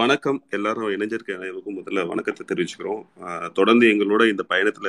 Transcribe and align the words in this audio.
வணக்கம். 0.00 0.38
எல்லாரும் 0.56 0.90
இணைஞ்சிருக்க 0.94 1.36
அனைவருக்கும் 1.36 1.76
முதல்ல 1.78 2.00
வணக்கத்தை 2.10 2.42
தெரிவிச்சுக்கிறோம். 2.48 3.02
தொடர்ந்து 3.58 3.84
எங்களோட 3.92 4.22
இந்த 4.30 4.42
பயணத்துல 4.50 4.88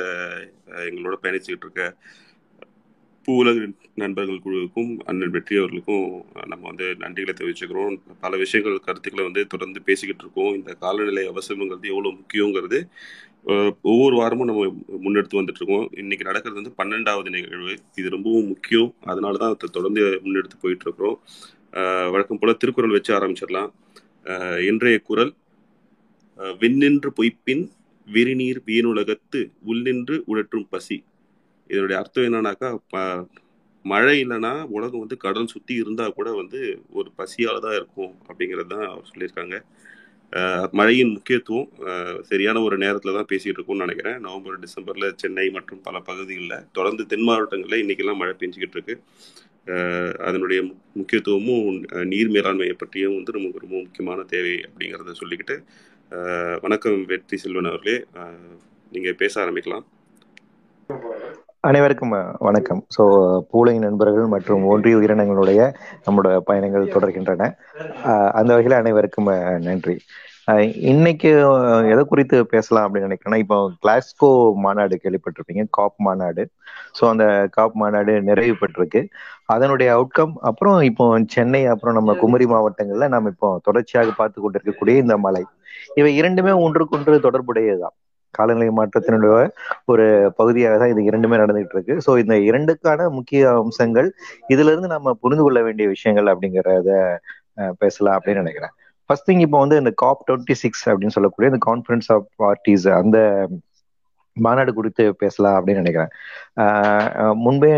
எங்களோட 0.88 1.14
பயணிச்சுக்கிட்டு 1.22 1.66
இருக்க 1.66 1.84
பூவுலக 3.26 3.60
நண்பர்கள் 4.02 4.42
குழுவுக்கும் 4.46 4.90
அண்ணன் 5.10 5.32
வெற்றி 5.36 5.54
அவர்களுக்கும் 5.60 6.04
நம்ம 6.50 6.62
வந்து 6.70 6.88
நன்றிகளை 7.02 7.34
தெரிவிச்சுக்கிறோம். 7.38 7.94
பல 8.24 8.32
விஷயங்கள் 8.42 8.76
கருத்துக்களை 8.88 9.24
வந்து 9.28 9.44
தொடர்ந்து 9.54 9.80
பேசிக்கிட்டு 9.86 10.24
இருக்கோம். 10.24 10.52
இந்த 10.58 10.74
காலநிலை 10.82 11.24
அவசியங்கிறது 11.30 11.92
எவ்வளோ 11.94 12.12
முக்கியங்கிறது 12.18 12.80
ஒவ்வொரு 13.92 14.16
வாரமும் 14.22 14.50
நம்ம 14.50 14.66
முன்னெடுத்து 15.06 15.40
வந்துட்டு 15.40 15.62
இருக்கோம். 15.62 15.88
இன்னைக்கு 16.02 16.28
நடக்கிறது 16.30 16.60
வந்து 16.60 16.76
பன்னெண்டாவது 16.82 17.32
நிகழ்வு. 17.36 17.76
இது 18.02 18.14
ரொம்பவும் 18.16 18.50
முக்கியம். 18.52 18.90
அதனால 19.12 19.40
தான் 19.44 19.54
அதை 19.54 19.70
தொடர்ந்து 19.78 20.04
முன்னெடுத்து 20.26 20.62
போயிட்டு 20.66 20.86
இருக்கிறோம். 20.88 21.18
வழக்கம் 22.14 22.42
போல 22.42 22.52
திருக்குறள் 22.62 22.96
வச்சு 22.98 23.12
ஆரம்பிச்சிடலாம். 23.18 23.72
இன்றைய 24.66 24.98
குரல் 24.98 25.34
விண்ணின்று 26.36 27.10
பொய்ப்பின் 27.16 27.64
விரிநீர் 28.06 28.60
வீணுலகத்து 28.66 29.40
உள்நின்று 29.66 30.22
உழற்றும் 30.26 30.66
பசி. 30.70 31.04
இதனுடைய 31.68 32.02
அர்த்தம் 32.02 32.24
என்னன்னாக்கா 32.24 32.78
ப- 32.88 33.26
மழை 33.82 34.24
இல்லைன்னா 34.24 34.52
உலகம் 34.68 34.98
வந்து 34.98 35.16
கடல் 35.16 35.46
சுற்றி 35.46 35.74
இருந்தால் 35.74 36.12
கூட 36.12 36.32
வந்து 36.32 36.60
ஒரு 36.90 37.10
பசியால் 37.16 37.60
தான் 37.60 37.74
இருக்கும் 37.74 38.14
அப்படிங்கிறது 38.28 38.66
தான் 38.66 38.88
அவர் 38.88 39.10
சொல்லியிருக்காங்க. 39.12 39.56
மழையின் 40.72 41.12
முக்கியத்துவம் 41.12 41.68
சரியான 42.22 42.60
ஒரு 42.60 42.76
நேரத்தில் 42.78 43.14
தான் 43.14 43.30
பேசிகிட்டு 43.32 43.58
இருக்கோம்னு 43.58 43.84
நினைக்கிறேன். 43.84 44.20
நவம்பர் 44.20 44.58
டிசம்பரில் 44.58 45.14
சென்னை 45.16 45.50
மற்றும் 45.50 45.80
பல 45.80 46.00
பகுதிகளில் 46.00 46.66
தொடர்ந்து 46.72 47.06
தென் 47.06 47.20
மாவட்டங்களில் 47.20 47.86
இன்றைக்கெல்லாம் 47.86 48.16
மழை 48.16 48.34
பெஞ்சிக்கிட்டு 48.38 48.76
இருக்கு. 48.78 49.00
அதனுடைய 50.18 50.62
முக்கியத்துவமும் 50.92 51.68
நீர் 52.04 52.28
மேலாண்மையை 52.28 52.72
பற்றியும் 52.72 53.14
வந்து 53.14 53.32
நமக்கு 53.32 53.58
ரொம்ப 53.58 53.76
முக்கியமான 53.76 54.22
தேவை 54.22 54.64
அப்படிங்கிறத 54.64 55.12
சொல்லிக்கிட்டு 55.12 55.56
அஹ் 56.12 56.60
வணக்கம் 56.60 57.04
வெற்றி 57.04 57.36
செல்வன் 57.36 57.64
அவர்களே. 57.64 58.04
நீங்கள் 58.14 58.38
நீங்க 58.92 59.12
பேச 59.12 59.44
ஆரம்பிக்கலாம். 59.44 59.84
அனைவருக்கும் 61.60 62.10
வணக்கம். 62.38 62.86
ஸோ 62.96 63.02
பூலை 63.50 63.78
நண்பர்கள் 63.78 64.26
மற்றும் 64.26 64.64
ஒன்றிய 64.64 64.96
உயிரினங்களுடைய 64.96 65.60
நம்மளோட 66.06 66.40
பயணங்கள் 66.40 66.84
தொடர்கின்றன. 66.86 67.42
அஹ், 68.04 68.30
அந்த 68.30 68.52
வகையில் 68.52 68.78
அனைவருக்கும் 68.78 69.26
நன்றி. 69.60 69.96
இன்னைக்கு 70.88 71.30
எதை 71.92 72.02
குறித்து 72.04 72.36
பேசலாம் 72.52 72.84
அப்படின்னு 72.86 73.08
நினைக்கிறேன்னா 73.08 73.38
இப்போ 73.44 73.56
கிளாஸ்கோ 73.82 74.28
மாநாடு 74.64 74.94
கேள்விப்பட்டிருப்பீங்க 75.04 75.62
காப் 75.78 75.96
மாநாடு. 76.06 76.42
ஸோ 76.98 77.02
அந்த 77.12 77.24
காப் 77.56 77.76
மாநாடு 77.82 78.12
நிறைவு 78.28 78.54
பெற்றிருக்கு. 78.62 79.02
அதனுடைய 79.54 79.88
அவுட்கம் 79.96 80.34
அப்புறம் 80.50 80.78
இப்போ 80.90 81.04
சென்னை 81.34 81.62
அப்புறம் 81.74 81.96
நம்ம 81.98 82.14
குமரி 82.22 82.48
மாவட்டங்கள்ல 82.54 83.08
நம்ம 83.14 83.32
இப்போ 83.34 83.50
தொடர்ச்சியாக 83.68 84.12
பார்த்து 84.20 84.38
கொண்டிருக்கக்கூடிய 84.40 84.96
இந்த 85.04 85.16
மலை. 85.26 85.44
இவை 85.98 86.10
இரண்டுமே 86.20 86.52
ஒன்றுக்கொன்று 86.64 87.14
தொடர்புடையதுதான். 87.26 87.96
காலநிலை 88.34 88.70
மாற்றத்தினுடைய 88.78 89.32
ஒரு 89.92 90.04
பகுதியாக 90.38 90.78
தான் 90.80 90.92
இது 90.92 91.02
இரண்டுமே 91.08 91.36
நடந்துகிட்டு 91.42 91.76
இருக்கு 91.76 91.94
ஸோ 92.06 92.12
இந்த 92.22 92.34
இரண்டுக்கான 92.48 93.08
முக்கிய 93.18 93.42
அம்சங்கள் 93.62 94.08
இதுல 94.52 94.72
இருந்து 94.72 94.90
நம்ம 94.94 95.14
புரிந்து 95.22 95.44
கொள்ள 95.46 95.60
வேண்டிய 95.68 95.88
விஷயங்கள் 95.94 96.30
அப்படிங்கிறத 96.32 96.90
பேசலாம் 97.82 98.16
அப்படின்னு 98.18 98.42
நினைக்கிறேன். 98.44 98.74
ஃபர்ஸ்ட் 99.10 99.28
திங் 99.28 99.44
இப்போ 99.46 99.60
வந்து 99.64 99.80
இந்த 99.82 99.92
காப் 100.04 100.24
டுவெண்ட்டி 100.30 100.56
சிக்ஸ் 100.64 100.84
அப்படின்னு 100.90 101.16
சொல்லக்கூடிய 101.18 101.52
இந்த 101.52 101.62
கான்ஃபரன்ஸ் 101.70 102.10
ஆஃப் 102.16 102.26
பார்ட்டிஸ் 102.42 102.88
அந்த 103.02 103.18
மாநாடு 104.36 104.70
குறித்து 104.76 105.04
பேசலாம் 105.20 105.56
அப்படின்னு 105.56 105.82
நினைக்கிறேன். 105.82 106.12
முன்பே 107.42 107.70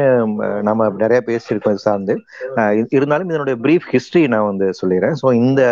நம்ம 0.69 0.87
நிறைய 1.03 1.19
பேசியிருக்கோம் 1.27 1.83
சார்ந்து. 1.85 2.15
இருந்தாலும் 2.97 3.31
இதனுடைய 3.33 3.57
பிரீஃப் 3.65 3.89
ஹிஸ்டரி 3.95 4.23
நான் 4.35 4.47
வந்து 4.51 4.67
சொல்லிடுறேன். 4.81 5.17
ஸோ 5.23 5.27
இந்த 5.43 5.63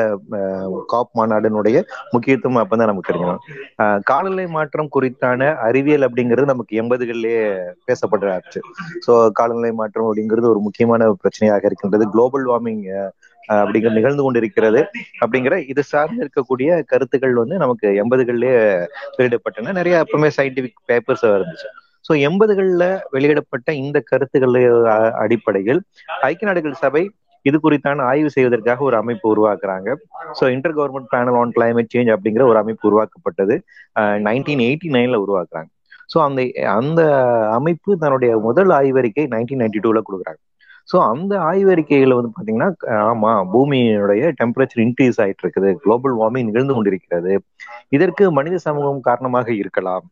காப் 0.93 1.13
மாநாடினுடைய 1.21 1.81
முக்கியத்துவம் 2.15 2.61
அப்பதான் 2.63 2.91
நமக்கு 2.91 3.11
தெரியும். 3.13 3.41
காலநிலை 4.11 4.47
மாற்றம் 4.57 4.93
குறித்தான 4.97 5.51
அறிவியல் 5.69 6.07
அப்படிங்கிறது 6.09 6.53
நமக்கு 6.55 6.81
எண்பதுகளிலே 6.83 7.39
பேசப்படுறாச்சு. 7.91 8.61
ஸோ 9.07 9.15
காலநிலை 9.41 9.73
மாற்றம் 9.81 10.09
அப்படிங்கிறது 10.11 10.53
ஒரு 10.55 10.63
முக்கியமான 10.67 11.09
பிரச்சனையாக 11.23 11.71
இருக்கின்றது. 11.71 12.07
குளோபல் 12.17 12.47
வார்மிங் 12.53 12.85
அப்படிங்கிற 13.49 13.93
நிகழ்ந்து 13.99 14.25
கொண்டிருக்கிறது. 14.27 14.81
அப்படிங்கிற 15.23 15.57
இது 15.73 15.83
சார்ந்து 15.93 16.23
இருக்கக்கூடிய 16.25 16.69
கருத்துக்கள் 16.93 17.41
வந்து 17.43 17.57
நமக்கு 17.65 17.89
எண்பதுகள்லயே 18.03 18.59
வெளியிடப்பட்டன. 19.17 19.75
நிறைய 19.81 20.05
எப்பவுமே 20.05 20.31
சயின்டிபிக் 20.39 20.79
பேப்பர்ஸ் 20.91 21.27
இருந்துச்சு. 21.33 21.69
ஸோ 22.05 22.15
எண்பதுகளில் 22.29 22.87
வெளியிடப்பட்ட 23.15 23.69
இந்த 23.83 23.99
கருத்துக்கள் 24.11 24.57
அடிப்படையில் 25.25 25.81
ஐக்கிய 26.29 26.49
நாடுகள் 26.49 26.83
சபை 26.85 27.03
இது 27.47 27.57
குறித்தான 27.65 28.05
ஆய்வு 28.11 28.31
செய்வதற்காக 28.35 28.85
ஒரு 28.85 28.97
அமைப்பு 28.97 29.27
உருவாக்குறாங்க. 29.35 29.89
So 30.39 30.45
inter 30.55 30.77
government 30.79 31.11
panel 31.15 31.39
on 31.41 31.55
climate 31.57 31.93
change 31.95 32.13
அப்படிங்கிற 32.15 32.45
ஒரு 32.51 32.59
அமைப்பு 32.63 32.85
உருவாக்கப்பட்டது. 32.91 33.57
நைன்டீன் 34.29 34.63
எயிட்டி 34.67 34.91
நைன்ல 34.97 35.19
உருவாக்குறாங்க. 35.25 35.71
ஸோ 36.13 36.19
அந்த 36.29 36.41
அந்த 36.79 37.03
அமைப்பு 37.59 37.91
தன்னுடைய 38.03 38.33
முதல் 38.49 38.73
ஆய்வறிக்கை 38.81 39.25
நைன்டீன் 39.35 39.63
நைன்டி 39.63 39.81
டூல 39.87 40.01
கொடுக்குறாங்க. 40.09 40.41
ஸோ 40.89 40.97
அந்த 41.13 41.35
ஆய்வறிக்கைகளை 41.51 42.15
வந்து 42.19 42.33
பாத்தீங்கன்னா 42.37 42.69
ஆமா 43.11 43.31
பூமியினுடைய 43.53 44.23
டெம்பரேச்சர் 44.41 44.83
இன்க்ரீஸ் 44.87 45.21
ஆயிட்டு 45.25 45.45
இருக்குது 45.45 45.71
குளோபல் 45.85 46.17
வார்மிங் 46.21 46.49
நிகழ்ந்து 46.51 46.77
கொண்டிருக்கிறது. 46.77 47.33
இதற்கு 47.97 48.25
மனித 48.39 48.57
சமூகம் 48.67 49.01
காரணமாக 49.09 49.49
இருக்கலாம். 49.63 50.05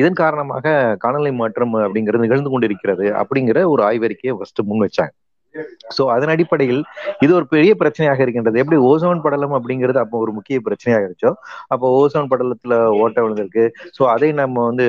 இதன் 0.00 0.20
காரணமாக 0.22 0.66
காலநிலை 1.04 1.32
மாற்றம் 1.42 1.74
அப்படிங்கிறது 1.84 2.26
நிகழ்ந்து 2.26 2.50
கொண்டிருக்கிறது 2.54 3.06
அப்படிங்கிற 3.22 3.58
ஒரு 3.74 3.82
ஆய்வறிக்கையை 3.90 4.34
ஃபர்ஸ்ட் 4.38 4.62
முன் 4.70 4.84
வச்சாங்க. 4.86 5.12
சோ 5.96 6.02
அதன் 6.14 6.32
அடிப்படையில் 6.34 6.82
இது 7.24 7.32
ஒரு 7.38 7.46
பெரிய 7.54 7.72
பிரச்சனையாக 7.80 8.20
இருக்கின்றது. 8.24 8.60
எப்படி 8.62 8.78
ஓசோன் 8.90 9.22
படலம் 9.24 9.54
அப்படிங்கிறது 9.58 9.98
அப்போ 10.02 10.16
ஒரு 10.24 10.32
முக்கிய 10.36 10.58
பிரச்சனையாக 10.66 11.02
இருந்துச்சோ 11.04 11.32
அப்போ 11.72 11.86
ஓசோன் 12.00 12.30
படலத்துல 12.32 12.74
ஓட்ட 13.02 13.18
விழுந்திருக்கு. 13.24 13.64
சோ 13.96 14.02
அதை 14.14 14.30
நம்ம 14.40 14.64
வந்து 14.68 14.86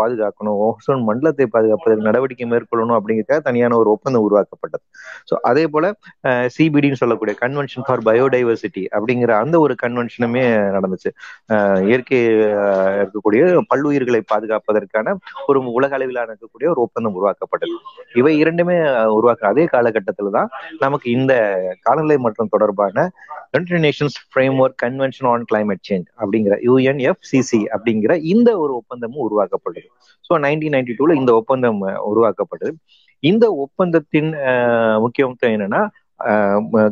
பாதுகாக்கணும். 0.00 0.58
ஓசோன் 0.68 1.02
மண்டலத்தை 1.08 1.46
பாதுகாப்பதற்கு 1.56 2.08
நடவடிக்கை 2.08 2.48
மேற்கொள்ளணும் 2.52 2.96
அப்படிங்கிறதுக்காக 2.98 3.44
தனியான 3.48 3.76
ஒரு 3.82 3.90
ஒப்பந்தம் 3.96 4.26
உருவாக்கப்பட்டது. 4.28 4.84
சோ 5.30 5.36
அதே 5.50 5.64
போல 5.74 5.92
சிபிடின்னு 6.56 7.00
சொல்லக்கூடிய 7.02 7.34
கன்வென்ஷன் 7.42 7.86
ஃபார் 7.88 8.04
பயோடைவர்சிட்டி 8.08 8.84
அப்படிங்கிற 8.96 9.32
அந்த 9.42 9.56
ஒரு 9.64 9.76
கன்வென்ஷனுமே 9.84 10.44
நடந்துச்சு. 10.76 11.10
இயற்கை 11.88 12.20
இருக்கக்கூடிய 13.00 13.42
பல்லுயிர்களை 13.72 14.22
பாதுகாப்பதற்கான 14.32 15.16
ஒரு 15.50 15.58
உலக 15.78 15.92
அளவிலான 15.98 16.32
இருக்கக்கூடிய 16.32 16.68
ஒரு 16.74 16.80
ஒப்பந்தம் 16.86 17.16
உருவாக்கப்பட்டது. 17.18 17.74
இவை 18.20 18.32
இரண்டுமே 18.42 18.76
உருவாக்க 19.18 19.52
அதே 19.52 19.64
காலகட்டத்துல 19.98 20.32
தான் 20.38 20.48
நமக்கு 20.84 21.06
இந்த 21.18 21.32
காலநிலை 21.86 22.18
மாற்றம் 22.24 22.52
தொடர்பான 22.54 22.96
united 23.52 23.84
nations 23.86 24.16
framework 24.30 24.78
convention 24.84 25.28
on 25.32 25.46
climate 25.50 25.84
change 25.88 26.08
அப்படிங்கிற 26.20 26.56
யூஎன்எஃப்சிசி 26.68 27.62
அப்படிங்கிற 27.74 28.14
இந்த 28.32 28.50
ஒரு 28.64 28.72
ஒப்பந்தமும் 28.80 29.24
உருவாக்கப்படுது. 29.28 29.86
ஸோ 30.24 30.34
நைன்டீன் 30.46 30.74
நைன்டி 30.76 30.94
டூல 30.98 31.14
இந்த 31.20 31.32
ஒப்பந்தம் 31.40 31.80
உருவாக்கப்படுது. 32.10 32.72
இந்த 33.22 33.44
ஒப்பந்தத்தின் 33.64 34.30
முக்கியத்துவம் 35.04 35.54
என்னன்னா 35.56 35.80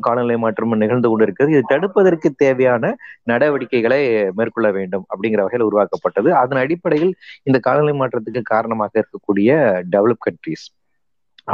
காலநிலை 0.06 0.36
மாற்றம் 0.42 0.82
நிகழ்ந்து 0.82 1.08
கொண்டிருக்கிறது. 1.10 1.52
இது 1.54 1.62
தடுப்பதற்கு 1.72 2.28
தேவையான 2.42 2.92
நடவடிக்கைகளை 3.30 4.00
மேற்கொள்ள 4.38 4.68
வேண்டும் 4.78 5.04
அப்படிங்கிற 5.12 5.42
வகையில் 5.46 5.66
உருவாக்கப்பட்டது. 5.68 6.28
அதன் 6.42 6.60
அடிப்படையில் 6.64 7.12
இந்த 7.48 7.58
காலநிலை 7.66 7.94
மாற்றத்துக்கு 8.02 8.42
காரணமாக 8.54 8.92
இருக்கக்கூடிய 9.00 9.50
டெவலப் 9.94 10.24
கண்ட்ரீஸ் 10.26 10.66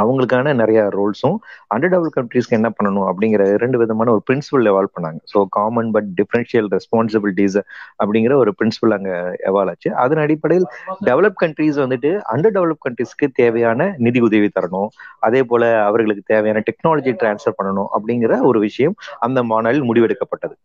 அவங்களுக்கான 0.01 0.53
நிறைய 0.61 0.79
ரோல்ஸும் 0.95 1.37
அண்டர் 1.75 1.91
டெவலப் 1.93 2.15
கண்ட்ரீஸ்க்கு 2.17 2.57
என்ன 2.59 2.69
பண்ணணும் 2.77 3.07
அப்படிங்கிற 3.09 3.43
ரெண்டு 3.63 3.77
விதமான 3.81 4.11
ஒரு 4.15 4.23
பிரின்சிபல் 4.29 4.69
எவால்வ் 4.71 4.93
பண்ணாங்க. 4.95 5.19
So 5.33 5.39
common 5.57 5.91
but 5.95 6.09
differential 6.19 6.69
responsibilities 6.75 7.57
அப்படிங்கிற 8.01 8.35
ஒரு 8.43 8.53
பிரின்சிபல் 8.59 8.95
அங்கே 8.97 9.15
எவால் 9.51 9.71
ஆச்சு. 9.73 9.91
அதன் 10.03 10.23
அடிப்படையில் 10.25 10.67
டெவலப் 11.09 11.39
கண்ட்ரீஸ் 11.43 11.79
வந்துட்டு 11.85 12.11
அண்டர் 12.35 12.55
டெவலப் 12.57 12.83
கண்ட்ரீஸ்க்கு 12.87 13.29
தேவையான 13.41 13.89
நிதி 13.97 14.21
உதவி 14.29 14.49
தரணும். 14.59 14.89
அதே 15.19 15.43
போல 15.43 15.63
அவர்களுக்கு 15.89 16.23
தேவையான 16.33 16.63
டெக்னாலஜி 16.69 17.13
டிரான்ஸ்ஃபர் 17.23 17.57
பண்ணணும் 17.59 17.89
அப்படிங்கிற 17.97 18.41
ஒரு 18.51 18.59
விஷயம் 18.59 18.95
அந்த 19.19 19.39
மாநாட்டில் 19.43 19.89
முடிவெடுக்கப்பட்டது. 19.89 20.55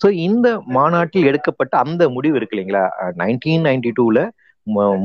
ஸோ 0.00 0.08
இந்த 0.26 0.48
மாநாட்டில் 0.76 1.26
எடுக்கப்பட்ட 1.30 1.74
அந்த 1.84 2.02
முடிவு 2.08 2.36
இருக்கு 2.38 2.54
இல்லைங்களா? 2.56 2.84
நைன்டீன் 3.22 3.66
நைன்டி 3.68 3.90
டூல 3.98 4.18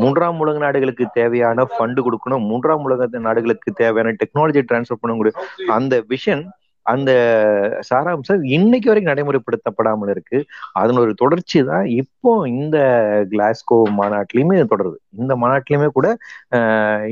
மூன்றாம் 0.01 0.41
உலக 0.43 0.57
நாடுகளுக்கு 0.65 1.05
தேவையான 1.19 1.65
ஃபண்டு 1.73 1.99
கொடுக்கணும். 2.07 2.45
மூன்றாம் 2.51 2.85
உலக 2.89 3.07
நாடுகளுக்கு 3.27 3.71
தேவையான 3.83 4.13
டெக்னாலஜி 4.21 4.63
டிரான்ஸ்ஃபர் 4.69 5.01
பண்ணக்கூடிய 5.03 5.33
அந்த 5.77 6.03
விஷன் 6.13 6.43
அந்த 6.85 7.11
சாராம்சம் 7.89 8.41
இன்னைக்கு 8.55 8.89
வரைக்கும் 8.89 9.11
நடைமுறைப்படுத்தப்படாமல் 9.11 10.11
இருக்கு. 10.13 10.37
அதன் 10.81 10.99
ஒரு 11.03 11.13
தொடர்ச்சி 11.21 11.59
தான் 11.69 11.85
இப்போ 12.01 12.31
இந்த 12.49 12.77
கிளாஸ்கோ 13.31 13.77
மாநாட்டிலையுமே 13.99 14.57
தொடருது. 14.73 14.97
இந்த 15.21 15.35
மாநாட்டிலையுமே 15.43 15.87
கூட 15.97 16.09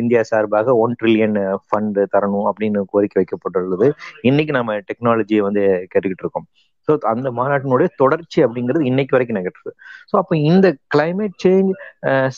இந்தியா 0.01 0.21
சார்பாக 0.31 0.75
ஒன் 0.83 0.93
ட்ரில்லியன் 0.99 1.39
ஃபண்ட் 1.67 1.99
தரணும் 2.15 2.47
அப்படின்னு 2.51 2.83
கோரிக்கை 2.93 3.19
வைக்கப்பட்டுள்ளது. 3.21 3.89
இன்னைக்கு 4.31 4.55
நம்ம 4.59 4.77
டெக்னாலஜியை 4.91 5.43
வந்து 5.47 5.63
கேட்டுக்கிட்டு 5.93 6.25
இருக்கோம். 6.25 6.47
ஸோ 6.87 6.93
அந்த 7.11 7.29
மாநாட்டினுடைய 7.39 7.89
தொடர்ச்சி 8.01 8.39
அப்படிங்கிறது 8.45 8.87
இன்னைக்கு 8.91 9.15
வரைக்கும் 9.15 9.39
நகர்த்துது 9.39 9.71
ஸோ 10.11 10.15
அப்போ 10.21 10.35
இந்த 10.49 10.67
கிளைமேட் 10.95 11.35
சேஞ்ச் 11.43 11.71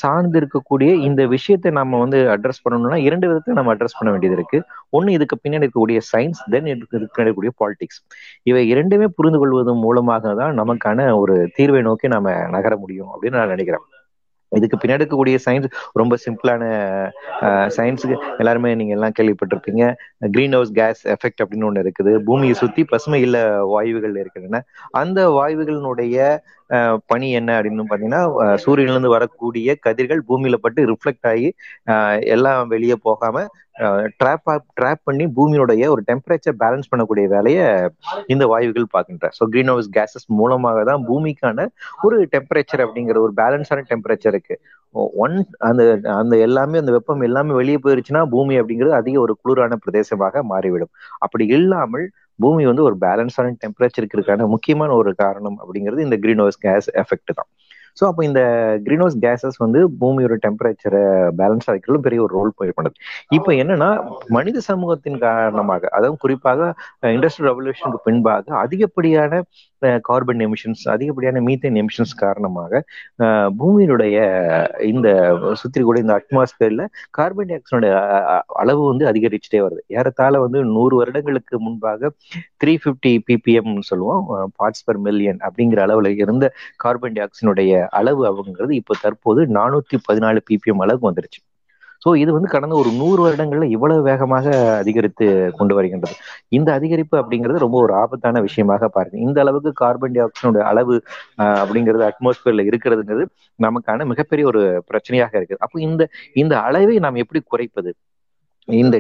சார்ந்து 0.02 0.40
இருக்கக்கூடிய 0.42 0.90
இந்த 1.08 1.22
விஷயத்தை 1.36 1.72
நம்ம 1.80 2.00
வந்து 2.04 2.20
அட்ரஸ் 2.36 2.64
பண்ணணும்னா 2.66 3.00
இரண்டு 3.08 3.28
விதத்தை 3.32 3.56
நம்ம 3.60 3.74
அட்ரஸ் 3.76 3.98
பண்ண 4.00 4.10
வேண்டியது 4.14 4.38
இருக்கு. 4.40 4.60
ஒன்று 4.98 5.16
இதுக்கு 5.18 5.38
பின்னாடி 5.44 5.66
இருக்கக்கூடிய 5.66 6.00
சயின்ஸ் 6.12 6.42
தென் 6.54 6.70
இதுக்கு 6.74 6.94
பின்னாடி 6.94 7.26
இருக்கக்கூடிய 7.26 7.54
பாலிடிக்ஸ் 7.64 8.02
இவை 8.52 8.64
இரண்டுமே 8.74 9.10
புரிந்து 9.20 9.42
கொள்வதன் 9.44 9.84
மூலமாக 9.86 10.34
தான் 10.42 10.56
நமக்கான 10.62 11.10
ஒரு 11.24 11.36
தீர்வை 11.58 11.84
நோக்கி 11.90 12.10
நம்ம 12.16 12.38
நகர 12.58 12.74
முடியும் 12.84 13.12
அப்படின்னு 13.14 13.40
நான் 13.42 13.54
நினைக்கிறேன். 13.56 13.86
இதுக்கு 14.58 14.78
பின்னாடி 14.82 15.04
இருக்கக்கூடிய 15.04 15.38
சயின்ஸ் 15.46 15.70
ரொம்ப 16.02 16.16
சிம்பிளான 16.26 16.64
சயின்ஸுக்கு 17.78 18.18
எல்லாருமே 18.38 18.72
நீங்க 18.80 18.94
எல்லாம் 18.98 19.16
கேள்விப்பட்டிருப்பீங்க. 19.20 19.86
கிரீன் 20.32 20.56
ஹவுஸ் 20.58 20.74
கேஸ் 20.80 21.02
எஃபெக்ட் 21.08 21.44
அப்படின்னு 21.44 21.68
ஒன்று 21.70 21.86
இருக்குது. 21.88 22.14
பூமியை 22.28 22.56
சுத்தி 22.62 22.84
பசுமை 22.94 23.22
இல்ல 23.22 23.38
வாயுகள் 23.74 24.18
இருக்கின்றன. 24.24 24.64
அந்த 25.02 25.22
வாயுகளினுடைய 25.40 26.38
பணி 27.12 27.28
என்ன 27.40 27.50
அப்படின்னு 27.58 27.90
பாத்தீங்கன்னா 27.92 28.22
சூரியன்லேருந்து 28.64 29.16
வரக்கூடிய 29.16 29.76
கதிர்கள் 29.86 30.22
பூமியில 30.30 30.58
பட்டு 30.64 30.90
ரிஃப்ளெக்ட் 30.92 31.28
ஆகி 31.32 31.50
எல்லாம் 32.36 32.72
வெளியே 32.74 32.98
போகாம 33.08 33.46
ட்ராப் 34.20 34.50
ட்ராப் 34.78 35.02
பண்ணி 35.08 35.26
பூமியுடைய 35.38 35.88
ஒரு 35.94 36.02
டெம்பரேச்சர் 36.10 36.56
பேலன்ஸ் 36.62 36.90
பண்ணக்கூடிய 36.92 37.26
வேலையை 37.34 37.66
இந்த 38.34 38.44
வாயுகள் 38.52 38.94
பார்க்கின்ற 38.94 39.30
ஸோ 39.38 39.44
கிரீன் 39.54 39.72
ஹவுஸ் 39.74 39.90
கேசஸ் 39.98 40.28
மூலமாக 40.40 40.84
தான் 40.90 41.04
பூமிக்கான 41.10 41.66
ஒரு 42.08 42.18
டெம்பரேச்சர் 42.36 42.84
அப்படிங்கிற 42.86 43.20
ஒரு 43.26 43.34
பேலன்ஸான 43.42 43.86
டெம்பரேச்சர் 43.92 44.34
இருக்கு. 44.34 44.58
ஒன் 45.24 45.36
அந்த 45.68 45.82
அந்த 46.20 46.36
எல்லாமே 46.48 46.80
அந்த 46.82 46.92
வெப்பம் 46.98 47.26
எல்லாமே 47.28 47.54
வெளியே 47.62 47.80
போயிருச்சுன்னா 47.86 48.22
பூமி 48.36 48.56
அப்படிங்கிறது 48.62 48.96
அதிக 49.02 49.16
ஒரு 49.26 49.34
குளிரான 49.44 49.78
பிரதேசமாக 49.84 50.44
மாறிவிடும். 50.52 50.92
அப்படி 51.26 51.46
இல்லாமல் 51.58 52.06
பூமி 52.40 52.64
வந்து 52.72 52.84
ஒரு 52.88 52.96
பேலன்ஸான 53.06 53.54
டெம்பரேச்சருக்கு 53.64 54.18
இருக்கான 54.18 54.48
முக்கியமான 54.56 54.94
ஒரு 55.02 55.14
காரணம் 55.24 55.58
அப்படிங்கிறது 55.64 56.06
இந்த 56.08 56.18
கிரீன் 56.24 56.44
ஹவுஸ் 56.44 56.60
கேஸ் 56.66 56.90
எஃபெக்ட் 57.04 57.38
தான். 57.40 57.50
ஸோ 58.00 58.04
அப்போ 58.08 58.22
இந்த 58.28 58.42
கிரீன் 58.86 59.02
ஹவுஸ் 59.04 59.18
கேசஸ் 59.26 59.58
வந்து 59.64 59.80
பூமியோட 60.00 60.36
டெம்பரேச்சரை 60.46 61.04
பேலன்ஸ் 61.40 61.68
ஆகிக்கிறதும் 61.72 62.06
பெரிய 62.08 62.20
ஒரு 62.24 62.34
ரோல் 62.38 62.52
பிளே 62.58 62.74
பண்ணுது. 62.78 62.98
இப்போ 63.38 63.52
என்னன்னா 63.62 63.90
மனித 64.38 64.62
சமூகத்தின் 64.70 65.20
காரணமாக 65.28 65.90
அதுவும் 65.98 66.20
குறிப்பாக 66.24 66.68
இண்டஸ்ட்ரியல் 67.16 67.50
ரெவல்யூஷனுக்கு 67.52 68.02
பின்பாக 68.08 68.58
அதிகப்படியான 68.64 69.42
கார்பன் 70.08 70.42
எமிஷன்ஸ் 70.46 70.84
அதிகப்படியான 70.94 71.42
மீத்தேன் 71.48 71.78
எமிஷன்ஸ் 71.82 72.14
காரணமாக 72.24 72.82
பூமியினுடைய 73.60 74.16
இந்த 74.92 75.08
சுற்றி 75.62 75.82
கூட 75.82 76.00
இந்த 76.04 76.14
அட்மாஸ்பியர்ல 76.20 76.86
கார்பன் 77.20 77.50
டை 77.50 77.58
ஆக்சைடோட 77.60 77.90
அளவு 78.64 78.84
வந்து 78.92 79.06
அதிகரிச்சுட்டே 79.12 79.62
வருது. 79.66 79.82
ஏறத்தாழ 79.98 80.34
வந்து 80.46 80.62
நூறு 80.76 80.96
வருடங்களுக்கு 81.02 81.56
முன்பாக 81.68 82.12
த்ரீ 82.64 82.76
ஃபிஃப்டி 82.84 83.14
பிபிஎம் 83.30 83.74
சொல்லுவோம் 83.90 84.24
பார்ட்ஸ் 84.60 84.86
பர் 84.90 85.02
மில்லியன் 85.08 85.42
அப்படிங்கிற 85.48 85.82
அளவுல 85.88 86.12
இருந்த 86.24 86.46
கார்பன் 86.86 87.18
டை 87.18 87.24
ஆக்சைனுடைய 87.28 87.74
அளவு 88.02 88.24
அப்படிங்கிறது 88.30 88.74
இப்போ 88.82 88.96
தற்போது 89.02 89.44
நானூத்தி 89.60 89.98
பதினாலு 90.10 90.42
பிபிஎம் 90.52 90.84
அளவுக்கு 90.86 91.10
வந்துருச்சு. 91.12 91.42
ஸோ 92.06 92.10
இது 92.22 92.32
வந்து 92.34 92.50
கடந்த 92.54 92.74
ஒரு 92.82 92.90
நூறு 93.00 93.22
வருடங்கள்ல 93.26 93.68
இவ்வளவு 93.76 94.02
வேகமாக 94.10 94.48
அதிகரித்து 94.82 95.26
கொண்டு 95.60 95.74
வருகின்றது. 95.78 96.16
இந்த 96.58 96.70
அதிகரிப்பு 96.78 97.16
அப்படிங்கிறது 97.22 97.64
ரொம்ப 97.66 97.78
ஒரு 97.86 97.94
ஆபத்தான 98.02 98.42
விஷயமாக 98.48 98.90
பாருங்க. 98.98 99.18
இந்த 99.28 99.38
அளவுக்கு 99.44 99.72
கார்பன் 99.82 100.16
டை 100.16 100.22
ஆக்சைடோட 100.26 100.60
அளவு 100.72 100.96
அப்படிங்கிறது 101.62 102.06
அட்மாஸ்பியர்ல 102.10 102.66
இருக்கிறதுங்கிறது 102.72 103.26
நமக்கான 103.60 104.06
மிகப்பெரிய 104.12 104.46
ஒரு 104.52 104.62
பிரச்சனையாக 104.92 105.34
இருக்குது. 105.40 105.62
அப்போ 105.68 105.80
இந்த 105.88 106.04
இந்த 106.44 106.56
அளவை 106.68 106.98
நாம் 107.06 107.22
எப்படி 107.24 107.42
குறைப்பது? 107.54 107.92
இந்த 108.68 108.96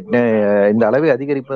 இந்த 0.72 0.84
அளவை 0.88 1.10
அதிகரிப்பு 1.10 1.56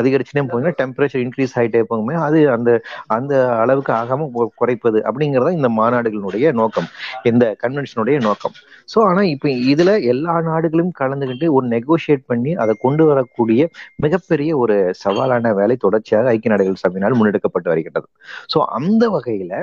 அதிகரிச்சுனே 0.00 0.42
போனீங்கன்னா 0.50 0.78
டெம்பரேச்சர் 0.80 1.22
இன்க்ரீஸ் 1.24 1.54
ஆகிட்டே 1.58 1.80
போகுமே 1.90 2.14
அது 2.26 2.38
அந்த 2.50 2.70
அந்த 3.16 3.32
அளவுக்கு 3.56 3.92
ஆகாம 3.92 4.28
குறைப்பது 4.60 4.98
அப்படிங்கிறத 5.08 5.52
இந்த 5.58 5.70
மாநாடுகளினுடைய 5.80 6.52
நோக்கம் 6.60 6.88
இந்த 7.22 7.44
கன்வென்ஷனுடைய 7.64 8.18
நோக்கம். 8.28 8.54
ஸோ 8.88 8.98
ஆனா 9.08 9.22
இப்போ 9.34 9.48
இதுல 9.72 9.90
எல்லா 10.12 10.36
நாடுகளும் 10.50 10.92
கலந்துக்கிட்டு 11.00 11.48
ஒரு 11.56 11.66
நெகோசியேட் 11.66 12.24
பண்ணி 12.26 12.54
அதை 12.64 12.74
கொண்டு 12.86 13.04
வரக்கூடிய 13.04 13.62
மிகப்பெரிய 14.06 14.50
ஒரு 14.56 14.76
சவாலான 15.04 15.54
வேலை 15.60 15.76
தொடர்ச்சியாக 15.76 16.32
ஐக்கிய 16.34 16.52
நாடுகள் 16.54 16.82
சபையினால் 16.84 17.18
முன்னெடுக்கப்பட்டு 17.20 17.72
வருகின்றது. 17.72 18.08
ஸோ 18.54 18.58
அந்த 18.80 19.04
வகையில 19.16 19.54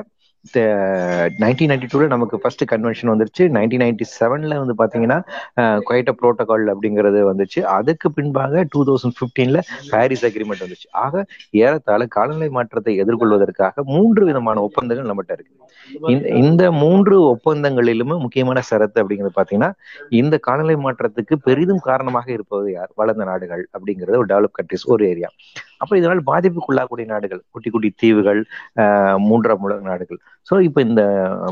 நைன்டீன் 1.42 1.70
நைன்டி 1.72 1.88
டூல 1.92 2.06
நமக்கு 2.14 2.36
ஃபர்ஸ்ட் 2.42 2.64
கன்வென்ஷன் 2.72 3.12
வந்துருச்சு. 3.12 3.44
நைன்டீன் 3.58 3.82
நைன்டி 3.84 4.06
செவன்ல 4.20 4.60
வந்து 4.62 4.76
பாத்தீங்கன்னா 4.82 5.18
குவைட்ட 5.88 6.12
புரோட்டோகால் 6.20 6.72
அப்படிங்கிறது 6.74 7.20
வந்துச்சு. 7.30 7.62
அதுக்கு 7.78 8.08
பின்பாக 8.18 8.64
டூ 8.74 8.82
தௌசண்ட் 8.90 9.18
பிப்டீன்ல 9.20 9.62
பாரிஸ் 9.92 10.26
அக்ரிமெண்ட் 10.30 10.64
வந்துச்சு. 10.66 10.88
ஆக 11.06 11.24
ஏறத்தாழ 11.64 12.08
காலநிலை 12.18 12.50
மாற்றத்தை 12.58 12.96
எதிர்கொள்வதற்காக 13.04 13.84
மூன்று 13.96 14.24
விதமான 14.30 14.58
ஒப்பந்தங்கள் 14.68 15.12
நம்மகிட்ட 15.12 15.38
இருக்கு. 15.38 15.56
இந்த 16.44 16.64
மூன்று 16.82 17.16
ஒப்பந்தங்களிலுமே 17.34 18.16
முக்கியமான 18.26 18.62
சரத்து 18.70 19.02
அப்படிங்கிறது 19.02 19.38
பாத்தீங்கன்னா 19.40 19.72
இந்த 20.22 20.36
காலநிலை 20.48 20.78
மாற்றத்துக்கு 20.86 21.36
பெரிதும் 21.48 21.86
காரணமாக 21.90 22.28
இருப்பது 22.38 22.68
யார்? 22.78 22.92
வளர்ந்த 23.02 23.24
நாடுகள் 23.32 23.64
அப்படிங்கிறது 23.76 24.22
ஒரு 24.22 24.30
டெவலப் 24.34 24.58
கண்ட்ரிஸ் 24.60 24.88
ஒரு 24.96 25.04
ஏரியா 25.14 25.30
அப்ப 25.82 25.92
இதனால் 25.98 26.22
பாதிப்புக்குள்ளாகக்கூடிய 26.30 27.08
நாடுகள் 27.14 27.42
குட்டி 27.52 27.70
குட்டி 27.70 27.90
தீவுகள் 28.02 28.40
மூன்றாம் 29.28 29.64
உலக 29.68 29.80
நாடுகள். 29.82 30.20
ஸோ 30.48 30.56
இப்போ 30.68 30.80
இந்த 30.82 31.02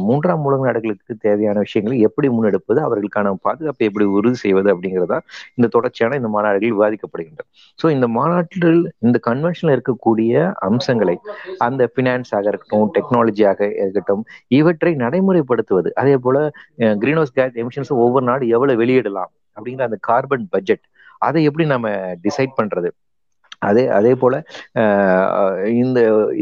மூன்றாம் 0.08 0.46
உலக 0.48 0.62
நாடுகளுக்கு 0.66 1.14
தேவையான 1.18 1.58
விஷயங்களை 1.60 1.98
எப்படி 2.00 2.28
முன்னெடுப்பது 2.36 2.80
அவர்களுக்கான 2.86 3.34
பாதுகாப்பை 3.48 3.86
எப்படி 3.90 4.06
உறுதி 4.18 4.40
செய்வது 4.46 4.70
அப்படிங்கிறதா 4.74 5.20
இந்த 5.58 5.68
தொடர்ச்சியான 5.68 6.18
இந்த 6.22 6.32
மாநாடுகள் 6.36 6.76
விவாதிக்கப்படுகின்றன 6.78 7.48
ஸோ 7.80 7.88
இந்த 7.90 8.08
மாநாட்டில் 8.18 8.82
இந்த 9.00 9.18
கன்வென்ஷனில் 9.30 9.76
இருக்கக்கூடிய 9.76 10.34
அம்சங்களை 10.70 11.16
அந்த 11.60 11.84
பினான்ஸாக 11.98 12.52
இருக்கட்டும் 12.52 12.92
டெக்னாலஜியாக 12.98 13.62
இருக்கட்டும் 13.82 14.24
இவற்றை 14.58 14.94
நடைமுறைப்படுத்துவது 14.98 15.92
அதே 15.96 16.16
போல 16.18 16.38
கிரீன் 17.02 17.20
ஹவுஸ் 17.22 17.36
கேஸ் 17.36 17.58
எமிஷன்ஸ் 17.64 17.94
ஒவ்வொரு 18.04 18.26
நாடு 18.26 18.46
எவ்வளவு 18.50 18.82
வெளியிடலாம் 18.84 19.32
அப்படிங்கிற 19.58 19.86
அந்த 19.86 20.00
கார்பன் 20.02 20.48
பட்ஜெட் 20.50 20.86
அதை 21.22 21.42
எப்படி 21.44 21.66
நம்ம 21.66 21.88
டிசைட் 22.24 22.58
பண்றது 22.58 22.90
அதே 23.62 23.84
அதே 23.98 24.12
போல 24.22 24.36
இந்த 25.82 26.00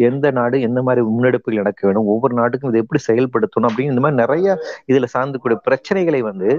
எந்த 0.08 0.26
நாடு 0.38 0.58
எந்த 0.68 0.80
மாதிரி 0.88 1.02
முன்னெடுப்புகள் 1.10 1.62
நடக்க 1.62 1.82
வேணும் 1.88 2.10
ஒவ்வொரு 2.14 2.34
நாட்டுக்கும் 2.40 2.72
இதை 2.72 2.82
எப்படி 2.84 3.02
செயல்படுத்தணும் 3.08 3.70
அப்படின்னு 3.70 3.94
இந்த 3.94 4.04
மாதிரி 4.06 4.22
நிறைய 4.24 4.48
இதுல 4.92 5.10
சார்ந்துக்கூடிய 5.16 5.58
பிரச்சனைகளை 5.68 6.22
வந்து 6.30 6.50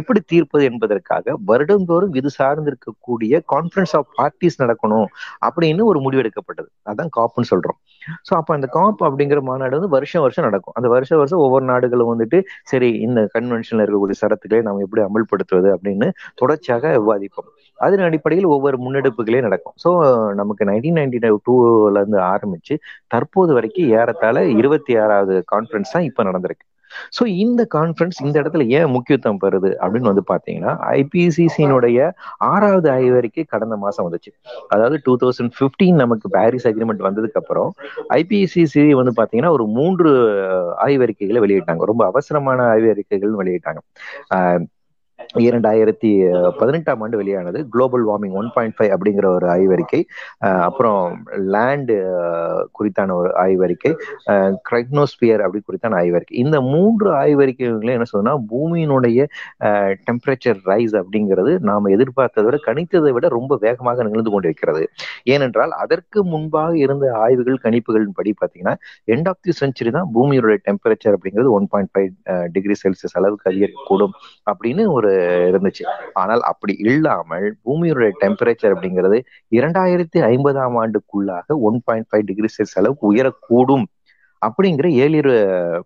எப்படி 0.00 0.20
தீர்ப்பது 0.32 0.64
என்பதற்காக 0.70 1.36
வருடந்தோறும் 1.50 2.16
இது 2.20 2.30
சார்ந்து 2.38 2.70
இருக்கக்கூடிய 2.72 3.40
கான்ஃபரன்ஸ் 3.54 3.94
ஆஃப் 4.00 4.10
பார்ட்டிஸ் 4.18 4.60
நடக்கணும் 4.64 5.08
அப்படின்னு 5.48 5.82
ஒரு 5.90 6.00
முடிவு 6.06 6.22
எடுக்கப்பட்டது. 6.24 6.68
அதான் 6.90 7.12
காப்னு 7.18 7.50
சொல்றோம். 7.52 7.78
ஸோ 8.28 8.32
அப்போ 8.40 8.52
அந்த 8.58 8.68
காப் 8.76 9.00
அப்படிங்கிற 9.08 9.40
மாநாடு 9.50 9.78
வந்து 9.78 9.92
வருஷம் 9.96 10.24
வருஷம் 10.26 10.46
நடக்கும். 10.48 10.74
அந்த 10.78 10.88
வருஷம் 10.94 11.20
வருஷம் 11.22 11.44
ஒவ்வொரு 11.46 11.66
நாடுகளும் 11.72 12.12
வந்துட்டு 12.12 12.40
சரி 12.72 12.90
இந்த 13.06 13.20
கன்வென்ஷன்ல 13.36 13.84
இருக்கக்கூடிய 13.84 14.18
சரத்துக்களை 14.22 14.62
நம்ம 14.68 14.84
எப்படி 14.86 15.02
அமல்படுத்துவது 15.08 15.70
அப்படின்னு 15.76 16.08
தொடர்ச்சியாக 16.42 16.92
விவாதிப்போம். 16.98 17.50
அதன் 17.84 18.06
அடிப்படையில் 18.08 18.52
ஒவ்வொரு 18.54 18.76
முன்னெடுப்புகளே 18.84 19.40
நடக்கும். 19.46 19.76
ஸோ 19.84 19.90
நமக்கு 20.40 20.70
நைன்டீன் 20.70 20.98
நைன்டி 21.00 21.20
டூல 21.48 21.96
இருந்து 22.02 22.20
ஆரம்பிச்சு 22.34 22.76
தற்போது 23.14 23.52
வரைக்கும் 23.58 23.90
ஏறத்தாழ 23.98 24.46
இருபத்தி 24.60 24.94
ஆறாவது 25.04 25.36
கான்ஃபரன்ஸ் 25.54 25.94
தான் 25.96 26.08
இப்போ 26.10 26.24
நடந்திருக்கு. 26.30 26.64
ஸோ 27.16 27.22
இந்த 27.44 27.62
கான்ஃபரன்ஸ் 27.74 28.18
இந்த 28.24 28.36
இடத்துல 28.42 28.64
ஏன் 28.78 28.92
முக்கியத்துவம் 28.94 29.40
பெறுது 29.42 29.70
அப்படின்னு 29.82 30.10
வந்து 30.12 30.24
பார்த்தீங்கன்னா 30.30 30.72
ஐபிசிசியினுடைய 30.98 31.98
ஆறாவது 32.52 32.88
ஆய்வறிக்கை 32.94 33.44
கடந்த 33.54 33.76
மாதம் 33.84 34.06
வந்துச்சு. 34.06 34.30
அதாவது 34.74 34.98
டூ 35.06 35.14
தௌசண்ட் 35.22 35.52
ஃபிஃப்டீன் 35.56 35.98
நமக்கு 36.02 36.28
பாரிஸ் 36.36 36.68
அக்ரிமெண்ட் 36.70 37.06
வந்ததுக்கு 37.08 37.40
அப்புறம் 37.42 37.70
ஐபிசிசி 38.20 38.84
வந்து 39.00 39.14
பார்த்தீங்கன்னா 39.18 39.52
ஒரு 39.56 39.66
மூன்று 39.78 40.12
ஆய்வறிக்கைகளை 40.86 41.42
வெளியிட்டாங்க. 41.46 41.84
ரொம்ப 41.92 42.04
அவசரமான 42.12 42.62
ஆய்வறிக்கைகள் 42.74 43.34
வெளியிட்டாங்க. 43.42 43.82
இரண்டாயிரத்தி 45.44 46.10
பதினெட்டாம் 46.58 47.00
ஆண்டு 47.04 47.16
வெளியானது. 47.20 47.58
Global 47.74 48.04
warming 48.08 48.36
one 48.40 48.50
point 48.54 48.76
five 48.76 48.92
அப்படிங்கிற 48.94 49.26
ஒரு 49.38 49.46
ஆய்வறிக்கை. 49.54 50.00
அப்புறம் 50.68 51.02
லேண்டு 51.54 51.96
குறித்தான 52.78 53.14
ஒரு 53.20 53.30
ஆய்வறிக்கை. 53.44 53.92
கிரைக்னோஸ்பியர் 54.70 55.44
அப்படி 55.46 55.62
குறித்தான 55.68 55.98
ஆய்வறிக்கை. 56.02 56.36
இந்த 56.44 56.60
மூன்று 56.72 57.08
ஆய்வறிக்கைகளும் 57.22 57.96
என்ன 57.98 58.08
சொன்னா 58.14 58.34
பூமியினுடைய 58.52 59.26
டெம்பரேச்சர் 60.06 60.60
ரைஸ் 60.70 60.94
அப்படிங்கிறது 61.02 61.52
நாம் 61.70 61.92
எதிர்பார்த்ததை 61.96 62.46
விட 62.48 62.58
கணித்ததை 62.68 63.10
விட 63.16 63.26
ரொம்ப 63.28 63.58
வேகமாக 63.60 64.04
நிகழ்ந்து 64.08 64.32
கொண்டிருக்கிறது 64.34 64.84
ஏனென்றால் 65.34 65.72
அதற்கு 65.84 66.18
முன்பாக 66.24 66.72
இருந்த 66.76 67.06
ஆய்வுகள் 67.24 67.58
கணிப்புகளின் 67.66 68.16
படி 68.18 68.34
பார்த்தீங்கன்னா 68.40 68.74
எண்ட் 69.14 69.28
ஆஃப் 69.28 69.42
தி 69.46 69.52
செஞ்சுரி 69.60 69.90
தான் 69.90 70.10
பூமியோட 70.14 70.56
டெம்பரேச்சர் 70.68 71.16
அப்படிங்கிறது 71.16 71.50
one 71.58 71.68
point 71.72 71.92
five 71.92 72.10
degree 72.54 72.74
Celsius 72.82 73.16
அளவுக்கு 73.20 73.50
அதிகரிக்கக்கூடும் 73.50 74.14
அப்படின்னு 74.50 74.84
ஒரு 74.98 75.12
இருந்துச்சு. 75.50 75.84
ஆனால் 76.22 76.42
அப்படி 76.50 76.74
இல்லாமல் 76.90 77.48
பூமியோட 77.64 78.08
டெம்பரேச்சர் 78.22 78.74
அப்படிங்கிறது 78.76 79.18
இரண்டாயிரத்தி 79.58 80.20
ஐம்பதாம் 80.32 80.78
ஆண்டுக்குள்ளாக 80.84 81.58
one 81.68 81.78
point 81.88 82.08
five 82.10 82.24
degree 82.30 82.50
Celsius 82.56 82.80
அளவுக்கு 82.82 83.10
உயரக்கூடும் 83.12 83.86
அப்படிங்கிற 84.42 84.88
ஏழியர் 85.04 85.30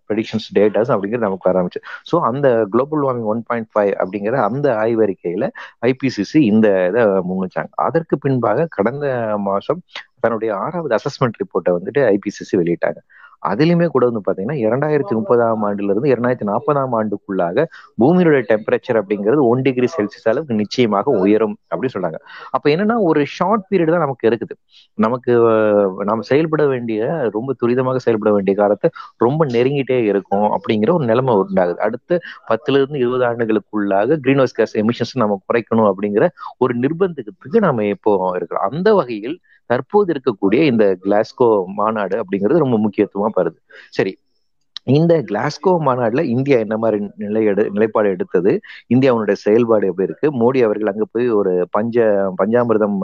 ப்ரெடிக்ஷன்ஸ் 0.07 0.47
டேட்டாஸ் 0.57 0.91
அப்படிங்கிறது 0.93 1.27
நமக்கு 1.27 1.49
ஆரம்பிச்சு. 1.51 1.79
ஸோ 2.09 2.15
அந்த 2.29 2.47
global 2.73 3.03
warming 3.05 3.29
one 3.33 3.43
point 3.49 3.69
five 3.73 3.91
அப்படிங்கிற 4.01 4.35
அந்த 4.47 4.67
ஆய்வறிக்கையில 4.83 5.47
ஐபிசிசி 5.89 6.39
இந்த 6.51 6.67
இதை 6.89 7.03
முன்னிச்சாங்க 7.29 7.71
அதற்கு 7.87 8.17
பின்பாக 8.25 8.67
கடந்த 8.77 9.05
மாசம் 9.49 9.81
தன்னுடைய 10.23 10.51
ஆறாவது 10.65 10.93
அசஸ்மெண்ட் 10.99 11.39
ரிப்போர்ட்டை 11.43 11.73
வந்துட்டு 11.77 12.01
ஐபிசிசி 12.15 12.55
வெளியிட்டாங்க. 12.61 12.99
அதுலயுமே 13.49 13.87
கூட 13.95 14.03
வந்து 14.09 14.21
பாத்தீங்கன்னா 14.27 14.57
இரண்டாயிரத்தி 14.65 15.13
முப்பதாம் 15.19 15.63
ஆண்டுல 15.67 15.93
இருந்து 15.93 16.11
இரண்டாயிரத்தி 16.13 16.47
நாற்பதாம் 16.51 16.95
ஆண்டுக்குள்ளாக 16.99 17.65
பூமியோட 18.01 18.39
டெம்பரேச்சர் 18.51 18.99
அப்படிங்கிறது 19.01 19.43
ஒன் 19.51 19.63
டிகிரி 19.67 19.87
செல்சியஸ் 19.95 20.29
அளவுக்கு 20.31 20.59
நிச்சயமாக 20.61 21.11
உயரும் 21.23 21.55
அப்படின்னு 21.71 21.95
சொல்றாங்க. 21.95 22.19
அப்ப 22.55 22.65
என்னன்னா 22.73 22.97
ஒரு 23.09 23.21
ஷார்ட் 23.37 23.65
பீரியட் 23.69 23.93
தான் 23.95 24.05
நமக்கு 24.05 24.27
இருக்குது. 24.29 24.55
நமக்கு 25.05 25.31
நம்ம 26.09 26.25
செயல்பட 26.31 26.63
வேண்டிய 26.73 27.09
ரொம்ப 27.37 27.55
துரிதமாக 27.61 28.01
செயல்பட 28.05 28.31
வேண்டிய 28.37 28.55
காலத்தை 28.61 28.89
ரொம்ப 29.25 29.45
நெருங்கிட்டே 29.55 29.99
இருக்கும் 30.11 30.47
அப்படிங்கிற 30.57 30.91
ஒரு 30.97 31.05
நிலைமை 31.11 31.35
உண்டாகுது. 31.43 31.79
அடுத்த 31.87 32.19
பத்துல 32.51 32.79
இருந்து 32.81 33.01
இருபது 33.03 33.25
ஆண்டுகளுக்குள்ளாக 33.31 34.19
கிரீன் 34.25 34.41
ஹவுஸ் 34.43 34.57
கேஸ் 34.59 34.75
எமிஷன்ஸ் 34.83 35.15
நம்ம 35.23 35.39
குறைக்கணும் 35.47 35.89
அப்படிங்கிற 35.91 36.27
ஒரு 36.65 36.73
நிர்பந்தத்துக்கு 36.83 37.65
நாம 37.67 37.85
இப்போ 37.95 38.11
இருக்கிறோம். 38.37 38.67
அந்த 38.71 38.89
வகையில் 38.99 39.37
தற்போது 39.71 40.09
இருக்கக்கூடிய 40.13 40.61
இந்த 40.71 40.85
கிளாஸ்கோ 41.05 41.49
மாநாடு 41.79 42.15
அப்படிங்கிறது 42.21 42.65
ரொம்ப 42.65 42.77
முக்கியத்துவமா 42.85 43.29
பருது. 43.39 43.59
சரி 43.97 44.13
இந்த 44.91 45.13
கிளாஸ்கோ 45.29 45.71
மாநாடுல 45.87 46.21
இந்தியா 46.33 46.57
என்ன 46.65 46.75
மாதிரி 46.77 46.97
நிலை 47.23 47.41
எடு 47.45 47.63
நிலைப்பாடு 47.73 48.07
எடுத்தது? 48.09 48.51
இந்தியாவுடைய 48.93 49.37
செயல்பாடு 49.43 49.89
எப்படி 49.89 50.07
இருக்கு? 50.09 50.27
மோடி 50.41 50.59
அவர்கள் 50.67 50.91
அங்க 50.91 51.05
போய் 51.11 51.27
ஒரு 51.39 51.51
பஞ்ச 51.71 52.05
பஞ்சாமிர்தம் 52.39 52.97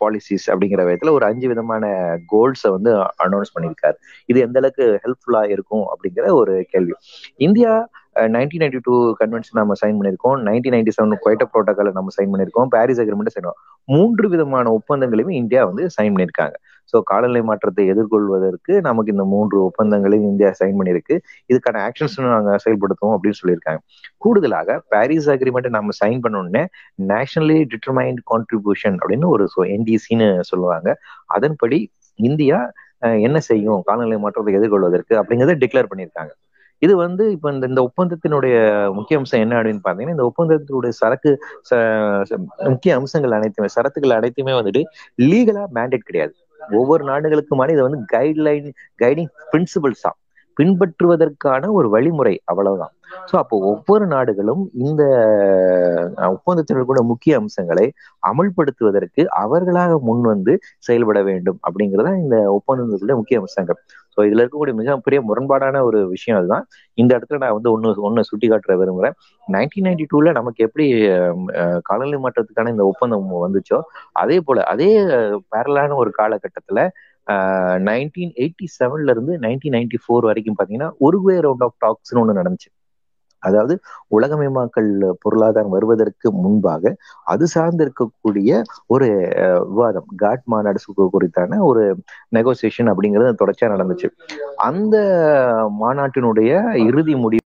பாலிசிஸ் 0.00 0.46
அப்படிங்கிற 0.52 0.84
விதத்துல 0.88 1.14
ஒரு 1.18 1.26
அஞ்சு 1.30 1.48
விதமான 1.48 1.84
கோல்ஸை 2.32 2.70
வந்து 2.76 2.92
அனௌன்ஸ் 3.26 3.54
பண்ணியிருக்காரு. 3.54 3.98
இது 4.26 4.38
எந்த 4.46 4.58
அளவுக்கு 4.62 4.86
ஹெல்ப்ஃபுல்லா 5.04 5.42
இருக்கும் 5.54 5.86
அப்படிங்கிற 5.92 6.26
ஒரு 6.40 6.54
கேள்வி. 6.72 6.96
India 7.46 7.72
nineteen 8.34 8.62
ninety 8.62 8.80
two 8.86 8.94
convention 9.20 9.58
நம்ம 9.60 9.74
சைன் 9.80 9.96
பண்ணியிருக்கோம். 9.98 10.36
நைன்டீன் 10.48 10.74
நைன்டி 10.74 10.92
செவன் 10.96 11.20
குவைட்ட 11.24 11.44
புரோட்டோக்கால 11.52 11.92
நம்ம 11.98 12.12
சைன் 12.16 12.30
பண்ணியிருக்கோம். 12.32 12.68
பாரிஸ் 12.74 13.00
அக்ரிமெண்ட் 13.02 13.34
சைன் 13.34 13.48
மூன்று 13.94 14.26
விதமான 14.32 14.72
ஒப்பந்தங்களையுமே 14.78 15.34
இந்தியா 15.42 15.60
வந்து 15.70 15.84
சைன் 15.96 16.12
பண்ணியிருக்காங்க. 16.14 16.56
ஸோ 16.90 16.96
காலநிலை 17.10 17.40
மாற்றத்தை 17.48 17.84
எதிர்கொள்வதற்கு 17.92 18.72
நமக்கு 18.86 19.12
இந்த 19.14 19.24
மூன்று 19.32 19.56
ஒப்பந்தங்களையும் 19.66 20.28
இந்தியா 20.32 20.50
சைன் 20.60 20.78
பண்ணியிருக்கு. 20.78 21.14
இதுக்கான 21.50 21.80
ஆக்ஷன்ஸ் 21.88 22.16
நாங்கள் 22.34 22.60
செயல்படுத்துவோம் 22.64 23.14
அப்படின்னு 23.16 23.38
சொல்லியிருக்காங்க. 23.40 23.80
கூடுதலாக 24.24 24.78
பாரிஸ் 24.94 25.28
அக்ரிமெண்ட் 25.34 25.70
நம்ம 25.78 25.96
சைன் 26.00 26.22
பண்ணோடனே 26.26 26.64
நேஷனலி 27.12 27.58
டிட்டர்மைண்ட் 27.74 28.22
கான்ட்ரிபியூஷன் 28.32 28.98
அப்படின்னு 29.02 29.28
ஒரு 29.34 29.46
என்டிசின்னு 29.76 30.28
சொல்லுவாங்க. 30.52 30.88
அதன்படி 31.36 31.80
இந்தியா 32.18 32.58
என்ன 33.26 33.38
செய்யும்? 33.48 33.80
காலநிலை 33.88 34.16
மாற்றத்தை 34.22 34.52
எதிர்கொள்வதற்கு 34.58 35.14
அப்படிங்கிறத 35.20 35.56
டிக்ளேர் 35.64 35.90
பண்ணியிருக்காங்க. 35.90 36.32
இது 36.82 36.92
வந்து 37.04 37.24
இப்ப 37.36 37.52
இந்த 37.54 37.66
இந்த 37.70 37.80
ஒப்பந்தத்தினுடைய 37.88 38.56
முக்கிய 38.98 39.18
அம்சம் 39.20 39.42
என்ன 39.44 39.56
அப்படின்னு 39.58 39.84
பாத்தீங்கன்னா 39.86 40.16
இந்த 40.16 40.26
ஒப்பந்தத்தினுடைய 40.30 40.92
சரக்கு 41.00 41.30
முக்கிய 42.72 42.92
அம்சங்கள் 43.00 43.36
அனைத்துமே 43.38 43.70
சரத்துக்கள் 43.76 44.18
அனைத்துமே 44.18 44.54
வந்துட்டு 44.58 44.82
லீகலா 45.30 45.64
மேண்டேட் 45.78 46.08
கிடையாது. 46.10 46.34
ஒவ்வொரு 46.80 47.02
நாடுகளுக்குமான 47.10 47.74
இது 47.76 47.86
வந்து 47.88 48.00
கைட்லைன் 48.14 48.70
கைடிங் 49.02 49.32
பிரின்சிபிள்ஸ் 49.52 50.06
தான் 50.06 50.18
பின்பற்றுவதற்கான 50.56 51.64
ஒரு 51.78 51.88
வழிமுறை 51.92 52.32
அவ்வளவுதான். 52.50 52.92
ஸோ 53.28 53.34
அப்போ 53.40 53.56
ஒவ்வொரு 53.70 54.04
நாடுகளும் 54.14 54.62
இந்த 54.86 55.02
ஒப்பந்தத்தில் 56.34 56.88
கூட 56.90 57.00
முக்கிய 57.10 57.36
அம்சங்களை 57.40 57.84
அமல்படுத்துவதற்கு 58.22 59.22
அவர்களாக 59.42 59.98
முன் 60.08 60.24
வந்து 60.32 60.54
செயல்பட 60.88 61.20
வேண்டும் 61.28 61.58
அப்படிங்கிறதா 61.66 62.12
இந்த 62.24 62.36
ஒப்பந்தத்துடைய 62.56 63.16
முக்கிய 63.20 63.42
அம்சங்கள். 63.42 63.78
ஸோ 64.18 64.24
இதுல 64.28 64.42
இருக்கக்கூடிய 64.42 64.74
மிகப்பெரிய 64.78 65.18
முரண்பாடான 65.26 65.80
ஒரு 65.88 65.98
விஷயம் 66.12 66.38
அதுதான். 66.38 66.64
இந்த 66.98 67.10
இடத்துல 67.18 67.40
நான் 67.42 67.56
வந்து 67.58 67.70
ஒன்னு 67.74 67.90
ஒன்னு 68.08 68.22
சுட்டி 68.30 68.46
காட்டுற 68.48 68.74
விரும்புகிறேன் 68.80 69.14
நைன்டீன் 69.46 69.86
நைன்டி 69.88 70.06
டூல 70.10 70.32
நமக்கு 70.38 70.60
எப்படி 70.66 70.86
காலநிலை 71.88 72.18
மாற்றத்துக்கான 72.24 72.72
இந்த 72.74 72.86
ஒப்பந்தம் 72.92 73.28
வந்துச்சோ 73.44 73.78
அதே 74.22 74.38
போல 74.40 74.64
அதே 74.72 74.90
பேரலான 75.52 75.96
ஒரு 76.02 76.12
காலகட்டத்துல 76.20 76.80
நைன்டீன் 77.88 78.34
எயிட்டி 78.42 78.66
செவன்ல 78.76 79.14
இருந்து 79.14 79.32
நைன்டீன் 79.44 79.76
நைன்டி 79.76 79.98
ஃபோர் 80.04 80.28
வரைக்கும் 80.30 80.58
பாத்தீங்கன்னா 80.58 80.90
உருகுவே 81.06 81.36
ரவுண்ட் 81.46 81.64
ஆஃப் 81.68 81.78
டாக்ஸ்னு 81.84 82.20
ஒன்று 82.22 82.38
நடந்துச்சு. 82.40 82.70
அதாவது 83.38 83.74
உலகமயமாக்கல் 84.10 84.90
பொருளாதாரம் 85.20 85.70
வருவதற்கு 85.70 86.32
முன்பாக 86.32 86.94
அது 87.24 87.46
சார்ந்து 87.46 87.84
இருக்கக்கூடிய 87.84 88.50
ஒரு 88.86 89.08
விவாதம் 89.68 90.08
காட் 90.16 90.44
மாநாடு 90.44 90.80
குறித்தான 91.08 91.58
ஒரு 91.60 91.84
நெகோசியேஷன் 92.36 92.90
அப்படிங்கிறது 92.90 93.40
தொடர்ச்சியா 93.42 93.72
நடந்துச்சு. 93.74 94.08
அந்த 94.68 94.96
மாநாட்டினுடைய 95.80 96.52
இறுதி 96.86 97.14
முடிவு 97.14 97.46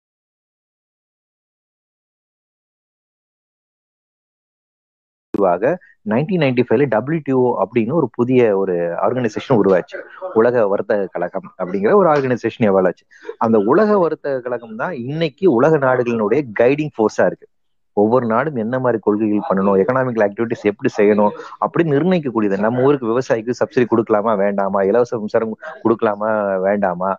முடிவாக 5.43 5.79
நைன்டீன் 6.11 6.43
நைன்டி 6.45 6.63
ஃபைவ்ல 6.69 6.87
டபிள்யூடிஓ 6.95 7.63
அப்படின்னு 7.63 7.93
ஒரு 7.93 8.09
புதிய 8.13 8.57
ஒரு 8.57 8.75
ஆர்கனைசேஷன் 9.07 9.59
உருவாச்சு. 9.61 9.99
உலக 10.35 10.67
வர்த்தக 10.69 11.09
கழகம் 11.13 11.49
அப்படிங்கிற 11.59 11.93
ஒரு 11.95 12.09
ஆர்கனைசேஷன் 12.11 12.69
எவ்வளவு 12.71 13.03
அந்த 13.39 13.59
உலக 13.59 13.99
வர்த்தக 13.99 14.41
கழகம் 14.41 14.77
தான் 14.77 14.93
இன்னைக்கு 14.93 15.53
உலக 15.53 15.79
நாடுகளினுடைய 15.79 16.41
கைடிங் 16.61 16.95
ஃபோர்ஸா 16.97 17.27
இருக்கு. 17.27 17.47
ஒவ்வொரு 18.01 18.27
நாடும் 18.33 18.59
என்ன 18.63 18.77
மாதிரி 18.85 18.99
கொள்கைகள் 19.07 19.49
பண்ணணும் 19.49 19.79
எக்கனாமிக்கல் 19.83 20.25
ஆக்டிவிட்டிஸ் 20.27 20.65
எப்படி 20.71 20.91
செய்யணும் 20.99 21.33
அப்படி 21.65 21.85
நிர்ணயிக்கக்கூடியது. 21.95 22.57
நம்ம 22.67 22.83
ஊருக்கு 22.87 23.11
விவசாயிக்கு 23.13 23.59
சப்சிடி 23.61 23.87
கொடுக்கலாமா 23.93 24.33
வேண்டாமா? 24.43 24.81
இலவச 24.91 25.19
மின்சாரம் 25.23 25.57
கொடுக்கலாமா 25.85 26.31
வேண்டாமா? 26.67 27.11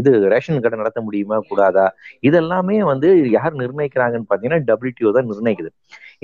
இது 0.00 0.12
ரேஷன் 0.34 0.62
கடை 0.66 0.78
நடத்த 0.82 1.00
முடியுமா 1.08 1.38
கூடாதா? 1.50 1.86
இதெல்லாமே 2.30 2.78
வந்து 2.92 3.10
யார் 3.36 3.60
நிர்ணயிக்கிறாங்கன்னு 3.62 4.30
பாத்தீங்கன்னா 4.32 4.60
டபிள்யூடிஓ 4.70 5.12
தான் 5.18 5.30
நிர்ணயிக்குது. 5.32 5.72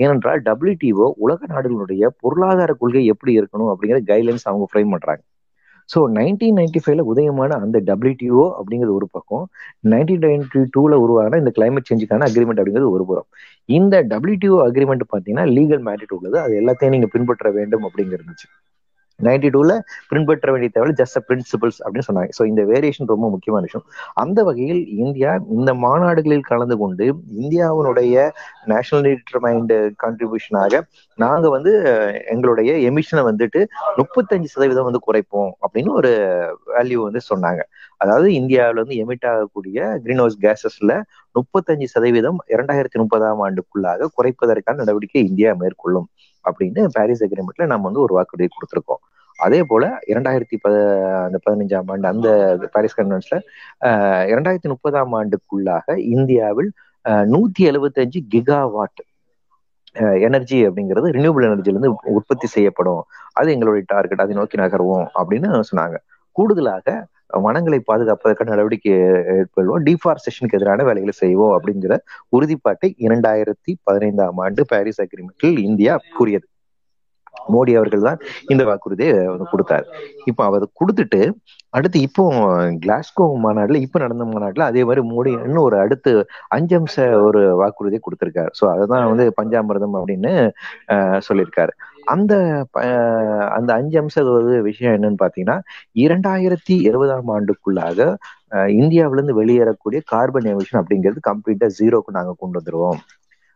ஏனென்றால் 0.03 0.41
டபிள்யூடிஓ 0.49 1.07
உலக 1.25 1.39
நாடுகளுடைய 1.55 2.09
பொருளாதார 2.23 2.73
கொள்கை 2.83 3.05
எப்படி 3.15 3.33
இருக்கணும் 3.39 3.71
அப்படிங்கிற 3.73 3.99
கைட்லைன்ஸ் 4.11 4.47
அவங்க 4.51 4.67
ஃப்ரேம் 4.71 4.93
பண்றாங்க. 4.95 5.21
ஸோ 5.89 5.99
நைன்டீன் 6.17 6.57
நைன்டி 6.57 6.79
ஃபைவ்ல 6.83 7.03
உதயமான 7.11 7.57
அந்த 7.63 7.77
டபிள்யூடிஓ 7.89 8.45
அப்படிங்கிறது 8.57 8.95
ஒரு 8.99 9.07
பக்கம் 9.11 9.45
நைன்டீன் 9.93 10.23
நைன்டி 10.25 10.61
டூல 10.75 10.95
உருவான 11.05 11.37
இந்த 11.37 11.51
கிளைமேட் 11.57 11.89
சேஞ்சுக்கான 11.89 12.27
அக்ரிமெண்ட் 12.29 12.59
அப்படிங்கிறது 12.61 12.93
ஒரு 12.95 13.05
புறம். 13.05 13.27
இந்த 13.69 13.95
டபிள்யூடிஓ 14.11 14.57
அக்ரிமெண்ட் 14.67 15.05
பார்த்தீங்கன்னா 15.11 15.45
லீகல் 15.57 15.83
மேரிட் 15.87 16.15
உள்ளது. 16.17 16.37
அது 16.39 16.55
எல்லாத்தையும் 16.61 16.95
நீங்க 16.95 17.09
பின்பற்ற 17.15 17.51
வேண்டும் 17.51 17.85
அப்படிங்கிறது 17.89 18.35
நைன்டி 19.25 19.49
டூல 19.53 19.71
பின்பற்ற 20.09 20.51
வேண்டிய 20.53 20.71
தேவை 20.73 20.91
ஜஸ்ட் 20.99 21.19
பிரின்சிபல்ஸ் 21.27 21.79
அப்படின்னு 21.83 22.07
சொன்னாங்க. 22.09 22.29
ஸோ 22.37 22.43
இந்த 22.45 22.61
வேரியேஷன் 22.71 23.11
ரொம்ப 23.13 23.27
முக்கியமான 23.35 23.61
விஷயம். 23.67 23.85
அந்த 24.23 24.39
வகையில் 24.49 24.81
இந்தியா 25.05 25.31
இந்த 25.57 25.71
மாநாடுகளில் 25.85 26.47
கலந்து 26.51 26.77
கொண்டு 26.77 27.05
இந்தியாவினுடைய 27.43 28.15
நேஷனல் 28.71 29.07
டிட்டர்மைண்ட் 29.07 29.73
கான்ட்ரிபியூஷனாக 30.03 30.81
நாங்க 31.23 31.49
வந்து 31.49 31.73
எங்களுடைய 32.33 32.71
எமிஷனை 32.89 33.23
வந்துட்டு 33.31 33.61
முப்பத்தஞ்சு 34.01 34.49
சதவீதம் 34.53 34.87
வந்து 34.89 35.01
குறைப்போம் 35.07 35.51
அப்படின்னு 35.63 35.91
ஒரு 35.99 36.11
வேல்யூ 36.75 36.99
வந்து 37.07 37.21
சொன்னாங்க. 37.31 37.61
அதாவது 38.03 38.27
இந்தியாவில 38.39 38.81
வந்து 38.83 38.99
எமிட் 39.03 39.27
ஆகக்கூடிய 39.29 39.77
கிரீன் 40.03 40.21
ஹவுஸ் 40.23 40.41
கேசஸ்ல 40.45 40.93
முப்பத்தஞ்சு 41.35 41.87
சதவீதம் 41.93 42.39
இரண்டாயிரத்தி 42.55 42.97
முப்பதாம் 43.03 43.41
ஆண்டுக்குள்ளாக 43.47 44.09
குறைப்பதற்கான 44.17 44.79
நடவடிக்கை 44.83 45.21
இந்தியா 45.29 45.51
மேற்கொள்ளும். 45.63 46.07
அப்படின்னு 46.49 46.81
பாரிஸ் 46.93 47.23
அக்ரிமெண்ட்ல 47.25 47.67
நம்ம 47.73 47.85
வந்து 47.89 48.03
ஒரு 48.05 48.13
வாக்குறுதி 48.17 48.49
கொடுத்துருக்கோம். 48.55 49.01
அதே 49.39 49.59
போல 49.63 49.83
இரண்டாயிரத்தி 50.07 50.57
பத 50.63 50.75
அந்த 51.25 51.37
பதினஞ்சாம் 51.45 51.89
ஆண்டு 51.93 52.07
அந்த 52.07 52.29
பாரிஸ் 52.71 52.97
கன்வென்ஸ்ல 52.99 53.35
இரண்டாயிரத்தி 54.31 54.69
முப்பதாம் 54.73 55.13
ஆண்டுக்குள்ளாக 55.19 55.97
இந்தியாவில் 56.15 56.71
நூத்தி 57.33 57.63
எழுபத்தஞ்சு 57.71 58.21
கிகாவாட் 58.33 59.03
எனர்ஜி 60.27 60.57
அப்படிங்கிறது 60.67 61.13
ரினியூபிள் 61.17 61.45
எனர்ஜிலிருந்து 61.49 61.89
உற்பத்தி 62.15 62.47
செய்யப்படும். 62.47 63.03
அது 63.33 63.51
எங்களுடைய 63.53 63.83
டார்கெட் 63.87 64.23
அதை 64.23 64.35
நோக்கி 64.35 64.57
நகர்வோம் 64.57 65.05
அப்படின்னு 65.19 65.61
சொன்னாங்க. 65.69 65.97
கூடுதலாக 66.35 66.87
வனங்களை 67.45 67.79
பாதுகாப்பதற்கான 67.89 68.51
நடவடிக்கை 68.53 68.91
ஏற்படுவோம். 69.37 69.81
டிஃபாரஸ்டேஷனுக்கு 69.87 70.59
எதிரான 70.59 70.83
வேலைகளை 70.89 71.13
செய்வோம் 71.23 71.55
அப்படிங்கிற 71.57 71.95
உறுதிப்பாட்டை 72.37 72.89
இரண்டாயிரத்தி 73.07 73.73
பதினைந்தாம் 73.87 74.39
ஆண்டு 74.45 74.63
பாரிஸ் 74.71 75.01
அக்ரிமெண்ட்டில் 75.05 75.59
இந்தியா 75.69 75.95
கூறியது. 76.19 76.47
மோடி 77.53 77.71
அவர்கள் 77.79 78.05
தான் 78.07 78.21
இந்த 78.51 78.63
வாக்குறுதியை 78.69 79.11
கொடுத்தாரு. 79.51 79.85
இப்போ 80.29 80.41
அவர் 80.49 80.63
கொடுத்துட்டு 80.79 81.19
அடுத்து 81.77 81.97
இப்போ 82.07 82.23
கிளாஸ்கோ 82.83 83.25
மாநாடுல 83.43 83.81
இப்ப 83.85 83.99
நடந்த 84.03 84.25
மாநாடுல 84.31 84.67
அதே 84.71 84.81
மாதிரி 84.87 85.01
மோடி 85.11 85.31
இன்னும் 85.47 85.65
ஒரு 85.67 85.77
அடுத்து 85.83 86.11
அஞ்சு 86.55 86.75
அம்ச 86.79 87.05
ஒரு 87.27 87.41
வாக்குறுதியை 87.61 88.01
கொடுத்திருக்காரு. 88.03 88.51
ஸோ 88.59 88.65
அதுதான் 88.73 89.09
வந்து 89.11 89.27
பஞ்சாமிரதம் 89.41 89.97
அப்படின்னு 89.99 90.33
சொல்லியிருக்காரு. 91.27 91.75
அந்த 92.13 92.33
அந்த 93.57 93.69
அஞ்சு 93.79 93.97
அம்ச 94.01 94.15
விஷயம் 94.67 94.95
என்னன்னு 94.97 95.21
பாத்தீங்கன்னா 95.23 95.57
இரண்டாயிரத்தி 96.03 96.75
இருபதாம் 96.89 97.31
ஆண்டுக்குள்ளாக 97.35 97.99
இந்தியாவிலிருந்து 98.81 99.35
வெளியேறக்கூடிய 99.41 99.99
கார்பன் 100.13 100.49
எமிஷன் 100.53 100.79
அப்படிங்கிறது 100.81 101.21
கம்ப்ளீட்டா 101.29 101.69
ஜீரோக்கு 101.79 102.17
நாங்க 102.17 102.33
கொண்டு 102.41 102.59
வந்துருவோம். 102.59 102.99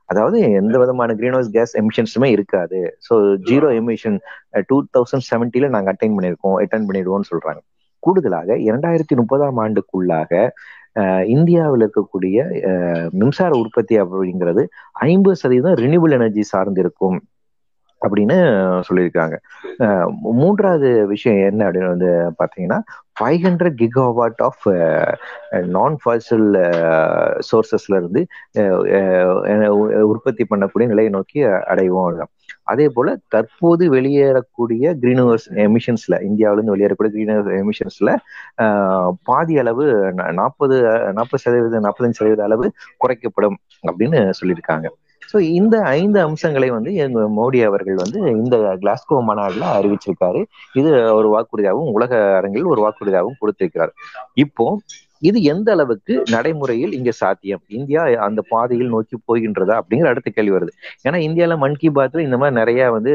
அதாவது 0.10 0.38
எந்த 0.62 0.76
விதமான 0.84 1.14
கிரீன் 1.20 1.36
ஹவுஸ் 1.38 1.52
கேஸ் 1.52 1.74
எமிஷன்ஸுமே 1.82 2.30
இருக்காது 2.36 2.80
so 3.08 3.14
zero 3.50 3.68
emission 3.82 4.18
two 4.70 4.78
thousand 4.96 5.28
செவன்ட்டில 5.32 5.70
நாங்கள் 5.76 5.94
அட்டைன் 5.94 6.16
பண்ணியிருக்கோம் 6.18 6.58
அட்டன் 6.64 6.88
பண்ணிடுவோம்னு 6.90 7.30
சொல்றாங்க. 7.32 7.62
கூடுதலாக 8.04 8.50
இரண்டாயிரத்தி 8.68 9.16
முப்பதாம் 9.22 9.60
ஆண்டுக்குள்ளாக 9.64 10.32
இந்தியாவில் 11.36 11.84
இருக்கக்கூடிய 11.86 12.38
மின்சார 13.20 13.52
உற்பத்தி 13.64 13.96
அப்படிங்கிறது 14.04 14.64
ஐம்பது 15.08 15.38
சதவீதம் 15.42 15.78
ரினியூபிள் 15.84 16.16
எனர்ஜி 16.18 16.44
சார்ந்திருக்கும் 16.54 17.18
அப்படின்னு 18.08 18.38
சொல்லியிருக்காங்க. 18.90 19.36
மூன்றாவது 20.42 21.08
விஷயம் 21.08 21.50
என்ன 21.50 21.70
அப்படின்னு 21.70 21.94
வந்து 21.96 22.12
பார்த்தீங்கன்னா 22.42 22.80
ஃபைவ் 23.20 23.40
ஹண்ட்ரட் 23.46 23.78
கிகாவாட் 23.82 24.42
ஆஃப் 24.48 24.68
நான் 25.76 25.98
ஃபாசில் 26.04 26.50
சோர்சஸ்ல 27.50 28.00
இருந்து 28.02 28.22
உற்பத்தி 30.12 30.46
பண்ணக்கூடிய 30.50 30.88
நிலையை 30.94 31.12
நோக்கி 31.18 31.42
அடைவோம் 31.44 32.24
அதே 32.72 32.86
போல 32.96 33.18
தற்போது 33.28 33.84
வெளியேறக்கூடிய 33.94 34.94
கிரீன் 35.00 35.22
ஹவுஸ் 35.24 35.46
எமிஷன்ஸ்ல 35.66 36.16
இந்தியாவிலிருந்து 36.24 36.74
வெளியேறக்கூடிய 36.76 37.12
கிரீன் 37.16 37.34
ஹவுஸ் 37.36 37.52
எமிஷன்ஸ்ல 37.62 38.12
பாதி 39.24 39.58
அளவு 39.58 39.86
நாற்பது 40.14 40.78
நாற்பது 41.14 41.44
சதவீதம் 41.44 41.86
நாற்பத்தஞ்சு 41.88 42.20
சதவீத 42.20 42.44
அளவு 42.44 42.68
குறைக்கப்படும் 43.04 43.58
அப்படின்னு 43.92 44.20
சொல்லியிருக்காங்க. 44.40 44.88
ஸோ 45.34 45.40
இந்த 45.60 45.76
ஐந்து 45.98 46.20
அம்சங்களை 46.20 46.70
வந்து 46.70 46.92
எங்க 47.04 47.20
மோடி 47.38 47.60
அவர்கள் 47.68 48.02
வந்து 48.04 48.20
இந்த 48.42 48.56
கிளாஸ்கோ 48.82 49.20
மாநாடுல 49.30 49.66
அறிவிச்சிருக்காரு. 49.78 50.42
இது 50.80 50.90
ஒரு 51.20 51.30
வாக்குறுதியாகவும் 51.36 51.94
உலக 51.98 52.14
அரங்கில் 52.40 52.72
ஒரு 52.74 52.82
வாக்குறுதியாகவும் 52.86 53.40
கொடுத்திருக்கிறார். 53.40 53.94
இப்போ 54.36 54.66
இது 55.24 55.40
எந்த 55.44 55.70
அளவுக்கு 55.72 56.14
நடைமுறையில் 56.36 56.94
இங்க 56.94 57.12
சாத்தியம்? 57.20 57.62
இந்தியா 57.70 58.02
அந்த 58.28 58.42
பாதையில் 58.50 58.94
நோக்கி 58.94 59.16
போகின்றதா? 59.30 59.76
அப்படிங்கிற 59.82 60.08
அடுத்த 60.10 60.30
கேள்வி 60.30 60.54
வருது. 60.56 60.72
ஏன்னா 61.06 61.18
இந்தியால 61.28 61.58
மன் 61.58 61.78
கி 61.78 61.90
பாத்ல 61.90 62.26
இந்த 62.28 62.38
மாதிரி 62.38 62.56
நிறைய 62.56 62.90
வந்து 62.92 63.14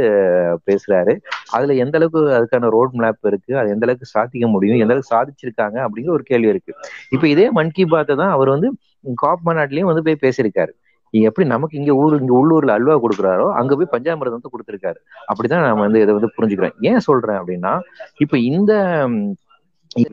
பேசுறாரு. 0.68 1.14
அதுல 1.50 1.74
எந்த 1.84 1.96
அளவுக்கு 1.98 2.20
அதுக்கான 2.38 2.70
ரோட் 2.76 2.94
மேப் 3.02 3.28
இருக்கு? 3.30 3.52
அது 3.60 3.70
எந்த 3.70 3.86
அளவுக்கு 3.86 4.08
சாதிக்க 4.14 4.46
முடியும்? 4.46 4.80
எந்த 4.84 4.92
அளவுக்கு 4.94 5.14
சாதிச்சிருக்காங்க? 5.16 5.78
அப்படிங்கிற 5.86 6.14
ஒரு 6.18 6.22
கேள்வி 6.22 6.52
இருக்கு. 6.54 6.74
இப்ப 7.10 7.24
இதே 7.34 7.50
மன் 7.50 7.72
கி 7.72 7.86
பாத்தை 7.86 8.16
தான் 8.16 8.34
அவர் 8.36 8.48
வந்து 8.48 8.70
காப் 9.18 9.44
மாநாட்டிலயும் 9.48 9.90
வந்து 9.92 10.06
போய் 10.08 10.22
பேசியிருக்காரு. 10.24 10.72
எப்படி 11.20 11.46
நமக்கு 11.48 11.78
இங்க 11.78 11.92
ஊர் 11.94 12.18
இங்க 12.20 12.34
உள்ளூர்ல 12.40 12.76
அல்வா 12.76 12.94
கொடுக்குறாரோ 13.04 13.46
அங்க 13.60 13.76
போய் 13.76 13.92
பஞ்சாமிரதம் 13.94 14.38
வந்து 14.38 14.52
கொடுத்துருக்காரு. 14.54 14.98
அப்படிதான் 15.30 15.64
நான் 15.66 15.82
வந்து 15.84 16.00
இதை 16.04 16.14
வந்து 16.14 16.30
புரிஞ்சுக்கிறேன் 16.36 16.76
ஏன் 16.90 17.04
சொல்றேன் 17.08 17.38
அப்படின்னா 17.40 17.72
இப்ப 18.24 18.38
இந்த 18.50 18.72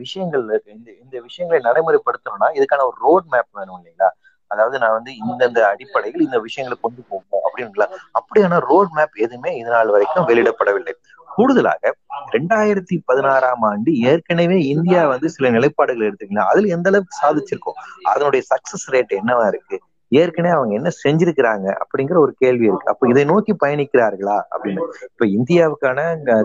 விஷயங்கள் 0.04 0.44
இந்த 0.74 0.90
இந்த 1.02 1.16
விஷயங்களை 1.20 1.60
நடைமுறைப்படுத்தணும்னா 1.68 2.50
இதுக்கான 2.58 2.84
ஒரு 2.90 2.96
ரோட் 3.06 3.26
மேப் 3.32 3.50
வேணும் 3.58 3.78
இல்லைங்களா? 3.80 4.10
அதாவது 4.50 4.76
நான் 4.82 4.96
வந்து 4.96 5.12
இந்தந்த 5.22 5.60
அடிப்படையில் 5.72 6.24
இந்த 6.26 6.38
விஷயங்களை 6.38 6.76
கொண்டு 6.80 7.02
போகும் 7.08 7.44
அப்படின்ல 7.46 7.84
அப்படியான 8.18 8.58
ரோட் 8.70 8.92
மேப் 8.98 9.14
எதுவுமே 9.24 9.50
இதனால் 9.60 9.78
நாள் 9.78 9.94
வரைக்கும் 9.94 10.28
வெளியிடப்படவில்லை. 10.30 10.94
கூடுதலாக 11.30 11.92
ரெண்டாயிரத்தி 12.34 12.96
பதினாறாம் 13.04 13.64
ஆண்டு 13.70 13.90
ஏற்கனவே 14.10 14.58
இந்தியா 14.74 15.00
வந்து 15.06 15.28
சில 15.28 15.50
நிலைப்பாடுகள் 15.50 16.06
எடுத்துக்கலாம் 16.08 16.50
அதுல 16.52 16.70
எந்த 16.76 16.88
அளவுக்கு 16.90 17.20
சாதிச்சிருக்கோம்? 17.22 17.78
அதனுடைய 18.12 18.42
சக்சஸ் 18.52 18.86
ரேட் 18.94 19.12
என்னவா 19.20 19.46
இருக்கு? 19.52 19.76
ஏற்கனவே 20.12 20.52
அவங்க 20.56 20.72
என்ன 20.78 20.90
செஞ்சிருக்கிறாங்க 21.02 21.66
அப்படிங்கிற 21.82 22.16
ஒரு 22.24 22.32
கேள்வி 22.42 22.64
இருக்கு. 22.68 22.90
அப்ப 22.92 23.08
இதை 23.12 23.22
நோக்கி 23.30 23.52
பயணிக்கிறார்களா 23.62 24.36
அப்படின்னு. 24.52 24.82
இப்ப 25.10 25.26
இந்தியாவுக்கான 25.36 26.00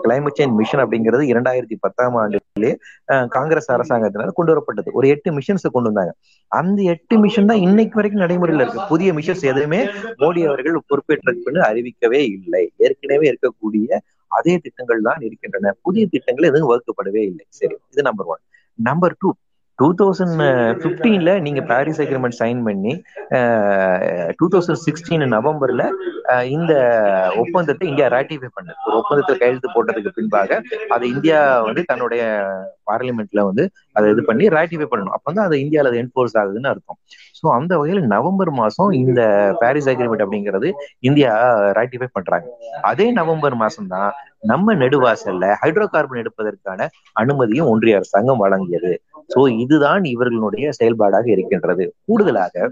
கிளைமேட் 0.06 0.38
சேஞ்ச் 0.40 0.56
மிஷன் 0.60 0.84
அப்படிங்கிறது 0.84 1.26
இரண்டாயிரத்தி 1.34 1.78
பத்தாம் 1.86 2.18
ஆண்டுலேயே 2.22 2.74
காங்கிரஸ் 3.38 3.70
அரசாங்கத்தினால 3.76 4.36
கொண்டு 4.40 4.54
வரப்பட்டது. 4.54 4.90
ஒரு 5.00 5.08
எட்டு 5.16 5.32
மிஷன்ஸ் 5.38 5.68
கொண்டு 5.76 5.92
வந்தாங்க. 5.92 6.14
அந்த 6.52 6.80
எட்டு 6.94 7.18
மிஷன் 7.26 7.50
தான் 7.52 7.64
இன்னைக்கு 7.68 7.98
வரைக்கும் 8.00 8.24
நடைமுறையில் 8.26 8.64
இருக்கு. 8.64 8.88
புதிய 8.94 9.10
மிஷன்ஸ் 9.20 9.46
எதுவுமே 9.52 9.82
மோடி 10.24 10.44
அவர்கள் 10.50 10.80
பொறுப்பேற்றிருக்குன்னு 10.92 11.62
அறிவிக்கவே 11.70 12.22
இல்லை. 12.38 12.64
ஏற்கனவே 12.86 13.28
இருக்கக்கூடிய 13.32 14.00
அதே 14.32 14.56
திட்டங்கள் 14.64 15.06
தான் 15.10 15.22
இருக்கின்றன. 15.28 15.72
புதிய 15.86 16.04
திட்டங்கள் 16.14 16.50
எதுவும் 16.50 16.72
வகுக்கப்படவே 16.72 17.22
இல்லை. 17.30 17.46
சரி 17.60 17.76
இது 17.94 18.02
number 18.10 18.28
one 18.34 18.42
number 18.80 19.16
two 19.22 19.30
two 19.80 19.88
thousand 20.00 20.42
ஃபிஃப்டீன்ல 20.82 21.32
நீங்க 21.46 21.62
பாரிஸ் 21.72 22.02
அக்ரிமெண்ட் 22.06 22.40
சைன் 22.42 22.62
பண்ணி 22.68 22.94
டூ 24.40 24.48
தௌசண்ட் 24.54 24.82
சிக்ஸ்டீன் 24.86 25.26
நவம்பர்ல 25.36 25.84
இந்த 26.56 26.74
ஒப்பந்தத்தை 27.44 27.86
இந்தியா 27.92 28.08
ராட்டிஃபை 28.16 28.50
பண்ணு 28.58 28.74
ஒரு 28.88 28.96
ஒப்பந்தத்தில் 29.02 29.40
கையெழுத்து 29.42 29.70
போட்டதுக்கு 29.76 30.12
பின்பாக 30.18 30.60
அதை 30.96 31.06
இந்தியா 31.16 31.40
வந்து 31.68 31.84
தன்னுடைய 31.92 32.24
பார்லிமெண்ட்ல 32.90 33.42
வந்து 33.50 33.64
அதை 33.98 34.06
இது 34.14 34.22
பண்ணி 34.30 34.46
ராட்டிஃபை 34.58 34.88
பண்ணணும். 34.92 35.16
அப்போ 35.16 35.28
வந்து 35.30 35.44
அது 35.48 35.56
இந்தியாவில் 35.64 35.90
அது 35.90 36.00
என்ஃபோர்ஸ் 36.04 36.36
ஆகுதுன்னு 36.42 36.72
அர்த்தம். 36.72 37.00
ஸோ 37.40 37.46
அந்த 37.58 37.74
வகையில் 37.80 38.10
நவம்பர் 38.14 38.52
மாசம் 38.62 38.92
இந்த 39.04 39.22
பாரிஸ் 39.62 39.90
அக்ரிமெண்ட் 39.92 40.24
அப்படிங்கிறது 40.26 40.70
இந்தியா 41.10 41.32
ராட்டிஃபை 41.78 42.10
பண்றாங்க. 42.18 42.48
அதே 42.92 43.08
நவம்பர் 43.20 43.56
மாசம் 43.64 43.92
தான் 43.96 44.12
நம்ம 44.52 44.74
நெடுவாசல்ல 44.82 45.46
ஹைட்ரோ 45.62 45.88
கார்பன் 45.94 46.22
எடுப்பதற்கான 46.24 46.88
அனுமதியும் 47.22 47.70
ஒன்றிய 47.74 48.00
அரசாங்கம் 48.00 48.44
வழங்கியது. 48.46 48.94
சோ 49.36 49.40
இதுதான் 49.60 50.04
இவர்களுடைய 50.04 50.72
செயல்பாடாக 50.72 51.26
இருக்கின்றது. 51.32 51.86
கூடுதலாக 52.06 52.72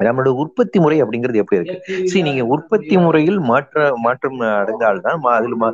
நம்மளோட 0.00 0.30
உற்பத்தி 0.42 0.78
முறை 0.80 0.96
அப்படிங்கிறது 1.02 1.40
எப்படி 1.42 1.58
இருக்கு? 1.60 2.06
சரி 2.06 2.22
நீங்க 2.22 2.42
உற்பத்தி 2.44 2.94
முறையில் 2.98 3.38
மாற்ற 3.40 3.92
மாற்றம் 3.96 4.40
அடைந்தால்தான் 4.40 5.22
அதுல 5.36 5.72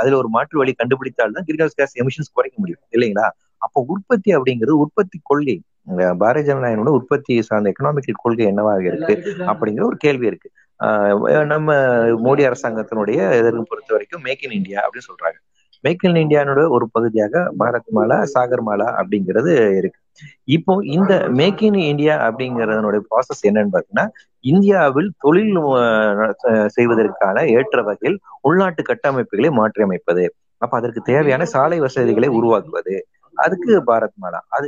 அதுல 0.00 0.16
ஒரு 0.16 0.28
மாற்று 0.28 0.58
வழி 0.58 0.74
கண்டுபிடித்தால்தான் 0.78 1.46
கிரீன் 1.46 1.62
ஹவுஸ் 1.64 1.78
கேஸ் 1.78 1.98
எமிஷன்ஸ் 2.00 2.34
குறைக்க 2.34 2.56
முடியும் 2.58 2.82
இல்லைங்களா? 2.90 3.28
அப்போ 3.58 3.84
உற்பத்தி 3.86 4.36
அப்படிங்கிறது 4.36 4.80
உற்பத்தி 4.84 5.18
கொள்கை 5.22 5.56
பாரதிய 6.22 6.42
ஜனநாயகனோட 6.48 6.90
உற்பத்தி 6.98 7.34
சார்ந்த 7.42 7.72
எக்கனாமிக் 7.72 8.20
கொள்கை 8.22 8.46
என்னவாக 8.46 8.82
இருக்கு 8.84 9.14
அப்படிங்கிற 9.52 9.82
ஒரு 9.84 9.96
கேள்வி 9.96 10.26
இருக்கு. 10.26 10.50
நம்ம 11.46 11.74
மோடி 12.26 12.42
அரசாங்கத்தினுடைய 12.48 13.18
எதிர்ப்பு 13.38 13.64
பொறுத்த 13.70 13.90
வரைக்கும் 13.94 14.22
மேக் 14.22 14.44
இன் 14.44 14.56
இந்தியா 14.58 14.78
அப்படின்னு 14.80 15.08
சொல்றாங்க. 15.10 15.38
மேக் 15.84 16.04
இன் 16.06 16.20
இந்தியானோட 16.24 16.60
ஒரு 16.76 16.86
பகுதியாக 16.92 17.44
பாரத் 17.60 17.90
மாலா 17.96 18.18
சாகர் 18.34 18.64
மாலா 18.68 18.88
அப்படிங்கிறது 19.00 19.52
இருக்கு. 19.78 19.98
இப்போ 20.56 20.72
இந்த 20.96 21.12
மேக் 21.40 21.62
இன் 21.68 21.78
இந்தியா 21.90 22.14
அப்படிங்கறதனுடைய 22.28 23.00
ப்ராசஸ் 23.10 23.42
என்னன்னு 23.48 23.74
பாத்தீங்கன்னா 23.74 24.06
இந்தியாவில் 24.44 25.10
தொழில் 25.18 25.52
செய்வதற்கான 26.76 27.44
ஏற்ற 27.56 27.82
வகையில் 27.82 28.18
உள்நாட்டு 28.48 28.82
கட்டமைப்புகளை 28.90 29.50
மாற்றியமைப்பது. 29.60 30.24
அப்ப 30.62 30.72
அதற்கு 30.80 31.00
தேவையான 31.12 31.44
சாலை 31.54 31.78
வசதிகளை 31.80 32.28
உருவாக்குவது. 32.38 32.96
அதுக்கு 33.36 33.72
பாரத் 33.90 34.18
மாலா 34.24 34.40
அது 34.56 34.66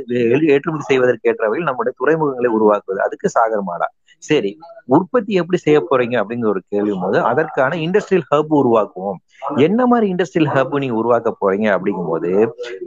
ஏற்றுமதி 0.55 0.85
செய்வதற்கு 0.91 1.29
ஏற்ற 1.31 1.43
வகையில் 1.47 1.69
நம்முடைய 1.69 1.93
துறைமுகங்களை 1.99 2.49
உருவாக்குவது. 2.57 2.99
அதுக்கு 3.07 3.29
சாகர் 3.35 3.67
மாலா 3.69 3.87
சரி 4.23 4.51
உற்பத்தி 4.95 5.31
எப்படி 5.39 5.57
செய்ய 5.57 5.79
போறீங்க 5.89 6.15
அப்படிங்கிற 6.21 6.49
ஒரு 6.53 6.61
கேள்வி 6.73 6.93
போது 7.01 7.17
அதற்கான 7.31 7.77
இண்டஸ்ட்ரியல் 7.85 8.27
ஹப் 8.31 8.53
உருவாக்குவோம். 8.59 9.17
என்ன 9.65 9.79
மாதிரி 9.91 10.05
இண்டஸ்ட்ரியல் 10.13 10.51
ஹப் 10.55 10.75
நீங்க 10.83 10.97
உருவாக்க 11.01 11.29
போறீங்க 11.41 11.67
அப்படிங்கும் 11.75 12.11
போது 12.13 12.31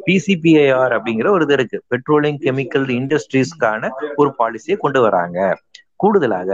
பிசிபிஐஆர் 0.07 0.95
அப்படிங்கிற 0.97 1.31
ஒரு 1.37 1.45
இது 1.47 1.57
இருக்கு. 1.59 1.79
பெட்ரோலியம் 1.93 2.41
கெமிக்கல் 2.47 2.87
இண்டஸ்ட்ரீஸ்க்கான 2.99 3.91
ஒரு 4.17 4.31
பாலிசியை 4.39 4.77
கொண்டு 4.85 5.01
வராங்க. 5.07 5.39
கூடுதலாக 6.03 6.51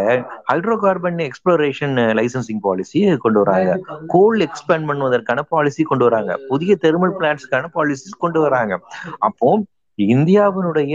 hydro 0.51 0.77
carbon 0.85 1.21
exploration 1.29 1.97
licensing 2.19 2.63
policy 2.67 3.01
கொண்டு 3.25 3.41
வராங்க. 3.43 3.73
கோல் 4.15 4.41
எக்ஸ்பேண்ட் 4.47 4.89
பண்ணுவதற்கான 4.91 5.41
பாலிசி 5.55 5.83
கொண்டு 5.91 6.07
வராங்க. 6.09 6.35
புதிய 6.51 6.75
தெர்மல் 6.85 7.15
பிளான்ட்ஸ்க்கான 7.21 7.71
பாலிசிஸ் 7.77 8.23
கொண்டு 8.25 8.41
வராங்க. 8.41 8.75
அப்போ 9.29 9.49
இந்தியாவினுடைய 9.99 10.95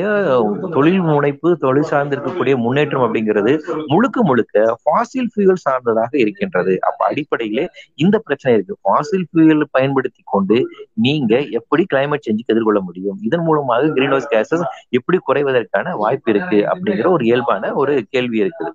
தொழில் 0.72 1.02
முனைப்பு 1.02 1.58
தொழில் 1.58 1.90
சார்ந்து 1.92 2.16
இருக்கக்கூடிய 2.16 2.56
முன்னேற்றம் 2.58 3.04
அப்படிங்கிறது 3.04 3.52
முழுக்க 3.88 4.24
முழுக்க 4.24 4.64
ஃபாசில் 4.84 5.30
ஃபியூல் 5.34 5.62
சார்ந்ததாக 5.66 6.12
இருக்கின்றது. 6.18 6.74
அப்ப 6.82 7.06
அடிப்படையிலே 7.06 7.66
இந்த 7.96 8.20
பிரச்சனை 8.20 8.58
இருக்கு. 8.58 8.76
ஃபாசில் 8.84 9.26
ஃபியூல் 9.30 9.64
பயன்படுத்தி 9.72 10.22
கொண்டு 10.26 10.58
நீங்க 10.94 11.42
எப்படி 11.60 11.86
கிளைமேட் 11.94 12.26
சேஞ்சுக்கு 12.28 12.54
எதிர்கொள்ள 12.56 12.82
முடியும்? 12.82 13.18
இதன் 13.22 13.44
மூலமாக 13.44 13.88
கிரீன் 13.88 14.14
ஹவுஸ் 14.16 14.30
கேசஸ் 14.36 14.66
எப்படி 14.90 15.20
குறைவதற்கான 15.30 15.96
வாய்ப்பு 16.04 16.32
இருக்கு? 16.36 16.60
அப்படிங்கிற 16.74 17.10
ஒரு 17.10 17.26
இயல்பான 17.26 17.74
ஒரு 17.74 17.96
கேள்வி 18.10 18.42
இருக்குது. 18.42 18.72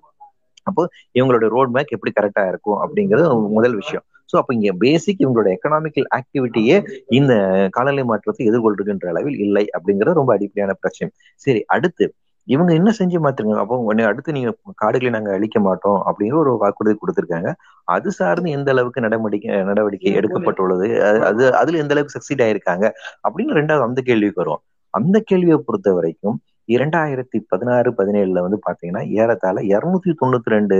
அப்போ 0.63 0.89
இவங்களோட 1.13 1.47
ரோட் 1.55 1.73
மேப் 1.73 1.95
எப்படி 1.95 2.11
கரெக்டா 2.19 2.47
இருக்கும் 2.47 2.79
அப்படிங்கிறது 2.83 3.49
முதல் 3.49 3.75
விஷயம். 3.75 4.05
ஸோ 4.29 4.35
அப்போ 4.41 4.51
இங்க 4.57 4.71
பேசிக் 4.83 5.23
இவங்களோட 5.23 5.49
எக்கனாமிக்கல் 5.55 6.07
ஆக்டிவிட்டியே 6.17 6.77
இந்த 7.19 7.33
காலநிலை 7.77 8.05
மாற்றத்தை 8.11 8.45
எதிர்கொள்கின்ற 8.51 9.07
அளவில் 9.13 9.39
இல்லை 9.47 9.65
அப்படிங்கிறது 9.77 10.19
ரொம்ப 10.21 10.33
அடிப்படையான 10.37 10.75
பிரச்சனை. 10.83 11.09
சரி 11.45 11.61
அடுத்து 11.75 12.07
இவங்க 12.47 12.71
என்ன 12.79 12.89
செஞ்சு 12.97 13.19
மாத்துங்க 13.25 13.53
அப்போ 13.61 13.75
உடனே 13.89 14.03
அடுத்து 14.09 14.35
நீங்க 14.37 14.49
காடுகளை 14.81 15.11
நாங்க 15.15 15.31
அழிக்க 15.37 15.57
மாட்டோம் 15.67 15.99
அப்படிங்கிற 16.09 16.37
ஒரு 16.41 16.51
வாக்குறுதி 16.63 16.95
கொடுத்திருக்காங்க. 16.97 17.51
அது 17.87 18.09
சார்ந்து 18.17 18.49
எந்த 18.57 18.69
அளவுக்கு 18.73 19.05
நடவடிக்கை 19.05 19.49
நடவடிக்கை 19.69 20.11
எடுக்கப்பட்டுள்ளது? 20.19 20.87
அது 21.29 21.43
அதுல 21.61 21.79
எந்த 21.83 21.95
அளவுக்கு 21.95 22.17
சக்சீட் 22.17 22.43
ஆயிருக்காங்க? 22.47 22.85
அப்படின்னு 23.27 23.57
ரெண்டாவது 23.59 23.87
அந்த 23.87 24.01
கேள்விக்கு 24.09 24.41
வரும் 24.43 24.61
அந்த 24.93 25.17
கேள்வியை 25.29 25.57
பொறுத்த 25.67 25.89
வரைக்கும் 25.97 26.37
இரண்டாயிரத்தி 26.75 27.37
பதினாறு 27.51 27.89
பதினேழுல 27.97 28.43
வந்து 28.45 28.57
பாத்தீங்கன்னா 28.67 29.01
ஏறத்தாழ 29.21 29.57
இருநூத்தி 29.73 30.11
தொண்ணூத்தி 30.21 30.53
ரெண்டு 30.55 30.77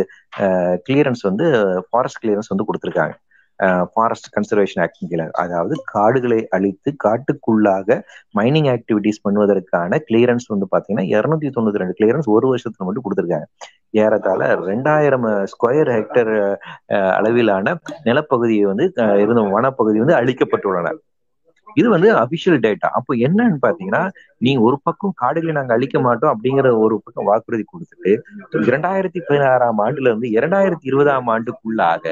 கிளியரன்ஸ் 0.87 1.23
வந்து 1.29 1.45
ஃபாரஸ்ட் 1.89 2.21
கிளியரன்ஸ் 2.21 2.51
வந்து 2.53 2.67
கொடுத்துருக்காங்க. 2.69 3.15
ஃபாரஸ்ட் 3.91 4.29
கன்சர்வேஷன் 4.35 4.81
ஆக்டின் 4.85 5.09
கீழே. 5.11 5.25
அதாவது 5.43 5.75
காடுகளை 5.93 6.39
அழித்து 6.57 6.91
காட்டுக்குள்ளாக 7.05 7.97
மைனிங் 8.39 8.69
ஆக்டிவிட்டிஸ் 8.75 9.23
பண்ணுவதற்கான 9.25 9.99
கிளியரன்ஸ் 10.07 10.47
வந்து 10.53 10.67
பாத்தீங்கன்னா 10.73 11.07
இருநூத்தி 11.15 11.51
தொண்ணூத்தி 11.57 11.81
ரெண்டு 11.83 11.97
கிளியரன்ஸ் 11.99 12.29
ஒரு 12.35 12.47
வருஷத்துல 12.51 12.87
மட்டும் 12.87 13.05
கொடுத்துருக்காங்க. 13.05 13.49
ஏறத்தாழ 14.03 14.47
ரெண்டாயிரம் 14.69 15.27
ஸ்கொயர் 15.53 15.91
ஹெக்டர் 15.97 16.33
அளவிலான 17.17 17.75
நிலப்பகுதியை 18.09 18.65
வந்து 18.71 18.87
இருந்த 19.23 19.43
வனப்பகுதி 19.57 19.99
வந்து 20.03 20.19
அழிக்கப்பட்டுள்ளன. 20.21 20.93
இது 21.79 21.87
வந்து 21.93 22.09
அபிஷியல் 22.23 22.59
டேட்டா 22.65 22.89
அப்போ 22.97 23.13
என்னன்னு 23.27 23.57
பாத்தீங்கன்னா 23.63 24.03
நீங்க 24.45 24.59
ஒரு 24.67 24.77
பக்கம் 24.87 25.15
காடுகளை 25.21 25.53
நாங்க 25.57 25.73
அழிக்க 25.77 25.97
மாட்டோம் 26.05 26.31
அப்படிங்கிற 26.33 26.69
ஒரு 26.83 26.95
பக்கம் 27.05 27.27
வாக்குறுதி 27.29 27.63
கொடுத்துட்டு 27.71 28.11
இரண்டாயிரத்தி 28.69 29.21
பதினாறாம் 29.29 29.81
ஆண்டுல 29.85 30.09
இருந்து 30.11 30.29
இரண்டாயிரத்தி 30.37 30.87
இருபதாம் 30.91 31.31
ஆண்டுக்குள்ளாக 31.33 32.05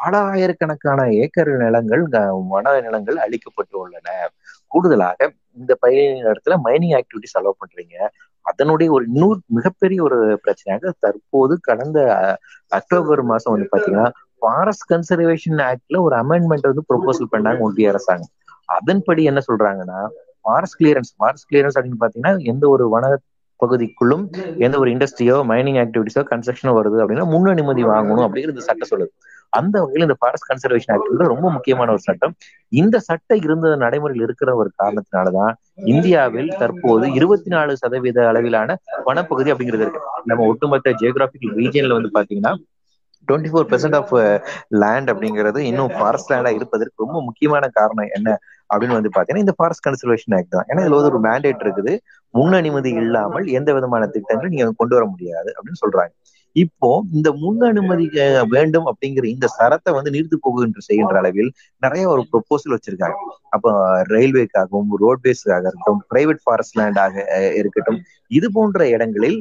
பல 0.00 0.14
ஆயிரக்கணக்கான 0.32 1.00
ஏக்கர் 1.22 1.50
நிலங்கள் 1.64 2.02
வன 2.52 2.74
நிலங்கள் 2.86 3.18
அழிக்கப்பட்டு 3.24 3.76
உள்ளன. 3.82 4.08
கூடுதலாக 4.72 5.18
இந்த 5.60 5.72
பயிரின் 5.84 6.26
இடத்துல 6.30 6.56
மைனிங் 6.66 6.94
ஆக்டிவிட்டிஸ் 6.98 7.38
அலோவ் 7.38 7.60
பண்றீங்க. 7.62 7.96
அதனுடைய 8.46 8.88
ஒரு 8.96 9.04
இன்னொரு 9.10 9.38
மிகப்பெரிய 9.56 9.98
ஒரு 10.02 10.18
பிரச்சனையாக 10.44 10.92
தற்போது 11.04 11.54
கடந்த 11.68 11.98
அக்டோபர் 12.78 13.22
மாசம் 13.30 13.52
வந்து 13.54 13.68
பாத்தீங்கன்னா 13.72 14.06
ஃபாரஸ்ட் 14.42 14.86
கன்சர்வேஷன் 14.92 15.60
ஆக்ட்ல 15.68 15.98
ஒரு 16.06 16.14
அமெண்ட்மெண்ட் 16.22 16.68
வந்து 16.70 16.84
ப்ரொபோசல் 16.90 17.32
பண்ணாங்க 17.34 17.60
ஒன்றிய 17.66 17.90
அரசாங்கம். 17.92 18.32
அதன்படி 18.76 19.22
என்ன 19.30 19.40
சொல்றாங்கன்னா 19.48 19.98
ஃபாரஸ்ட் 20.44 20.78
கிளியரன்ஸ் 20.80 21.10
ஃபாரஸ்ட் 21.16 21.48
கிளியரன்ஸ் 21.50 21.76
அப்படின்னு 21.78 22.02
பாத்தீங்கன்னா 22.04 22.34
எந்த 22.52 22.64
ஒரு 22.68 22.84
வன 22.88 23.10
பகுதிக்குள்ளும் 23.60 24.24
எந்த 24.66 24.76
ஒரு 24.78 24.90
இண்டஸ்ட்ரியோ 24.94 25.36
மைனிங் 25.50 25.78
ஆக்டிவிட்டிஸோ 25.82 26.22
கன்ஸ்ட்ரக்ஷனோ 26.30 26.72
வருது 26.78 26.98
அப்படின்னா 27.02 27.26
முன் 27.32 27.50
அனுமதி 27.54 27.82
வாங்கணும் 27.84 28.24
அப்படிங்கிறது 28.26 28.68
சட்டம் 28.68 28.90
சொல்லுது. 28.92 29.12
அந்த 29.58 29.74
வகையில் 29.80 30.06
இந்த 30.06 30.16
ஃபாரஸ்ட் 30.18 30.48
கன்சர்வேஷன் 30.50 30.92
ஆக்ட் 30.94 31.22
ரொம்ப 31.34 31.46
முக்கியமான 31.50 31.90
ஒரு 31.90 32.02
சட்டம். 32.08 32.34
இந்த 32.80 32.96
சட்டம் 32.98 33.42
இருந்த 33.46 33.76
நடைமுறையில் 33.76 34.24
இருக்கிற 34.24 34.50
ஒரு 34.54 34.70
காரணத்தினாலதான் 34.82 35.54
இந்தியாவில் 35.92 36.50
தற்போது 36.58 37.06
இருபத்தி 37.12 37.50
நாலு 37.54 37.72
சதவீத 37.76 38.26
அளவிலான 38.28 38.76
வனப்பகுதி 39.06 39.52
அப்படிங்கிறது 39.54 39.86
இருக்கு. 39.86 40.02
நம்ம 40.24 40.46
ஒட்டுமொத்த 40.46 40.94
ஜியோகிராபிக்கல் 41.00 41.56
ரீஜியன்ல 41.62 41.98
வந்து 41.98 42.12
பாத்தீங்கன்னா 42.18 42.54
twenty 43.28 43.50
four 43.52 43.66
percent 43.70 43.96
of 43.98 44.12
land 44.82 45.10
அப்படிங்கிறது 45.10 45.58
இன்னும் 45.70 45.92
ஃபாரஸ்ட் 45.96 46.30
லேண்டா 46.32 46.52
இருப்பதற்கு 46.58 47.04
ரொம்ப 47.04 47.18
முக்கியமான 47.22 47.64
காரணம் 47.78 48.08
என்ன 48.16 48.38
அப்படின்னு 48.74 48.96
வந்து 48.98 49.10
பாத்தீங்கன்னா 49.16 49.44
இந்த 49.46 49.54
ஃபாரஸ்ட் 49.56 49.86
கன்சர்வேஷன் 49.88 50.34
ஆக்ட் 50.36 50.54
தான். 50.56 50.66
ஏன்னா 50.68 50.82
இதுல 50.84 50.98
வந்து 50.98 51.10
ஒரு 51.12 51.20
மேண்டேட் 51.28 51.62
இருக்குது. 51.66 51.92
முன் 52.34 52.52
அனுமதி 52.52 52.90
இல்லாமல் 53.02 53.46
எந்த 53.58 53.70
விதமான 53.72 54.06
திட்டங்களும் 54.06 54.52
நீங்க 54.54 54.72
கொண்டு 54.76 54.94
வர 54.96 55.06
முடியாது 55.06 55.50
அப்படின்னு 55.56 55.82
சொல்றாங்க. 55.84 56.12
இப்போ 56.56 56.88
இந்த 57.12 57.28
முன் 57.32 57.60
அனுமதி 57.62 58.06
வேண்டும் 58.54 58.86
அப்படிங்கிற 58.90 59.24
இந்த 59.32 59.46
சரத்தை 59.58 59.90
வந்து 59.96 60.12
நீர்த்து 60.14 60.36
போகுகின்ற 60.42 60.80
செய்கின்ற 60.88 61.16
அளவில் 61.18 61.50
நிறைய 61.82 62.04
ஒரு 62.08 62.22
ப்ரொபோசல் 62.32 62.74
வச்சிருக்காங்க. 62.76 63.18
அப்போ 63.54 63.70
ரயில்வேக்காகவும் 64.14 64.90
ரோட்வேஸ்க்காக 65.04 65.64
இருக்கட்டும் 65.64 66.02
பிரைவேட் 66.12 66.42
ஃபாரஸ்ட் 66.44 66.78
லேண்டாக 66.80 67.14
இருக்கட்டும் 67.60 68.00
இது 68.30 68.48
போன்ற 68.50 68.88
இடங்களில் 68.88 69.38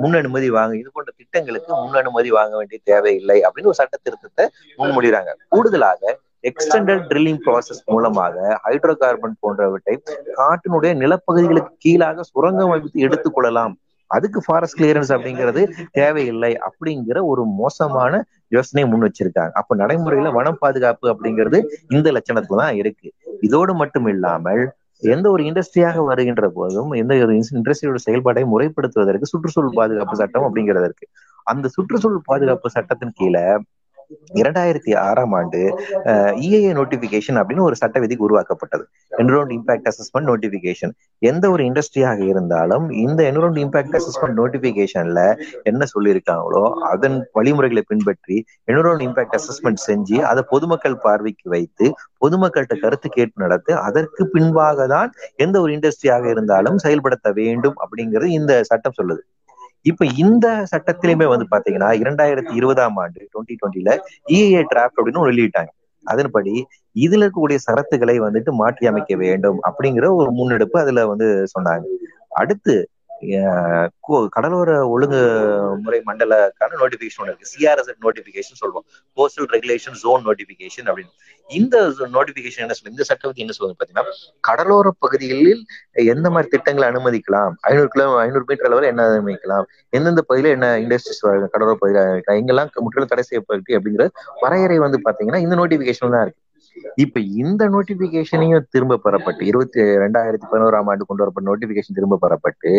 முன் 0.00 0.16
அனுமதி 0.18 0.48
வாங்க 0.50 0.74
இது 0.76 0.88
போன்ற 0.92 1.10
திட்டங்களுக்கு 1.16 1.70
முன் 1.82 1.98
அனுமதி 2.02 2.30
வாங்க 2.30 2.54
வேண்டிய 2.56 2.78
தேவையில்லை 2.84 3.38
அப்படின்னு 3.46 3.70
ஒரு 3.72 3.80
சட்ட 3.80 3.96
திருத்தத்தை 3.98 4.44
முன்மொழிகிறாங்க 4.78 5.32
கூடுதலாக 5.48 6.12
எக்ஸ்டெண்டட் 6.44 7.02
ட்ரில்லிங் 7.08 7.40
ப்ராசஸ் 7.46 7.82
மூலமாக 7.90 8.36
ஹைட்ரோ 8.64 8.94
கார்பன் 8.94 9.40
போன்றவற்றை 9.40 9.94
காட்டினுடைய 10.38 10.92
நிலப்பகுதிகளுக்கு 10.94 11.74
கீழாக 11.78 12.24
சுரங்கம் 12.30 12.68
அமைத்து 12.68 13.04
எடுத்துக்கொள்ளலாம் 13.06 13.74
அதுக்கு 14.16 14.40
ஃபாரஸ்ட் 14.46 14.78
கிளியரன்ஸ் 14.80 15.12
அப்படிங்கிறது 15.16 15.62
தேவையில்லை 15.98 16.52
அப்படிங்கிற 16.68 17.18
ஒரு 17.32 17.42
மோசமான 17.60 18.12
யோசனை 18.56 18.84
முன் 18.90 19.06
வச்சிருக்காங்க. 19.06 19.52
அப்ப 19.60 19.76
நடைமுறையில 19.82 20.32
வனம் 20.38 20.60
பாதுகாப்பு 20.64 21.06
அப்படிங்கிறது 21.12 21.58
இந்த 21.96 22.08
லட்சணத்துல 22.16 22.60
தான் 22.62 22.76
இருக்கு. 22.82 23.08
இதோடு 23.48 23.74
மட்டும் 23.82 24.08
இல்லாமல் 24.14 24.62
எந்த 25.02 25.26
ஒரு 25.34 25.42
இண்டஸ்ட்ரியாக 25.48 26.04
வருகின்ற 26.10 26.46
போதும் 26.56 26.90
எந்த 27.00 27.12
ஒரு 27.26 27.34
இண்டஸ்ட்ரியோட 27.58 28.00
செயல்பாட்டை 28.06 28.42
முறைப்படுத்துவதற்கு 28.54 29.30
சுற்றுச்சூழல் 29.32 29.78
பாதுகாப்பு 29.80 30.16
சட்டம் 30.22 30.46
அப்படிங்கிறது 30.48 30.88
இருக்கு. 30.90 31.06
அந்த 31.52 31.66
சுற்றுச்சூழல் 31.76 32.26
பாதுகாப்பு 32.30 32.70
சட்டத்தின் 32.76 33.16
கீழே 33.20 33.44
இரண்டாயிரத்தி 34.40 34.92
ஆறாம் 35.08 35.34
ஆண்டு 35.38 35.60
இஏஏ 36.46 36.72
நோட்டிபிகேஷன் 36.78 37.38
அப்படின்னு 37.40 37.66
ஒரு 37.68 37.76
சட்ட 37.80 37.96
விதிக்கு 38.04 38.26
உருவாக்கப்பட்டது. 38.28 38.84
என்ரோன் 39.22 39.50
இம்பாக்ட் 39.56 39.88
அசஸ்மெண்ட் 39.90 40.28
நோட்டிபிகேஷன் 40.30 40.92
எந்த 41.30 41.44
ஒரு 41.54 41.62
இண்டஸ்ட்ரியாக 41.68 42.20
இருந்தாலும் 42.32 42.86
இந்த 43.04 43.20
என்ரோன் 43.30 43.58
இம்பாக்ட் 43.64 43.96
அசஸ்மெண்ட் 44.00 44.38
நோட்டிபிகேஷன்ல 44.40 45.22
என்ன 45.70 45.86
சொல்லியிருக்காங்களோ 45.94 46.64
அதன் 46.92 47.18
வழிமுறைகளை 47.38 47.84
பின்பற்றி 47.90 48.38
என்ரோன் 48.72 49.02
இம்பாக்ட் 49.08 49.36
அசஸ்மெண்ட் 49.40 49.82
செஞ்சு 49.88 50.18
அதை 50.30 50.44
பொதுமக்கள் 50.52 51.00
பார்வைக்கு 51.06 51.48
வைத்து 51.56 51.88
பொதுமக்கள்கிட்ட 52.24 52.76
கருத்து 52.84 53.10
கேட்பு 53.18 53.44
நடத்து 53.44 53.72
அதற்கு 53.88 54.22
பின்பாக 54.36 54.86
தான் 54.94 55.10
எந்த 55.44 55.56
ஒரு 55.64 55.70
இண்டஸ்ட்ரியாக 55.76 56.24
இருந்தாலும் 56.34 56.80
செயல்படுத்த 56.86 57.28
வேண்டும் 57.40 57.76
அப்படிங்கிறது 57.84 58.30
இந்த 58.38 58.52
சட்டம் 58.70 58.98
சொல்லுது. 59.00 59.22
இப்ப 59.86 60.04
இந்த 60.16 60.46
சட்டத்திலுமே 60.72 61.26
வந்து 61.26 61.46
பாத்தீங்கன்னா 61.50 61.90
இரண்டாயிரத்தி 62.02 62.52
இருபதாம் 62.54 62.96
ஆண்டு 62.96 63.20
டுவெண்ட்டி 63.32 63.54
டுவெண்ட்டில 63.60 63.92
இஏ 64.30 64.62
டிராப்ட் 64.72 64.98
அப்படின்னு 64.98 65.26
வெளியிட்டாங்க. 65.26 65.70
அதன்படி 66.04 66.52
இதுல 66.96 67.22
இருக்கக்கூடிய 67.22 67.58
சரத்துகளை 67.66 68.16
வந்துட்டு 68.20 68.50
மாற்றி 68.52 68.86
அமைக்க 68.86 69.14
வேண்டும் 69.16 69.58
அப்படிங்கிற 69.68 70.06
ஒரு 70.14 70.30
முன்னெடுப்பு 70.30 70.76
அதுல 70.80 71.06
வந்து 71.06 71.26
சொன்னாங்க. 71.54 71.84
அடுத்து 72.34 72.74
கடலோர 74.34 74.70
ஒழுங்கு 74.92 75.20
முறை 75.84 75.98
மண்டலக்கான 76.08 76.76
நோட்டிபிகேஷன் 76.82 77.20
ஒன்று 77.22 77.32
இருக்கு. 77.32 77.50
சிஆர்எஸ் 77.52 77.90
நோட்டிபிகேஷன் 78.06 78.60
சொல்லுவோம். 78.62 78.84
கோஸ்டல் 79.18 79.48
ரெகுலேஷன் 79.54 79.96
ஜோன் 80.02 80.22
நோட்டிபிகேஷன் 80.28 80.88
அப்படின்னு. 80.90 81.12
இந்த 81.50 81.76
நோட்டிபிகேஷன் 82.16 82.64
என்ன 82.64 82.74
சொல்லுங்க 82.76 82.96
இந்த 82.96 83.06
சட்டம் 83.10 83.40
என்ன 83.44 83.54
சொல்லுங்க 83.56 83.76
பாத்தீங்கன்னா 83.80 84.14
கடலோர 84.48 84.90
பகுதிகளில் 85.04 85.62
எந்த 86.14 86.26
மாதிரி 86.34 86.50
திட்டங்களை 86.54 86.86
அனுமதிக்கலாம்? 86.92 87.54
ஐநூறு 87.70 87.90
கிலோ 87.94 88.06
ஐநூறு 88.26 88.44
மீட்டர் 88.50 88.68
அளவில் 88.70 88.90
என்ன 88.92 89.08
அனுமதிக்கலாம்? 89.12 89.66
எந்தெந்த 89.98 90.24
பகுதியில 90.28 90.54
என்ன 90.56 90.68
இண்டஸ்ட்ரீஸ் 90.84 91.22
கடலோர 91.54 91.74
பகுதியில் 91.82 92.38
எங்கெல்லாம் 92.40 92.70
முற்றிலும் 92.86 93.12
தடை 93.14 93.24
செய்யப்பட்டு 93.30 93.76
அப்படிங்கிற 93.78 94.06
வரையறை 94.44 94.78
வந்து 94.86 95.00
பாத்தீங்கன்னா 95.08 95.42
இந்த 95.46 95.56
நோட்டிபிகேஷன் 95.62 96.14
தான் 96.16 96.24
இருக்கு. 96.26 96.40
இப்ப 96.94 97.20
இந்த 97.20 97.68
நோட்டிபிகேஷனையும் 97.68 98.64
திரும்ப 98.70 99.00
பெறப்பட்டு 99.04 99.42
இருபத்தி 99.42 99.80
ரெண்டாயிரத்தி 99.80 100.46
பதினோராம் 100.52 100.88
ஆண்டு 100.90 101.06
கொண்டு 101.06 101.22
வரப்பட்ட 101.22 101.50
நோட்டிபிகேஷன் 101.50 101.98
திரும்ப 101.98 102.18
பெறப்பட்டு 102.22 102.70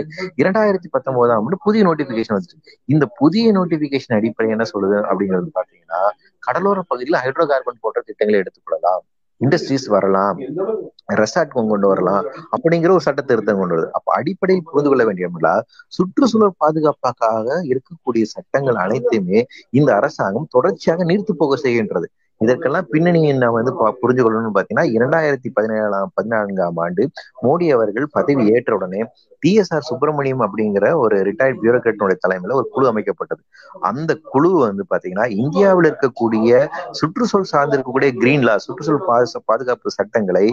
இரண்டாயிரத்தி 0.44 0.90
பத்தொன்பதாம் 0.90 1.44
ஆண்டு 1.44 1.58
புதிய 1.64 1.84
நோட்டிபிகேஷன் 1.88 2.38
வந்துச்சு. 2.38 2.58
இந்த 2.86 3.06
புதிய 3.06 3.52
நோட்டிபிகேஷன் 3.52 4.18
அடிப்படை 4.18 4.52
என்ன 4.52 4.64
சொல்லுது 4.74 5.00
அப்படிங்கிறது 5.12 5.56
பாத்தீங்கன்னா 5.60 6.02
கடலோர 6.40 6.82
பகுதியில் 6.82 7.22
ஹைட்ரோ 7.24 7.46
கார்பன் 7.46 7.82
போன்ற 7.82 8.02
திட்டங்களை 8.06 8.42
எடுத்துக்கொள்ளலாம் 8.42 9.04
இண்டஸ்ட்ரீஸ் 9.38 9.88
வரலாம். 9.88 10.40
ரெசார்ட் 11.14 11.48
கொண்டு 11.48 11.88
வரலாம். 11.88 12.26
அப்படிங்கிற 12.56 12.90
ஒரு 12.90 13.00
சட்ட 13.00 13.22
திருத்தம் 13.22 13.58
கொண்டு 13.58 13.76
வருது. 13.76 13.90
அப்ப 13.90 14.14
அடிப்படையில் 14.14 14.66
புரிந்து 14.68 14.90
கொள்ள 14.90 15.04
வேண்டியதுல 15.06 15.60
சுற்றுச்சூழல் 15.88 16.54
பாதுகாப்பாக 16.58 17.64
இருக்கக்கூடிய 17.72 18.24
சட்டங்கள் 18.24 18.76
அனைத்துமே 18.76 19.46
இந்த 19.70 19.96
அரசாங்கம் 19.96 20.48
தொடர்ச்சியாக 20.50 21.04
நீர்த்து 21.04 21.32
போக 21.32 21.56
செய்கின்றது. 21.56 22.10
இதற்கெல்லாம் 22.44 22.88
பின்னணி 22.94 23.22
நான் 23.42 23.58
வந்து 23.58 23.74
புரிஞ்சு 24.02 24.22
கொள்ளணும்னு 24.26 24.56
பாத்தீங்கன்னா 24.58 24.86
இரண்டாயிரத்தி 24.98 25.50
பதினேழாம் 25.58 26.12
பதினான்காம் 26.18 26.80
ஆண்டு 26.86 27.04
மோடி 27.46 27.68
அவர்கள் 27.76 28.08
பதவி 28.18 28.46
ஏற்ற 28.56 28.72
உடனே 28.78 29.02
டி 29.44 29.52
எஸ் 29.62 29.72
ஆர் 29.76 29.86
சுப்பிரமணியம் 29.90 30.44
அப்படிங்கிற 30.46 30.86
ஒரு 31.04 31.16
ரிட்டையர்ட் 31.28 31.62
பியூரோக்ராட்டினுடைய 31.62 32.18
தலைமையில 32.26 32.58
ஒரு 32.60 32.68
குழு 32.74 32.86
அமைக்கப்பட்டது. 32.92 33.42
அந்த 33.90 34.12
குழு 34.34 34.52
வந்து 34.66 34.84
பாத்தீங்கன்னா 34.92 35.28
இந்தியாவில் 35.42 35.88
இருக்கக்கூடிய 35.92 36.50
சுற்றுச்சூழல் 37.00 37.52
சார்ந்து 37.54 37.76
இருக்கக்கூடிய 37.78 38.12
கிரீன் 38.22 38.46
லா 38.48 38.56
சுற்றுச்சூழல் 38.66 39.44
பாதுகாப்பு 39.52 39.96
சட்டங்களை 39.98 40.46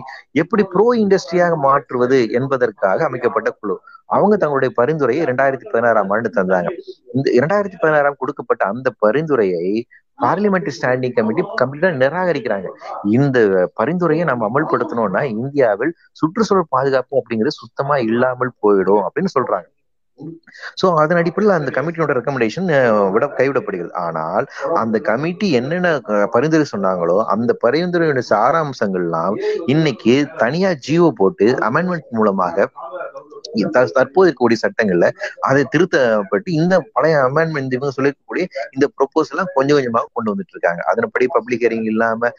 எப்படி 0.43 0.65
ப்ரோ 0.75 0.87
இண்டஸ்ட்ரியாக 1.05 1.57
மாற்றுவது 1.67 2.19
என்பதற்காக 2.41 3.05
அமைக்கப்பட்ட 3.09 3.51
குழு. 3.61 3.77
அவங்க 4.17 4.35
தங்களுடைய 4.43 4.71
பரிந்துரையை 4.81 5.23
இரண்டாயிரத்தி 5.27 5.67
பதினாறாம் 5.73 6.11
ஆண்டு 6.17 6.29
தந்தாங்க. 6.37 6.71
இந்த 7.17 7.29
இரண்டாயிரத்தி 7.39 7.79
பதினாறாம் 7.81 8.21
கொடுக்கப்பட்ட 8.21 8.63
அந்த 8.73 8.89
பரிந்துரையை 9.05 9.67
பார்லிமெண்ட் 10.25 10.71
ஸ்டாண்டிங் 10.77 11.17
கமிட்டி 11.17 11.43
கம்ப்ளீட்டா 11.63 11.91
நிராகரிக்கிறாங்க. 12.03 12.69
இந்த 13.19 13.39
பரிந்துரையை 13.81 14.27
நம்ம 14.31 14.51
அமல்படுத்தணும்னா 14.51 15.25
இந்தியாவில் 15.35 15.97
சுற்றுச்சூழல் 16.21 16.73
பாதுகாப்பு 16.77 17.21
அப்படிங்கிறது 17.21 17.61
சுத்தமா 17.63 17.97
இல்லாமல் 18.11 18.59
போயிடும் 18.65 19.05
அப்படின்னு 19.09 19.33
சொல்றாங்க. 19.39 19.69
சோ 20.81 20.87
அதன் 21.01 21.19
அடிப்படையில் 21.21 21.57
அந்த 21.57 21.71
கமிட்டியோட 21.75 22.13
ரெக்கமெண்டேஷன் 22.17 22.71
விட 23.15 23.25
கைவிடப்படுகிறது. 23.39 23.93
ஆனால் 24.05 24.47
அந்த 24.81 24.97
கமிட்டி 25.09 25.49
என்னென்ன 25.59 25.91
பரிந்துரை 26.35 26.65
சொன்னாங்களோ 26.73 27.17
அந்த 27.35 27.51
பரிந்துரையோட 27.65 28.23
சாராம்சங்கள்லாம் 28.33 29.37
இன்னைக்கு 29.75 30.15
தனியா 30.43 30.73
ஜியோ 30.87 31.07
போட்டு 31.21 31.47
அமெண்ட்மெண்ட் 31.69 32.11
மூலமாக 32.19 32.67
தற்போது 33.95 34.27
இருக்கக்கூடிய 34.27 34.59
சட்டங்கள்ல 34.65 35.09
அதை 35.49 35.63
திருத்தப்பட்டு 35.75 36.51
இந்த 36.61 36.75
பழைய 36.97 37.17
அமெண்ட்மெண்ட் 37.29 37.77
இவங்க 37.79 37.93
சொல்லிருக்கக்கூடிய 37.99 38.45
இந்த 38.77 38.87
ப்ரொபோஸ் 38.97 39.33
எல்லாம் 39.35 39.51
கொஞ்சம் 39.57 39.77
கொஞ்சமாக 39.79 40.07
கொண்டு 40.17 40.33
வந்துட்டு 40.33 40.55
இருக்காங்க 40.57 40.83
அதன்படி 40.93 41.27
பப்ளிக் 41.37 41.65
ஹியரிங் 41.65 41.89
இல்லாம 41.93 42.31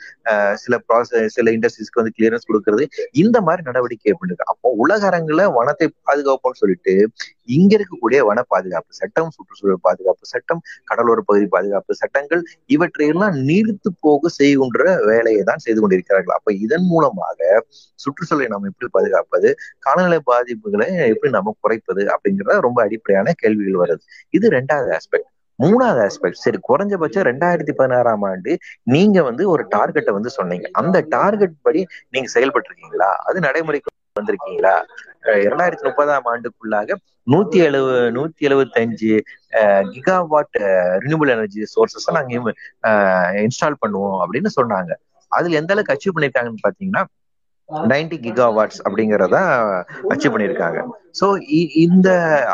சில 0.63 0.75
ப்ராசஸ் 0.87 1.33
சில 1.37 1.51
இண்டஸ்ட்ரீஸ்க்கு 1.57 2.01
வந்து 2.01 2.15
கிளியரன்ஸ் 2.17 2.47
கொடுக்கறது 2.49 2.85
இந்த 3.23 3.37
மாதிரி 3.47 3.63
நடவடிக்கை 3.69 4.15
பண்ணிருக்கு 4.19 4.49
அப்போ 4.53 4.69
உலக 4.85 5.03
அரங்குல 5.11 5.43
வனத்தை 5.57 5.87
பாதுகாப்போம்னு 6.07 6.61
சொல்லிட்டு 6.63 6.95
இங்க 7.57 7.71
இருக்கக்கூடிய 7.77 8.19
வன 8.29 8.39
பாதுகாப்பு 8.53 8.91
சட்டம் 8.99 9.29
சுற்றுச்சூழல் 9.35 9.83
பாதுகாப்பு 9.87 10.25
சட்டம் 10.33 10.61
கடலோர 10.89 11.19
பகுதி 11.29 11.47
பாதுகாப்பு 11.55 11.93
சட்டங்கள் 12.01 12.41
இவற்றையெல்லாம் 12.75 13.37
நீடித்து 13.49 13.89
போக 14.05 14.29
செய்கின்ற 14.37 14.83
வேலையை 15.09 15.41
தான் 15.49 15.63
செய்து 15.65 15.79
கொண்டிருக்கிறார்கள். 15.81 16.35
அப்ப 16.37 16.53
இதன் 16.65 16.87
மூலமாக 16.91 17.39
சுற்றுச்சூழலை 17.99 18.47
நாம் 18.53 18.67
எப்படி 18.69 18.89
பாதுகாப்பது? 18.97 19.49
காலநிலை 19.85 20.19
பாதிப்புகளை 20.29 20.88
எப்படி 21.13 21.31
நம்ம 21.37 21.53
குறைப்பது 21.63 22.03
அப்படிங்கிறத 22.13 22.57
ரொம்ப 22.67 22.79
அடிப்படையான 22.85 23.33
கேள்விகள் 23.41 23.81
வருது. 23.83 24.03
இது 24.37 24.49
ரெண்டாவது 24.57 24.91
ஆஸ்பெக்ட் 24.97 25.29
மூணாவது 25.59 26.01
ஆஸ்பெக்ட் 26.07 26.43
சரி 26.43 26.59
குறைஞ்சபட்சம் 26.69 27.25
ரெண்டாயிரத்தி 27.29 27.73
பதினாறாம் 27.79 28.25
ஆண்டு 28.29 28.51
நீங்க 28.93 29.17
வந்து 29.29 29.43
ஒரு 29.53 29.63
டார்கெட்டை 29.75 30.11
வந்து 30.17 30.31
சொன்னீங்க. 30.37 30.67
அந்த 30.81 30.97
டார்கெட் 31.15 31.55
படி 31.67 31.81
நீங்க 32.15 32.29
செயல்பட்டு 32.35 32.69
இருக்கீங்களா 32.69 33.09
அது 33.27 33.39
நடைமுறைக்கு 33.47 33.97
வந்திருக்கீங்களா? 34.19 34.75
இரண்டாயிரத்தி 35.45 35.85
முப்பதாம் 35.87 36.27
ஆண்டுக்குள்ளாக 36.31 36.95
நூத்தி 37.31 37.57
எழுபது 37.65 37.99
நூத்தி 38.15 38.47
எழுபத்தஞ்சு 38.47 39.11
கிகாவாட் 39.93 40.57
ரினியூபிள் 41.03 41.33
எனர்ஜி 41.35 41.61
சோர்சஸ் 41.73 42.09
நாங்க 42.17 42.53
இன்ஸ்டால் 43.45 43.81
பண்ணுவோம் 43.83 44.17
அப்படின்னு 44.23 44.51
சொன்னாங்க. 44.59 44.91
அதுல 45.31 45.57
எந்த 45.61 45.73
அளவுக்கு 45.73 45.93
அச்சீவ் 45.95 46.15
பண்ணிருக்காங்கன்னு 46.15 46.65
பாத்தீங்கன்னா 46.67 47.03
நைன்டி 47.91 48.17
கிகாவாட்ஸ் 48.25 48.79
அப்படிங்கிறத 48.85 49.37
அச்சீவ் 50.11 50.33
பண்ணியிருக்காங்க. 50.33 50.79
ஸோ 51.19 51.25
இந்த 51.85 52.09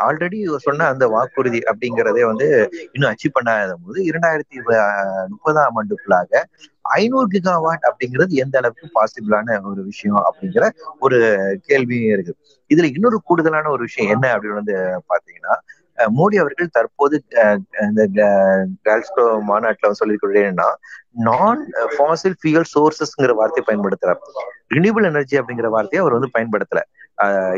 ஆல்ரெடி 0.06 0.38
சொன்ன 0.66 0.86
அந்த 0.92 1.04
வாக்குறுதி 1.14 1.60
அப்படிங்கிறதே 1.70 2.24
வந்து 2.24 2.48
இன்னும் 2.94 3.10
அச்சீவ் 3.12 3.36
பண்ணாத 3.38 3.74
போது 3.84 3.98
இரண்டாயிரத்தி 4.10 4.58
முப்பதாம் 5.34 5.78
ஆண்டுக்குள்ளாக 5.80 6.42
ஐநூறு 6.98 7.28
கிகாவாட் 7.34 7.86
அப்படிங்கிறது 7.88 8.34
எந்த 8.44 8.56
அளவுக்கு 8.60 8.88
பாசிபிளான 8.98 9.56
ஒரு 9.70 9.80
விஷயம் 9.84 10.20
அப்படிங்கிற 10.28 10.64
ஒரு 10.98 11.18
கேள்வியும் 11.68 12.12
இருக்கு. 12.16 12.34
இதுல 12.70 12.88
இன்னொரு 12.96 13.18
கூடுதலான 13.24 13.70
ஒரு 13.76 13.82
விஷயம் 13.88 14.12
என்ன 14.14 14.26
அப்படின்னு 14.34 14.60
வந்து 14.60 14.76
பாத்தீங்கன்னா 15.12 15.54
மோடி 16.18 16.36
அவர்கள் 16.42 16.74
தற்போது 16.76 17.16
இந்த 17.86 18.22
கால்ஸ்கோ 18.88 19.24
மாநாட்டில் 19.50 19.98
சொல்லியிருக்கிறது 20.00 20.42
நான் 21.28 21.60
ஃபாசில் 21.94 22.38
ஃபியூல் 22.40 22.68
சோர்சஸ்ங்கிற 22.74 23.34
வார்த்தையை 23.40 23.64
பயன்படுத்துறார். 23.68 24.20
ரினியூபிள் 24.74 25.08
எனர்ஜி 25.10 25.36
அப்படிங்கிற 25.40 25.68
வார்த்தையை 25.76 26.02
அவர் 26.02 26.16
வந்து 26.18 26.34
பயன்படுத்தல. 26.36 26.82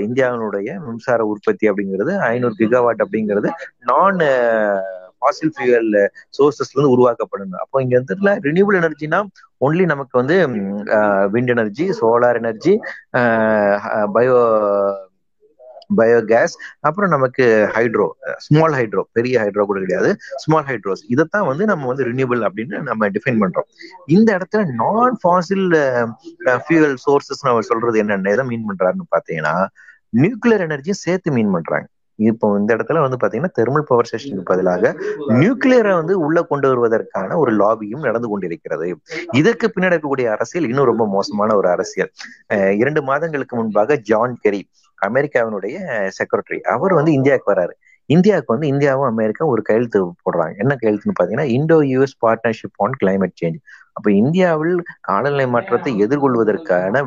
இந்தியாவினுடைய 0.07 0.68
மின்சார 0.87 1.24
உற்பத்தி 1.33 1.64
அப்படிங்கிறது 1.70 2.12
ஐநூறு 2.33 2.55
கிகாவாட் 2.61 3.05
அப்படிங்கிறது 3.05 3.51
நான் 3.90 4.20
ஃபாசில் 5.20 5.53
ஃபியூவல் 5.55 5.92
சோர்சஸ்ல 6.37 6.74
இருந்து 6.74 6.94
உருவாக்கப்படணும் 6.96 7.62
அப்போ 7.62 7.83
இங்க 7.85 7.94
வந்து 8.01 8.16
ரினியூபிள் 8.48 8.79
எனர்ஜினா 8.81 9.20
ஒன்லி 9.66 9.85
நமக்கு 9.87 10.14
வந்து 10.20 10.37
wind 11.35 11.53
energy 11.57 11.87
solar 12.01 12.40
energy 12.42 12.74
bio 14.16 14.38
biogas 16.01 16.55
அப்புறம் 16.87 17.12
நமக்கு 17.16 17.44
ஹைட்ரோ 17.74 18.07
ஸ்மால் 18.46 18.77
ஹைட்ரோ 18.79 19.03
பெரிய 19.18 19.35
ஹைட்ரோ 19.42 19.66
கூட 19.70 19.79
கிடையாது. 19.85 20.11
ஸ்மால் 20.44 20.66
ஹைட்ரோஸ் 20.70 21.05
இதைத்தான் 21.14 21.48
வந்து 21.51 21.66
நம்ம 21.72 21.87
வந்து 21.92 22.07
ரினியூபிள் 22.11 22.42
அப்படின்னு 22.48 22.79
நம்ம 22.90 23.09
டிஃபைன் 23.16 23.42
பண்றோம். 23.42 23.68
இந்த 24.16 24.29
இடத்துல 24.38 24.64
நான் 24.83 25.18
ஃபாசில் 25.24 25.68
ஃபியூவல் 26.64 26.96
சோர்சஸ் 27.07 27.46
நம்ம 27.48 27.66
சொல்றது 27.72 28.03
என்னென்ன 28.05 28.33
எதை 28.37 28.46
மீன் 28.51 28.66
பண்றாருன்னு 28.70 29.12
பாத்தீங்கன்னா 29.16 29.55
நியூக்ளியர் 30.24 30.66
எனர்ஜியும் 30.66 31.03
சேர்த்து 31.05 31.37
மீன் 31.38 31.55
பண்றாங்க. 31.55 31.88
இப்போ 32.18 32.46
இந்த 32.61 32.70
இடத்துல 32.77 33.03
வந்து 33.05 33.18
பாத்தீங்கன்னா 33.22 33.57
தெர்மல் 33.59 33.85
பவர் 33.88 34.09
ஸ்டேஷனுக்கு 34.09 34.51
பதிலாக 34.51 34.90
நியூக்ளியரை 35.40 35.92
வந்து 35.98 36.14
உள்ள 36.27 36.38
கொண்டு 36.51 36.66
வருவதற்கான 36.70 37.37
ஒரு 37.42 37.53
லாபியும் 37.61 38.07
நடந்து 38.09 38.29
கொண்டிருக்கிறது. 38.33 38.87
இதற்கு 39.40 39.66
பின்னடைக்கக்கூடிய 39.74 40.27
அரசியல் 40.35 40.68
இன்னும் 40.70 40.90
ரொம்ப 40.90 41.07
மோசமான 41.14 41.57
ஒரு 41.61 41.68
அரசியல். 41.74 42.11
இரண்டு 42.83 43.03
மாதங்களுக்கு 43.11 43.57
முன்பாக 43.61 43.98
ஜான் 44.11 44.35
கெரி 44.44 44.62
அமெரிக்காவினுடைய 45.00 45.76
செக்ரட்டரி 46.18 46.58
அவர் 46.74 46.92
வந்து 46.92 47.12
இந்தியாவுக்கு 47.12 47.52
வராரு. 47.52 47.74
இந்தியாவுக்கு 48.11 48.54
வந்து 48.54 48.66
இந்தியாவும் 48.66 49.11
அமெரிக்கா 49.12 49.44
ஒரு 49.46 49.62
கையெழுத்து 49.62 49.98
போடுறாங்க. 50.24 50.54
என்ன 50.56 50.72
கையெழுத்துன்னு 50.74 51.18
பாத்தீங்கன்னா 51.18 51.48
Indo 51.56 51.76
US 51.92 52.16
partnership 52.24 52.78
on 52.78 52.96
climate 53.02 53.38
change 53.40 53.58
அப்ப 53.96 54.08
இந்தியாவில் 54.12 54.74
காலநிலை 55.00 55.46
மாற்றத்தை 55.46 55.92
எதிர்கொள்வதற்கான 56.04 57.02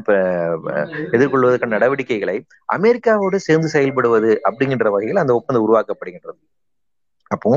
எதிர்கொள்வதற்கான 1.15 1.73
நடவடிக்கைகளை 1.75 2.38
அமெரிக்காவோடு 2.69 3.38
சேர்ந்து 3.47 3.69
செயல்படுவது 3.75 4.32
அப்படிங்கிற 4.49 4.89
வகையில் 4.89 5.23
அந்த 5.23 5.34
ஒப்பந்தம் 5.39 5.65
உருவாக்கப்படுகின்றது. 5.67 6.39
அப்போ 7.36 7.52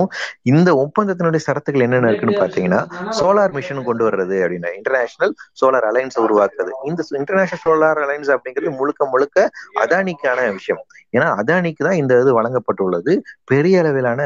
இந்த 0.52 0.70
ஒப்பந்தத்தினுடைய 0.84 1.42
சரத்துகள் 1.46 1.84
என்னென்ன 1.86 2.10
இருக்குன்னு 2.10 2.42
பாத்தீங்கன்னா 2.42 2.80
சோலார் 3.18 3.54
மிஷன் 3.58 3.86
கொண்டு 3.88 4.04
வர்றது 4.08 4.36
அப்படின்னா 4.44 4.72
இன்டர்நேஷனல் 4.78 5.32
சோலார் 5.60 5.88
அலைன்ஸ் 5.90 6.18
உருவாக்குறது 6.24 6.72
இந்த 6.90 7.02
இன்டர்நேஷனல் 7.20 7.62
சோலார் 7.66 8.02
அலைன்ஸ் 8.06 8.32
அப்படிங்கிறது 8.36 8.72
முழுக்க 8.80 9.08
முழுக்க 9.14 9.38
அதானிக்கான 9.84 10.50
விஷயம். 10.58 10.82
ஏன்னா 11.16 11.26
அதானிக்கு 11.40 11.82
தான் 11.86 11.98
இந்த 12.02 12.12
இது 12.22 12.30
வழங்கப்பட்டுள்ளது. 12.38 13.12
பெரிய 13.50 13.82
அளவிலான 13.82 14.20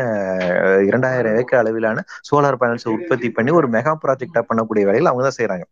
இரண்டாயிரம் 0.89 1.37
ஏக்கர் 1.41 1.61
அளவிலான 1.63 2.05
சோலார் 2.29 2.59
பேனல்ஸ் 2.61 2.89
உற்பத்தி 2.95 3.29
பண்ணி 3.39 3.51
ஒரு 3.61 3.69
மெகா 3.77 3.95
ப்ராஜெக்டா 4.05 4.43
பண்ணக்கூடிய 4.51 4.85
வேலையில் 4.91 5.11
அவங்க 5.11 5.25
தான் 5.29 5.39
செய்யறாங்க 5.39 5.67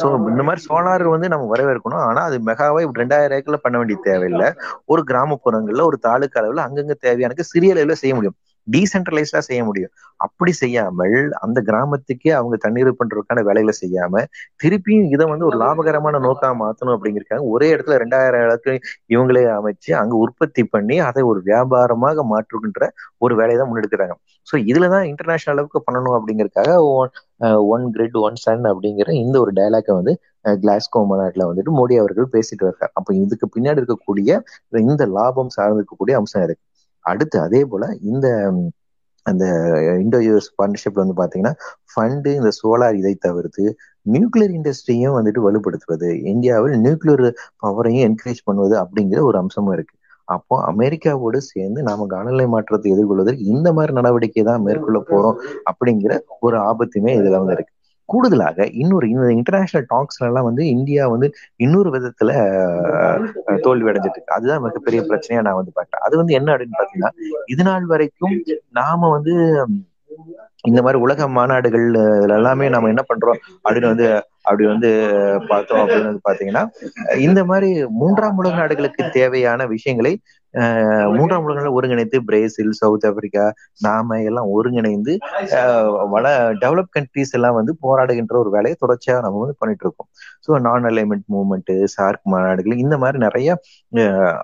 ஸோ 0.00 0.06
இந்த 0.32 0.42
மாதிரி 0.48 0.60
சோலார் 0.68 1.04
வந்து 1.14 1.28
நம்ம 1.32 1.46
வரவேற்கணும். 1.54 2.04
ஆனா 2.08 2.20
அது 2.28 2.36
மெகாவை 2.48 2.82
ரெண்டாயிரம் 3.02 3.36
ஏக்கர்ல 3.38 3.58
பண்ண 3.64 3.76
வேண்டிய 3.80 3.98
தேவையில்லை. 4.08 4.48
ஒரு 4.92 5.02
கிராமப்புறங்கள்ல 5.10 5.84
ஒரு 5.90 5.98
தாலுக்கு 6.06 6.38
அளவுல 6.40 6.64
அங்கங்க 6.68 6.94
தேவையான 7.06 7.46
சிறிய 7.52 7.74
அளவுல 7.74 7.96
செய்ய 8.02 8.14
முடியும். 8.18 8.36
டீசென்ட்ரலைஸ்டா 8.68 9.40
செய்ய 9.48 9.60
முடியும். 9.64 9.92
அப்படி 10.20 10.52
செய்யாமல் 10.60 11.16
அந்த 11.44 11.58
கிராமத்துக்கே 11.68 12.30
அவங்க 12.38 12.56
தண்ணீர் 12.64 12.90
பண்றதுக்கான 13.00 13.42
வேலைகளை 13.48 13.74
செய்யாம 13.80 14.22
திருப்பியும் 14.62 15.08
இதை 15.14 15.26
வந்து 15.32 15.48
ஒரு 15.50 15.58
லாபகரமான 15.62 16.20
நோக்கா 16.26 16.48
மாத்தணும் 16.62 16.94
அப்படிங்கிறக்காக 16.96 17.44
ஒரே 17.54 17.68
இடத்துல 17.74 17.98
ரெண்டாயிரம் 18.04 18.44
இடத்துல 18.46 18.74
இவங்களே 19.06 19.44
அமைச்சு 19.58 19.92
அங்க 20.00 20.16
உற்பத்தி 20.16 20.64
பண்ணி 20.74 20.98
அதை 21.08 21.24
ஒரு 21.30 21.42
வியாபாரமாக 21.44 22.24
மாற்றுகின்ற 22.32 22.88
ஒரு 23.18 23.34
வேலையை 23.40 23.58
தான் 23.58 23.70
முன்னெடுக்கிறாங்க. 23.70 24.16
ஸோ 24.46 24.56
இதுலதான் 24.70 25.06
இன்டர்நேஷனல் 25.10 25.54
அளவுக்கு 25.54 25.80
பண்ணணும் 25.86 26.16
அப்படிங்கிறதுக்காக 26.18 26.72
ஒன் 27.72 27.84
கிரிட் 27.94 28.16
ஒன் 28.20 28.38
சன் 28.44 28.64
அப்படிங்கிற 28.70 29.10
இந்த 29.24 29.36
ஒரு 29.44 29.52
டைலாக்கை 29.58 29.92
வந்து 29.98 30.12
uh, 30.46 30.54
கிளாஸ்கோ 30.62 31.00
மாநாட்டில் 31.10 31.48
வந்துட்டு 31.48 31.72
மோடி 31.78 31.94
அவர்கள் 32.02 32.32
பேசிட்டு 32.34 32.66
வருகிறார் 32.66 32.92
அப்போ 32.94 33.10
இதுக்கு 33.18 33.46
பின்னாடி 33.54 33.80
இருக்கக்கூடிய 33.82 34.40
இந்த 34.84 35.06
லாபம் 35.16 35.54
சார்ந்திருக்கக்கூடிய 35.56 36.16
அம்சம் 36.20 36.44
இருக்கு 36.44 36.64
அடுத்து 37.10 37.36
அதே 37.46 37.60
போல 37.72 37.84
இந்த 38.10 38.26
அந்த 39.26 39.44
இண்டோ 40.02 40.18
யூஎஸ் 40.26 40.50
பார்ட்னர்ஷிப்ல 40.58 41.02
வந்து 41.02 41.16
பாத்தீங்கன்னா 41.20 41.54
ஃபண்டு 41.92 42.30
இந்த 42.38 42.50
சோலார் 42.58 42.98
இதை 43.00 43.14
தவிர்த்து 43.26 43.64
நியூக்ளியர் 44.06 44.54
இண்டஸ்ட்ரியும் 44.58 45.16
வந்துட்டு 45.18 45.40
வலுப்படுத்துவது 45.46 46.10
இந்தியாவில் 46.32 46.76
நியூக்ளியர் 46.84 47.24
பவரையும் 47.64 48.06
என்கரேஜ் 48.08 48.46
பண்ணுவது 48.48 48.76
அப்படிங்கிற 48.84 49.20
ஒரு 49.30 49.38
அம்சமும் 49.42 49.74
இருக்கு. 49.76 49.94
அப்போ 50.28 50.54
அமெரிக்காவோடு 50.70 51.38
சேர்ந்து 51.52 51.80
நாம 51.88 52.06
காலநிலை 52.06 52.46
மாற்றத்தை 52.54 52.88
எதிர்கொள்வதற்கு 52.94 53.50
இந்த 53.54 53.68
மாதிரி 53.72 53.92
நடவடிக்கை 53.98 54.42
தான் 54.42 54.64
மேற்கொள்ள 54.66 54.98
போறோம் 55.10 55.38
அப்படிங்கிற 55.70 56.12
ஒரு 56.46 56.56
ஆபத்துமே 56.70 57.12
இதுல 57.20 57.38
வந்து 57.42 57.56
இருக்கு. 57.56 57.72
கூடுதலாக 58.08 58.66
இன்னொரு 58.74 59.06
இந்த 59.08 59.26
இன்டர்நேஷனல் 59.32 59.86
டாக்ஸ்ல 59.90 60.28
எல்லாம் 60.28 60.44
வந்து 60.44 60.62
இந்தியா 60.68 61.04
வந்து 61.06 61.28
இன்னொரு 61.56 61.90
விதத்துல 61.90 62.30
தோல்வி 63.60 63.88
அடைஞ்சிட்டு 63.90 64.18
இருக்கு. 64.18 64.36
அதுதான் 64.36 64.62
மிகப்பெரிய 64.62 65.02
பிரச்சனையா 65.02 65.42
நான் 65.42 65.60
வந்து 65.60 65.76
பாக்குறேன் 65.76 66.04
அது 66.06 66.16
வந்து 66.16 66.34
என்ன 66.34 66.54
அப்படின்னு 66.54 66.80
பாத்தீங்கன்னா 66.80 67.12
இது 67.46 67.62
நாள் 67.62 67.86
வரைக்கும் 67.86 68.36
நாம 68.72 69.10
வந்து 69.10 69.34
இந்த 70.64 70.80
மாதிரி 70.82 70.98
உலக 71.04 71.28
மாநாடுகள் 71.28 71.86
எல்லாமே 72.38 72.66
நம்ம 72.68 72.88
என்ன 72.88 73.02
பண்றோம் 73.10 73.38
அப்படின்னு 73.64 73.92
வந்து 73.92 74.06
அப்படி 74.48 74.64
வந்து 74.66 74.90
பார்த்தோம் 75.48 75.82
அப்படின்னு 75.82 76.10
வந்து 76.10 76.26
பாத்தீங்கன்னா 76.28 76.64
இந்த 77.28 77.40
மாதிரி 77.44 77.70
மூன்றாம் 78.00 78.38
உலக 78.42 78.56
நாடுகளுக்கு 78.56 79.02
தேவையான 79.18 79.66
விஷயங்களை 79.74 80.12
மூன்றாம் 81.16 81.44
உலகங்களை 81.46 81.70
ஒருங்கிணைத்து 81.78 82.18
பிரேசில் 82.28 82.70
சவுத் 82.78 83.06
ஆப்பிரிக்கா 83.08 83.44
நாம 83.86 84.18
எல்லாம் 84.28 84.48
ஒருங்கிணைந்து 84.54 85.12
வள 86.14 86.24
டெவலப் 86.62 86.92
கண்ட்ரிஸ் 86.96 87.34
எல்லாம் 87.38 87.56
வந்து 87.58 87.72
போராடுகின்ற 87.84 88.34
ஒரு 88.42 88.50
வேலையை 88.56 88.76
தொடர்ச்சியா 88.84 89.16
நம்ம 89.26 89.40
வந்து 89.42 89.56
பண்ணிட்டு 89.60 89.84
இருக்கோம். 89.86 90.08
ஸோ 90.46 90.58
நான் 90.66 90.88
அலைன்மெண்ட் 90.90 91.26
மூவ்மெண்ட் 91.34 91.72
சார்க் 91.96 92.24
மாநாடுகள் 92.34 92.82
இந்த 92.84 92.98
மாதிரி 93.04 93.18
நிறைய 93.26 93.48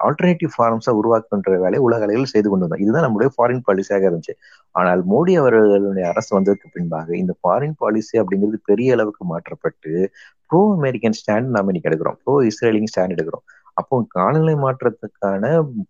ஆல்டர்னேட்டிவ் 0.08 0.52
ஃபார்ம்ஸா 0.56 0.94
உருவாக்குன்ற 1.00 1.56
வேலையை 1.64 1.82
உலக 1.88 2.06
அளவில் 2.08 2.32
செய்து 2.34 2.48
கொண்டு 2.50 2.66
வந்தோம். 2.66 2.82
இதுதான் 2.84 3.06
நம்மளுடைய 3.06 3.32
ஃபாரின் 3.36 3.64
பாலிசியாக 3.68 4.08
இருந்துச்சு. 4.10 4.34
ஆனால் 4.74 5.02
மோடி 5.10 5.32
அவர்களுடைய 5.40 6.06
அரசு 6.12 6.30
வந்ததுக்கு 6.36 6.68
பின்பாக 6.72 7.16
இந்த 7.16 7.32
ஃபாரின் 7.40 7.76
பாலிசி 7.78 8.14
அப்படிங்கிறது 8.20 8.58
பெரிய 8.70 8.94
அளவுக்கு 8.96 9.24
மாற்றப்பட்டு 9.24 9.92
ப்ரோ 10.50 10.62
அமெரிக்கன் 10.78 11.18
ஸ்டாண்ட் 11.18 11.54
நாம 11.56 11.70
இன்னைக்கு 11.70 11.90
எடுக்கிறோம். 11.90 12.18
ப்ரோ 12.24 12.34
இஸ்ரேலிங் 12.50 12.90
ஸ்டாண்ட் 12.92 13.14
எடுக்கிறோம். 13.16 13.44
அப்போ 13.76 13.94
காலநிலை 14.08 14.54
மாற்றத்துக்கான 14.64 15.44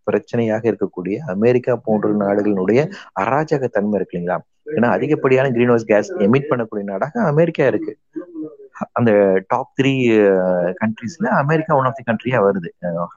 பிரச்சனையாக 0.04 0.64
இருக்கக்கூடிய 0.70 1.16
அமெரிக்கா 1.34 1.72
போன்ற 1.86 2.10
நாடுகளினுடைய 2.24 2.80
அராஜக 3.22 3.68
தன்மை 3.68 3.96
இருக்கு 3.98 4.14
இல்லைங்களா? 4.14 4.38
ஏன்னா 4.76 4.88
அதிகப்படியான 4.96 5.50
கிரீன் 5.50 5.72
ஹவுஸ் 5.72 5.88
கேஸ் 5.90 6.10
எமிட் 6.26 6.50
பண்ணக்கூடிய 6.50 6.84
நாடாக 6.92 7.20
அமெரிக்கா 7.32 7.64
இருக்கு. 7.66 7.92
அந்த 8.98 9.10
டாப் 9.52 9.72
த்ரீ 9.78 9.92
கண்ட்ரீஸ்ல 10.82 11.28
அமெரிக்கா 11.42 11.78
ஒன் 11.80 11.88
ஆஃப் 11.90 11.98
தி 11.98 12.04
கண்ட்ரியா 12.10 12.40
வருது. 12.46 12.70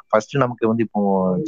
ஃபர்ஸ்ட் 0.10 0.36
நமக்கு 0.44 0.72
வந்து 0.72 0.86
இப்போ 0.88 1.02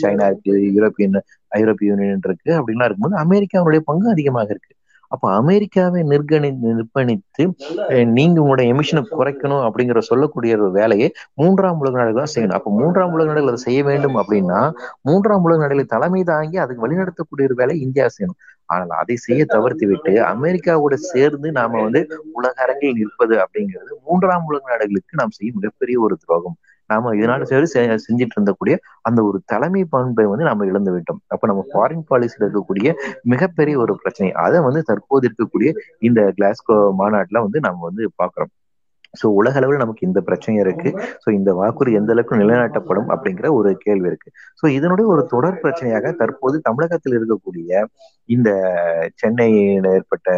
சைனா 0.04 0.28
இருக்கு 0.32 0.54
யூரோப்பியன் 0.78 1.18
ஐரோப்பிய 1.62 1.92
யூனியன் 1.94 2.28
இருக்கு 2.30 2.52
அப்படின்லாம் 2.60 2.90
இருக்கும்போது 2.90 3.24
அமெரிக்காவுடைய 3.26 3.82
பங்கு 3.90 4.14
அதிகமாக 4.16 4.50
இருக்கு. 4.56 4.74
அப்ப 5.14 5.26
அமெரிக்காவை 5.42 6.02
நிர்கணி 6.12 6.50
நிர்பணித்து 6.64 7.44
நீங்க 8.18 8.36
உங்களோட 8.42 8.64
எமிஷனை 8.74 9.02
குறைக்கணும் 9.20 9.64
அப்படிங்கிற 9.68 10.02
சொல்லக்கூடிய 10.10 10.58
ஒரு 10.58 10.68
வேலையை 10.80 11.08
மூன்றாம் 11.42 11.80
உலக 11.84 11.98
நாடுகள் 12.00 12.22
தான் 12.22 12.34
செய்யணும். 12.36 12.58
அப்ப 12.60 12.72
மூன்றாம் 12.80 13.14
உலக 13.16 13.28
நாடுகள் 13.30 13.52
அதை 13.54 13.62
செய்ய 13.68 13.80
வேண்டும் 13.90 14.18
அப்படின்னா 14.22 14.60
மூன்றாம் 15.10 15.46
உலக 15.48 15.60
நாடுகளை 15.64 15.86
தலைமை 15.96 16.22
தாங்கி 16.34 16.58
அதுக்கு 16.66 16.86
வழிநடத்தக்கூடிய 16.86 17.50
ஒரு 17.50 17.58
வேலை 17.62 17.78
இந்தியா 17.86 18.08
செய்யணும். 18.18 18.40
ஆனால் 18.70 18.94
அதை 19.02 19.16
செய்ய 19.26 19.42
தவிர்த்து 19.54 19.86
விட்டு 19.88 20.14
அமெரிக்காவோட 20.32 20.96
சேர்ந்து 21.12 21.48
நாம 21.60 21.82
வந்து 21.86 22.02
உலக 22.40 22.56
அரங்கில் 22.66 22.98
நிற்பது 23.00 23.36
அப்படிங்கிறது 23.44 23.92
மூன்றாம் 24.08 24.48
உலக 24.50 24.64
நாடுகளுக்கு 24.74 25.22
நாம் 25.22 25.36
செய்யும் 25.38 25.60
மிகப்பெரிய 25.62 25.98
ஒரு 26.08 26.18
துரோகம். 26.24 26.58
நாம 26.90 27.12
இதனால 27.16 27.46
சரி 27.50 27.68
செஞ்சுட்டு 28.06 28.36
இருந்தக்கூடிய 28.38 28.76
அந்த 29.08 29.20
ஒரு 29.30 29.38
தலைமை 29.52 29.82
பண்பை 29.94 30.26
வந்து 30.32 30.48
நாம 30.50 30.66
இழந்து 30.72 30.92
விட்டோம். 30.96 31.20
அப்ப 31.34 31.48
நம்ம 31.52 31.64
ஃபாரின் 31.72 32.06
பாலிசியில் 32.12 32.46
இருக்கக்கூடிய 32.46 32.90
மிகப்பெரிய 33.34 33.76
ஒரு 33.84 33.96
பிரச்சனை. 34.04 34.30
அதை 34.46 34.60
வந்து 34.68 34.82
தற்போது 34.90 35.28
இருக்கக்கூடிய 35.30 35.72
இந்த 36.10 36.22
கிளாஸ்கோ 36.40 36.78
மாநாட்டுல 37.02 37.44
வந்து 37.48 37.62
நம்ம 37.68 37.84
வந்து 37.90 38.06
பாக்குறோம் 38.24 38.52
ஸோ 39.14 39.28
உலக 39.40 39.56
அளவில் 39.60 39.82
நமக்கு 39.84 40.08
இந்த 40.08 40.20
பிரச்சனை 40.28 40.56
இருக்கு. 40.64 40.90
ஸோ 41.24 41.28
இந்த 41.38 41.54
வாக்குறுதி 41.60 41.98
எந்த 42.00 42.12
அளவுக்கு 42.14 42.42
நிலைநாட்டப்படும் 42.42 43.10
அப்படிங்கிற 43.14 43.48
ஒரு 43.60 43.70
கேள்வி 43.86 44.08
இருக்கு. 44.12 44.30
ஸோ 44.62 44.66
இதனுடைய 44.78 45.08
ஒரு 45.14 45.24
தொடர் 45.34 45.62
பிரச்சனையாக 45.64 46.14
தற்போது 46.22 46.58
தமிழகத்தில் 46.68 47.18
இருக்கக்கூடிய 47.20 47.82
இந்த 48.30 48.50
சென்னையில் 49.16 49.90
ஏற்பட்ட 49.96 50.30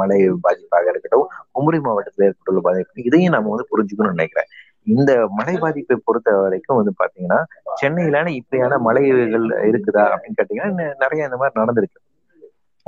மழை 0.00 0.20
பாதிப்பாக 0.46 0.90
இருக்கட்டும் 0.92 1.26
குமரி 1.58 1.80
மாவட்டத்தில் 1.86 2.26
ஏற்பட்டுள்ள 2.28 2.62
பாதிப்பு 2.68 3.06
இதையும் 3.10 3.34
நம்ம 3.36 3.50
வந்து 3.54 3.70
புரிஞ்சுக்கணும்னு 3.72 4.18
நினைக்கிறேன். 4.18 4.50
இந்த 4.86 5.12
மழை 5.38 5.54
பாதிப்பை 5.62 5.96
பொறுத்த 6.06 6.36
வரைக்கும் 6.42 6.78
வந்து 6.80 6.92
பாத்தீங்கன்னா 7.00 7.40
சென்னையிலான 7.80 8.28
இப்படியான 8.40 8.78
மழைகள் 8.86 9.48
இருக்குதா 9.70 10.04
அப்படின்னு 10.12 10.38
கேட்டீங்கன்னா 10.38 10.86
நிறைய 11.04 11.28
இந்த 11.28 11.38
மாதிரி 11.40 11.60
நடந்திருக்கு. 11.62 11.98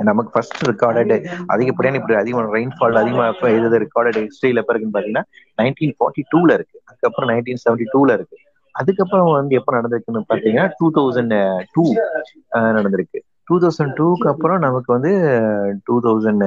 நமக்கு 0.09 0.31
ஃபர்ஸ்ட் 0.33 0.63
ரெக்கார்டட் 0.69 1.13
அதிகப்படியான 1.53 1.99
இப்படி 1.99 2.15
அதிகமான 2.21 2.51
ரெயின்ஃபால் 2.57 3.01
அதிகமாக 3.01 3.51
எது 3.57 3.81
ரெக்கார்டட் 3.85 4.19
ஹிஸ்டரியில் 4.23 4.61
எப்போ 4.61 4.73
இருக்குன்னு 4.73 4.95
பார்த்தீங்கன்னா 4.95 5.25
நைன்டீன் 5.61 5.95
ஃபார்ட்டி 5.97 6.23
டூல 6.33 6.49
இருக்கு. 6.57 6.77
அதுக்கப்புறம் 6.89 7.29
நைன்டீன் 7.33 7.61
செவன்டி 7.65 7.87
டூல 7.95 8.09
இருக்கு. 8.17 8.37
அதுக்கப்புறம் 8.75 9.31
வந்து 9.39 9.53
எப்போ 9.59 9.71
நடந்திருக்குன்னு 9.77 10.23
பார்த்தீங்கன்னா 10.31 10.67
டூ 10.79 10.87
தௌசண்ட் 10.97 11.35
டூ 11.75 11.85
நடந்திருக்கு. 12.77 13.19
டூ 13.49 13.55
தௌசண்ட் 13.63 13.93
டூக்கு 13.99 14.27
அப்புறம் 14.33 14.61
நமக்கு 14.67 14.89
வந்து 14.97 15.11
two 15.87 15.95
thousand 16.05 16.45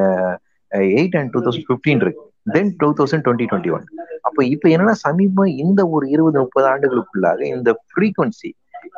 eight 0.96 1.16
and 1.20 1.30
two 1.34 1.40
thousand 1.44 1.68
fifteen 1.70 2.02
இருக்கு. 2.04 2.22
Then 2.54 2.70
two 2.80 2.88
thousand 2.98 3.24
twenty 3.26 3.46
twenty 3.50 3.72
one 3.76 3.86
அப்போ 4.26 4.40
இப்போ 4.54 4.66
என்னன்னா 4.74 4.94
சமீபம் 5.06 5.50
இந்த 5.64 5.80
ஒரு 5.94 6.04
இருபது 6.14 6.38
முப்பது 6.44 6.66
ஆண்டுகளுக்குள்ளாக 6.72 7.40
இந்த 7.54 7.70
ஃப்ரீக்வன்சி 7.90 8.50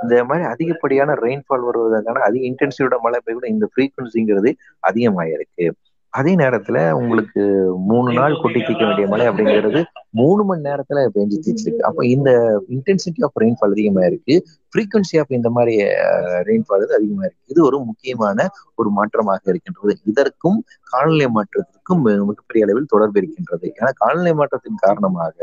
இந்த 0.03 0.25
மாதிரி 0.25 0.47
அதிகப்படியான 0.53 1.17
ரெயின்ஃபால் 1.25 1.67
வருவதற்கான 1.69 2.25
அதிக 2.29 2.43
இன்டென்சிவோட 2.53 2.99
மழை 3.03 3.21
பெய்ய 3.25 3.55
இந்த 3.55 3.69
ஃப்ரீக்குவன்சிங்கிறது 3.73 4.53
அதிகமாயிருக்கு. 4.91 5.67
அதே 6.12 6.33
நேரத்துல 6.37 6.79
உங்களுக்கு 6.91 7.41
மூணு 7.88 8.11
நாள் 8.12 8.38
கொட்டி 8.43 8.61
தீக்க 8.61 8.83
வேண்டிய 8.85 9.07
மழை 9.09 9.25
அப்படிங்கிறது 9.29 9.81
மூணு 10.21 10.43
மணி 10.45 10.62
நேரத்துல 10.69 11.01
பெஞ்சு 11.17 11.38
தீச்சிருக்கு 11.45 11.83
அப்போ 11.88 12.03
இந்த 12.07 12.31
இன்டென்சிட்டி 12.77 13.21
ஆஃப் 13.27 13.38
ரெயின்ஃபால் 13.43 13.75
அதிகமா 13.77 14.05
இருக்கு 14.05 14.35
ஃப்ரீக்வன்சி 14.73 15.17
ஆஃப் 15.23 15.35
இந்த 15.38 15.51
மாதிரி 15.51 15.75
ரெயின்ஃபால் 16.49 16.87
அதிகமா 16.99 17.25
இருக்கு 17.27 17.53
இது 17.55 17.61
ஒரு 17.64 17.79
முக்கியமான 17.81 18.49
ஒரு 18.75 18.91
மாற்றமாக 18.91 19.43
இருக்கின்றது. 19.53 19.95
இதற்கும் 20.05 20.59
காலநிலை 20.93 21.29
மாற்றத்திற்கும் 21.37 22.03
மிகப்பெரிய 22.31 22.67
அளவில் 22.67 22.93
தொடர்பு 22.95 23.21
இருக்கின்றது. 23.23 23.67
ஏன்னா 23.79 23.91
காலநிலை 24.03 24.33
மாற்றத்தின் 24.41 24.83
காரணமாக 24.87 25.37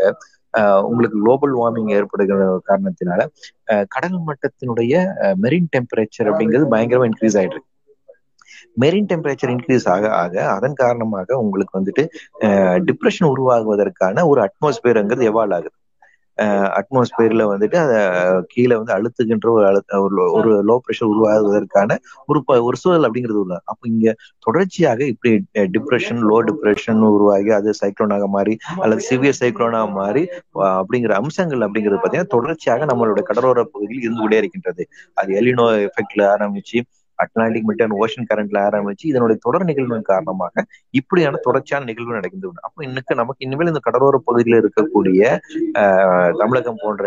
உங்களுக்கு 0.89 1.17
குளோபல் 1.21 1.55
வார்மிங் 1.61 1.91
ஏற்படுகிற 1.97 2.37
காரணத்தினால 2.69 3.21
கடல் 3.95 4.19
மட்டத்தினுடைய 4.27 4.93
மெரின் 5.43 5.71
டெம்பரேச்சர் 5.75 6.29
அப்படிங்கிறது 6.31 6.67
பயங்கரமா 6.75 7.07
இன்க்ரீஸ் 7.11 7.37
ஆயிட்டு 7.39 7.57
இருக்கு. 7.57 7.71
மெரின் 8.83 9.09
டெம்பரேச்சர் 9.11 9.51
இன்க்ரீஸ் 9.55 9.87
ஆக 9.93 10.05
ஆக 10.21 10.35
அதன் 10.55 10.79
காரணமாக 10.81 11.37
உங்களுக்கு 11.43 11.77
வந்துட்டு 11.79 12.03
டிப்ரெஷன் 12.87 13.29
உருவாகுவதற்கான 13.33 14.25
ஒரு 14.31 14.39
அட்மாஸ்பியர்ங்கிறது 14.47 15.29
எவால்வ் 15.31 15.55
ஆகுது. 15.57 15.75
அட்மாஸ்பியர்ல 16.77 17.43
வந்துட்டு 17.51 17.77
அதை 17.83 17.97
கீழே 18.47 18.75
வந்து 18.75 18.93
அழுத்துகின்ற 18.95 19.47
ஒரு 19.49 19.65
அழுத்த 19.67 19.99
ஒரு 20.37 20.51
லோ 20.69 20.75
ப்ரெஷர் 20.85 21.11
உருவாகுவதற்கான 21.13 21.97
ஒரு 22.25 22.39
ஒரு 22.67 22.77
சூழல் 22.77 23.07
அப்படிங்கிறது 23.07 23.41
உள்ள. 23.43 23.55
அப்போ 23.65 23.83
இங்க 23.87 24.13
தொடர்ச்சியாக 24.39 25.01
இப்படி 25.13 25.31
டிப்ரெஷன் 25.75 26.21
லோ 26.31 26.39
டிப்ரெஷன் 26.49 27.01
உருவாகி 27.09 27.51
அது 27.59 27.71
சைக்ளோனாக 27.81 28.27
மாறி 28.27 28.55
அல்லது 28.79 29.03
சிவியர் 29.09 29.39
சைக்ளோனாக 29.41 29.87
மாறி 29.99 30.23
அப்படிங்கிற 30.75 31.13
அம்சங்கள் 31.21 31.65
அப்படிங்கிறது 31.67 31.99
பார்த்தீங்கன்னா 31.99 32.33
தொடர்ச்சியாக 32.35 32.85
நம்மளுடைய 32.85 33.25
கடலோர 33.31 33.63
பகுதியில் 33.73 34.05
இருந்து 34.05 34.21
கொண்டே 34.21 34.37
இருக்கின்றது. 34.37 34.83
அது 35.13 35.31
எலினோ 35.41 35.67
எஃபெக்ட்ல 35.87 36.23
ஆரம்பிச்சு 36.35 36.79
அட்லாண்டிக் 37.15 37.67
மிட்டன் 37.69 37.95
ஓஷன் 37.97 38.29
கரண்ட்ல 38.29 38.59
ஆரம்பிச்சு 38.65 39.05
இதனுடைய 39.05 39.37
தொடர் 39.41 39.65
நிகழ்வின் 39.65 40.09
காரணமாக 40.09 40.65
இப்படியான 40.93 41.41
தொடர்ச்சியான 41.43 41.85
நிகழ்வு 41.85 42.17
நடக்கிறது 42.17 42.51
அப்போ 42.61 42.83
இன்னைக்கு 42.83 43.15
நமக்கு 43.15 43.45
இனிமேல் 43.45 43.67
இந்த 43.67 43.83
கடலோர 43.85 44.19
பகுதியில் 44.25 44.59
இருக்கக்கூடிய 44.61 45.21
தமிழகம் 46.37 46.81
போன்ற 46.81 47.05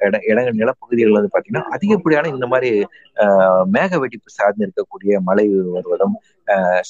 இட 0.00 0.16
இடங்கள் 0.26 0.58
நிலப்பகுதிகள் 0.58 1.16
வந்து 1.16 1.30
பாத்தீங்கன்னா 1.32 1.64
அதிகப்படியான 1.70 2.28
இந்த 2.28 2.46
மாதிரி 2.46 2.70
மேக 3.66 3.98
வெடிப்பு 3.98 4.30
சார்ந்து 4.30 4.64
இருக்கக்கூடிய 4.66 5.14
மழை 5.20 5.44
வருவதும் 5.74 6.16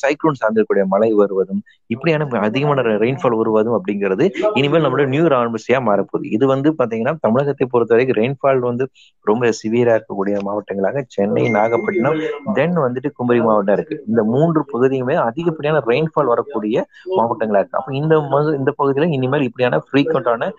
சைக்ளோன் 0.00 0.38
சார்ந்திருக்கூடிய 0.40 0.84
மழை 0.94 1.10
வருவதும் 1.20 1.60
இப்படியான 1.94 2.26
அதிகமான 2.48 2.82
ரெயின்ஃபால் 3.04 3.36
வருவதும் 3.40 3.76
அப்படிங்கிறது 3.78 4.24
இனிமேல் 4.58 4.84
நம்மளோட 4.84 5.06
நியூ 5.14 5.24
ரான்வசியா 5.34 5.78
மாறப்போகுது. 5.88 6.26
இது 6.36 6.44
வந்து 6.52 6.68
பாத்தீங்கன்னா 6.80 7.14
தமிழகத்தை 7.26 7.66
பொறுத்த 7.72 7.94
வரைக்கும் 7.94 8.18
ரெயின்ஃபால் 8.20 8.60
வந்து 8.70 8.84
ரொம்ப 9.30 9.50
சிவியரா 9.60 9.94
இருக்கக்கூடிய 9.96 10.36
மாவட்டங்களாக 10.48 11.02
சென்னை 11.16 11.44
நாகப்பட்டினம் 11.56 12.18
தென் 12.58 12.78
வந்துட்டு 12.84 13.10
குமரி 13.18 13.40
மாவட்டம் 13.48 13.76
இருக்கு. 13.78 13.98
இந்த 14.10 14.22
மூன்று 14.32 14.62
பகுதியுமே 14.72 15.16
அதிகப்படியான 15.28 15.82
ரெயின்ஃபால் 15.90 16.30
வரக்கூடிய 16.32 16.84
மாவட்டங்களா 17.18 17.60
இருக்கு. 17.62 17.78
அப்ப 17.80 17.94
இந்த 18.00 18.14
இந்த 18.60 18.70
பகுதியில 18.80 19.08
இனிமேல் 19.18 19.46
இப்படியான 19.48 19.82
ஃப்ரீக்வெண்டான 19.86 20.50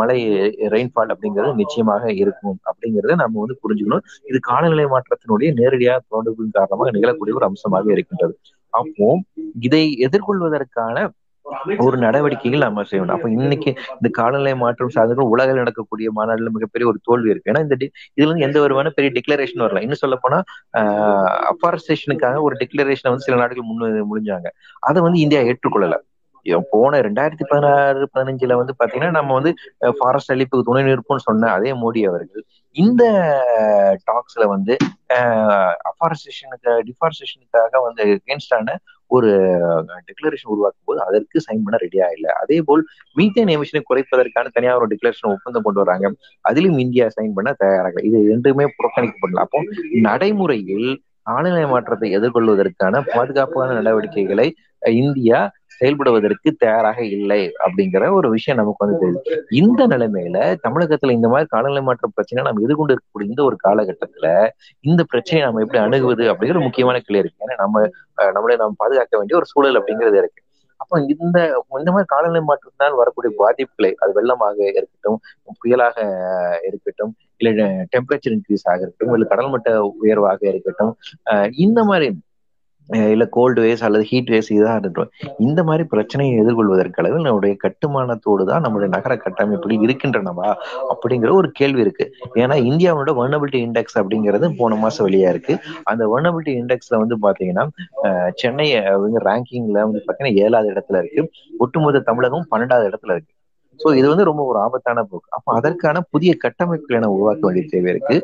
மழை 0.00 0.18
ரெயின்ஃபால் 0.74 1.12
அப்படிங்கிறது 1.14 1.54
நிச்சயமாக 1.62 2.12
இருக்கும் 2.22 2.58
அப்படிங்கறத 2.70 3.16
நம்ம 3.22 3.40
வந்து 3.44 3.56
புரிஞ்சுக்கணும். 3.64 4.04
இது 4.30 4.40
காலநிலை 4.50 4.86
மாற்றத்தினுடைய 4.94 5.50
நேரடியாக 5.60 6.04
தொடர்பின் 6.14 6.56
காரணமாக 6.58 6.90
நிகழக்கூடிய 6.96 7.38
ஒரு 7.40 7.48
அம்சமாக 7.50 7.92
இருக்கின்றது. 7.96 8.29
அப்போ 8.72 9.06
இதை 9.60 9.84
எதிர்கொள்வதற்கான 10.06 10.96
ஒரு 11.84 11.96
நடவடிக்கைகள் 11.98 12.64
நம்ம 12.64 12.82
செய்யணும். 12.90 13.14
அப்ப 13.14 13.28
இன்னைக்கு 13.30 13.70
இந்த 13.96 14.08
காலநிலை 14.18 14.52
மாற்றம் 14.54 14.92
சார்ந்த 14.96 15.24
உலகில் 15.34 15.60
நடக்கக்கூடிய 15.62 16.08
மாநாடுல 16.18 16.50
மிகப்பெரிய 16.56 16.88
ஒரு 16.90 16.98
தோல்வி 17.02 17.32
இருக்கு. 17.32 17.50
ஏன்னா 17.52 17.62
இந்த 17.66 17.76
இதுல 18.18 18.28
இருந்து 18.28 18.46
எந்த 18.48 18.60
விதமான 18.60 18.90
பெரிய 18.90 19.10
டிக்ளரேஷன் 19.16 19.64
வரல. 19.64 19.82
இன்னும் 19.86 20.02
சொல்ல 20.02 20.16
போனா 20.16 20.38
அஃபாரஸ்டேஷனுக்காக 21.52 22.40
ஒரு 22.40 22.56
டிக்ளரேஷனை 22.62 23.12
வந்து 23.12 23.26
சில 23.28 23.36
நாடுகள் 23.36 23.68
முன் 23.70 24.06
முடிஞ்சாங்க. 24.12 24.48
அதை 24.80 25.02
வந்து 25.02 25.20
இந்தியா 25.20 25.42
ஏற்றுக்கொள்ளல. 25.50 25.96
போன 26.72 27.00
ரெண்டாயிரத்தி 27.06 27.44
பதினாறு 27.50 28.06
பதினஞ்சுல 28.14 28.56
வந்து 28.60 28.74
பாத்தீங்கன்னா 28.80 29.18
நம்ம 29.18 29.34
வந்து 29.38 29.52
ஃபாரஸ்ட் 29.98 30.32
அழிப்புக்கு 30.34 30.68
துணை 30.68 30.82
நிற்போம்னு 30.88 31.26
சொன்ன 31.28 31.50
அதே 31.56 31.72
மோடி 31.82 32.02
அவர்கள் 32.10 32.44
இந்த 32.76 33.02
டாக்ஸ்ல 34.10 34.44
வந்து 34.54 34.74
அஃபாரஸ்டேஷனுக்கு 35.90 36.72
டிஃபாரஸ்டேஷனுக்காக 36.88 37.82
வந்து 37.86 38.02
அகேன்ஸ்டான 38.16 38.76
ஒரு 39.10 39.30
டிக்ளரேஷன் 40.08 40.52
உருவாக்கும் 40.54 40.88
போது 40.88 41.00
அதற்கு 41.06 41.38
சைன் 41.46 41.64
பண்ண 41.64 41.76
ரெடியா 41.84 42.06
இல்லை. 42.16 42.30
அதே 42.42 42.58
போல் 42.68 42.82
மீத்தேன் 43.18 43.52
எமிஷனை 43.54 43.80
குறைப்பதற்கான 43.88 44.50
தனியாக 44.56 44.80
ஒரு 44.80 44.90
டிக்ளரேஷன் 44.92 45.32
ஒப்பந்தம் 45.34 45.64
கொண்டு 45.66 45.82
வராங்க. 45.82 46.08
அதிலும் 46.48 46.78
இந்தியா 46.84 47.06
சைன் 47.16 47.36
பண்ண 47.38 47.52
தயாராக. 47.62 48.02
இது 48.08 48.18
ரெண்டுமே 48.32 48.66
புறக்கணிக்கப்படலாம் 48.78 49.46
அப்போ 49.48 49.62
நடைமுறையில் 50.08 50.90
காலநிலை 51.28 51.64
மாற்றத்தை 51.72 52.08
எதிர்கொள்வதற்கான 52.18 53.02
பாதுகாப்பான 53.14 53.74
நடவடிக்கைகளை 53.78 54.46
இந்தியா 55.02 55.40
செயல்படுவதற்கு 55.80 56.48
தயாராக 56.62 56.98
இல்லை 57.16 57.40
அப்படிங்கிற 57.64 58.10
ஒரு 58.18 58.28
விஷயம் 58.34 58.60
நமக்கு 58.60 58.84
வந்து 58.84 58.98
தெரியுது. 59.02 59.36
இந்த 59.60 59.82
நிலைமையில 59.92 60.38
தமிழகத்துல 60.64 61.16
இந்த 61.18 61.28
மாதிரி 61.32 61.48
காலநிலை 61.54 61.82
மாற்ற 61.88 62.08
பிரச்சனை 62.16 62.44
நம்ம 62.48 62.64
எதிர்கொண்டு 62.66 62.94
இருக்கக்கூடிய 62.94 63.30
இந்த 63.32 63.42
ஒரு 63.48 63.58
காலகட்டத்துல 63.66 64.28
இந்த 64.84 65.02
பிரச்சனையை 65.12 65.44
நம்ம 65.46 65.64
எப்படி 65.66 65.80
அணுகுவது 65.86 66.26
அப்படிங்கிற 66.32 66.60
முக்கியமான 66.66 67.00
கிளை 67.06 67.20
இருக்கு. 67.22 67.42
ஏன்னா 67.46 67.56
நம்ம 67.64 67.86
நம்மளை 68.36 68.56
நாம் 68.62 68.80
பாதுகாக்க 68.82 69.18
வேண்டிய 69.18 69.40
ஒரு 69.40 69.48
சூழல் 69.52 69.80
அப்படிங்கிறது 69.80 70.20
இருக்கு. 70.22 70.40
அப்போ 70.80 70.96
இந்த 71.14 71.38
இந்த 71.80 71.90
மாதிரி 71.94 72.08
காலநிலை 72.12 72.40
மாற்றத்தினால் 72.50 73.00
வரக்கூடிய 73.00 73.30
பாதிப்புகளை 73.40 73.90
அது 74.02 74.12
வெள்ளமாக 74.18 74.58
இருக்கட்டும் 74.78 75.18
புயலாக 75.60 75.96
இருக்கட்டும் 76.68 77.12
இல்ல 77.40 77.50
டெம்பரேச்சர் 77.94 78.34
இன்க்ரீஸ் 78.36 78.66
ஆக 78.70 78.80
இருக்கட்டும் 78.84 79.14
இல்ல 79.16 79.26
கடல் 79.32 79.52
மட்ட 79.54 79.70
உயர்வாக 80.02 80.40
இருக்கட்டும் 80.52 80.92
இந்த 81.64 81.80
மாதிரி 81.90 82.08
இல்ல 83.14 83.24
கோல்டு 83.36 83.60
வேஸ் 83.64 83.82
அல்லது 83.86 84.04
ஹீட் 84.10 84.30
வேஸ் 84.34 84.48
இதாக 84.56 84.74
இருக்கட்டும் 84.74 85.10
இந்த 85.46 85.60
மாதிரி 85.68 85.84
பிரச்சனையை 85.92 86.32
எதிர்கொள்வதற்கு 86.42 87.00
அளவில் 87.02 87.26
நம்முடைய 87.28 87.54
கட்டுமானத்தோடு 87.64 88.44
தான் 88.50 88.64
நம்முடைய 88.64 88.88
நகர 88.96 89.16
கட்டமைப்புகள் 89.24 89.84
இருக்கின்றனவா 89.86 90.48
அப்படிங்கிற 90.92 91.32
ஒரு 91.40 91.50
கேள்வி 91.60 91.80
இருக்கு. 91.86 92.06
ஏன்னா 92.42 92.56
இந்தியாவோட 92.70 93.12
வர்னபிலிட்டி 93.20 93.60
இண்டெக்ஸ் 93.66 93.98
அப்படிங்கிறது 94.00 94.48
போன 94.60 94.78
மாசம் 94.84 95.06
வெளியா 95.08 95.30
இருக்கு. 95.34 95.56
அந்த 95.92 96.02
வர்னபிலிட்டி 96.14 96.54
இண்டெக்ஸ்ல 96.62 97.02
வந்து 97.02 97.18
பாத்தீங்கன்னா 97.26 97.66
சென்னை 98.42 98.68
ரேங்கிங்ல 99.28 99.78
வந்து 99.86 100.04
பாத்தீங்கன்னா 100.06 100.36
ஏழாவது 100.46 100.70
இடத்துல 100.74 101.02
இருக்கு. 101.02 101.22
ஒட்டுமொத்த 101.58 102.06
தமிழகம் 102.10 102.48
பன்னெண்டாவது 102.52 102.88
இடத்துல 102.90 103.14
இருக்கு. 103.16 103.32
சோ 103.82 103.88
இது 103.98 104.06
வந்து 104.12 104.24
ரொம்ப 104.28 104.42
ஒரு 104.50 104.58
ஆபத்தான 104.64 105.02
போக்கு. 105.10 105.28
அப்ப 105.36 105.54
அதற்கான 105.58 106.02
புதிய 106.14 106.32
கட்டமைப்புகளை 106.44 106.98
நம்ம 107.02 107.16
உருவாக்க 107.18 107.42
வேண்டிய 107.46 107.64
தேவை 107.72 107.88
இருக்கு. 107.92 108.16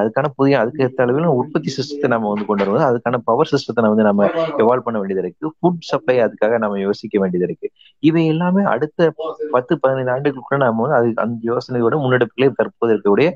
அதுக்கான 0.00 0.30
புதிய 0.38 0.54
அதுக்கு 0.62 0.84
ஏற்ற 0.86 1.04
அளவில் 1.06 1.28
உற்பத்தி 1.40 1.70
சிஸ்டத்தை 1.76 2.08
நம்ம 2.14 2.28
வந்து 2.32 2.46
கொண்டு 2.50 2.64
வருவது 2.66 2.84
அதுக்கான 2.88 3.20
பவர் 3.30 3.50
சிஸ்டத்தை 3.52 3.90
வந்து 3.94 4.06
நம்ம 4.08 4.28
எவால்வ் 4.62 4.86
பண்ண 4.88 4.98
வேண்டியது 5.00 5.24
இருக்கு. 5.24 5.52
ஃபுட் 5.58 5.86
சப்ளை 5.90 6.16
அதுக்காக 6.26 6.58
நம்ம 6.64 6.78
யோசிக்க 6.86 7.22
வேண்டியது 7.22 7.48
இருக்கு. 7.48 7.68
இவை 8.10 8.24
எல்லாமே 8.34 8.64
அடுத்த 8.74 9.10
பத்து 9.56 9.72
பதினைந்து 9.84 10.14
ஆண்டுகளுக்குள்ள 10.16 10.60
நம்ம 10.66 10.86
வந்து 10.86 10.98
அது 11.00 11.08
அந்த 11.24 11.40
யோசனையோட 11.52 11.96
முன்னெடுப்புகளே 12.04 12.50
தற்போது 12.60 12.92
இருக்கக்கூடிய 12.94 13.30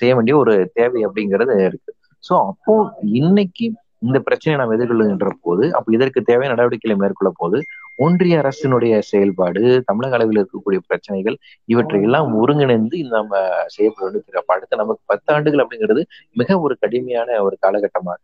செய்ய 0.00 0.12
வேண்டிய 0.18 0.36
ஒரு 0.42 0.54
தேவை 0.78 1.02
அப்படிங்கிறது 1.08 1.56
இருக்கு. 1.68 1.92
சோ 2.24 2.34
அப்போ 2.52 2.74
இன்னைக்கு 3.20 3.66
இந்த 4.06 4.18
பிரச்சனையை 4.26 4.56
நாம் 4.60 4.74
எதிர்கொள்ளுகின்ற 4.74 5.30
போது 5.46 5.64
அப்ப 5.76 5.92
இதற்கு 5.96 6.20
தேவையான 6.28 6.52
நடவடிக்கைகளை 6.54 6.96
மேற்கொள்ள 7.00 7.30
போது 7.40 7.58
ஒன்றிய 7.98 8.34
அரசினுடைய 8.42 8.94
செயல்பாடு 9.10 9.62
தமிழக 9.88 10.16
அளவில் 10.18 10.40
இருக்கக்கூடிய 10.40 10.80
பிரச்சனைகள் 10.88 11.36
இவற்றை 11.72 12.00
எல்லாம் 12.08 12.28
ஒருங்கிணைந்து 12.40 12.98
நம்ம 13.16 13.40
செய்யப்பட 13.74 14.04
வேண்டிய 14.06 14.42
அடுத்த 14.54 14.78
நமக்கு 14.82 15.02
பத்து 15.12 15.28
ஆண்டுகள் 15.34 15.62
அப்படிங்கிறது 15.64 16.02
மிக 16.40 16.58
ஒரு 16.66 16.74
கடுமையான 16.84 17.38
ஒரு 17.46 17.56
காலகட்டமாக 17.64 18.22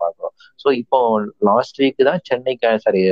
பார்க்கிறோம். 0.00 0.34
ஸோ 0.62 0.68
இப்போ 0.82 0.98
லாஸ்ட் 1.50 1.80
வீக் 1.82 2.08
தான் 2.10 2.24
சென்னைக்கு 2.30 2.72
சாரி 2.86 3.02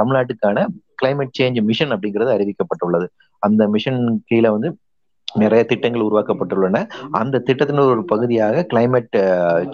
தமிழ்நாட்டுக்கான 0.00 0.64
கிளைமேட் 1.02 1.36
சேஞ்ச் 1.38 1.60
மிஷன் 1.68 1.92
அப்படிங்கிறது 1.94 2.32
அறிவிக்கப்பட்டுள்ளது. 2.36 3.06
அந்த 3.42 3.62
மிஷன் 3.74 4.00
கீழே 4.30 4.50
வந்து 4.56 4.68
நிறைய 5.34 5.64
திட்டங்கள் 5.64 6.06
உருவாக்கப்பட்டுள்ளன. 6.08 6.86
அந்த 7.10 7.38
திட்டத்தின் 7.38 7.78
ஒரு 7.78 8.04
பகுதியாக 8.04 8.66
கிளைமேட் 8.74 9.16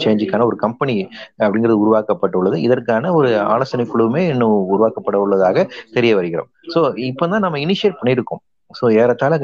சேஞ்சுக்கான 0.05 0.45
ஒரு 0.45 0.57
கம்பெனி 0.57 1.09
அப்படிங்கிறது 1.39 1.83
உருவாக்கப்பட்டுள்ளது. 1.85 2.55
இதற்கான 2.55 3.13
ஒரு 3.13 3.41
ஆலோசனை 3.41 3.87
குழுவுமே 3.95 4.29
இன்னும் 4.29 4.67
உருவாக்கப்பட 4.75 5.17
உள்ளதாக 5.17 5.67
தெரிய 5.93 6.15
வருகிறோம். 6.15 6.51
ஸோ 6.75 6.81
இப்பதான் 7.11 7.45
நம்ம 7.47 7.59
இனிஷியேட் 7.59 8.01
பண்ணியிருக்கோம் 8.03 8.43
ஸோ 8.71 8.87
ஏறத்தாழ 9.01 9.35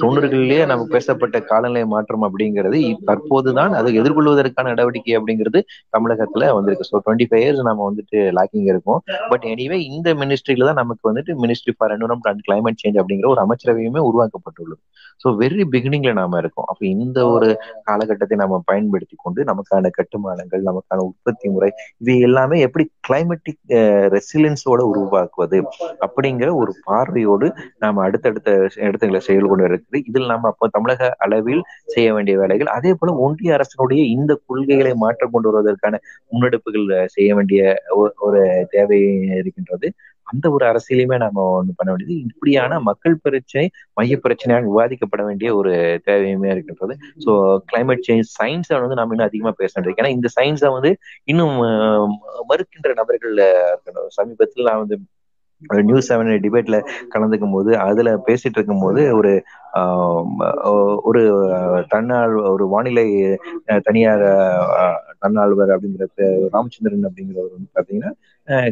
தொண்ணூறுகளிலேயே 0.00 0.64
நமக்கு 0.70 0.94
பேசப்பட்ட 0.96 1.36
காலநிலை 1.50 1.82
மாற்றம் 1.92 2.24
அப்படிங்கிறது 2.26 2.78
தற்போதுதான் 3.08 3.72
அதை 3.78 3.90
எதிர்கொள்வதற்கான 4.00 4.72
நடவடிக்கை 4.72 5.14
அப்படிங்கிறது 5.18 5.60
தமிழகத்துல 5.96 6.50
வந்திருக்கு. 6.56 6.88
ஸோ 6.90 6.96
டுவெண்ட்டி 7.04 7.26
ஃபைவ் 7.30 7.42
இயர்ஸ் 7.44 7.62
நம்ம 7.68 7.80
வந்துட்டு 7.88 8.18
லாக்கிங் 8.38 8.68
இருக்கும். 8.72 9.00
பட் 9.30 9.46
எனிவே 9.52 9.78
இந்த 9.90 10.08
மினிஸ்ட்ரியில 10.22 10.68
தான் 10.70 10.80
நமக்கு 10.82 11.04
வந்துட்டு 11.10 11.34
ministry 11.44 11.74
for 11.76 11.94
environment 11.96 12.30
and 12.32 12.44
climate 12.48 12.80
change 12.82 13.00
அப்படிங்கிற 13.02 13.28
ஒரு 13.34 13.42
அமைச்சரவையுமே 13.46 14.02
உருவாக்கப்பட்டுள்ளது. 14.10 14.80
ஸோ 15.22 15.28
வெரி 15.42 15.66
பிகினிங்ல 15.74 16.12
நாம 16.20 16.38
இருக்கோம். 16.42 16.68
அப்போ 16.70 16.84
இந்த 16.94 17.18
ஒரு 17.34 17.48
காலகட்டத்தை 17.88 18.38
நம்ம 18.42 18.60
பயன்படுத்தி 18.70 19.16
கொண்டு 19.24 19.40
நமக்கான 19.50 19.90
கட்டுமானங்கள் 19.98 20.62
நமக்கான 20.70 21.00
உற்பத்தி 21.10 21.46
முறை 21.54 21.70
இது 22.02 22.12
எல்லாமே 22.28 22.56
எப்படி 22.66 22.86
கிளைமேட்டிக் 23.08 23.60
ரெசிலியன்ஸோட 24.16 24.80
உருவாக்குவது 24.92 25.58
அப்படிங்கிற 26.06 26.48
ஒரு 26.62 26.72
பார்வையோடு 26.88 27.48
நாம 27.84 27.93
அடுத்தடுத்த 28.06 28.50
இடத்துகளை 28.86 29.20
செயல் 29.26 29.50
கொண்டு 29.50 29.68
இருக்குது 29.68 29.98
இதில் 30.08 30.32
நம்ம 30.32 30.48
அப்போ 30.52 30.66
தமிழக 30.76 31.10
அளவில் 31.18 31.62
செய்ய 31.94 32.08
வேண்டிய 32.16 32.34
வேலைகள் 32.42 32.70
அதே 32.76 32.92
போல 33.00 33.14
ஒன்றிய 33.26 33.56
அரசினுடைய 33.58 34.02
இந்த 34.16 34.32
கொள்கைகளை 34.48 34.92
மாற்றம் 35.04 35.34
கொண்டு 35.34 35.50
வருவதற்கான 35.50 36.00
முன்னெடுப்புகள் 36.32 36.88
செய்ய 37.16 37.30
வேண்டிய 37.34 37.62
ஒரு 38.24 38.42
தேவை 38.74 39.00
இருக்கின்றது. 39.40 39.88
அந்த 40.26 40.46
ஒரு 40.56 40.64
அரசியலையுமே 40.70 41.16
நாம 41.22 41.42
ஒண்ணு 41.56 41.72
பண்ண 41.78 41.88
வேண்டியது. 41.92 42.14
இப்படியான 42.28 42.78
மக்கள் 42.88 43.16
பிரச்சனை 43.24 43.64
மைய 43.98 44.16
பிரச்சனையாக 44.24 44.64
விவாதிக்கப்பட 44.70 45.22
வேண்டிய 45.28 45.48
ஒரு 45.60 45.72
தேவையுமே 46.08 46.48
இருக்கின்றது. 46.54 46.94
ஸோ 47.24 47.32
கிளைமேட் 47.70 48.06
சேஞ்ச் 48.08 48.30
சயின்ஸை 48.38 48.78
வந்து 48.84 48.98
நம்ம 49.00 49.14
இன்னும் 49.16 49.28
அதிகமா 49.28 49.52
பேச 49.62 49.72
வேண்டியது. 49.76 49.98
ஏன்னா 50.02 50.12
இந்த 50.18 50.30
சயின்ஸை 50.38 50.70
வந்து 50.76 50.92
இன்னும் 51.32 51.56
மறுக்கின்ற 52.52 52.92
நபர்கள் 53.00 53.36
சமீபத்தில் 54.18 54.68
நான் 54.70 54.82
வந்து 54.84 54.98
நியூஸ் 55.84 56.12
செவன் 56.12 56.42
டிபேட்ல 56.42 56.78
கலந்துக்கும் 57.14 57.52
போது 57.52 57.78
அதுல 57.78 58.16
பேசிட்டு 58.26 58.58
இருக்கும் 58.58 58.80
போது 58.80 59.14
ஒரு 59.16 59.32
ஒரு 61.02 61.22
தன்னாள் 61.88 62.34
ஒரு 62.48 62.68
வானிலை 62.68 63.06
அஹ், 63.68 63.80
தனியார் 63.82 64.26
தன்னாழ்வர் 65.22 65.72
அப்படிங்கிற 65.74 66.06
ராமச்சந்திரன் 66.52 67.08
அப்படிங்கிறவர் 67.08 67.54
வந்து 67.56 67.70
பாத்தீங்கன்னா 67.74 68.12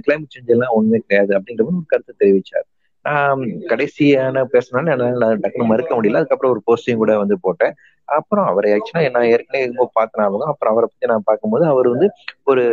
கிளைமேட் 0.01 0.34
சேஞ்ச் 0.34 0.49
எல்லாம் 0.49 0.74
ஒண்ணுமே 0.74 0.99
கிடையாது 0.99 1.32
அப்படிங்கிற 1.34 1.66
ஒரு 1.66 1.84
கருத்தை 1.86 2.14
தெரிவிச்சார். 2.22 2.66
நான் 3.05 3.40
கடைசியான 3.70 4.45
பேசினாலும் 4.45 4.93
என்னால 4.93 5.36
டக்குனு 5.36 5.70
மறுக்க 5.70 5.93
முடியல. 5.95 6.16
அதுக்கப்புறம் 6.16 6.53
ஒரு 6.53 6.62
போஸ்டையும் 6.66 6.97
கூட 6.97 7.16
வந்து 7.18 7.36
போட்டேன். 7.40 7.74
அப்புறம் 8.09 8.47
அவரை 8.47 8.70
ஆக்சுவலா 8.72 9.11
நான் 9.11 9.30
ஏற்கனவே 9.30 9.64
எங்கோ 9.64 9.90
பார்த்த 9.93 10.22
அவங்க 10.22 10.45
அப்புறம் 10.47 10.72
அவரை 10.72 10.86
பத்தி 10.88 11.07
நான் 11.07 11.24
பார்க்கும்போது 11.24 11.64
அவர் 11.66 11.88
வந்து 11.88 12.09
ஒரு 12.45 12.64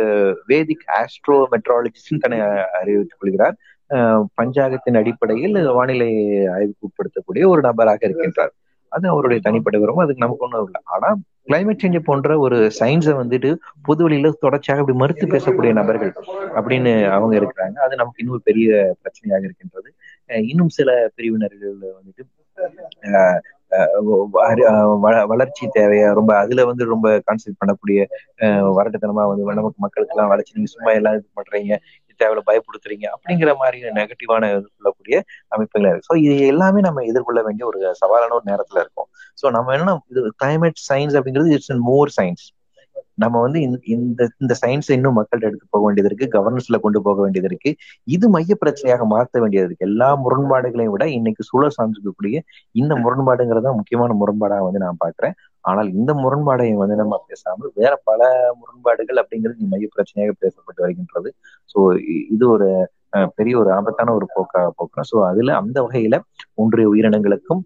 வேதிக் 0.48 0.86
ஆஸ்ட்ரோ 0.98 1.36
மெட்ராலஜிஸ்ட் 1.54 2.22
தன்னை 2.22 2.38
அறிவித்துக் 2.80 3.20
கொள்கிறார். 3.20 3.56
அஹ் 3.90 4.24
பஞ்சாங்கத்தின் 4.36 4.98
அடிப்படையில் 5.00 5.58
வானிலை 5.72 6.10
ஆய்வுக்கு 6.54 6.88
உட்படுத்தக்கூடிய 6.88 7.44
ஒரு 7.46 7.60
நபராக 7.60 8.08
இருக்கின்றார். 8.08 8.52
அது 8.92 9.06
அவருடைய 9.08 9.40
தனிப்பட்ட 9.40 9.76
விவரம் 9.78 10.04
அதுக்கு 10.04 10.24
நமக்கு 10.24 10.46
ஒன்றும் 10.46 10.64
இல்லை. 10.64 10.80
ஆனா 10.94 11.08
கிளைமேட் 11.48 11.82
சேஞ்ச் 11.82 11.98
போன்ற 12.00 12.38
ஒரு 12.38 12.56
சயின்ஸை 12.78 13.14
வந்துட்டு 13.20 13.50
பொது 13.82 14.00
வழியில 14.02 14.30
தொடர்ச்சியாக 14.40 14.82
இப்படி 14.82 14.98
மறுத்து 14.98 15.26
பேசக்கூடிய 15.26 15.72
நபர்கள் 15.80 16.12
அப்படின்னு 16.58 16.92
அவங்க 17.16 17.34
இருக்கிறாங்க. 17.40 17.76
அது 17.78 17.94
நமக்கு 17.96 18.22
இன்னும் 18.24 18.44
பெரிய 18.44 18.68
பிரச்சனையாக 19.00 19.42
இருக்கின்றது. 19.42 19.88
இன்னும் 20.50 20.72
சில 20.78 20.90
பிரிவினர்கள் 21.16 21.74
வந்துட்டு 21.98 22.24
வளர்ச்சி 25.32 25.64
தேவையா 25.74 26.12
ரொம்ப 26.12 26.32
அதுல 26.36 26.64
வந்து 26.64 26.84
ரொம்ப 26.84 27.08
கான்சென்ட்ரேட் 27.26 27.60
பண்ணக்கூடிய 27.60 27.98
வரட்டுத்தனமா 28.78 29.24
வந்து 29.30 29.58
நமக்கு 29.60 29.78
மக்களுக்கு 29.78 30.14
எல்லாம் 30.14 30.32
வளர்ச்சி 30.32 30.56
நீங்க 30.56 30.70
சும்மா 30.70 30.92
எல்லாம் 30.92 31.16
இது 31.16 31.28
பண்றீங்க. 31.34 31.74
தேவையில்ல 32.20 32.38
பயப்படுத்துறீங்க 32.46 33.04
அப்படிங்கிற 33.14 33.56
மாதிரி 33.56 33.82
நெகட்டிவான 33.82 34.50
சொல்லக்கூடிய 34.50 35.22
அமைப்புகள் 35.48 35.90
இருக்கு. 35.90 36.14
ஸோ 36.14 36.18
இது 36.18 36.46
எல்லாமே 36.46 36.80
நம்ம 36.80 37.00
எதிர்கொள்ள 37.00 37.42
வேண்டிய 37.42 37.66
ஒரு 37.66 37.94
சவாலான 37.94 38.32
ஒரு 38.32 38.42
நேரத்துல 38.46 38.78
இருக்கும். 38.78 39.06
ஸோ 39.42 39.50
நம்ம 39.50 39.76
என்ன 39.76 40.02
இது 40.08 40.32
கிளைமேட் 40.44 40.80
சயின்ஸ் 40.92 41.20
அப்படிங்கிறது 41.20 41.50
இட்ஸ் 41.50 41.72
மோர் 41.72 42.12
சயின்ஸ் 42.20 42.58
நம்ம 43.14 43.40
வந்து 43.40 43.60
இந்த- 43.60 44.30
இந்த 44.38 44.54
சயின்ஸை 44.66 44.90
இன்னும் 44.90 45.16
மக்கள்கிட்ட 45.16 45.40
எடுத்து 45.40 45.66
போக 45.70 45.84
வேண்டியது 45.84 46.14
இருக்கு 46.14 46.38
கவர்னன்ஸ்ல 46.38 46.80
கொண்டு 46.80 47.02
போக 47.02 47.22
வேண்டியது 47.22 47.48
இருக்கு. 47.50 47.76
இது 48.04 48.28
மைய 48.28 48.56
பிரச்சனையாக 48.66 49.04
மாற்ற 49.04 49.40
வேண்டியது 49.40 49.66
இருக்கு. 49.66 49.86
எல்லா 49.86 50.16
முரண்பாடுகளையும் 50.16 50.90
விட 50.90 51.08
இன்னைக்கு 51.08 51.42
சூழல் 51.42 51.70
சார்ந்திருக்கக்கூடிய 51.82 52.38
இந்த 52.72 52.94
முரண்பாடுங்கிறது 52.94 53.62
முக்கியமான 53.62 54.14
முரண்பாடாக 54.14 54.62
வந்து 54.62 54.78
நான் 54.78 54.96
பாக்குறேன் 55.04 55.32
ஆனால் 55.64 55.88
இந்த 55.94 56.10
முரண்பாடை 56.22 56.66
வந்து 56.82 56.96
நம்ம 57.02 57.14
பேசாமல் 57.28 57.72
வேற 57.74 57.92
பல 58.10 58.20
முரண்பாடுகள் 58.60 59.20
அப்படிங்கிறது 59.22 59.70
மைய 59.72 59.88
பிரச்சனையாக 59.96 60.34
பேசப்பட்டு 60.44 60.84
வருகின்றது. 60.84 61.30
ஸோ 61.70 61.78
இது 62.34 62.44
ஒரு 62.54 62.68
பெரிய 63.38 63.54
ஒரு 63.58 63.70
ஆபத்தான 63.76 64.12
ஒரு 64.18 64.26
போக்கா 64.34 64.60
போக்குறோம். 64.78 65.08
ஸோ 65.10 65.16
அதுல 65.30 65.54
அந்த 65.62 65.78
வகையில 65.86 66.16
ஒன்றிய 66.62 66.88
உயிரினங்களுக்கும் 66.92 67.62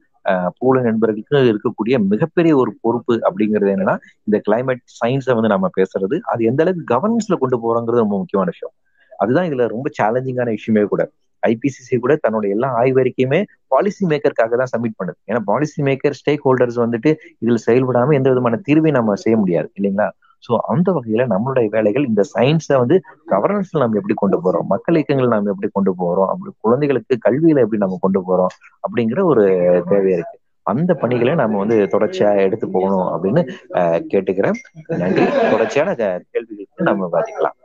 பூல 0.59 0.83
நண்பர்களுக்கும் 0.87 1.49
இருக்கக்கூடிய 1.51 1.95
மிகப்பெரிய 2.13 2.53
ஒரு 2.61 2.71
பொறுப்பு 2.85 3.15
அப்படிங்கிறது 3.29 3.73
என்னன்னா 3.75 3.97
இந்த 4.27 4.37
கிளைமேட் 4.47 4.83
சயின்ஸை 5.01 5.35
வந்து 5.39 5.53
நம்ம 5.55 5.67
பேசுறது. 5.79 6.17
அது 6.33 6.41
எந்த 6.51 6.63
அளவுக்கு 6.65 6.87
கவர்னன்ஸ்ல 6.95 7.37
கொண்டு 7.43 7.57
போறோங்கிறது 7.65 8.05
ரொம்ப 8.05 8.17
முக்கியமான 8.23 8.51
விஷயம். 8.55 8.75
அதுதான் 9.13 9.49
இதுல 9.49 9.67
ரொம்ப 9.75 9.89
சேலஞ்சிங்கான 9.99 10.53
விஷயமே 10.59 10.85
கூட. 10.93 11.03
ஐபிசிசி 11.51 11.97
கூட 12.05 12.15
தன்னோட 12.25 12.45
எல்லா 12.55 12.69
ஆய்வறிக்கையுமே 12.81 13.41
பாலிசி 13.75 14.03
மேக்கருக்காக 14.11 14.57
தான் 14.61 14.73
சப்மிட் 14.73 14.99
பண்ணுது. 15.01 15.19
ஏன்னா 15.31 15.41
பாலிசி 15.51 15.81
மேக்கர் 15.89 16.19
ஸ்டேக் 16.21 16.45
ஹோல்டர்ஸ் 16.47 16.79
வந்துட்டு 16.85 17.11
இதுல 17.43 17.59
செயல்படாம 17.69 18.15
எந்த 18.19 18.29
விதமான 18.35 18.61
தீர்வையும் 18.69 18.99
நம்ம 18.99 19.17
செய்ய 19.25 19.37
முடியாது 19.43 19.69
இல்லைங்களா? 19.79 20.09
சோ 20.45 20.53
அந்த 20.73 20.89
வகையில 20.93 21.23
நம்மளுடைய 21.33 21.69
வேலைகள் 21.75 22.09
இந்த 22.09 22.23
சயின்ஸை 22.35 22.77
வந்து 22.81 22.97
கவர்னன்ஸ்ல 23.33 23.83
நம்ம 23.83 23.99
எப்படி 24.01 24.17
கொண்டு 24.23 24.39
போறோம் 24.45 24.67
மக்கள் 24.73 24.97
இயக்கங்கள் 24.99 25.35
நம்ம 25.35 25.53
எப்படி 25.55 25.71
கொண்டு 25.73 25.93
போறோம் 26.03 26.31
அப்படி 26.33 26.51
குழந்தைகளுக்கு 26.67 27.17
கல்வியில 27.27 27.65
எப்படி 27.67 27.83
நம்ம 27.85 27.99
கொண்டு 28.01 28.23
போறோம் 28.29 28.53
அப்படிங்கிற 28.87 29.23
ஒரு 29.33 29.45
தேவை 29.93 30.11
இருக்கு. 30.17 30.37
அந்த 30.65 30.95
பணிகளை 30.95 31.35
நம்ம 31.35 31.59
வந்து 31.59 31.77
தொடர்ச்சியா 31.77 32.39
எடுத்து 32.39 32.69
போகணும் 32.69 33.25
அப்படின்னு 33.25 33.55
கேட்டுக்கிறேன். 33.85 34.53
நன்றி. 34.87 35.25
தொடர்ச்சியான 35.51 35.95
கேள்விகளுக்கு 35.95 36.85
நம்ம 36.85 37.09
பாதிக்கலாம் 37.13 37.63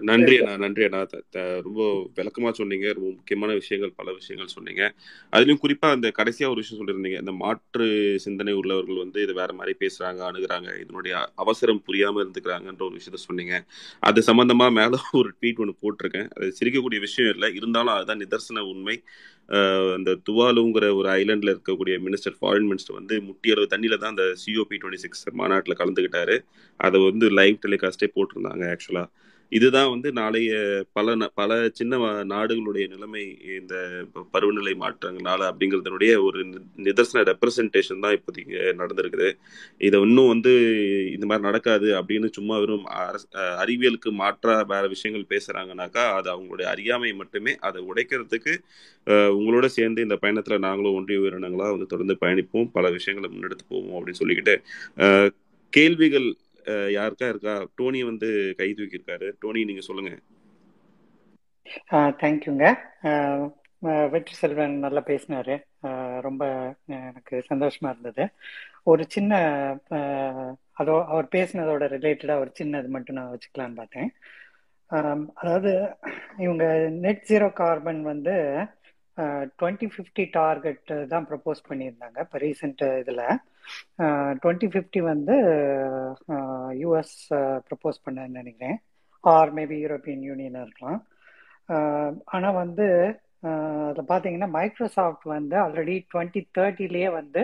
நன்றி. 0.00 0.38
அண்ணா 0.38 0.56
நன்றி 0.56 0.82
அண்ணா. 0.84 1.06
த- 1.30 1.60
ரொம்ப 1.60 2.08
விளக்கமா 2.16 2.50
சொன்னீங்க. 2.50 2.92
ரொம்ப 2.92 3.08
முக்கியமான 3.08 3.52
விஷயங்கள் 3.52 3.92
பல 3.96 4.12
விஷயங்கள் 4.12 4.52
சொன்னீங்க. 4.54 4.92
அதுலயும் 5.32 5.56
குறிப்பா 5.62 5.90
அந்த 5.90 6.12
கடைசியா 6.18 6.44
ஒரு 6.44 6.54
விஷயம் 6.54 6.86
சொல்லியிருந்தீங்க. 6.86 7.18
இந்த 7.18 7.32
மாற்று 7.32 8.14
சிந்தனை 8.18 8.52
உள்ளவர்கள் 8.52 8.96
வந்து 8.96 9.22
இதை 9.22 9.34
வேற 9.34 9.52
மாதிரி 9.52 9.76
பேசுறாங்க 9.80 10.22
அணுகிறாங்க 10.22 10.80
இதனுடைய 10.80 11.28
அவசரம் 11.34 11.82
புரியாம 11.86 12.24
இருந்துக்கிறாங்கன்ற 12.24 12.82
ஒரு 12.82 12.96
விஷயத்த 12.96 13.14
சொன்னீங்க. 13.14 13.64
அது 14.00 14.22
சம்பந்தமா 14.26 14.70
மேல 14.70 14.90
ஒரு 15.12 15.32
ட்வீட் 15.40 15.56
ஒன்று 15.56 15.74
போட்டிருக்கேன். 15.82 16.28
அது 16.28 16.54
சிரிக்கக்கூடிய 16.64 17.00
விஷயம் 17.00 17.32
இல்லை. 17.32 17.54
இருந்தாலும் 17.54 17.94
அதுதான் 17.94 18.18
நிதர்சன 18.18 18.58
உண்மை. 18.58 19.02
அந்த 19.94 20.18
துவாலுங்கிற 20.30 20.94
ஒரு 20.94 21.08
ஐலண்ட்ல 21.08 21.52
இருக்கக்கூடிய 21.52 21.94
மினிஸ்டர் 22.00 22.34
ஃபாரின் 22.40 22.68
மினிஸ்டர் 22.68 22.94
வந்து 22.94 23.22
முட்டி 23.22 23.50
அளவு 23.50 23.68
தான் 23.68 24.10
அந்த 24.10 24.26
சிஓபி 24.46 24.76
டுவெண்ட்டி 24.76 24.96
சிக்ஸ் 24.96 25.24
மாநாட்டில் 25.32 25.78
கலந்துக்கிட்டாரு 25.78 26.36
அதை 26.76 27.00
வந்து 27.00 27.30
லைவ் 27.30 27.56
டெலிகாஸ்டே 27.62 28.08
போட்டிருந்தாங்க 28.14 28.64
ஆக்சுவலாக 28.70 29.08
இதுதான் 29.52 29.90
வந்து 29.90 30.12
நாளைய 30.12 30.52
பல 30.92 31.16
ந- 31.16 31.30
பல 31.34 31.52
சின்ன 31.72 31.96
நாடுகளுடைய 32.24 32.88
நிலைமை 32.88 33.22
இந்த 33.58 33.74
ப- 34.12 34.26
பருவநிலை 34.32 34.74
மாற்றங்களால 34.74 35.46
அப்படிங்கிறதுனுடைய 35.50 36.22
ஒரு 36.22 36.44
நி- 36.44 36.62
நிதர்சன 36.78 37.24
ரெப்ரசன்டேஷன் 37.30 38.00
தான் 38.00 38.16
இப்போதைக்கு 38.18 38.58
நடந்திருக்குது. 38.80 39.28
இதை 39.78 40.00
இன்னும் 40.00 40.28
வந்து 40.28 40.52
இந்த 41.14 41.26
மாதிரி 41.26 41.46
நடக்காது 41.46 42.00
அப்படின்னு 42.00 42.30
சும்மா 42.32 42.58
வெறும் 42.58 42.86
அறிவியலுக்கு 43.64 44.12
மாற்றா 44.22 44.62
வேற 44.64 44.86
விஷயங்கள் 44.88 45.30
பேசுறாங்கனாக்கா 45.34 46.04
அது 46.12 46.30
அவங்களுடைய 46.34 46.66
அறியாமை 46.74 47.12
மட்டுமே 47.12 47.56
அதை 47.60 47.82
உடைக்கிறதுக்கு 47.82 48.54
உங்களோட 49.38 49.66
சேர்ந்து 49.78 50.02
இந்த 50.02 50.18
பயணத்துல 50.22 50.58
நாங்களும் 50.58 50.94
ஒன்றிய 50.94 51.20
உயிரினங்களா 51.20 51.70
வந்து 51.70 51.86
தொடர்ந்து 51.86 52.16
பயணிப்போம் 52.20 52.70
பல 52.72 52.90
விஷயங்களை 52.90 53.30
முன்னெடுத்து 53.34 53.66
போவோம் 53.68 53.96
அப்படின்னு 53.98 54.20
சொல்லிக்கிட்டு 54.20 54.56
கேள்விகள் 55.72 56.28
யாருக்கா 56.96 57.28
இருக்கா? 57.32 57.54
டோனி 57.78 58.00
வந்து 58.10 58.28
கை 58.60 58.68
தூக்கியிருக்காரு. 58.78 59.28
டோனி 59.42 59.62
நீங்க 59.70 59.84
சொல்லுங்க. 59.90 60.12
தேங்க்யூங்க 62.20 62.64
வெற்றி 64.12 64.34
செல்வன் 64.40 64.74
நல்லா 64.84 65.00
பேசினாரு. 65.10 65.54
ரொம்ப 66.26 66.42
எனக்கு 67.08 67.36
சந்தோஷமா 67.50 67.88
இருந்தது. 67.92 68.24
ஒரு 68.92 69.02
சின்ன 69.14 69.32
அதோ 70.80 70.94
அவர் 71.12 71.26
பேசினதோட 71.36 71.84
ரிலேட்டடா 71.96 72.34
ஒரு 72.42 72.50
சின்னது 72.60 72.88
மட்டும் 72.96 73.18
நான் 73.18 73.32
வச்சுக்கலான்னு 73.34 73.80
பார்த்தேன். 73.80 74.10
அதாவது 75.40 75.70
இவங்க 76.44 76.64
நெட் 77.04 77.24
ஜீரோ 77.30 77.48
கார்பன் 77.62 78.02
வந்து 78.12 78.34
டுவெண்ட்டி 79.60 79.86
ஃபிஃப்டி 79.94 80.24
டார்கெட் 80.38 80.90
தான் 81.12 81.26
ப்ரப்போஸ் 81.30 81.60
பண்ணியிருந்தாங்க 81.70 82.18
இப்போ 82.26 82.38
ரீசெண்ட் 82.46 82.84
இதில். 83.02 83.24
டுவெண்ட்டி 84.42 84.68
ஃபிஃப்டி 84.72 85.00
வந்து 85.10 85.34
யூஎஸ் 86.82 87.16
ப்ரப்போஸ் 87.68 88.04
பண்ணேன்னு 88.06 88.38
நினைக்கிறேன். 88.40 88.76
ஆர் 89.24 89.52
மேபி 89.58 89.76
யூரோப்பியன் 89.84 90.24
யூனியனாக 90.30 90.66
இருக்கலாம். 90.66 91.00
ஆனால் 92.34 92.58
வந்து 92.62 92.86
அதில் 93.88 94.10
பார்த்தீங்கன்னா 94.10 94.50
மைக்ரோசாஃப்ட் 94.58 95.26
வந்து 95.36 95.56
ஆல்ரெடி 95.64 95.94
டுவெண்ட்டி 96.12 96.40
தேர்ட்டிலேயே 96.58 97.08
வந்து 97.20 97.42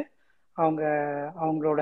அவங்க 0.56 0.82
அவங்களோட 1.44 1.80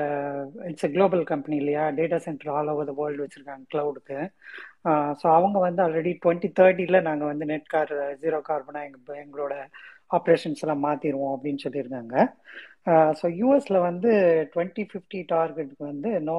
இட்ஸ் 0.68 0.86
எ 0.86 0.90
குளோபல் 0.94 1.24
கம்பெனி 1.30 1.56
இல்லையா? 1.62 1.84
Data 1.98 2.18
center 2.26 2.52
all 2.56 2.70
over 2.72 2.88
the 2.90 2.94
world 3.00 3.24
வச்சுருக்காங்க 3.24 3.64
க்ளவுடுக்கு 3.72 4.18
ஸோ 5.20 5.26
அவங்க 5.38 5.58
வந்து 5.66 5.80
ஆல்ரெடி 5.86 6.12
டுவெண்ட்டி 6.22 6.48
தேர்ட்டியில் 6.60 7.06
நாங்கள் 7.08 7.30
வந்து 7.32 7.48
நெட் 7.52 7.72
கார் 7.74 7.92
ஜீரோ 8.22 8.38
கார்பனாக 8.48 8.88
எங்கள் 8.88 9.20
எங்களோட 9.24 9.54
ஆப்ரேஷன்ஸ் 10.18 10.62
எல்லாம் 10.64 10.84
மாற்றிடுவோம் 10.86 11.34
அப்படின்னு 11.36 11.64
சொல்லியிருக்காங்க. 11.66 12.16
ஸோ 13.18 13.26
யூஎஸ்ல 13.40 13.76
வந்து 13.82 14.10
டுவெண்ட்டி 14.52 14.84
ஃபிஃப்டி 14.90 15.20
டார்கெட்டுக்கு 15.28 15.84
வந்து 15.90 16.10
நோ 16.28 16.38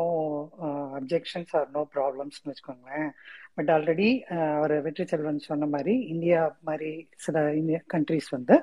அப்ஜெக்ஷன்ஸ் 1.00 1.54
ஆர் 1.60 1.70
நோ 1.76 1.82
ப்ராப்ளம்ஸ்னு 1.96 2.50
வச்சுக்கோங்களேன். 2.52 3.10
பட் 3.58 3.70
ஆல்ரெடி 3.76 4.10
அவர் 4.56 4.74
வெற்றி 4.88 5.04
செல்வன் 5.06 5.48
சொன்ன 5.50 5.68
மாதிரி 5.76 5.94
இந்தியா 6.14 6.40
மாதிரி 6.62 6.92
சில 7.26 7.38
இந்திய 7.62 7.80
கண்ட்ரிஸ் 7.88 8.30
வந்து 8.38 8.56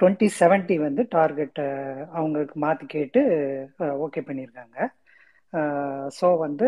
டுவெண்ட்டி 0.00 0.28
செவன்ட்டி 0.40 0.76
வந்து 0.80 1.02
டார்கெட்டை 1.14 1.66
அவங்களுக்கு 2.12 2.56
மாற்றி 2.64 2.86
கேட்டு 2.88 3.20
ஓகே 4.06 4.20
பண்ணியிருக்காங்க. 4.28 4.76
ஸோ 6.18 6.26
வந்து 6.42 6.66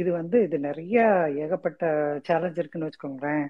இது 0.00 0.10
வந்து 0.18 0.36
இது 0.46 0.56
நிறைய 0.66 0.98
ஏகப்பட்ட 1.44 1.82
சேலஞ்ச் 2.28 2.60
இருக்குன்னு 2.60 2.88
வச்சுக்கோங்களேன். 2.88 3.44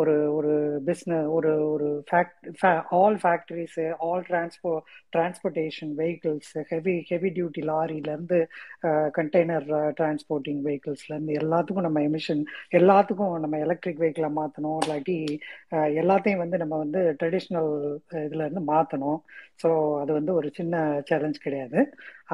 ஒரு 0.00 0.14
ஒரு 0.38 0.52
பிஸ்னஸ் 0.88 1.28
ஒரு 1.36 1.52
ஒரு 1.72 1.88
fact 2.08 2.64
all 2.98 3.18
factories 3.22 3.84
all 4.06 4.24
transport 4.28 4.72
transportation 5.14 5.92
vehicles 6.00 6.52
heavy 6.72 6.94
heavy 7.10 7.30
duty 7.36 7.62
லாரியிலேருந்து 7.70 8.38
container 9.18 9.66
transporting 9.98 10.60
வெஹிக்கிள்ஸ்லேருந்து 10.66 11.34
எல்லாத்துக்கும் 11.42 11.86
நம்ம 11.88 12.02
எமிஷன் 12.10 12.42
எல்லாத்துக்கும் 12.80 13.34
நம்ம 13.44 13.58
எலக்ட்ரிக் 13.66 14.02
வெஹிக்கிளை 14.04 14.30
மாற்றணும் 14.40 14.78
இல்லாட்டி 14.84 15.16
எல்லாத்தையும் 16.02 16.42
வந்து 16.44 16.58
நம்ம 16.62 16.74
வந்து 16.84 17.02
ட்ரெடிஷ்னல் 17.20 17.70
இதுலேருந்து 18.26 18.62
மாற்றணும் 18.72 19.18
ஸோ 19.62 19.68
அது 20.02 20.10
வந்து 20.18 20.32
ஒரு 20.38 20.48
சின்ன 20.58 20.74
சேலஞ்ச் 21.10 21.44
கிடையாது. 21.46 21.80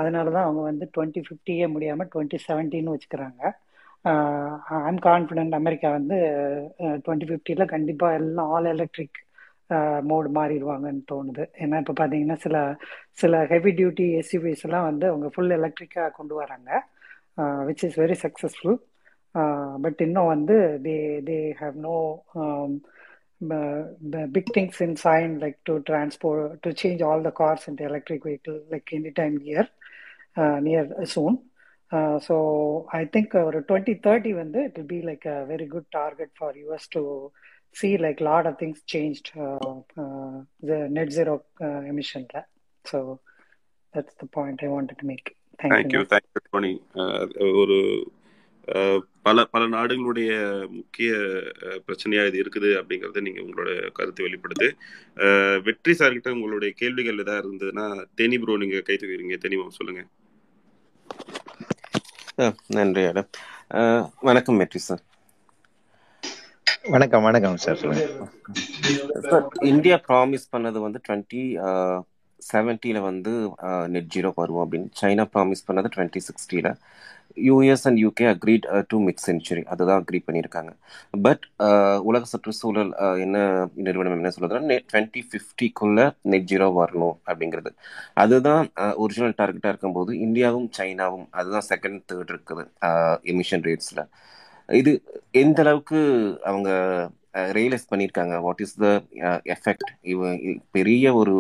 அதனால 0.01 0.27
தான் 0.37 0.47
அவங்க 0.47 0.63
வந்து 0.71 0.85
டுவெண்ட்டி 0.97 1.21
ஃபிஃப்டியே 1.27 1.67
முடியாமல் 1.75 2.11
டுவெண்ட்டி 2.15 2.39
செவன்ட்டின்னு 2.49 2.95
வச்சுக்கிறாங்க. 2.95 3.43
ஐம் 4.89 4.99
கான்ஃபிடென்ட் 5.07 5.55
அமெரிக்கா 5.59 5.89
வந்து 5.99 6.17
டுவெண்ட்டி 7.05 7.29
ஃபிஃப்டியில் 7.31 7.71
கண்டிப்பாக 7.75 8.19
எல்லாம் 8.21 8.51
ஆல் 8.57 8.69
எலக்ட்ரிக் 8.75 9.19
மோடு 10.11 10.29
மாறிடுவாங்கன்னு 10.37 11.03
தோணுது. 11.13 11.45
ஏன்னா 11.63 11.77
இப்போ 11.83 11.95
பார்த்தீங்கன்னா 12.01 12.37
சில 12.45 12.57
சில 13.23 13.41
ஹெவி 13.53 13.71
டியூட்டி 13.79 14.07
எஸ்யூவிஸ் 14.21 14.65
எல்லாம் 14.67 14.89
வந்து 14.91 15.07
அவங்க 15.13 15.29
ஃபுல் 15.35 15.55
எலக்ட்ரிக்காக 15.59 16.13
கொண்டு 16.19 16.35
வராங்க. 16.43 16.71
Which 17.69 17.85
is 17.89 17.99
very 18.03 18.17
successful 18.25 18.77
but 19.85 19.99
இன்னும் 20.07 20.31
வந்து 20.35 20.55
they 20.87 20.97
they 21.31 21.39
have 21.63 21.77
no 21.89 21.97
big 24.37 24.53
things 24.57 24.81
in 24.87 24.97
sign 25.07 25.35
like 25.43 25.59
to 25.69 25.75
transport 25.91 26.55
to 26.65 26.71
change 26.83 27.03
all 27.09 27.27
the 27.29 27.33
cars 27.43 27.67
into 27.71 27.83
electric 27.89 28.27
vehicle 28.29 28.59
like 28.75 28.95
any 28.99 29.13
time 29.21 29.37
uh, 30.43 30.59
near 30.67 30.89
soon 31.15 31.37
uh, 31.91 32.17
i 32.93 33.07
think 33.07 33.29
uh, 33.33 33.43
ஒரு 33.43 33.59
2030 33.63 34.33
வந்து 34.35 34.61
it 34.63 34.75
will 34.77 34.89
be 34.89 35.03
like 35.03 35.25
a 35.27 35.47
very 35.47 35.67
good 35.67 35.87
target 35.93 36.31
for 36.35 36.51
us 36.71 36.87
to 36.89 37.03
see 37.77 37.93
like 37.99 38.21
lot 38.23 38.47
of 38.47 38.57
things 38.57 38.79
changed 38.87 39.27
uh, 39.39 39.71
uh, 39.97 40.37
the 40.63 40.79
net 40.89 41.11
zero 41.11 41.35
uh, 41.61 41.81
emission 41.85 42.23
so 42.85 42.99
that's 43.95 44.15
the 44.15 44.29
point 44.29 44.63
i 44.63 44.69
wanted 44.69 44.99
to 44.99 45.07
make. 45.07 45.27
Thank 45.59 45.73
you. 45.73 45.77
Thank you 45.77 46.03
thank you 46.13 46.41
Tony 46.47 46.73
ஒரு 47.61 47.77
அஹ் 48.69 49.01
பல 49.23 49.45
பல 49.47 49.63
நாடுகளுடைய 49.75 50.31
முக்கிய 50.77 51.11
அஹ், 51.67 51.81
பிரச்சனையா 51.87 52.23
இது 52.31 52.39
இருக்குது 52.45 52.71
அப்படிங்கறத 52.81 53.23
நீங்க 53.27 53.41
உங்களோட 53.45 53.71
கருத்து 53.99 54.27
வெளிப்படுது 54.27 54.69
அஹ், 55.17 55.59
வெற்றி 55.69 55.95
சார்கிட்ட 56.01 56.31
உங்களுடைய 56.37 56.73
கேள்விகள் 56.81 57.23
ஏதாவது 57.25 57.45
இருந்ததுன்னா 57.45 57.87
தேனி 58.21 58.39
ப்ரோ 58.39 58.57
நீங்க 58.65 58.81
கை 58.89 58.97
தூக்கிறீங்க 58.97 59.39
தேனி 59.45 59.59
மாமா 59.59 59.75
சொல்லுங்க. 59.79 60.03
ஆ, 61.43 61.46
நன்றி 62.39 63.03
மேடம். 63.05 63.29
வணக்கம் 64.29 64.57
வெற்றி 64.61 64.81
சார். 64.87 65.03
வணக்கம் 66.95 67.23
வணக்கம் 67.27 67.57
சார் 67.57 67.79
இந்தியா 69.71 69.97
ப்ராமிஸ் 70.09 70.45
பண்ணது 70.55 70.79
வந்து 70.85 71.01
டுவெண்ட்டி 71.07 71.43
செவன்ட்டியில் 72.53 73.01
வந்து 73.07 73.33
நெட் 73.95 74.11
ஜீரோ 74.15 74.33
வருவோம் 74.41 74.65
அப்படின்னு. 74.67 74.91
சைனா 75.01 75.25
ப்ராமிஸ் 75.37 75.67
பண்ணது 75.69 75.91
twenty 75.95 76.23
சிக்ஸ்டியில் 76.29 76.71
US 77.49 77.85
and 77.89 78.01
UK 78.05 78.27
agreed 78.35 78.67
to 78.89 78.97
mid 79.07 79.23
century 79.27 79.63
அதுதான் 79.65 80.01
அக்ரி 80.03 80.21
பண்ணியிருக்காங்க. 80.27 80.73
பட் 81.27 81.45
uh, 81.67 81.99
உலக 82.09 82.23
சுற்றுச்சூழல் 82.25 82.93
uh, 83.05 83.17
என்ன 83.25 83.37
நிறுவனம் 83.75 84.17
என்ன 84.19 84.31
சொல்லுதுன்னா 84.37 84.79
டுவெண்ட்டி 84.93 85.23
ஃபிஃப்டிக்குள்ள 85.31 85.99
நெட் 86.23 86.49
ஜீரோ 86.53 86.69
வரணும் 86.81 87.17
அப்படிங்கிறது. 87.27 87.73
அதுதான் 88.15 88.65
uh, 88.81 88.93
ஒரிஜினல் 88.95 89.37
டார்கெட்டாக 89.43 89.73
இருக்கும்போது 89.75 90.13
இந்தியாவும் 90.27 90.69
சைனாவும் 90.79 91.27
அதுதான் 91.31 91.69
செகண்ட் 91.69 92.03
தேர்ட் 92.13 92.33
இருக்குது 92.35 92.65
எமிஷன் 93.35 93.67
ரேட்ஸில் 93.69 94.05
இது 94.69 94.93
எந்த 95.31 95.63
அளவுக்கு 95.63 95.99
அவங்க 96.45 96.71
ரியலைஸ் 97.57 97.89
பண்ணியிருக்காங்க 97.91 98.35
வாட் 98.47 98.61
இஸ் 98.65 98.75
த 98.83 98.89
எஃபெக்ட் 99.55 99.91
இவ 100.13 100.31
பெரிய 100.77 101.15
ஒரு 101.21 101.35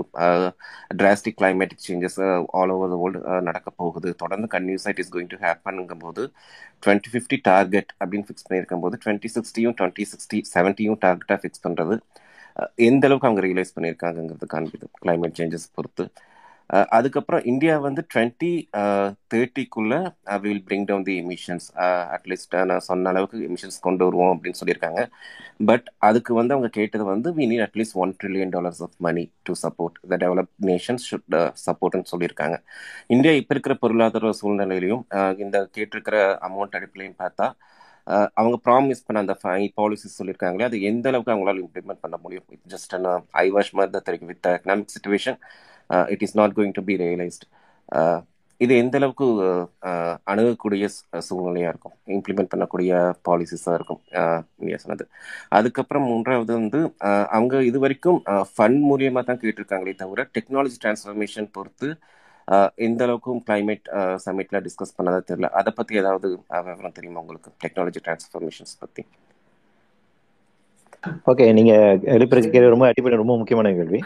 drastic 1.00 1.38
climatic 1.40 1.84
changes 1.86 2.18
all 2.60 2.72
over 2.76 2.92
the 2.94 2.98
world 3.02 3.20
நடக்க 3.48 3.68
போகுது. 3.82 4.10
தொடர்ந்து 4.22 4.48
கன்யூஸாக 4.56 4.94
இட் 4.94 5.02
இஸ் 5.04 5.12
கோயிங் 5.14 5.32
டு 5.34 5.38
ஹேப்பனுங்கும் 5.44 6.04
போது 6.06 6.24
டுவெண்ட்டி 6.84 7.12
ஃபிஃப்டி 7.14 7.38
டார்கெட் 7.50 7.90
அப்படின்னு 8.00 8.28
ஃபிக்ஸ் 8.28 8.46
பண்ணியிருக்கும் 8.48 8.84
போது 8.84 8.98
டுவெண்ட்டி 9.04 9.30
சிக்ஸ்டியும் 9.36 9.76
டுவெண்ட்டி 9.80 10.06
சிக்ஸ்டி 10.12 10.40
செவன்ட்டியும் 10.54 11.00
டார்கெட்டாக 11.06 11.40
ஃபிக்ஸ் 11.44 11.64
பண்ணுறது 11.66 11.96
எந்த 12.88 13.04
அளவுக்கு 13.08 13.28
அவங்க 13.28 13.42
ரியலைஸ் 13.48 13.74
பண்ணியிருக்காங்கங்கிறது 13.76 14.46
காண்பிது 14.54 14.86
கிளைமேட் 15.02 15.38
சேஞ்சஸ் 15.40 15.66
பொறுத்து. 15.76 16.04
அதுக்கப்புறம் 16.96 17.42
இந்தியா 17.50 17.74
வந்து 17.84 18.02
twenty 18.12 18.50
தேர்ட்டிக்குள்ள 19.32 19.94
will 20.44 20.62
bring 20.68 20.86
down 20.88 21.04
the 21.08 21.14
emissions 21.22 21.66
at least 22.16 22.56
நான் 22.70 22.84
சொன்ன 22.88 23.10
அளவுக்கு 23.12 23.38
எமிஷன்ஸ் 23.48 23.78
கொண்டு 23.86 24.02
வருவோம் 24.06 24.32
அப்படின்னு 24.34 24.60
சொல்லியிருக்காங்க. 24.60 25.02
பட் 25.68 25.86
அதுக்கு 26.08 26.32
வந்து 26.38 26.54
அவங்க 26.54 26.70
கேட்டது 26.78 27.04
வந்து 27.12 27.30
we 27.38 27.46
need 27.52 27.64
at least 27.66 27.96
one 28.04 28.14
trillion 28.22 28.54
dollars 28.56 28.82
of 28.86 28.96
money 29.06 29.24
to 29.48 29.54
support 29.64 30.00
the 30.12 30.18
develop 30.24 30.50
nations 30.70 31.06
should 31.10 31.36
சப்போர்ட்னு 31.66 32.10
சொல்லியிருக்காங்க. 32.12 32.58
இந்தியா 33.16 33.34
இப்போ 33.42 33.54
இருக்கிற 33.56 33.76
பொருளாதார 33.84 34.32
சூழ்நிலையிலையும் 34.42 35.04
இந்த 35.44 35.56
கேட்டிருக்கிற 35.76 36.18
அமௌண்ட் 36.48 36.76
அடிப்படையும் 36.80 37.18
பார்த்தா 37.24 37.48
அவங்க 38.38 38.56
ப்ராமிஸ் 38.66 39.04
பண்ண 39.06 39.22
அந்த 39.24 39.34
பாலிசிஸ் 39.78 40.18
சொல்லியிருக்காங்களே 40.18 40.66
அது 40.68 40.76
எந்த 40.90 41.06
அளவுக்கு 41.10 41.32
அவங்களால 41.34 41.62
இம்ப்ளிமெண்ட் 41.64 42.02
பண்ண 42.04 42.16
முடியும்? 42.24 42.44
ஜஸ்ட் 42.72 42.92
ஐ 43.44 43.46
வாஷ் 43.54 43.72
மாதிரி 43.78 43.92
தான் 43.96 44.06
தெரியும் 44.08 44.30
with 44.32 44.48
economic 44.56 44.94
situation 44.96 45.38
it 46.14 46.24
is 46.26 46.38
not 46.40 46.56
going 46.58 46.74
to 46.78 46.84
be 46.88 46.96
realised 47.04 47.46
இது 48.60 48.72
எந்த 48.82 48.96
அளவுக்கு 48.98 49.26
uh, 49.46 49.64
uh, 49.88 50.12
அணுகக்கூடிய 50.30 50.84
uh, 51.16 51.20
சூழ்நிலையாக 51.26 51.72
இருக்கும்? 51.72 51.94
இம்ப்ளிமெண்ட் 52.16 52.50
பண்ணக்கூடிய 52.52 52.90
பாலிசிஸாக 53.28 53.74
இருக்கும் 53.78 54.00
இந்தியா 54.60 54.78
சொன்னது. 54.84 55.04
அதுக்கப்புறம் 55.58 56.06
மூன்றாவது 56.10 56.52
வந்து 56.60 56.80
அவங்க 57.36 57.62
இது 57.70 57.80
வரைக்கும் 57.84 58.20
ஃபண்ட் 58.52 58.82
மூலியமாக 58.90 59.24
தான் 59.30 59.40
கேட்டிருக்காங்களே 59.42 59.96
தவிர 60.02 60.26
டெக்னாலஜி 60.38 60.78
டிரான்ஸ்ஃபர்மேஷன் 60.84 61.50
பொறுத்து 61.58 61.90
எந்த 62.86 63.00
அளவுக்கும் 63.06 63.42
கிளைமேட் 63.46 63.86
சமிட்டில் 64.24 64.62
டிஸ்கஸ் 64.66 64.96
பண்ணதாக 64.98 65.22
தெரியல. 65.30 65.48
அதை 65.60 65.70
பற்றி 65.78 66.00
ஏதாவது 66.02 66.28
விவரம் 66.68 66.98
தெரியுமா 66.98 67.22
உங்களுக்கு? 67.24 67.52
டெக்னாலஜி 67.64 68.02
டிரான்ஸ்ஃபர்மேஷன்ஸ் 68.06 68.74
பற்றி 68.84 69.04
ஓகே 71.30 71.46
நீங்க 71.58 71.72
எழுப்பிருக்க 72.14 72.50
கேள்வி 72.54 72.72
ரொம்ப 72.74 72.86
அடிப்படை 72.90 73.16
ரொம்ப 73.22 73.34
முக்கியமான 73.40 73.72
கேள்வி. 73.78 74.00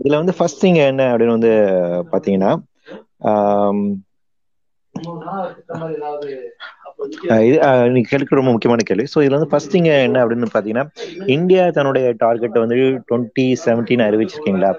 இதுல 0.00 0.20
வந்து 0.22 0.36
ஃபர்ஸ்ட் 0.38 0.62
திங் 0.64 0.80
என்ன 0.90 1.04
அப்படின்னு 1.12 1.36
வந்து 1.38 1.52
பாத்தீங்கன்னா 2.14 2.52
இது 7.46 7.56
நீங்க 7.92 8.08
கேட்க 8.10 8.38
ரொம்ப 8.38 8.50
முக்கியமான 8.54 8.82
கேள்வி. 8.88 9.04
ஸோ 9.12 9.18
இதுல 9.24 9.36
வந்து 9.38 9.50
ஃபர்ஸ்ட் 9.52 9.72
திங் 9.74 9.88
என்ன 10.06 10.18
அப்படின்னு 10.24 10.48
பாத்தீங்கன்னா 10.56 10.84
இந்தியா 11.34 11.62
தன்னுடைய 11.76 12.06
டார்கெட் 12.24 12.58
வந்து 12.64 12.76
டுவெண்ட்டி 13.08 13.46
செவன்டீன் 13.64 14.04
அறிவிச்சிருக்கீங்களா? 14.08 14.70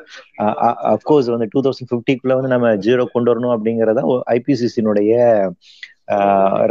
அப்கோர்ஸ் 0.93 1.31
வந்து 1.35 1.47
டூ 1.53 1.61
தௌசண்ட் 1.65 1.91
ஃபிஃப்டிக்குள்ள 1.91 2.35
வந்து 2.39 2.53
நம்ம 2.55 2.69
ஜீரோ 2.87 3.05
கொண்டு 3.15 3.31
வரணும் 3.33 3.55
அப்படிங்கறத 3.55 4.03
ஐபிசிசினுடைய 4.37 5.13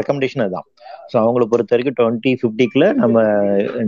ரெக்கமெண்டேஷன் 0.00 0.44
அதுதான். 0.46 0.66
ஸோ 1.12 1.16
அவங்கள 1.24 1.44
பொறுத்த 1.52 1.74
வரைக்கும் 1.76 1.98
டுவெண்ட்டி 2.00 2.32
ஃபிஃப்டிக்குள்ள 2.40 2.88
நம்ம 3.02 3.22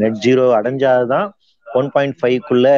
நெட் 0.03 0.23
ஜீரோ 0.27 0.47
அடைஞ்சாதான் 0.61 1.29
ஒன் 1.67 1.89
பாயிண்ட் 1.93 2.17
ஃபைவ்க்குள்ள 2.19 2.69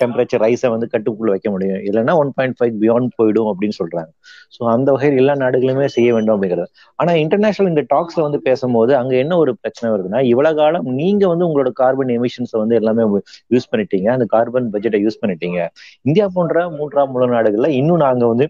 டெம்பரேச்சர் 0.00 0.42
ரைஸை 0.44 0.68
வந்து 0.74 0.86
கட்டுக்குள்ள 0.92 1.30
வைக்க 1.34 1.48
முடியும். 1.50 1.80
இல்லைன்னா 1.88 2.12
ஒன் 2.20 2.30
பாயிண்ட் 2.36 2.56
ஃபைவ் 2.58 2.76
பியாண்ட் 2.82 3.10
போயிடும் 3.18 3.48
அப்படின்னு 3.50 3.76
சொல்றாங்க. 3.78 4.10
ஸோ 4.54 4.60
அந்த 4.74 4.88
வகையில் 4.94 5.18
எல்லா 5.22 5.34
நாடுகளுமே 5.42 5.86
செய்ய 5.96 6.14
வேண்டும் 6.14 6.34
அப்படிங்கிறது. 6.34 6.70
ஆனா 6.96 7.12
இன்டர்நேஷனல் 7.12 7.70
இந்த 7.72 7.84
டாக்ஸ்ல 7.94 8.22
வந்து 8.26 8.40
பேசும்போது 8.46 8.92
அங்க 9.00 9.14
என்ன 9.16 9.36
ஒரு 9.36 9.52
பிரச்சனை 9.62 9.88
வருதுன்னா 9.94 10.20
இவ்வளவு 10.32 10.58
காலம் 10.60 10.86
நீங்க 11.00 11.26
வந்து 11.28 11.46
உங்களோட 11.48 11.72
கார்பன் 11.82 12.14
எமிஷன்ஸை 12.18 12.58
வந்து 12.62 12.78
எல்லாமே 12.80 13.04
யூஸ் 13.54 13.70
பண்ணிட்டீங்க. 13.72 14.08
அந்த 14.16 14.26
கார்பன் 14.34 14.70
பட்ஜெட்டை 14.76 15.00
யூஸ் 15.06 15.20
பண்ணிட்டீங்க. 15.24 15.60
இந்தியா 16.02 16.28
போன்ற 16.38 16.68
மூன்றாம் 16.78 17.14
உலக 17.18 17.30
நாடுகள்ல 17.36 17.70
இன்னும் 17.80 18.04
நாங்க 18.06 18.26
வந்து 18.26 18.46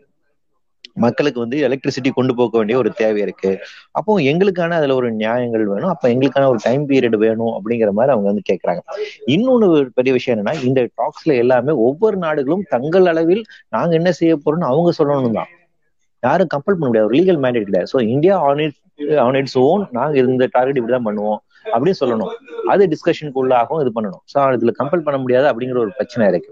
மக்களுக்கு 0.96 1.38
வந்து 1.40 1.58
எலக்ட்ரிசிட்டி 1.68 2.10
கொண்டு 2.18 2.32
போக 2.34 2.58
வேண்டிய 2.58 2.76
ஒரு 2.78 2.90
தேவை 2.92 3.20
இருக்கு. 3.22 3.50
அப்போ 3.98 4.18
எங்களுக்கான 4.30 4.76
அதுல 4.80 4.94
ஒரு 4.94 5.08
நியாயங்கள் 5.12 5.64
வேணும். 5.72 5.92
அப்ப 5.94 6.08
எங்களுக்கான 6.14 6.48
ஒரு 6.48 6.60
டைம் 6.66 6.84
பீரியட் 6.90 7.16
வேணும் 7.26 7.52
அப்படிங்கிற 7.56 7.92
மாதிரி 7.98 8.14
அவங்க 8.14 8.28
வந்து 8.32 8.44
கேட்கறாங்க 8.50 8.82
இன்னொன்னு 9.34 9.68
பெரிய 9.98 10.12
விஷயம் 10.18 10.34
என்னன்னா 10.36 10.56
இந்த 10.68 10.82
டாக்ஸ்ல 11.00 11.36
எல்லாமே 11.44 11.74
ஒவ்வொரு 11.86 12.18
நாடுகளும் 12.26 12.66
தங்கள் 12.74 13.08
அளவில் 13.12 13.42
நாங்க 13.76 13.94
என்ன 14.00 14.12
செய்ய 14.20 14.34
போறோம்னு 14.44 14.70
அவங்க 14.72 14.92
சொல்லணும் 15.00 15.38
தான். 15.40 15.50
யாரும் 16.22 16.52
கம்பல் 16.54 16.76
பண்ண 16.76 16.88
முடியாது. 16.88 17.14
லீகல் 17.16 17.38
மேண்டேட் 17.44 17.68
கிடையாது 17.68 17.90
so 17.92 18.00
India 18.14 18.34
on 18.48 18.60
it 18.64 18.78
on 19.26 19.38
its 19.40 19.58
own 19.58 19.82
நாங்க 19.98 20.16
இந்த 20.22 20.48
டார்கெட் 20.56 20.78
இப்படிதான் 20.80 21.06
பண்ணுவோம் 21.08 21.38
அப்படின்னு 21.72 21.98
சொல்லணும். 22.02 22.32
அது 22.72 22.82
டிஸ்கஷனுக்கு 22.92 23.40
உள்ளாகவும் 23.42 23.82
இது 23.84 23.90
பண்ணணும். 23.96 24.22
ஸோ 24.32 24.44
இதுல 24.56 24.72
கம்பல் 24.80 25.04
பண்ண 25.06 25.18
முடியாது 25.18 25.46
அப்படிங்கிற 25.50 25.78
ஒரு 25.78 25.92
பிரச்சனை 25.98 26.26
இருக்கு. 26.32 26.50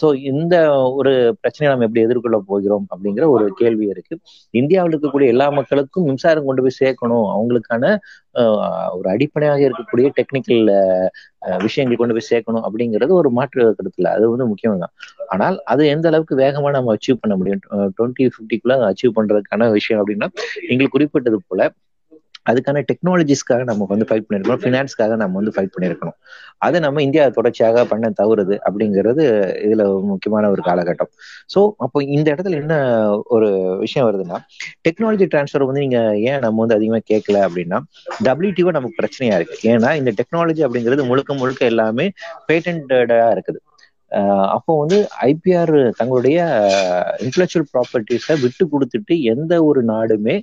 ஸோ 0.00 0.06
இந்த 0.30 0.54
ஒரு 0.98 1.12
பிரச்சனையை 1.40 1.70
நம்ம 1.72 1.86
எப்படி 1.86 2.02
எதிர்கொள்ள 2.06 2.36
போகிறோம் 2.50 2.84
அப்படிங்கிற 2.92 3.24
ஒரு 3.34 3.46
கேள்வி 3.60 3.86
இருக்கு. 3.92 4.14
இந்தியாவில் 4.54 4.92
இருக்கக்கூடிய 4.94 5.32
எல்லா 5.34 5.46
மக்களுக்கும் 5.58 6.06
மின்சாரம் 6.08 6.48
கொண்டு 6.48 6.64
போய் 6.66 6.78
சேர்க்கணும். 6.82 7.26
அவங்களுக்கான 7.34 7.84
ஒரு 8.98 9.08
அடிப்படையாக 9.14 9.62
இருக்கக்கூடிய 9.68 10.08
டெக்னிக்கல் 10.18 10.62
விஷயங்கள் 11.66 12.00
கொண்டு 12.00 12.16
போய் 12.16 12.30
சேர்க்கணும் 12.32 12.64
அப்படிங்கிறது 12.68 13.12
ஒரு 13.20 13.30
மாற்று 13.38 13.66
கருத்துல. 13.78 14.10
அது 14.16 14.24
வந்து 14.34 14.48
முக்கியம் 14.52 14.82
தான் 14.84 14.94
ஆனால் 15.34 15.56
அது 15.72 15.82
எந்த 15.94 16.06
அளவுக்கு 16.10 16.36
வேகமா 16.44 16.70
நம்ம 16.78 16.94
அச்சீவ் 16.96 17.22
பண்ண 17.22 17.34
முடியும்? 17.40 17.62
டுவெண்ட்டி 17.98 18.26
ஃபிஃப்டிக்குள்ள 18.34 18.76
அச்சீவ் 18.90 19.16
பண்றதுக்கான 19.18 19.70
விஷயம் 19.78 20.02
அப்படின்னா 20.02 20.28
எங்களுக்கு 20.70 20.96
குறிப்பிட்டது 20.96 21.40
போல 21.48 21.70
அதுக்கான 22.46 22.82
டெக்னாலஜிஸ்க்காக 22.90 23.64
நம்ம 23.64 23.86
வந்து 23.88 24.06
ஃபைட் 24.08 24.26
பண்ணிருக்கணும். 24.26 24.62
ஃபினான்ஸ்க்காக 24.62 25.16
நம்ம 25.16 25.34
வந்து 25.40 25.52
ஃபைட் 25.56 25.72
பண்ணிருக்கணும். 25.74 26.16
அதை 26.58 26.80
நம்ம 26.80 27.02
இந்தியா 27.02 27.28
தொடர்ச்சியாக 27.28 27.84
பண்ண 27.84 28.10
தவறுது 28.20 28.56
அப்படிங்கிறது 28.66 29.24
இதுல 29.66 29.84
முக்கியமான 30.10 30.50
ஒரு 30.50 30.62
காலகட்டம். 30.66 31.10
ஸோ 31.54 31.70
அப்போ 31.76 32.02
இந்த 32.02 32.34
இடத்துல 32.34 32.58
என்ன 32.62 32.74
ஒரு 33.36 33.78
விஷயம் 33.78 34.08
வருதுன்னா 34.08 34.38
டெக்னாலஜி 34.88 35.28
டிரான்ஸ்ஃபர் 35.34 35.66
வந்து 35.68 35.80
நீங்க 35.80 36.00
ஏன் 36.16 36.38
நம்ம 36.38 36.60
வந்து 36.64 36.74
அதிகமாக 36.74 37.04
கேட்கல 37.12 37.40
அப்படின்னா 37.48 37.80
டபிள்யூடிஓ 38.28 38.72
நமக்கு 38.78 39.00
பிரச்சனையா 39.02 39.36
இருக்கு. 39.40 39.58
ஏன்னா 39.72 39.94
இந்த 39.94 40.12
டெக்னாலஜி 40.20 40.64
அப்படிங்கிறது 40.68 41.06
முழுக்க 41.06 41.34
முழுக்க 41.34 41.64
எல்லாமே 41.64 42.10
பேட்டன்டா 42.50 43.28
இருக்குது. 43.36 43.60
அப்போ 44.54 44.72
வந்து 44.78 44.96
ஐபிஆர் 45.28 45.74
தங்களுடைய 45.96 46.38
இன்டலெக்சுவல் 47.26 47.68
ப்ராப்பர்ட்டிஸை 47.74 48.36
விட்டு 48.40 48.64
கொடுத்துட்டு 48.72 49.16
எந்த 49.32 49.52
ஒரு 49.64 49.82
நாடுமே 49.84 50.34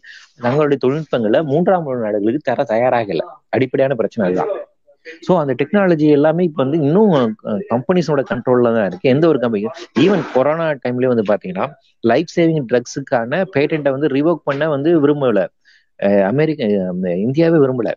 தங்களுடைய 0.45 0.77
தொழில்நுட்பங்களை 0.83 1.41
மூன்றாம் 1.43 1.87
உலக 1.89 2.01
நாடுகளுக்கு 2.05 2.49
தர 2.51 2.65
தயாராகல. 2.73 3.23
அடிப்படையான 3.49 3.95
பிரச்சனை 3.95 4.25
அதுதான். 4.27 4.53
ஸோ 5.27 5.33
அந்த 5.41 5.53
டெக்னாலஜி 5.59 6.07
எல்லாமே 6.15 6.43
இப்போ 6.43 6.61
வந்து 6.63 6.79
இன்னும் 6.85 7.11
கம்பெனிஸோட 7.73 8.21
கண்ட்ரோல்ல 8.31 8.71
தான் 8.77 8.87
இருக்கு. 8.89 9.11
எந்த 9.15 9.25
ஒரு 9.27 9.39
கம்பெனி 9.39 9.69
ஈவன் 10.05 10.23
கொரோனா 10.33 10.65
டைம்லயே 10.83 11.11
வந்து 11.13 11.25
பாத்தீங்கன்னா 11.31 11.67
லைஃப் 12.03 12.33
சேவிங் 12.37 12.67
ட்ரக்ஸுக்கான 12.71 13.41
பேட்டன்ட்டை 13.55 13.93
வந்து 13.95 14.09
ரிவோக் 14.17 14.47
பண்ண 14.49 14.69
வந்து 14.75 14.91
விரும்பல. 15.05 15.43
அமெரிக்க 16.31 16.63
இந்தியாவே 17.27 17.57
விரும்பல. 17.63 17.91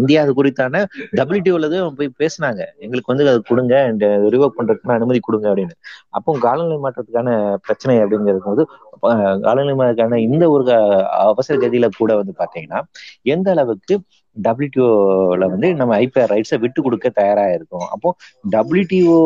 இந்தியா 0.00 0.20
அது 0.24 0.32
குறித்தான 0.38 0.82
டபிள்யூடிஓல 1.18 1.68
போய் 2.00 2.10
பேசினாங்க. 2.22 2.62
எங்களுக்கு 2.84 3.12
வந்து 3.12 3.28
அது 3.32 3.40
கொடுங்க 3.50 3.74
அண்ட் 3.90 4.04
ரிவோக் 4.34 4.56
பண்றதுக்கு 4.58 4.96
அனுமதி 4.98 5.20
கொடுங்க 5.28 5.46
அப்படின்னு. 5.52 5.76
அப்போ 6.18 6.36
காலநிலை 6.46 6.78
மாற்றத்துக்கான 6.86 7.30
பிரச்சனை 7.66 7.96
அப்படிங்கிறது 8.04 8.42
போது 8.48 8.64
காலநிலை 9.46 9.76
மாற்றத்துக்கான 9.78 10.20
இந்த 10.28 10.44
ஒரு 10.56 10.64
அவசர 11.30 11.56
கதியில 11.64 11.88
கூட 12.00 12.12
வந்து 12.20 12.34
பாத்தீங்கன்னா 12.42 12.82
எந்த 13.34 13.48
அளவுக்கு 13.54 13.96
டபிள்யூடிஓல 14.36 15.44
வந்து 15.52 15.68
நம்ம 15.80 15.92
ஐபிஆர் 16.04 16.32
ரைட்ஸை 16.34 16.56
விட்டு 16.62 16.80
கொடுக்க 16.86 17.08
தயாரா 17.18 17.44
இருக்கோம். 17.56 17.84
அப்போ 17.94 18.08
டபிள்யூடிஓ 18.54 19.18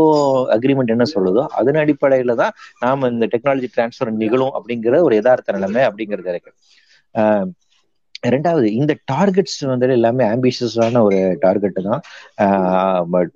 அக்ரிமெண்ட் 0.56 0.92
என்ன 0.94 1.06
சொல்லுதோ 1.14 1.44
அதன் 1.60 1.80
அடிப்படையில 1.82 2.34
தான் 2.42 2.52
நாம 2.84 3.08
இந்த 3.14 3.28
டெக்னாலஜி 3.34 3.70
டிரான்ஸ்ஃபர் 3.76 4.12
நிகழும் 4.22 4.52
அப்படிங்கிற 4.58 5.00
ஒரு 5.06 5.16
யதார்த்த 5.20 5.56
நிலைமை 5.58 5.84
அப்படிங்கிறது 5.88 6.30
இருக்கு. 6.34 6.52
ரெண்டாவது 8.26 8.68
இந்த 8.80 8.92
டார்கெட்ஸ் 9.12 9.60
வந்து 9.66 9.90
எல்லாமே 9.96 10.24
ஆம்பிஷியஸான 10.24 11.02
ஒரு 11.08 11.18
டார்கெட் 11.40 11.78
தான். 11.88 12.02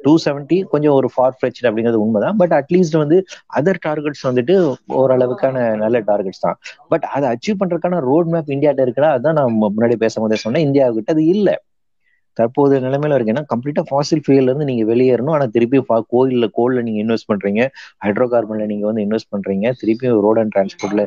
டூ 0.05 0.15
செவன்டி 0.25 0.59
கொஞ்சம் 0.75 0.95
ஒரு 0.95 1.11
ஃபார் 1.15 1.37
ஃபிளெச் 1.39 1.61
அப்படிங்கிறது 1.69 2.03
உண்மைதான். 2.05 2.37
பட் 2.43 2.55
அட்லீஸ்ட் 2.61 2.97
வந்து 3.03 3.19
அதர் 3.61 3.83
டார்கெட்ஸ் 3.89 4.25
வந்துட்டு 4.31 4.57
ஓரளவுக்கான 5.03 5.57
நல்ல 5.85 6.01
டார்கெட்ஸ் 6.11 6.45
தான். 6.47 6.59
பட் 6.89 7.07
அதை 7.15 7.27
அச்சீவ் 7.35 7.61
பண்றதுக்கான 7.63 8.01
ரோட் 8.11 8.31
மேப் 8.35 8.55
இந்தியாட்ட 8.57 8.87
இருக்குன்னா 8.87 9.13
அதான் 9.19 9.39
நான் 9.41 9.59
முன்னாடி 9.79 9.97
பேசும்போதே 10.05 10.39
சொன்னேன். 10.45 10.67
இந்தியாவுக்கிட்ட 10.69 11.15
அது 11.17 11.25
இல்லை. 11.37 11.57
தற்போது 12.37 12.75
நிலைமையில 12.85 13.17
இருக்கு. 13.17 13.35
ஏன்னா 13.35 13.45
கம்ப்ளீட்டா 13.53 13.83
ஃபாசில் 13.91 14.23
ஃபியூல 14.25 14.49
இருந்து 14.51 14.69
நீங்க 14.71 14.85
வெளியேறணும். 14.93 15.35
ஆனா 15.37 15.47
திருப்பி 15.57 15.81
கோயில்ல 16.13 16.47
கோல்ல 16.59 16.83
நீங்க 16.87 17.01
இன்வெஸ்ட் 17.05 17.29
பண்றீங்க. 17.31 17.63
ஹைட்ரோ 18.05 18.27
கார்பன்ல 18.33 18.67
நீங்க 18.73 18.85
வந்து 18.91 19.05
இன்வெஸ்ட் 19.07 19.31
பண்றீங்க. 19.35 19.67
திருப்பி 19.83 20.15
ரோட் 20.27 20.41
அண்ட் 20.43 20.55
டிரான்ஸ்போர்ட்ல 20.57 21.05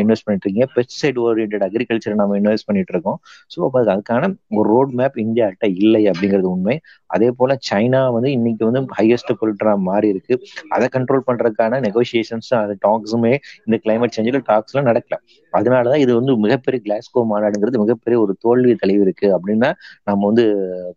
இன்வெஸ்ட் 0.00 0.26
பண்ணிட்டு 0.26 0.46
இருக்கீங்க 0.46 0.68
பெஸ்டிசைட் 0.76 1.18
ஓரியன்ட் 1.26 1.66
அக்ரிகல்ச்சர் 1.68 2.20
நம்ம 2.22 2.38
இன்வெஸ்ட் 2.40 2.68
பண்ணிட்டு 2.68 2.94
இருக்கோம். 2.94 3.18
ஸோ 3.52 3.58
அப்போ 3.68 3.80
அதுக்கான 3.86 4.30
ஒரு 4.58 4.66
ரோட் 4.74 4.92
மேப் 5.00 5.16
இந்தியாட்ட 5.24 5.66
இல்லை 5.82 6.02
அப்படிங்கிறது 6.10 6.48
உண்மை. 6.54 6.76
அதே 7.10 7.28
போல 7.38 7.52
சைனா 7.68 8.00
வந்து 8.16 8.30
இன்னைக்கு 8.36 8.64
வந்து 8.68 8.80
ஹையஸ்ட் 8.98 9.32
பொலிட்டரா 9.40 9.74
மாறி 9.88 10.08
இருக்கு. 10.14 10.34
அதை 10.74 10.86
கண்ட்ரோல் 10.96 11.26
பண்றதுக்கான 11.28 11.80
நெகோசியேஷன்ஸ் 11.86 12.50
அது 12.62 12.74
டாக்ஸுமே 12.86 13.32
இந்த 13.66 13.78
கிளைமேட் 13.84 14.16
சேஞ்சில் 14.16 14.40
டாக்ஸ்லாம் 14.50 14.88
நடக்கல. 14.90 15.16
அதனாலதான் 15.52 16.02
இது 16.04 16.12
வந்து 16.14 16.32
மிகப்பெரிய 16.38 16.80
கிளாஸ்கோ 16.86 17.22
மாநாடுங்கிறது 17.30 17.82
மிகப்பெரிய 17.82 18.16
ஒரு 18.20 18.32
தோல்வி 18.40 18.72
தெளிவு 18.74 19.02
இருக்கு 19.06 19.28
அப்படின்னா 19.36 19.70
நம்ம 20.08 20.20
வந்து 20.26 20.44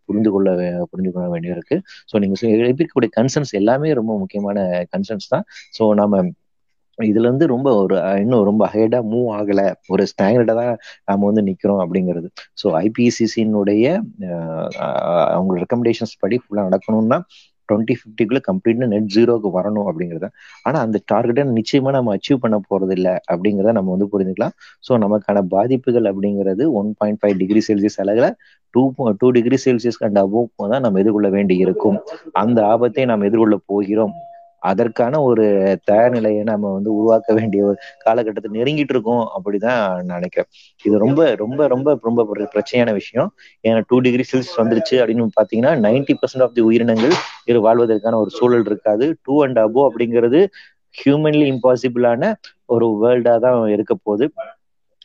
புரிந்து 0.06 0.30
கொள்ள 0.30 0.48
புரிந்து 0.90 1.12
கொள்ள 1.12 1.26
வேண்டியிருக்கு 1.34 1.78
ஸோ 2.10 2.18
நீங்க 2.18 2.36
இருக்கக்கூடிய 2.62 3.10
கன்சர்ன்ஸ் 3.18 3.54
எல்லாமே 3.60 3.90
ரொம்ப 4.00 4.12
முக்கியமான 4.22 4.58
கன்சர்ன்ஸ் 4.94 5.28
தான். 5.28 5.46
ஸோ 5.78 5.84
நம்ம 6.00 6.22
இதுல 6.98 7.26
இருந்து 7.28 7.46
ரொம்ப 7.46 7.68
ஒரு 7.74 7.94
இன்னும் 8.22 8.44
ரொம்ப 8.48 8.64
ஹைடா 8.72 8.98
மூவ் 9.12 9.28
ஆகல. 9.36 9.60
ஒரு 9.88 10.02
ஸ்டாண்டர்டா 10.10 10.54
தான் 10.60 10.74
நாம 11.08 11.24
வந்து 11.30 11.42
நிக்கிறோம் 11.48 11.80
அப்படிங்கிறது. 11.84 12.28
ஸோ 12.60 12.66
ஐபிசிசினுடைய 12.82 13.86
அவங்க 15.32 15.52
ரெக்கமெண்டேஷன்ஸ் 15.58 16.14
படி 16.20 16.38
ஃபுல்லா 16.42 16.64
நடக்கணும்னா 16.68 17.18
டுவெண்ட்டி 17.68 17.94
ஃபிஃப்டிக்குள்ள 17.98 18.40
கம்ப்ளீட்னா 18.48 18.88
நெட் 18.94 19.10
ஜீரோக்கு 19.16 19.50
வரணும் 19.58 19.86
அப்படிங்கிறத. 19.90 20.28
ஆனா 20.66 20.78
அந்த 20.86 21.00
டார்கெட்டை 21.12 21.44
நிச்சயமா 21.58 21.92
நம்ம 21.96 22.14
அச்சீவ் 22.16 22.42
பண்ண 22.44 22.58
போறது 22.70 22.94
இல்லை 22.98 23.14
அப்படிங்கிறத 23.32 23.74
நம்ம 23.78 23.90
வந்து 23.94 24.08
புரிஞ்சுக்கலாம். 24.14 24.56
ஸோ 24.88 24.98
நமக்கான 25.04 25.44
பாதிப்புகள் 25.54 26.08
அப்படிங்கிறது 26.12 26.66
one 26.80 26.90
point 27.00 27.20
five 27.22 27.36
degree 27.42 27.62
Celsius 27.68 28.00
அளவில் 28.04 28.30
two 28.74 28.82
two 29.20 29.28
degree 29.38 29.56
Celsius 29.64 30.02
and 30.06 30.20
above 30.24 30.70
தான் 30.74 30.84
நம்ம 30.86 31.00
எதிர்கொள்ள 31.02 31.30
வேண்டி 31.36 31.56
இருக்கும் 31.64 31.98
அந்த 32.42 32.58
ஆபத்தை 32.74 33.04
நாம் 33.12 33.26
எதிர்கொள்ள 33.28 33.56
போகிறோம். 33.72 34.14
அதற்கான 34.62 35.20
ஒரு 35.28 35.44
தயார் 35.84 36.14
நிலையை 36.16 36.42
நம்ம 36.50 36.72
வந்து 36.76 36.90
உருவாக்க 36.98 37.28
வேண்டிய 37.38 37.62
ஒரு 37.68 37.76
காலகட்டத்தை 38.04 38.50
நெருங்கிட்டு 38.58 38.94
இருக்கோம் 38.96 39.24
அப்படிதான் 39.36 39.82
நினைக்கிறேன். 40.12 40.48
இது 40.84 40.94
ரொம்ப 41.04 41.20
ரொம்ப 41.42 41.66
ரொம்ப 41.74 41.96
ரொம்ப 42.08 42.20
ஒரு 42.32 42.44
பிரச்சனையான 42.54 42.92
விஷயம். 43.00 43.30
ஏன்னா 43.68 43.82
டூ 43.90 43.98
டிகிரி 44.06 44.26
செல்சியஸ் 44.32 44.60
வந்துருச்சு 44.62 44.96
அப்படின்னு 45.02 45.38
பாத்தீங்கன்னா 45.40 45.74
நைன்டி 45.86 46.16
பர்சன்ட் 46.22 46.46
ஆஃப் 46.46 46.56
தி 46.58 46.64
உயிரினங்கள் 46.70 47.14
இது 47.50 47.58
வாழ்வதற்கான 47.68 48.20
ஒரு 48.24 48.32
சூழல் 48.38 48.68
இருக்காது. 48.70 49.06
டூ 49.26 49.36
அண்ட் 49.46 49.60
அபோ 49.66 49.82
அப்படிங்கிறது 49.90 50.40
ஹியூமன்லி 50.94 51.44
இம்பாசிபிளான 51.52 52.22
ஒரு 52.74 52.86
வேர்ல்டா 53.02 53.34
தான் 53.46 53.60
இருக்க 53.76 53.94
போகுது. 54.06 54.26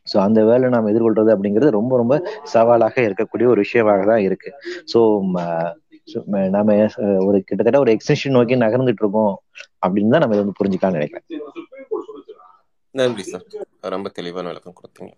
ஸோ 0.08 0.16
அந்த 0.26 0.40
வேலை 0.50 0.66
நாம் 0.74 0.90
எதிர்கொள்றது 0.92 1.32
அப்படிங்கிறது 1.34 1.70
ரொம்ப 1.78 1.94
ரொம்ப 2.02 2.16
சவாலாக 2.54 2.96
இருக்கக்கூடிய 3.08 3.48
ஒரு 3.54 3.60
விஷயமாக 3.66 4.04
தான் 4.12 4.22
இருக்கு. 4.28 4.50
ஸோ 4.92 5.00
நாம 6.50 6.76
ஒரு 7.26 7.44
கிட்டத்தட்ட 7.44 7.80
ஒரு 7.80 7.92
எக்ஸ்டென்ஷன் 7.92 8.32
நோக்கி 8.32 8.56
நகர்ந்துட்டு 8.58 9.04
இருக்கோம் 9.04 9.34
அப்படின்னு 9.86 10.10
தான் 10.10 10.24
நம்ம 10.24 10.38
வந்து 10.38 10.58
புரிஞ்சுக்கலாம்னு 10.60 11.00
நினைக்கிறேன். 11.00 11.28
நன்றி 12.96 13.24
சார் 13.24 13.44
ரொம்ப 13.90 14.10
தெளிவான 14.10 14.48
விளக்கம் 14.48 14.78
கொடுத்தீங்க. 14.78 15.12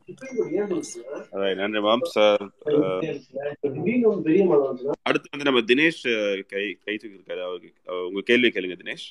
Alright, 1.34 1.56
நன்றி 1.56 1.80
மாம்ஸ் 1.80 2.18
அடுத்து 5.04 5.32
வந்து 5.32 5.48
நம்ம 5.50 5.62
தினேஷ் 5.70 6.04
கை 6.50 6.66
கை 6.86 6.96
தூக்கியிருக்காரு. 6.96 7.42
அவருக்கு 7.42 7.72
அஹ், 7.88 8.06
உங்க 8.08 8.22
கேள்வி 8.22 8.50
கேளுங்க 8.50 8.78
தினேஷ். 8.84 9.08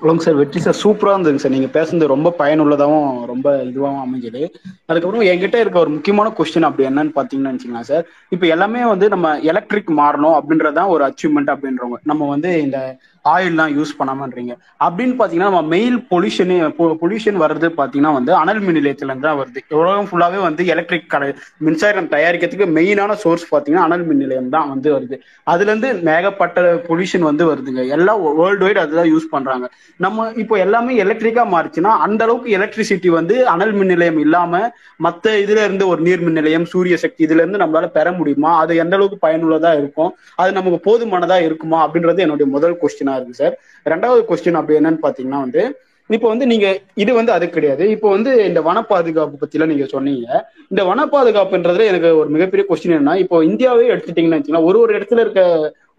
சொல்லுங்க 0.00 0.22
சார் 0.24 0.34
வெற்றி 0.34 0.60
சார் 0.60 0.76
சூப்பரா 0.82 1.12
இருந்ததுங்க 1.14 1.42
சார். 1.42 1.54
நீங்க 1.56 1.68
பேசுனது 1.78 2.06
ரொம்ப 2.06 2.28
பயனுள்ளதாகவும் 2.38 3.24
ரொம்ப 3.24 3.48
இதுவாகவும் 3.70 4.04
அமைஞ்சது. 4.04 4.42
அதுக்கப்புறம் 4.86 5.26
என்கிட்ட 5.30 5.56
இருக்க 5.60 5.78
ஒரு 5.78 5.90
முக்கியமான 5.90 6.32
கொஸ்டின் 6.38 6.68
அப்படி 6.68 6.88
என்னன்னு 6.88 7.12
பாத்தீங்கன்னா 7.18 7.52
வச்சுக்கலாம் 7.54 7.88
சார். 7.90 8.04
இப்போ 8.28 8.46
எல்லாமே 8.46 8.84
வந்து 8.84 9.08
நம்ம 9.08 9.38
எலக்ட்ரிக் 9.52 9.92
மாறணும் 10.00 10.36
அப்படின்றதான் 10.38 10.92
ஒரு 10.94 11.04
அச்சீவ்மெண்ட் 11.08 11.52
அப்படின்றவங்க. 11.54 11.98
நம்ம 12.02 12.28
வந்து 12.28 12.52
இந்த 12.62 12.78
ஆயில்லாம் 13.24 13.72
யூஸ் 13.78 13.92
பண்ணாமன்றீங்க. 13.98 14.52
அப்படின்னு 14.84 15.14
பாத்தீங்கன்னா 15.18 15.48
நம்ம 15.48 15.62
மெயில் 15.62 15.96
பொல்யூஷனு 16.10 16.56
பொல்யூஷன் 17.02 17.38
வர்றது 17.44 17.68
பாத்தீங்கன்னா 17.80 18.12
வந்து 18.12 18.34
அனல் 18.34 18.60
மின் 18.60 18.76
நிலையத்துல 18.76 19.10
இருந்து 19.10 19.26
தான் 19.28 19.38
வருது. 19.40 19.60
உலகம் 19.68 20.08
ஃபுல்லாவே 20.10 20.40
வந்து 20.40 20.66
எலக்ட்ரிக் 20.66 21.10
கடை 21.10 21.34
மின்சாரம் 21.56 22.08
தயாரிக்கிறதுக்கு 22.08 22.68
மெயினான 22.78 23.12
சோர்ஸ் 23.12 23.54
பாத்தீங்கன்னா 23.54 23.84
அனல் 23.88 24.04
மின் 24.04 24.16
நிலையம் 24.16 24.48
தான் 24.48 24.68
வந்து 24.68 24.98
வருது. 24.98 25.18
அதுல 25.42 25.70
இருந்து 25.70 25.92
மேகப்பட்ட 26.10 26.60
பொல்யூஷன் 26.88 27.26
வந்து 27.30 27.46
வருதுங்க. 27.52 27.88
எல்லாம் 27.88 28.36
வேர்ல்டு 28.36 28.64
வைட் 28.64 28.78
அதுதான் 28.78 29.12
யூஸ் 29.12 29.28
பண்றாங்க. 29.30 29.70
நம்ம 29.96 30.32
இப்போ 30.36 30.56
எல்லாமே 30.58 30.96
எலக்ட்ரிக்கா 31.04 31.44
மாறுச்சுன்னா 31.54 31.92
அந்த 32.06 32.24
அளவுக்கு 32.24 32.58
எலக்ட்ரிசிட்டி 32.58 33.08
வந்து 33.08 33.48
அனல் 33.48 33.72
மின் 33.72 33.86
நிலையம் 33.86 34.18
இல்லாம 34.18 34.62
மத்த 35.02 35.26
இதுல 35.44 35.60
இருந்து 35.66 35.88
ஒரு 35.88 36.00
நீர் 36.02 36.22
மின் 36.22 36.38
நிலையம் 36.40 36.64
சூரிய 36.64 36.96
சக்தி 36.96 37.24
இதுல 37.24 37.42
இருந்து 37.42 37.58
நம்மளால 37.58 37.86
பெற 37.86 38.12
முடியுமா? 38.12 38.58
அது 38.58 38.76
எந்த 38.76 38.96
அளவுக்கு 38.96 39.26
பயனுள்ளதா 39.28 39.72
இருக்கும்? 39.78 40.14
அது 40.34 40.52
நமக்கு 40.52 40.78
போதுமானதா 40.86 41.38
இருக்குமா? 41.44 41.78
அப்படின்றது 41.86 42.18
என்னுடைய 42.18 42.48
முதல் 42.56 42.78
கொஸ்டின் 42.82 43.09
இருக்கு 43.16 43.40
சார் 43.42 43.54
ரெண்டாவது 43.86 44.22
கொஸ்டின் 44.28 44.58
அப்படி 44.60 44.78
என்னன்னு 44.80 45.04
பாத்தீங்கன்னா 45.06 45.40
வந்து 45.46 45.62
இப்போ 46.10 46.28
வந்து 46.28 46.46
நீங்க 46.46 46.66
இது 46.94 47.14
வந்து 47.14 47.32
அது 47.32 47.46
கிடையாது. 47.50 47.84
இப்போ 47.90 48.08
வந்து 48.10 48.30
இந்த 48.46 48.60
வன 48.60 48.78
பாதுகாப்பு 48.82 49.36
பத்தி 49.38 49.56
எல்லாம் 49.56 49.72
நீங்க 49.72 49.86
சொன்னீங்க. 49.86 50.26
இந்த 50.68 50.82
வன 50.84 51.00
பாதுகாப்புன்றதுல 51.12 51.86
எனக்கு 51.86 52.08
ஒரு 52.16 52.28
மிகப்பெரிய 52.28 52.64
கொஸ்டின் 52.68 52.94
என்னன்னா 52.96 53.14
இப்போ 53.16 53.36
இந்தியாவே 53.44 53.84
எடுத்துட்டீங்கன்னு 53.94 54.38
வச்சுக்கலாம் 54.38 54.68
ஒரு 54.70 54.78
ஒரு 54.80 54.92
இடத்துல 54.98 55.20
இருக்க 55.20 55.42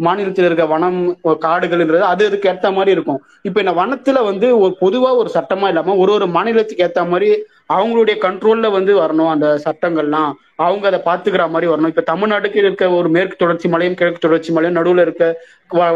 மாநிலத்தில் 0.01 0.45
இருக்க 0.45 0.65
வனம் 0.65 0.99
காடுகள்ன்றது 1.45 2.05
அது 2.11 2.25
அதுக்கு 2.25 2.49
ஏத்த 2.49 2.73
மாதிரி 2.73 2.91
இருக்கும். 2.91 3.19
இப்போ 3.41 3.59
இந்த 3.61 3.73
வனத்துல 3.73 4.23
வந்து 4.23 4.47
ஒரு 4.59 4.73
பொதுவா 4.81 5.11
ஒரு 5.15 5.31
சட்டமா 5.33 5.67
இல்லாம 5.67 5.95
ஒரு 5.95 6.11
ஒரு 6.11 6.27
மாநிலத்துக்கு 6.27 6.85
ஏத்த 6.85 7.07
மாதிரி 7.07 7.29
அவங்களுடைய 7.73 8.15
கண்ட்ரோல்ல 8.21 8.71
வந்து 8.71 8.93
வரணும் 9.01 9.29
அந்த 9.29 9.47
சட்டங்கள்லாம். 9.65 10.31
அவங்க 10.55 10.87
அதை 10.87 10.99
பாத்துக்கிற 11.05 11.49
மாதிரி 11.49 11.71
வரணும். 11.71 11.91
இப்ப 11.91 12.03
தமிழ்நாட்டுக்கு 12.11 12.55
இருக்க 12.55 12.89
ஒரு 12.89 13.09
மேற்கு 13.09 13.35
தொடர்ச்சி 13.35 13.69
மலையும் 13.69 13.95
கிழக்கு 13.95 14.19
தொடர்ச்சி 14.19 14.53
மலையும் 14.53 14.77
நடுவுல 14.79 15.01
இருக்க 15.01 15.25
வ- 15.71 15.93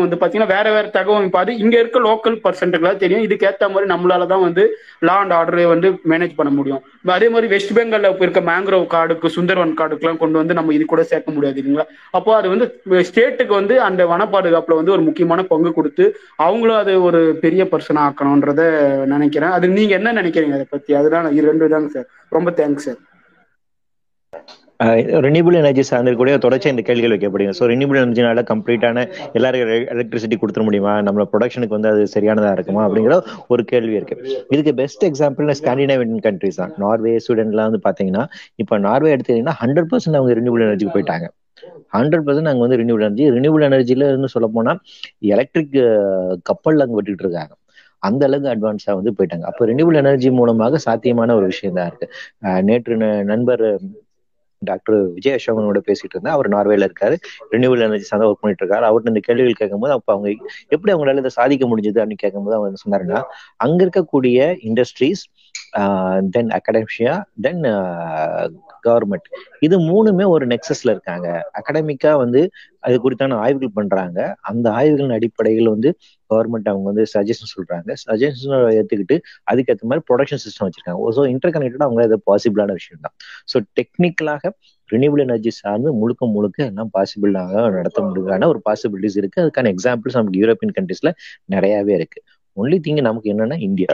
வந்து 0.00 0.16
பாத்தீங்கன்னா 0.16 0.46
வேற 0.46 0.66
வேற 0.72 0.82
தகவமைப்பு 0.92 1.36
அது 1.36 1.56
இங்க 1.56 1.78
இருக்க 1.78 2.00
லோக்கல் 2.00 2.40
பர்சன்ட்டுக்கெல்லாம் 2.44 2.96
தெரியும். 2.96 3.22
இதுக்கு 3.22 3.46
ஏத்த 3.46 3.68
மாதிரி 3.68 3.92
நம்மளால 3.92 4.26
தான் 4.26 4.40
வந்து 4.40 4.64
லா 5.00 5.16
அண்ட் 5.16 5.32
ஆர்டரை 5.32 5.66
வந்து 5.68 5.90
மேனேஜ் 6.08 6.34
பண்ண 6.36 6.52
முடியும். 6.52 6.82
அதே 7.06 7.28
மாதிரி 7.28 7.46
வெஸ்ட் 7.46 7.78
பெங்கால்ல 7.78 8.16
இருக்க 8.20 8.40
மேங்க்ரோவ் 8.40 8.86
காடுக்கு 8.94 9.26
சுந்தர்வன் 9.36 9.76
காடுக்குலாம் 9.80 10.16
கொண்டு 10.16 10.38
வந்து 10.38 10.54
நம்ம 10.54 10.74
இது 10.74 10.84
கூட 10.84 11.02
சேர்க்க 11.02 11.32
முடியாது 11.32 11.62
இல்லைங்களா? 11.62 11.86
அப்போ 12.10 12.36
அது 12.36 12.48
வந்து 12.48 12.66
ஸ்டேட் 13.04 13.33
ஸ்டேட்டுக்கு 13.34 13.60
வந்து 13.60 13.74
அந்த 13.86 14.02
வன 14.10 14.22
பாதுகாப்புல 14.32 14.76
வந்து 14.80 14.92
ஒரு 14.96 15.02
முக்கியமான 15.06 15.40
பங்கு 15.52 15.70
கொடுத்து 15.78 16.04
அவங்களும் 16.46 16.80
அது 16.82 16.92
ஒரு 17.08 17.20
பெரிய 17.44 17.62
பர்சனா 17.72 18.02
ஆக்கணும்ன்றத 18.08 18.62
நினைக்கிறேன். 19.14 19.54
அது 19.56 19.66
நீங்க 19.78 19.92
என்ன 19.98 20.12
நினைக்கிறீங்க 20.20 20.56
அதை 20.58 20.66
பத்தி? 20.74 20.90
அதுதான் 21.00 21.32
இது 21.38 21.50
ரெண்டு 21.52 21.72
தாங்க 21.72 21.90
சார் 21.96 22.06
ரொம்ப 22.36 22.50
தேங்க்ஸ் 22.60 22.86
சார் 22.88 23.00
ரினியூபிள் 25.26 25.56
எனர்ஜி 25.58 25.82
கூட 26.20 26.30
தொடர்ச்சி 26.44 26.68
இந்த 26.72 26.82
கேள்விகள் 26.86 27.14
வைக்கப்படுங்க 27.14 27.52
ஸோ 27.58 27.66
ரினியூபிள் 27.72 27.98
எனர்ஜினால 28.00 28.42
கம்ப்ளீட்டான 28.50 29.04
எல்லாருக்கும் 29.38 29.90
எலக்ட்ரிசிட்டி 29.94 30.36
கொடுத்துட 30.40 30.64
முடியுமா? 30.68 30.94
நம்ம 31.06 31.26
ப்ரொடக்ஷனுக்கு 31.32 31.76
வந்து 31.76 31.90
அது 31.92 32.02
சரியானதா 32.14 32.50
இருக்குமா? 32.56 32.82
அப்படிங்கிற 32.86 33.16
ஒரு 33.54 33.64
கேள்வி 33.72 33.94
இருக்கு. 33.98 34.16
இதுக்கு 34.54 34.74
பெஸ்ட் 34.82 35.06
எக்ஸாம்பிள் 35.10 35.54
ஸ்காண்டினேவியன் 35.60 36.24
கண்ட்ரிஸ் 36.26 36.60
தான். 36.62 36.74
நார்வே 36.84 37.14
ஸ்வீடன்லாம் 37.26 37.70
வந்து 37.70 37.82
பாத்தீங்கன்னா 37.88 38.24
இப்போ 38.64 38.78
நார்வே 38.88 39.12
எடுத்தீங்கன்னா 39.16 39.56
ஹண்ட்ரட் 39.62 39.90
பர்சன்ட் 39.92 40.18
அவங்க 40.20 40.38
ரினியூபிள் 40.40 40.66
எனர்ஜிக்கு 40.68 40.96
போயிட்டாங்க. 40.96 41.28
ஹண்ட்ரட் 41.96 42.26
பர்சன்ட் 42.26 42.48
அங்கே 42.48 42.60
வந்து 42.60 42.76
ரினியூபிள் 42.76 43.00
எனர்ஜி 43.00 43.30
ரினியூபிள் 43.30 43.62
எனர்ஜில 43.62 44.08
இருந்து 44.08 44.28
சொல்ல 44.28 44.48
போனால் 44.52 44.80
எலக்ட்ரிக் 45.18 45.72
கப்பல் 46.42 46.80
அங்கே 46.80 46.94
விட்டுட்டு 46.94 47.22
இருக்காங்க. 47.24 47.54
அந்த 47.98 48.26
அளவுக்கு 48.26 48.50
அட்வான்ஸா 48.50 49.02
வந்து 49.02 49.12
போயிட்டாங்க. 49.18 49.40
அப்போ 49.40 49.66
ரினியூபிள் 49.66 49.94
எனர்ஜி 49.94 50.30
மூலமாக 50.30 50.78
சாத்தியமான 50.78 51.34
ஒரு 51.36 51.44
விஷயம் 51.44 51.74
தான் 51.74 51.86
இருக்கு. 51.86 52.10
அஹ் 52.42 52.62
நேற்று 52.62 52.96
ந- 52.96 53.24
நண்பர் 53.24 53.78
டாக்டர் 54.58 54.96
விஜய் 54.96 55.34
அசோகனோட 55.34 55.78
பேசிட்டு 55.86 56.10
இருந்தா 56.10 56.32
அவர் 56.32 56.48
நார்வேல 56.48 56.88
இருக்காரு. 56.88 57.16
ரினியூவல் 57.50 57.80
எனர்ஜி 57.80 58.04
சார்ந்த 58.04 58.28
ஒர்க் 58.28 58.40
பண்ணிட்டு 58.40 58.66
இருக்காரு. 58.66 58.88
அவர்கிட்ட 58.90 59.08
இந்த 59.08 59.20
கேள்விகள் 59.22 59.52
கேட்கும்போது 59.52 59.92
அப்ப 59.92 60.12
அவங்க 60.12 60.34
எப்படி 60.68 60.96
அவங்களால 60.96 61.16
இதை 61.16 61.28
சாதிக்க 61.28 61.66
முடிஞ்சது 61.66 62.04
அப்படின்னு 62.04 62.12
கேட்கும்போது 62.16 62.56
அவங்க 62.56 62.74
சொன்னாருன்னா 62.88 63.22
அங்க 63.56 63.84
இருக்கக்கூடிய 63.84 64.56
இண்டஸ்ட்ரீஸ் 64.60 65.26
தென் 66.34 66.50
அகாடமிஷியா 66.58 67.14
தென் 67.44 67.62
கவர்மெண்ட் 68.86 69.28
இது 69.66 69.76
மூணுமே 69.90 70.24
ஒரு 70.34 70.44
நெக்ஸஸ்ல 70.52 70.92
இருக்காங்க. 70.94 71.28
அகடமிக்கா 71.58 72.12
வந்து 72.22 72.40
அது 72.86 72.96
குறித்தான 73.04 73.36
ஆய்வுகள் 73.44 73.76
பண்றாங்க. 73.78 74.18
அந்த 74.50 74.66
ஆய்வுகளின் 74.78 75.16
அடிப்படையில் 75.18 75.70
வந்து 75.74 75.90
கவர்மெண்ட் 76.30 76.68
அவங்க 76.72 76.86
வந்து 76.92 77.04
சஜஷன் 77.14 77.52
சொல்றாங்க. 77.54 77.90
சஜஷன் 78.04 78.54
ஏத்துக்கிட்டு 78.78 79.16
அதுக்கேற்ற 79.52 79.88
மாதிரி 79.90 80.04
ப்ரொடக்ஷன் 80.10 80.42
சிஸ்டம் 80.44 80.66
வச்சிருக்காங்க. 80.68 81.10
ஸோ 81.18 81.24
இன்டர் 81.34 81.54
கனெக்டட் 81.56 81.86
அவங்க 81.88 82.02
அது 82.08 82.18
பாசிபிளான 82.30 82.72
விஷயம் 82.80 83.02
தான். 83.06 83.16
ஸோ 83.52 83.56
டெக்னிக்கலாக 83.80 84.52
ரினியூபிள் 84.90 85.22
எனர்ஜி 85.26 85.50
சார்ந்து 85.60 85.90
முழுக்க 86.00 86.24
முழுக்க 86.36 86.58
எல்லாம் 86.70 86.90
பாசிபிளாக 86.96 87.52
நடத்த 87.78 88.00
முடியாத 88.08 88.48
ஒரு 88.52 88.60
பாசிபிலிட்டிஸ் 88.68 89.18
இருக்கு. 89.22 89.38
அதுக்கான 89.44 89.70
எக்ஸாம்பிள்ஸ் 89.76 90.18
நமக்கு 90.20 90.40
யூரோப்பியன் 90.42 90.74
கண்ட்ரீஸ்ல 90.78 91.12
நிறையவே 91.54 91.94
இருக்கு. 92.00 92.20
ஒன்லி 92.56 92.76
திங் 92.84 93.00
நமக்கு 93.08 93.30
என்னன்னா 93.32 93.56
இந்தியா 93.68 93.88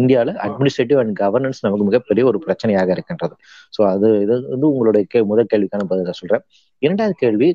இந்தியாவில் 0.00 0.32
அட்மினிஸ்ட்ரேட்டிவ் 0.46 1.00
அண்ட் 1.02 1.14
கவர்னன்ஸ் 1.20 1.60
நமக்கு 1.66 1.86
மிகப்பெரிய 1.88 2.24
ஒரு 2.30 2.38
பிரச்சனையாக 2.46 2.94
இருக்கின்றது. 2.96 3.34
ஸோ 3.76 3.80
அது 3.92 4.08
இது 4.24 4.34
வந்து 4.54 4.66
உங்களுடைய 4.72 5.04
கே 5.12 5.20
முதல் 5.32 5.50
கேள்விக்கான 5.52 5.86
பதில் 5.92 6.18
சொல்றேன். 6.20 6.44
இரண்டாவது 6.82 7.14
கேள்வி 7.22 7.48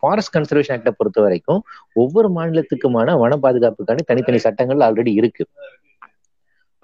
ஃபாரஸ்ட் 0.00 0.34
கன்சர்வேஷன் 0.36 0.76
ஆக்டை 0.76 0.92
பொறுத்த 0.98 1.20
வரைக்கும் 1.26 1.60
ஒவ்வொரு 2.02 2.30
மாநிலத்துக்குமான 2.38 3.16
வன 3.22 3.38
பாதுகாப்புக்கான 3.44 4.04
தனித்தனி 4.10 4.40
சட்டங்கள் 4.46 4.84
ஆல்ரெடி 4.88 5.14
இருக்கு. 5.20 5.46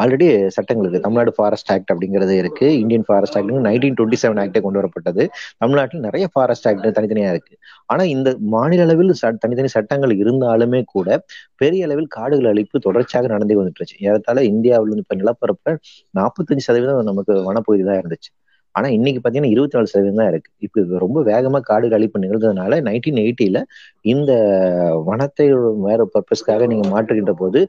ஆல்ரெடி 0.01 0.47
சட்டங்கள் 0.47 0.85
இருக்கு. 0.85 1.01
தமிழ்நாடு 1.01 1.33
ஃபாரஸ்ட் 1.35 1.73
ஆக்ட் 1.73 1.91
அப்படிங்கிறது 1.91 2.31
இருக்கு. 2.31 2.79
Indian 2.79 3.03
forest 3.07 3.39
act 3.39 3.51
nineteen 3.51 3.95
twenty 4.01 4.15
seven 4.23 4.41
ஆக்டே 4.41 4.61
கொண்டு 4.61 4.81
வரப்பட்டது. 4.81 5.29
தமிழ்நாட்டில் 5.57 6.01
நிறைய 6.01 6.29
ஃபாரஸ்ட் 6.33 6.69
ஆக்ட் 6.69 6.87
தனித்தனியா 6.87 7.29
இருக்கு. 7.29 7.57
ஆனா 7.87 8.05
இந்த 8.05 8.37
மாநில 8.39 8.83
அளவில் 8.83 9.11
ச- 9.11 9.37
தனித்தனி 9.39 9.69
சட்டங்கள் 9.69 10.17
இருந்தாலுமே 10.17 10.83
கூட 10.87 11.25
பெரிய 11.57 11.85
அளவில் 11.85 12.07
காடுகள் 12.07 12.53
அழிப்பு 12.53 12.79
தொடர்ச்சியாக 12.81 13.29
நடந்து 13.29 13.65
வந்துட்டு 13.65 13.73
இருந்துச்சு. 13.81 14.05
ஏறத்தாழ 14.05 14.45
இந்தியாவில் 14.45 14.97
இப்ப 14.97 15.17
நிலப்பரப்ப 15.17 15.79
நாற்பத்தஞ்சு 16.19 16.57
சதவீதம் 16.57 17.03
நமக்கு 17.03 17.53
வனப்பகுதி 17.53 17.85
தான் 17.85 18.03
இருந்துச்சு. 18.03 18.40
ஆனா 18.75 18.89
இன்னைக்கு 18.97 19.21
பாத்தீங்கன்னா 19.23 19.53
இருபத்தி 19.55 19.77
நாலு 19.77 19.91
சதவீதம் 19.93 20.21
தான் 20.21 20.31
இருக்கு. 20.33 20.51
இப்ப 20.67 20.99
ரொம்ப 21.05 21.19
வேகமா 21.31 21.59
காடுகள் 21.71 21.97
அழிப்பு 21.99 22.23
நிகழ்ந்ததுனால 22.25 22.79
நைன்டீன் 22.89 23.21
எயிட்டில 23.25 23.61
இந்த 24.13 24.33
வனத்தை 25.09 25.47
வேற 25.87 26.01
பர்பஸ்க்காக 26.15 26.69
நீங்க 26.73 26.87
மாற்றுகின்ற 26.95 27.35
போது 27.43 27.61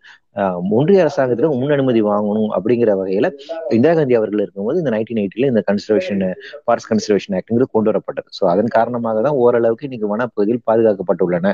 ஒன்றிய 0.77 1.03
அரசாங்கத்துல 1.05 1.49
முன் 1.61 1.75
அனுமதி 1.77 2.01
வாங்கணும் 2.09 2.51
அப்படிங்கிற 2.57 2.91
வகையில 3.01 3.29
இந்திரா 3.77 3.93
காந்தி 3.99 4.17
அவர்கள் 4.19 4.43
இருக்கும்போது 4.43 4.81
இந்த 4.83 4.93
நைன்டீன் 4.95 5.21
எயிட்டில 5.23 5.49
இந்த 5.53 5.63
கன்சர்வேஷன் 5.69 6.23
ஃபாரஸ்ட் 6.65 6.91
கன்சர்வேஷன் 6.91 7.35
ஆக்ட்ங்கிறது 7.39 7.75
கொண்டு 7.75 7.91
வரப்பட்டது. 7.91 8.29
ஸோ 8.39 8.43
அதன் 8.53 8.73
காரணமாக 8.77 9.21
தான் 9.27 9.39
ஓரளவுக்கு 9.45 9.87
இன்னைக்கு 9.89 10.11
வனப்பகுதியில் 10.13 10.65
பாதுகாக்கப்பட்டுள்ளன 10.69 11.47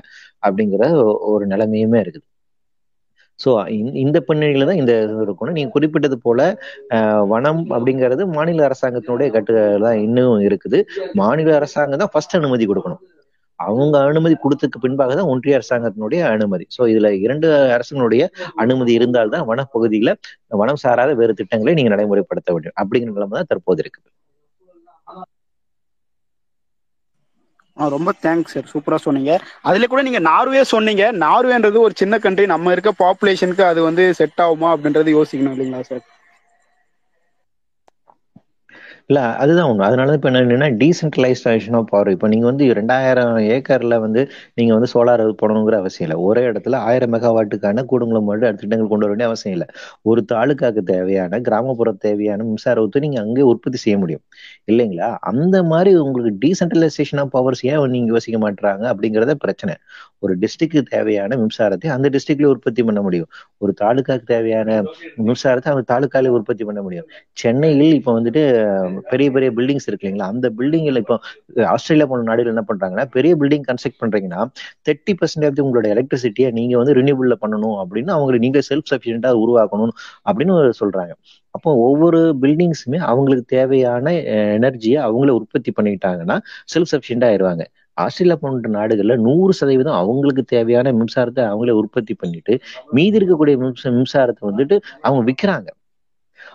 அப்படிங்கிற 0.48 0.84
ஒரு 1.34 1.46
நிலைமையுமே 1.54 2.02
இருக்குது. 2.06 2.26
ஸோ 3.40 3.50
இந்த 4.04 4.18
பின்னணியில 4.28 4.68
தான் 4.70 4.80
இந்த 4.82 4.94
இருக்கணும். 5.26 5.56
நீங்க 5.58 5.72
குறிப்பிட்டது 5.76 6.18
போல 6.26 6.40
ஆஹ், 6.96 7.24
வனம் 7.34 7.62
அப்படிங்கிறது 7.76 8.24
மாநில 8.36 8.66
அரசாங்கத்தினுடைய 8.70 9.30
கட்டுகள் 9.36 9.86
தான் 9.88 10.00
இன்னும் 10.06 10.42
இருக்குது. 10.48 10.80
மாநில 11.22 11.56
அரசாங்கம் 11.60 12.04
தான் 12.04 12.14
ஃபர்ஸ்ட் 12.16 12.38
அனுமதி 12.40 12.68
கொடுக்கணும். 12.72 13.04
அவங்க 13.60 13.96
அனுமதி 14.10 14.36
கொடுத்ததுக்கு 14.42 14.82
பின்பாக 14.84 15.14
தான் 15.20 15.30
ஒன்றிய 15.34 15.58
அரசாங்கத்தினுடைய 15.60 16.22
அனுமதி. 16.34 16.66
ஸோ 16.76 16.82
இதுல 16.92 17.10
இரண்டு 17.26 17.48
அரசுகளுடைய 17.78 18.24
அனுமதி 18.64 18.92
இருந்தால்தான் 19.00 19.48
வனப்பகுதியில 19.52 20.12
வனம் 20.62 20.82
சாராத 20.84 21.14
வேறு 21.22 21.40
திட்டங்களை 21.42 21.74
நீங்க 21.80 21.94
நடைமுறைப்படுத்த 21.96 22.50
வேண்டும். 22.56 22.78
அப்படிங்கிற 22.82 23.14
நிலைமை 23.16 23.38
தான் 23.40 23.52
தற்போது 23.54 23.82
இருக்குது. 23.86 24.08
ரொம்ப 27.78 28.14
தேங்க்ஸ் 28.22 28.54
சார் 28.54 28.72
சூப்பரா 28.74 28.96
சொன்னீங்க. 28.98 29.34
அதுல 29.62 29.88
கூட 29.88 30.02
நீங்க 30.02 30.20
நார்வே 30.28 30.64
சொன்னீங்க. 30.66 31.12
நார்வேன்றது 31.24 31.80
ஒரு 31.80 31.94
சின்ன 31.96 32.20
கண்ட்ரி 32.20 32.46
நம்ம 32.46 32.72
இருக்க 32.72 32.94
பாப்புலேஷனுக்கு 33.00 33.64
அது 33.64 33.82
வந்து 33.82 34.06
செட் 34.14 34.42
ஆகுமா 34.42 34.70
அப்படின்றது 34.76 35.16
யோசிக்கணும் 35.18 35.56
இல்லைங்களா 35.56 35.82
சார் 35.84 36.04
இல்ல 39.10 39.20
அதுதான் 39.44 39.70
உண்மை. 39.72 39.84
அதனால 39.88 40.14
இப்ப 40.18 40.30
என்னன்னா 40.32 40.68
டீசென்ட்ரலைசேஷன் 40.82 41.76
ஆஃப் 41.80 41.88
பவர் 41.92 42.10
இப்போ 42.14 42.28
நீங்க 42.28 42.46
வந்து 42.46 42.66
ரெண்டாயிரம் 42.80 43.36
ஏக்கர்ல 43.56 43.96
வந்து 44.06 44.22
நீங்க 44.54 44.72
வந்து 44.74 44.90
சோலார் 44.94 45.24
போடணுங்கிற 45.42 45.76
அவசியம் 45.82 46.06
இல்லை. 46.08 46.18
ஒரே 46.28 46.42
இடத்துல 46.50 46.76
ஆயிரம் 46.88 47.14
மெகாவாட்டுக்கான 47.14 47.84
கூடுங்குளம் 47.92 48.28
மட்டும் 48.30 48.58
திட்டங்கள் 48.62 48.90
கொண்டு 48.92 49.06
வர 49.06 49.12
வேண்டிய 49.14 49.30
அவசியம் 49.30 49.56
இல்லை. 49.58 49.68
ஒரு 50.04 50.24
தாலுக்காக்கு 50.34 50.84
தேவையான 50.92 51.40
கிராமப்புற 51.48 51.92
தேவையான 52.08 52.44
மின்சாரத்தை 52.50 53.02
நீங்க 53.06 53.20
அங்கே 53.26 53.46
உற்பத்தி 53.52 53.82
செய்ய 53.86 53.98
முடியும். 53.98 54.24
இல்லைங்களா? 54.72 55.10
அந்த 55.32 55.64
மாதிரி 55.64 55.94
உங்களுக்கு 56.06 56.34
டீசென்ட்ரலைசேஷன் 56.46 57.22
ஆஃப் 57.24 57.34
பவர்ஸ் 57.38 57.64
ஏன் 57.72 57.92
நீங்க 57.96 58.12
யோசிக்க 58.16 58.40
மாட்டாங்க 58.46 58.86
அப்படிங்கறத 58.94 59.36
பிரச்சனை. 59.46 59.76
ஒரு 60.20 60.34
டிஸ்ட்ரிக்ட் 60.44 60.82
தேவையான 60.94 61.36
மின்சாரத்தை 61.42 61.88
அந்த 61.96 62.08
டிஸ்ட்ரிக்ட்ல 62.10 62.52
உற்பத்தி 62.54 62.84
பண்ண 62.84 63.00
முடியும். 63.02 63.30
ஒரு 63.58 63.74
தாலுக்காக்கு 63.82 64.28
தேவையான 64.36 64.70
மின்சாரத்தை 65.28 65.72
அந்த 65.76 65.86
தாலுக்காலே 65.94 66.32
உற்பத்தி 66.38 66.64
பண்ண 66.66 66.82
முடியும். 66.82 67.08
சென்னையில் 67.44 67.96
இப்போ 68.00 68.12
வந்துட்டு 68.20 68.44
பெரிய 69.12 69.28
பெரிய 69.36 69.50
பில்டிங்ஸ் 69.58 69.88
இருக்கு 69.90 70.06
இல்லைங்களா? 70.08 70.28
அந்த 70.34 70.48
பில்டிங்ல 70.58 71.02
இப்போ 71.04 71.18
ஆஸ்திரேலியா 71.74 72.08
போன 72.12 72.26
நாடுகள் 72.30 72.54
என்ன 72.54 72.64
பண்றாங்கன்னா 72.72 73.06
பெரிய 73.16 73.32
பில்டிங் 73.42 73.66
கன்ஸ்ட்ரக்ட் 73.70 74.00
பண்றீங்கன்னா 74.04 74.42
தேர்ட்டி 74.90 75.16
பர்சன்ட் 75.22 75.48
ஆஃப் 75.48 75.64
உங்களோட 75.66 75.88
எலக்ட்ரிசிட்டியை 75.96 76.52
நீங்க 76.60 76.76
வந்து 76.82 76.96
ரினியூபிள்ல 77.00 77.38
பண்ணணும் 77.44 77.78
அப்படின்னு 77.84 78.14
அவங்க 78.18 78.38
நீங்க 78.46 78.62
செல்ஃப் 78.70 78.90
சஃபிஷியண்டா 78.92 79.32
உருவாக்கணும் 79.44 79.94
அப்படின்னு 80.28 80.56
சொல்றாங்க. 80.82 81.14
அப்போ 81.56 81.70
ஒவ்வொரு 81.88 82.20
பில்டிங்ஸுமே 82.42 82.98
அவங்களுக்கு 83.12 83.46
தேவையான 83.58 84.12
எனர்ஜியை 84.60 85.00
அவங்கள 85.08 85.32
உற்பத்தி 85.40 85.72
பண்ணிட்டாங்கன்னா 85.78 86.38
செல்ஃப் 86.74 86.92
சஃபிஷியண்டா 86.94 87.30
ஆயிடுவாங்க. 87.32 87.66
ஆஸ்திரேலியா 87.98 88.36
போன்ற 88.42 88.70
நாடுகள்ல 88.70 89.14
நூறு 89.28 89.54
சதவீதம் 89.60 89.98
அவங்களுக்கு 90.02 90.44
தேவையான 90.56 90.92
மின்சாரத்தை 91.00 91.44
அவங்களே 91.52 91.74
உற்பத்தி 91.82 92.14
பண்ணிட்டு 92.14 92.54
மீதி 92.98 93.18
இருக்கக்கூடிய 93.20 93.56
மின்சாரத்தை 93.98 94.44
வந்துட்டு 94.50 94.76
அவங்க 95.02 95.22
விற்கிறாங்க 95.30 95.70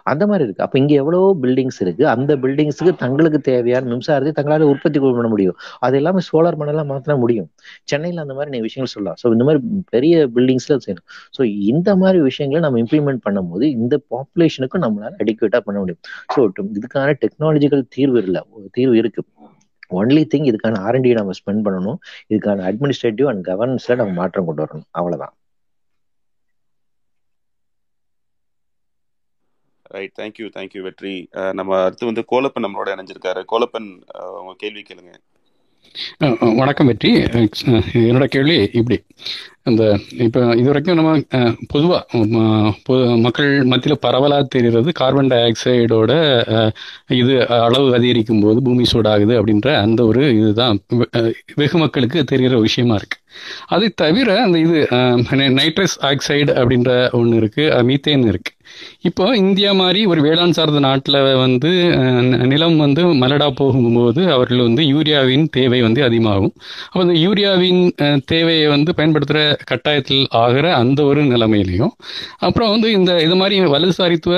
அந்த 0.03 0.27
மாதிரி 0.27 0.45
இருக்கு. 0.47 0.63
அப்ப 0.63 0.79
இங்க 0.79 0.93
எவ்வளவோ 0.95 1.29
பில்டிங்ஸ் 1.43 1.81
இருக்கு. 1.85 2.09
அந்த 2.09 2.37
பில்டிங்ஸுக்கு 2.37 2.93
தங்களுக்கு 3.05 3.41
தேவையான 3.41 3.89
மின்சாரத்தை 3.93 4.33
தங்களால 4.39 4.69
உற்பத்தி 4.73 4.99
பண்ண 5.01 5.29
முடியும். 5.29 5.57
அது 5.79 5.97
எல்லாமே 5.97 6.23
சோலார் 6.31 6.59
மணலாம் 6.63 6.91
மாத்தினா 6.93 7.17
முடியும். 7.19 7.49
சென்னையில 7.85 8.21
அந்த 8.21 8.35
மாதிரி 8.35 8.51
நீ 8.57 8.61
விஷயங்கள் 8.69 8.95
சொல்லலாம். 8.95 9.19
ஸோ 9.23 9.33
இந்த 9.33 9.45
மாதிரி 9.45 9.63
பெரிய 9.91 10.27
பில்டிங்ஸ்ல 10.37 10.79
செய்யணும். 10.87 11.07
ஸோ 11.39 11.45
இந்த 11.73 11.97
மாதிரி 11.97 12.21
விஷயங்களை 12.23 12.63
நம்ம 12.67 12.81
இம்ப்ளிமெண்ட் 12.85 13.23
பண்ணும்போது 13.29 13.65
இந்த 13.79 13.97
பாப்புலேஷனுக்கும் 14.15 14.85
நம்மளால 14.87 15.15
அடிக்குவேட்டா 15.25 15.61
பண்ண 15.69 15.79
முடியும். 15.79 16.01
ஸோ 16.35 16.41
இதுக்கான 16.79 17.15
டெக்னாலஜிக்கல் 17.25 17.85
தீர்வு 17.89 18.23
இல்லை. 18.23 18.43
தீர்வு 18.71 18.97
இருக்கு. 18.97 19.23
ஒன்லி 20.01 20.23
திங் 20.33 20.47
இதுக்கான 20.51 20.79
ஆர்என்டி 20.87 21.11
நம்ம 21.19 21.33
ஸ்பெண்ட் 21.41 21.65
பண்ணணும். 21.67 21.99
இதுக்கான 22.33 22.65
அட்மினிஸ்ட்ரேட்டிவ் 22.71 23.27
அண்ட் 23.27 23.43
கவர்னன்ஸ்ல 23.49 23.97
நம்ம 24.01 24.15
மாற்றம் 24.21 24.47
கொண்டு 24.47 24.65
வரணும். 24.65 24.87
அவ்வளவுதான். 24.91 25.35
ரைட் 29.95 30.17
தேங்க்யூ 30.21 30.47
தேங்க்யூ 30.57 30.81
வெற்றி 30.89 31.15
நம்ம 31.53 31.81
அடுத்து 31.85 32.11
வந்து 32.11 32.25
கோலப்பன் 32.33 32.67
நம்மளோட 32.67 32.91
இணைஞ்சிருக்காரு. 32.97 33.43
கோலப்பன் 33.53 33.91
uh, 34.19 34.33
உங்க 34.41 34.55
கேள்வி 34.57 34.83
கேளுங்க. 34.89 35.13
வணக்கம் 36.59 36.89
வெற்றி. 36.91 37.11
என்னோட 38.09 38.27
கேள்வி 38.35 38.57
இப்படி. 38.81 38.97
அந்த 39.69 39.83
இப்போ 40.27 40.41
இது 40.61 40.69
வரைக்கும் 40.69 40.99
நம்ம 41.01 41.11
பொதுவாக 41.73 43.17
மக்கள் 43.25 43.51
மத்தியில் 43.73 44.03
பரவலாக 44.05 44.47
தெரிகிறது 44.55 44.91
கார்பன் 45.01 45.31
டை 45.33 45.39
ஆக்சைடோட 45.49 46.13
இது 47.21 47.35
அளவு 47.67 47.89
அதிகரிக்கும் 47.99 48.43
போது 48.45 48.63
பூமி 48.69 48.87
சூடாகுது 48.93 49.35
அப்படின்ற 49.41 49.69
அந்த 49.83 50.01
ஒரு 50.05 50.23
இதுதான். 50.39 50.81
வெகு 51.61 51.79
மக்களுக்கு 51.85 52.25
தெரிகிற 52.33 52.61
விஷயமா 52.69 52.97
இருக்கு. 53.03 53.19
அதை 53.75 53.91
தவிர 54.03 54.31
அந்த 54.47 54.59
இது 54.67 54.81
நைட்ரஸ் 55.61 55.99
ஆக்சைடு 56.11 56.55
அப்படின்ற 56.63 56.91
ஒன்று 57.21 57.37
இருக்கு 57.43 57.67
மீத்தேன் 57.91 58.27
இருக்கு. 58.33 58.55
இப்போ 59.01 59.25
இந்தியா 59.37 59.71
மாதிரி 59.73 60.01
ஒரு 60.07 60.21
வேளாண் 60.23 60.55
சார்ந்த 60.59 60.81
நாட்டில் 60.81 61.19
வந்து 61.37 61.71
நிலம் 62.47 62.77
வந்து 62.77 63.03
மலடா 63.23 63.49
போகும்போது 63.55 64.23
அவர்கள் 64.33 64.63
வந்து 64.63 64.83
யூரியாவின் 64.93 65.45
தேவை 65.51 65.81
வந்து 65.83 66.01
அதிகமாகும். 66.03 66.53
அப்போ 66.87 67.01
அந்த 67.01 67.17
யூரியாவின் 67.19 67.81
தேவையை 68.25 68.67
வந்து 68.69 68.91
பயன்படுத்துகிற 68.95 69.41
கட்டாயத்தில் 69.71 70.25
ஆகிற 70.43 70.67
அந்த 70.75 71.01
ஒரு 71.05 71.23
நிலைமையிலையும் 71.25 71.93
அப்புறம் 72.39 72.71
வந்து 72.71 72.91
இந்த 72.93 73.13
இது 73.23 73.37
மாதிரி 73.37 73.59
வலதுசாரித்துவ 73.75 74.37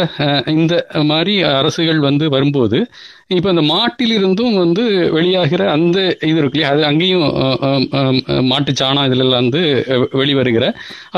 இந்த 0.56 0.74
மாதிரி 1.04 1.34
அரசுகள் 1.52 2.00
வந்து 2.00 2.24
வரும்போது 2.28 2.78
இப்போ 3.38 3.50
இந்த 3.54 3.64
மாட்டிலிருந்தும் 3.72 4.56
வந்து 4.62 4.84
வெளியாகிற 5.16 5.62
அந்த 5.76 5.98
இது 6.30 6.38
இருக்கு 6.40 6.56
இல்லையா 6.58 6.72
அது 6.74 6.82
அங்கேயும் 6.90 7.26
மாட்டு 8.50 8.72
சாணம் 8.80 9.06
இதுல 9.08 9.34
வந்து 9.40 9.60
வெளிவருகிற. 10.20 10.66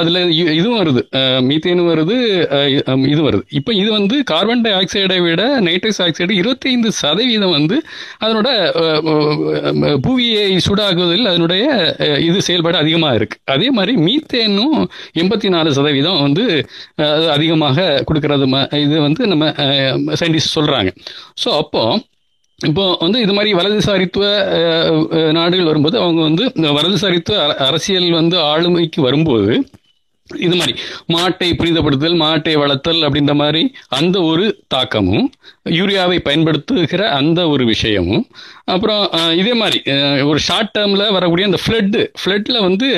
அதில் 0.00 0.20
இதுவும் 0.58 0.78
வருது. 0.80 1.02
மீத்தேனும் 1.48 1.90
வருது 1.92 2.16
இது 3.12 3.20
வருது. 3.28 3.44
இப்போ 3.60 3.70
இது 3.82 3.90
வந்து 3.98 4.16
கார்பன் 4.32 4.64
டை 4.66 4.72
ஆக்சைடை 4.80 5.18
விட 5.26 5.42
நைட்ரஸ் 5.68 6.00
ஆக்சைடு 6.06 6.38
இருபத்தைந்து 6.42 6.90
சதவீதம் 7.02 7.54
வந்து 7.58 7.78
அதனோட 8.24 8.48
புவியை 10.06 10.46
சூடாகுவதில் 10.66 11.30
அதனுடைய 11.32 11.64
இது 12.28 12.38
செயல்பாடு 12.48 12.78
அதிகமாக 12.82 13.18
இருக்கு. 13.20 13.38
அதே 13.56 13.70
மாதிரி 13.78 13.94
மீத்தேனும் 14.06 14.78
எண்பத்தி 15.22 15.50
நாலு 15.56 15.76
சதவீதம் 15.78 16.22
வந்து 16.26 16.46
அதிகமாக 17.36 17.88
கொடுக்கறது 18.10 18.48
இது 18.84 18.96
வந்து 19.06 19.22
நம்ம 19.32 19.44
சயின்டிஸ்ட் 20.20 20.56
சொல்றாங்க. 20.58 20.90
ஸோ 21.42 21.48
அப்போ 21.62 21.82
இப்போ 22.58 22.84
வந்து 23.00 23.18
இது 23.20 23.32
மாதிரி 23.32 23.50
வலதுசாரித்துவ 23.54 24.24
நாடுகள் 25.32 25.66
வரும்போது 25.66 25.96
அவங்க 25.98 26.20
வந்து 26.22 26.44
வலதுசாரித்துவ 26.72 27.38
அரசியல் 27.64 28.08
வந்து 28.10 28.36
ஆளுமைக்கு 28.42 29.00
வரும்போது 29.00 29.52
இது 30.46 30.54
மாதிரி 30.56 30.74
மாட்டை 31.14 31.48
புனிதப்படுத்துதல் 31.58 32.20
மாட்டை 32.22 32.54
வளர்த்தல் 32.62 33.02
அப்படின்ற 33.06 33.34
மாதிரி 33.34 33.62
அந்த 33.88 34.16
ஒரு 34.22 34.46
தாக்கமும் 34.74 35.26
யூரியாவை 35.78 36.18
பயன்படுத்துகிற 36.18 37.02
அந்த 37.18 37.40
ஒரு 37.48 37.64
விஷயமும் 37.64 38.24
அப்புறம் 38.64 39.02
இதே 39.40 39.54
மாதிரி 39.54 39.78
ஒரு 40.30 40.38
ஷார்ட் 40.38 40.72
டேர்மில் 40.76 41.12
வரக்கூடிய 41.16 41.46
அந்த 41.48 41.58
ஃப்ளட்டு 41.64 42.00
ஃப்ளட்டில் 42.20 42.58
வந்து 42.60 42.88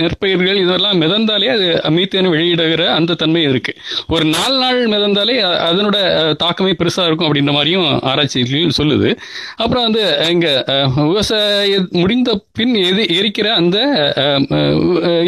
நெற்பயிர்கள் 0.00 0.60
இதெல்லாம் 0.64 1.00
மிதந்தாலே 1.02 1.48
அது 1.54 1.66
மீத்தேன் 1.96 2.30
வெளியிடுகிற 2.34 2.84
அந்த 2.98 3.16
தன்மை 3.22 3.42
இருக்கு. 3.42 3.72
ஒரு 4.08 4.24
நாலு 4.24 4.56
நாள் 4.58 4.80
மிதந்தாலே 4.94 5.36
அதனோட 5.68 5.96
தாக்கமே 6.42 6.72
பெருசாக 6.80 7.08
இருக்கும் 7.08 7.28
அப்படின்ற 7.28 7.52
மாதிரியும் 7.52 7.88
ஆராய்ச்சிகள் 8.10 8.76
சொல்லுது. 8.78 9.10
அப்புறம் 9.56 9.86
வந்து 9.86 10.04
இங்கே 10.34 10.52
விவசாய 10.96 11.80
முடிந்த 12.02 12.30
பின் 12.58 12.74
எது 12.90 13.02
எரிக்கிற 13.18 13.48
அந்த 13.60 13.78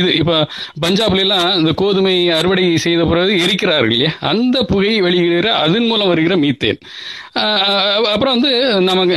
இது 0.01 0.11
இப்போ 0.21 0.37
பஞ்ச 0.81 1.00
பஞ்சாப்லாம் 1.01 1.57
இந்த 1.59 1.73
கோதுமை 1.81 2.15
அறுவடை 2.39 2.65
செய்த 2.85 3.05
பிறகு 3.05 3.33
எரிக்கிறார்கள் 3.45 3.93
இல்லையா? 3.95 4.13
அந்த 4.31 4.57
புகை 4.71 5.03
வெளியிடுகிற 5.03 5.49
அதன் 5.65 5.87
மூலம் 5.87 6.11
வருகிற 6.13 6.35
மீத்தேன். 6.37 6.79
அப்புறம் 8.13 8.35
வந்து 8.37 8.51
நமக்கு 8.89 9.17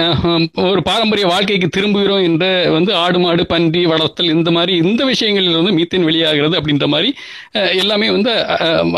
ஒரு 0.71 0.81
பாரம்பரிய 0.81 1.27
வாழ்க்கைக்கு 1.27 1.67
திரும்புகிறோம் 1.77 2.23
என்ற 2.23 2.45
வந்து 2.69 2.91
ஆடு 2.95 3.19
மாடு 3.19 3.45
பன்றி 3.45 3.85
வளர்த்தல் 3.85 4.33
இந்த 4.35 4.51
மாதிரி 4.51 4.73
இந்த 4.85 5.03
விஷயங்களில் 5.05 5.59
வந்து 5.59 5.75
மீத்தேன் 5.79 6.07
வெளியாகிறது 6.09 6.57
அப்படின்ற 6.59 6.87
மாதிரி 6.87 7.11
எல்லாமே 7.53 8.09
வந்து 8.09 8.33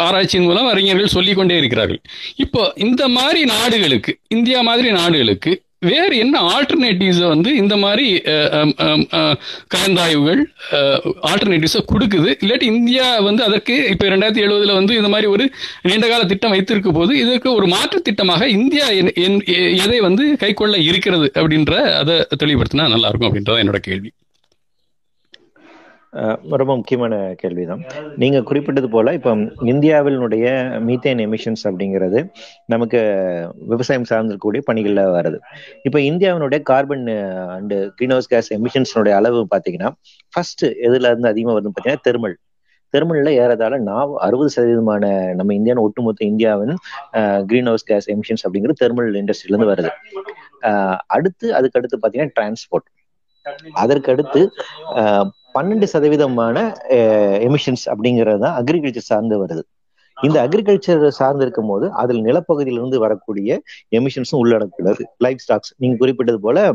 ஆராய்ச்சியின் 0.07 0.47
மூலம் 0.49 0.71
அறிஞர்கள் 0.73 1.15
சொல்லிக்கொண்டே 1.17 1.57
இருக்கிறார்கள். 1.57 2.01
இப்போ 2.35 2.73
இந்த 2.75 3.07
மாதிரி 3.07 3.43
நாடுகளுக்கு 3.55 4.13
இந்தியா 4.27 4.61
மாதிரி 4.61 4.91
நாடுகளுக்கு 4.91 5.53
வேறு 5.91 6.15
என்ன 6.23 6.35
ஆல்டர்னேட்டிவ்ஸ் 6.53 7.21
வந்து 7.33 7.49
இந்த 7.61 7.75
மாதிரி 7.83 8.07
கலந்தாய்வுகள் 9.73 10.41
ஆல்டர்னேட்டிவ்ஸை 11.29 11.81
கொடுக்குது. 11.93 12.29
இல்லாட்டி 12.43 12.67
இந்தியா 12.75 13.05
வந்து 13.29 13.41
அதற்கு 13.47 13.75
இப்போ 13.93 14.07
ரெண்டாயிரத்தி 14.13 14.43
எழுபதுல 14.47 14.77
வந்து 14.79 14.93
இந்த 14.99 15.11
மாதிரி 15.13 15.29
ஒரு 15.35 15.45
நீண்டகால 15.89 16.27
திட்டம் 16.33 16.55
வைத்திருக்க 16.55 16.91
போது 16.99 17.13
இதற்கு 17.23 17.49
ஒரு 17.59 17.67
மாற்று 17.75 18.01
திட்டமாக 18.09 18.51
இந்தியா 18.57 18.87
எதை 19.85 19.99
வந்து 20.09 20.25
கைக்கொள்ள 20.43 20.75
இருக்கிறது 20.89 21.29
அப்படின்ற 21.39 21.73
அதை 22.01 22.15
தெளிவுபடுத்தினா 22.43 22.87
நல்லா 22.95 23.09
இருக்கும் 23.11 23.29
அப்படின்றத 23.29 23.63
என்னோட 23.65 23.81
கேள்வி. 23.89 24.11
ரொம்ப 26.61 26.71
முக்கியமான 26.75 27.13
கேள்விதான். 27.41 27.81
நீங்க 28.17 28.39
குறிப்பிட்டது 28.49 28.89
போல 28.89 29.13
இப்ப 29.13 29.31
இந்தியாவினுடைய 29.73 30.45
மீத்தேன் 30.87 31.21
எமிஷன்ஸ் 31.25 31.63
அப்படிங்கிறது 31.69 32.19
நமக்கு 32.73 32.99
விவசாயம் 33.71 34.07
சார்ந்திருக்கக்கூடிய 34.09 34.63
பணிகள்ல 34.69 35.03
வருது. 35.17 35.39
இப்ப 35.83 35.99
இந்தியாவினுடைய 36.09 36.61
கார்பன் 36.71 37.05
அண்டு 37.57 37.77
கிரீன்ஹவுஸ் 37.97 38.31
கேஸ் 38.33 38.49
எமிஷன்ஸ்னுடைய 38.57 39.15
அளவு 39.19 39.41
பாத்தீங்கன்னா 39.55 39.91
ஃபர்ஸ்ட் 40.33 40.65
எதுல 40.87 41.11
இருந்து 41.13 41.31
அதிகமா 41.33 41.55
வருதுன்னு 41.55 41.77
பாத்தீங்கன்னா 41.77 42.05
தெர்மல் 42.09 42.37
தெர்மல்ல 42.93 43.29
ஏறதால 43.43 43.77
நான் 43.85 44.11
அறுபது 44.25 44.49
சதவீதமான 44.55 45.05
நம்ம 45.33 45.53
இந்தியாவின் 45.53 45.83
ஒட்டுமொத்த 45.83 46.21
இந்தியாவின் 46.25 46.75
கிரீன் 47.45 47.65
ஹவுஸ் 47.65 47.87
கேஸ் 47.89 48.07
எமிஷன்ஸ் 48.11 48.43
அப்படிங்கிறது 48.45 48.81
தெர்மல் 48.83 49.09
இண்டஸ்ட்ரியில 49.21 49.53
இருந்து 49.53 49.71
வருது. 49.71 49.91
அடுத்து 51.07 51.47
அதுக்கு 51.55 51.79
அடுத்து 51.79 51.99
பாத்தீங்கன்னா 52.03 52.35
டிரான்ஸ்போர்ட் 52.37 52.87
அதற்கடுத்து 53.83 54.43
பன்னெண்டு 55.55 55.87
சதவீதமான 55.93 56.57
எமிஷன்ஸ் 57.47 57.85
அப்படிங்கிறது 57.93 58.39
தான் 58.45 58.57
அக்ரிகல்ச்சர் 58.61 59.09
சார்ந்து 59.11 59.37
வருது. 59.43 59.63
இந்த 60.17 60.37
அக்ரிகல்ச்சர் 60.45 61.01
சார்ந்து 61.19 61.43
இருக்கும் 61.45 61.71
போது 61.71 61.85
அதில் 62.01 62.21
நிலப்பகுதியிலிருந்து 62.27 62.97
வரக்கூடிய 63.05 63.57
எமிஷன்ஸும் 63.97 64.41
உள்ளடக்குள்ளது 64.43 65.03
லைஃப் 65.25 65.41
ஸ்டாக்ஸ் 65.45 65.73
நீங்க 65.81 65.97
குறிப்பிட்டது 66.03 66.39
போல 66.45 66.67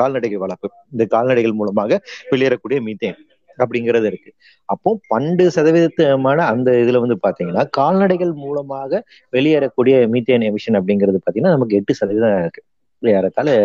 கால்நடைகள் 0.00 0.42
வளர்ப்பு 0.44 0.70
இந்த 0.94 1.04
கால்நடைகள் 1.14 1.58
மூலமாக 1.60 2.00
வெளியேறக்கூடிய 2.32 2.80
மீத்தேன் 2.88 3.18
அப்படிங்கிறது 3.62 4.06
இருக்கு. 4.10 4.30
அப்போ 4.72 4.90
பன்னெண்டு 5.12 5.46
சதவீதமான 5.56 6.38
அந்த 6.52 6.70
இதுல 6.82 7.00
வந்து 7.04 7.16
பாத்தீங்கன்னா 7.26 7.64
கால்நடைகள் 7.78 8.32
மூலமாக 8.44 9.02
வெளியேறக்கூடிய 9.36 9.96
மீத்தேன் 10.14 10.46
எமிஷன் 10.50 10.78
அப்படிங்கிறது 10.80 11.20
பாத்தீங்கன்னா 11.24 11.56
நமக்கு 11.56 11.78
எட்டு 11.80 11.94
சதவீதம் 12.00 12.36
இருக்கு. 12.44 12.62
ஏறத்தால 13.02 13.64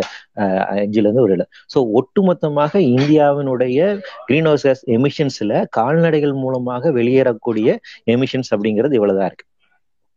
அஞ்சுல 0.69 1.07
இருந்து 1.07 1.21
ஒரு 1.21 1.47
ஸோ 1.75 1.85
ஒட்டுமொத்தமாக 1.93 2.77
இந்தியாவினுடைய 2.77 3.99
கிரீன் 4.25 4.45
ஹவுஸ் 4.45 4.61
கேஸ் 4.61 4.89
எமிஷன்ஸ்ல 4.89 5.65
கால்நடைகள் 5.69 6.33
மூலமாக 6.33 6.91
வெளியேறக்கூடிய 6.91 7.77
எமிஷன்ஸ் 8.05 8.51
அப்படிங்கிறது 8.51 8.93
இவ்வளவுதான் 8.93 9.25
இருக்கு. 9.25 9.45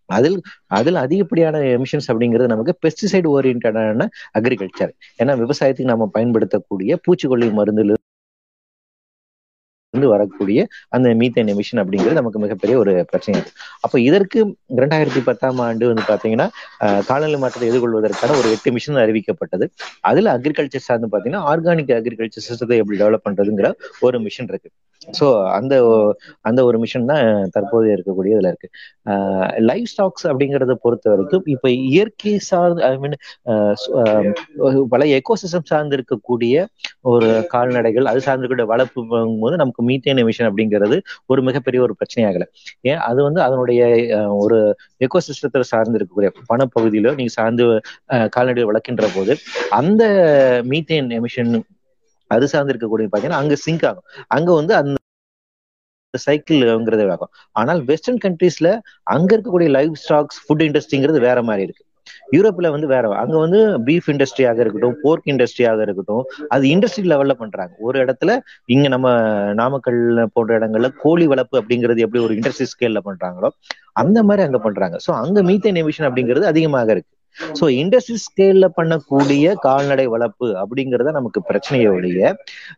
அதில் 0.07 0.41
அதில் 0.67 0.95
அதிகப்படியான 0.95 1.59
எமிஷன்ஸ் 1.59 2.09
அப்படிங்கிறது 2.09 2.47
நமக்கு 2.47 2.79
பெஸ்டிசைடு 2.87 3.29
ஓரியன்டான 3.29 4.09
அக்ரிகல்ச்சர் 4.39 4.93
ஏன்னா 5.23 5.37
விவசாயத்துக்கு 5.37 5.93
நம்ம 5.93 6.07
பயன்படுத்தக்கூடிய 6.07 6.99
பூச்சிக்கொல்லி 7.07 7.49
மருந்துல 7.51 7.95
இருந்து 10.01 10.15
வரக்கூடிய 10.17 10.61
அந்த 10.97 11.09
மீத்தேன் 11.21 11.51
எமிஷன் 11.55 11.81
அப்படிங்கிறது 11.83 12.19
நமக்கு 12.21 12.43
மிகப்பெரிய 12.45 12.75
ஒரு 12.83 12.93
பிரச்சனை. 13.11 13.35
இருக்கு 13.41 13.59
அப்போ 13.87 13.97
இதற்கு 14.09 14.39
இரண்டாயிரத்தி 14.79 15.23
பத்தாம் 15.29 15.61
ஆண்டு 15.67 15.91
வந்து 15.91 16.05
பாத்தீங்கன்னா 16.13 16.47
காலநிலை 17.09 17.41
மாற்றத்தை 17.45 17.69
எதிர்கொள்வதற்கான 17.71 18.37
ஒரு 18.41 18.51
எட்டு 18.57 18.73
மிஷன் 18.77 19.03
அறிவிக்கப்பட்டது. 19.05 19.67
அதுல 20.11 20.37
அக்ரிகல்ச்சர் 20.39 20.87
சார்ந்து 20.89 21.11
பாத்தீங்கன்னா 21.15 21.43
ஆர்கானிக் 21.53 21.93
அக்ரிகல்ச்சர் 21.99 22.47
சிஸ்டத்தை 22.49 22.79
எப்படி 22.83 22.99
டெவலப் 23.03 23.27
பண்றதுங்கிற 23.29 23.71
ஒரு 24.07 24.19
மிஷன் 24.27 24.51
இருக்கு. 24.53 24.71
ஸோ 25.15 25.27
அந்த 25.55 25.75
அந்த 26.45 26.61
ஒரு 26.65 26.79
மிஷன் 26.81 27.07
தான் 27.07 27.25
தற்போது 27.55 27.87
இருக்கக்கூடிய 27.93 28.35
இதுல 28.35 28.51
இருக்கு. 28.53 28.69
லைஃப் 29.69 29.89
ஸ்டாக்ஸ் 29.91 30.27
அப்படிங்கறத 30.31 30.75
பொறுத்த 30.83 31.07
வரைக்கும் 31.11 31.45
இப்ப 31.55 31.67
இயற்கை 31.89 32.33
சார்ந்து 32.49 32.83
ஐ 32.87 32.93
மீன் 32.99 33.17
பல 34.93 35.07
எக்கோசிஸ்டம் 35.17 35.69
சார்ந்து 35.71 35.97
இருக்கக்கூடிய 35.99 36.55
ஒரு 37.11 37.27
கால்நடைகள் 37.53 38.11
அது 38.11 38.21
சார்ந்து 38.21 38.45
இருக்கக்கூடிய 38.45 38.69
வளர்ப்பு 38.73 39.03
போது 39.43 39.57
நமக்கு 39.57 39.83
மீத்தேன் 39.89 40.23
எமிஷன் 40.23 40.49
அப்படிங்கிறது 40.51 40.99
ஒரு 41.31 41.41
மிகப்பெரிய 41.49 41.81
ஒரு 41.83 41.97
பிரச்சனையாகல. 42.01 42.47
ஏன்? 42.85 43.01
அது 43.09 43.21
வந்து 43.27 43.43
அதனுடைய 43.47 43.81
ஒரு 44.41 44.59
எக்கோசிஸ்டத்தை 45.01 45.39
சார்ந்து 45.71 45.99
இருக்கக்கூடிய 45.99 46.09
பணப்பகுதியில 46.51 46.89
நீங்க 47.19 47.35
சார்ந்து 47.37 47.67
அஹ், 48.11 48.29
கால்நடைகள் 48.35 48.71
வளர்க்கின்ற 48.71 48.87
போது 49.15 49.35
அந்த 49.79 50.03
மீத்தேன் 50.71 51.11
எமிஷன் 51.19 51.53
அது 52.37 52.53
சார்ந்து 52.55 52.75
இருக்கக்கூடிய 52.75 53.09
பாத்தீங்கன்னா 53.13 53.43
அங்க 53.43 53.57
சிங்க் 53.67 53.87
ஆகும். 53.91 54.07
அங்க 54.37 54.51
வந்து 54.61 54.75
அந்த 54.81 54.97
சைக்கிள்ங்கிறது 56.15 57.05
ஆகும் 57.15 57.31
ஆனால் 57.61 57.81
வெஸ்டர்ன் 57.91 58.25
கண்ட்ரீஸ்ல 58.25 58.69
அங்க 59.15 59.31
இருக்கக்கூடிய 59.37 59.69
லைஃப் 59.77 59.95
ஸ்டாக்ஸ் 60.05 60.41
ஃபுட் 60.45 60.65
இண்டஸ்ட்ரிங்கிறது 60.67 61.21
வேற 61.29 61.39
மாதிரி 61.49 61.65
இருக்கு. 61.67 61.85
யூரோப்ல 62.35 62.69
வந்து 62.75 62.87
வேற 62.93 63.05
அங்க 63.23 63.37
வந்து 63.43 63.61
பீஃப் 63.87 64.09
இண்டஸ்ட்ரியாக 64.13 64.59
இருக்கட்டும் 64.63 64.97
போர்க் 65.03 65.29
இண்டஸ்ட்ரியாக 65.33 65.81
இருக்கட்டும் 65.87 66.25
அது 66.55 66.65
இண்டஸ்ட்ரி 66.75 67.05
லெவல்ல 67.13 67.35
பண்றாங்க. 67.43 67.73
ஒரு 67.87 67.97
இடத்துல 68.05 68.31
இங்க 68.75 68.87
நம்ம 68.95 69.09
நாமக்கல் 69.61 70.01
போன்ற 70.35 70.59
இடங்கள்ல 70.59 70.91
கோழி 71.05 71.27
வளர்ப்பு 71.33 71.59
அப்படிங்கிறது 71.61 72.05
எப்படி 72.07 72.23
ஒரு 72.27 72.35
இண்டஸ்ட்ரி 72.39 72.69
ஸ்கேல்ல 72.73 73.03
பண்றாங்களோ 73.09 73.51
அந்த 74.03 74.19
மாதிரி 74.31 74.45
அங்க 74.49 74.61
பண்றாங்க. 74.67 74.99
சோ 75.07 75.13
அங்க 75.25 75.43
மீத்தேன் 75.51 75.81
எமிஷன் 75.85 76.09
அப்படிங்கிறது 76.11 76.53
அதிகமாக 76.53 76.93
இருக்கு. 76.97 77.13
சோ 77.61 77.65
இண்டஸ்ட்ரி 77.75 78.17
ஸ்கேல்ல 78.25 78.67
பண்ணக்கூடிய 78.77 79.53
கால்நடை 79.61 80.07
வளர்ப்பு 80.07 80.49
அப்படிங்கறத 80.63 81.11
நமக்கு 81.11 81.43
பிரச்சனையை 81.43 81.91
ஒழிய 81.91 82.23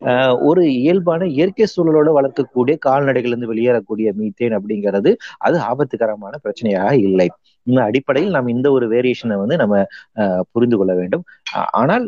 ஆஹ் 0.06 0.36
ஒரு 0.42 0.64
இயல்பான 0.80 1.26
இயற்கை 1.32 1.66
சூழலோட 1.76 2.10
வளர்க்கக்கூடிய 2.18 2.78
கால்நடைகள் 2.78 3.32
இருந்து 3.32 3.52
வெளியேறக்கூடிய 3.52 4.10
மீத்தேன் 4.14 4.56
அப்படிங்கிறது 4.58 5.12
அது 5.38 5.58
ஆபத்துகரமான 5.70 6.34
பிரச்சனையாக 6.44 6.92
இல்லை. 7.00 7.28
அடிப்படையில் 7.86 8.34
நாம் 8.36 8.52
இந்த 8.54 8.68
ஒரு 8.76 8.86
வேரியேஷனை 8.94 9.36
வந்து 9.42 9.56
நம்ம 9.62 9.74
புரிந்து 10.52 10.76
கொள்ள 10.80 10.92
வேண்டும். 11.00 11.24
ஆனால் 11.80 12.04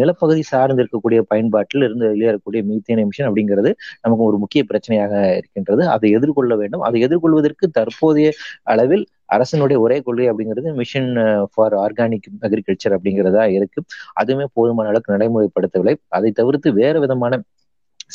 நிலப்பகுதி 0.00 0.42
சார்ந்து 0.52 0.82
இருக்கக்கூடிய 0.82 1.20
பயன்பாட்டில் 1.32 1.84
இருந்து 1.86 2.06
வெளியேறக்கூடிய 2.12 2.62
மீத்தேன் 2.70 3.02
எமிஷன் 3.04 3.28
அப்படிங்கிறது 3.28 3.70
நமக்கு 4.04 4.24
ஒரு 4.30 4.38
முக்கிய 4.44 4.62
பிரச்சனையாக 4.70 5.12
இருக்கின்றது. 5.38 5.82
அதை 5.94 6.10
எதிர்கொள்ள 6.18 6.54
வேண்டும். 6.62 6.84
அதை 6.88 7.00
எதிர்கொள்வதற்கு 7.08 7.68
தற்போதைய 7.78 8.30
அளவில் 8.72 9.04
அரசனுடைய 9.36 9.78
ஒரே 9.84 9.96
கொள்கை 10.06 10.26
அப்படிங்கிறது 10.30 10.68
மிஷன் 10.80 11.10
ஃபார் 11.52 11.74
ஆர்கானிக் 11.84 12.28
அக்ரிகல்ச்சர் 12.46 12.94
அப்படிங்கிறதா 12.96 13.44
இருக்கு. 13.56 13.80
அதுவுமே 14.20 14.46
போதுமான 14.58 14.88
அளவுக்கு 14.92 15.14
நடைமுறைப்படுத்தவில்லை. 15.16 15.94
அதை 16.18 16.30
தவிர்த்து 16.40 16.68
வேற 16.82 16.94
விதமான 17.04 17.40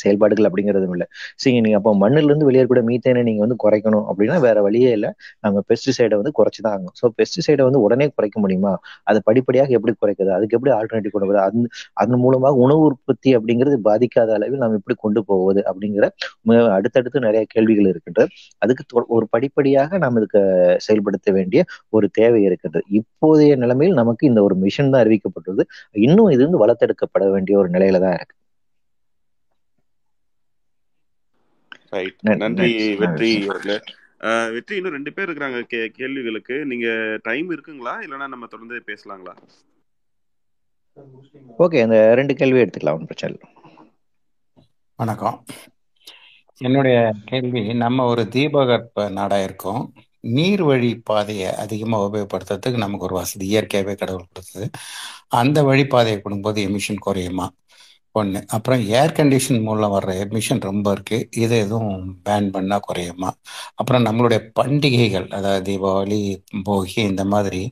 செயல்பாடுகள் 0.02 0.48
அப்படிங்கிறதும் 0.48 0.94
இல்லை. 0.96 1.06
சரி 1.42 1.60
நீங்க 1.66 1.78
அப்போ 1.80 1.92
மண்ணுல 2.02 2.28
இருந்து 2.30 2.48
வெளியேறக்கூட 2.50 2.82
மீத்தேனை 2.90 3.22
நீங்க 3.28 3.42
வந்து 3.46 3.58
குறைக்கணும் 3.64 4.04
அப்படின்னா 4.10 4.38
வேற 4.46 4.58
வழியே 4.66 4.90
இல்லை. 4.98 5.10
நம்ம 5.40 5.62
பெஸ்டிசைடை 5.70 6.16
வந்து 6.20 6.34
குறைச்சுதான் 6.38 6.72
ஆகணும். 6.74 6.94
ஸோ 7.00 7.06
பெஸ்டிசைடை 7.18 7.64
வந்து 7.68 7.80
உடனே 7.86 8.08
குறைக்க 8.16 8.38
முடியுமா? 8.40 8.72
அது 9.04 9.18
படிப்படியாக 9.28 9.70
எப்படி 9.78 9.94
குறைக்குது? 10.02 10.30
அதுக்கு 10.38 10.56
எப்படி 10.58 10.72
ஆல்டர்னேட்டிவ் 10.78 11.14
கொண்டு 11.16 11.28
வருது? 11.30 11.68
அதன் 12.02 12.22
மூலமாக 12.24 12.54
உணவு 12.64 12.82
உற்பத்தி 12.90 13.30
அப்படிங்கிறது 13.38 13.78
பாதிக்காத 13.88 14.32
அளவில் 14.38 14.62
நாம் 14.64 14.78
எப்படி 14.80 14.96
கொண்டு 15.04 15.20
போவது 15.24 15.60
அப்படிங்கிற 15.70 16.06
அடுத்தடுத்து 16.76 17.26
நிறைய 17.26 17.42
கேள்விகள் 17.54 17.90
இருக்கின்றது. 17.92 18.28
அதுக்கு 18.62 18.84
ஒரு 19.16 19.26
படிப்படியாக 19.34 19.98
நாம் 19.98 20.18
இதுக்கு 20.20 20.42
செயல்படுத்த 20.86 21.30
வேண்டிய 21.38 21.60
ஒரு 21.96 22.06
தேவை 22.20 22.40
இருக்கின்றது. 22.48 22.84
இப்போதைய 23.00 23.52
நிலைமையில் 23.56 24.00
நமக்கு 24.02 24.24
இந்த 24.30 24.42
ஒரு 24.42 24.54
மிஷன் 24.64 24.92
தான் 24.94 25.02
அறிவிக்கப்பட்டுள்ளது. 25.04 25.64
இன்னும் 26.06 26.30
இது 26.36 26.42
வந்து 26.46 26.62
வளர்த்தெடுக்கப்பட 26.64 27.24
வேண்டிய 27.36 27.58
ஒரு 27.62 27.70
நிலையில 27.76 28.00
தான் 28.06 28.16
இருக்கு. 28.18 28.34
ரைட் 31.94 32.18
நன்- 32.26 32.36
நன்றி 32.36 32.94
நன்- 32.94 32.98
வெற்றி 32.98 33.46
வெற்றி 34.52 34.76
இன்னும் 34.76 34.92
ரெண்டு 34.92 35.12
பேர் 35.12 35.30
இருக்கிறாங்க 35.30 35.60
கே 35.60 35.88
கேள்விகளுக்கு. 35.88 36.64
நீங்க 36.64 37.18
டைம் 37.22 37.50
இருக்குங்களா? 37.50 37.92
இல்லைன்னா 38.06 38.28
நம்ம 38.28 38.46
தொடர்ந்து 38.46 38.82
பேசலாங்களா? 38.86 39.36
ஓகே 41.58 41.82
அந்த 41.82 42.14
ரெண்டு 42.14 42.34
கேள்வி 42.34 42.58
எடுத்துக்கலாம் 42.58 42.92
ஒன்றும் 42.92 43.06
பிரச்சனை 43.06 43.38
வணக்கம். 44.96 45.44
என்னுடைய 46.56 47.12
கேள்வி 47.24 47.74
நம்ம 47.74 48.04
ஒரு 48.04 48.28
தீபகற்ப 48.28 49.08
நாடா 49.08 49.42
இருக்கோம். 49.42 49.92
நீர் 50.20 50.62
வழி 50.62 50.98
பாதையை 50.98 51.54
அதிகமாக 51.54 52.04
உபயோகப்படுத்துறதுக்கு 52.06 52.76
நமக்கு 52.76 53.04
ஒரு 53.04 53.14
வசதி 53.14 53.46
இயற்கையாகவே 53.46 53.96
கடவுள் 53.98 54.24
கொடுத்தது. 54.32 54.70
அந்த 55.28 55.62
வழிப்பாதையை 55.62 56.20
கொடுக்கும்போது 56.20 56.68
எமிஷன் 56.68 56.98
குறையுமா? 56.98 57.52
ஒன்று 58.14 58.40
அப்புறம் 58.48 58.82
ஏர் 58.90 59.14
கண்டிஷன் 59.16 59.62
மூலம் 59.62 59.94
வர்ற 59.94 60.10
எமிஷன் 60.24 60.60
ரொம்ப 60.60 60.86
இருக்கு. 60.92 61.18
இதை 61.36 61.56
எதுவும் 61.58 61.94
பேன் 62.24 62.48
பண்ணா 62.50 62.78
குறையுமா? 62.78 63.30
அப்புறம் 63.74 64.04
நம்மளுடைய 64.06 64.40
பண்டிகைகள் 64.52 65.26
அதாவது 65.30 65.64
தீபாவளி 65.68 66.20
போகி 66.68 66.98
இந்த 67.10 67.24
மாதிரி 67.24 67.62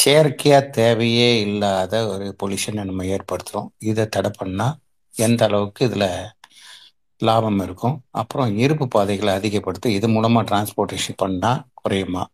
செயற்கையா 0.00 0.58
தேவையே 0.70 1.30
இல்லாத 1.40 1.94
ஒரு 2.08 2.26
பொல்யூஷனை 2.42 2.84
நம்ம 2.84 3.04
ஏற்படுத்துறோம். 3.14 3.68
இதை 3.82 4.04
தடை 4.08 4.30
பண்ணா 4.38 4.66
எந்த 5.14 5.42
அளவுக்கு 5.44 5.82
இதுல 5.88 6.06
லாபம் 7.20 7.60
இருக்கும்? 7.60 7.96
அப்புறம் 8.12 8.58
இருப்பு 8.58 8.86
பாதைகளை 8.88 9.32
அதிகப்படுத்தி 9.34 9.92
இது 9.92 10.08
மூலமா 10.08 10.40
டிரான்ஸ்போர்ட்டேஷன் 10.50 11.16
பண்ணா 11.16 11.52
குறையுமா? 11.74 12.24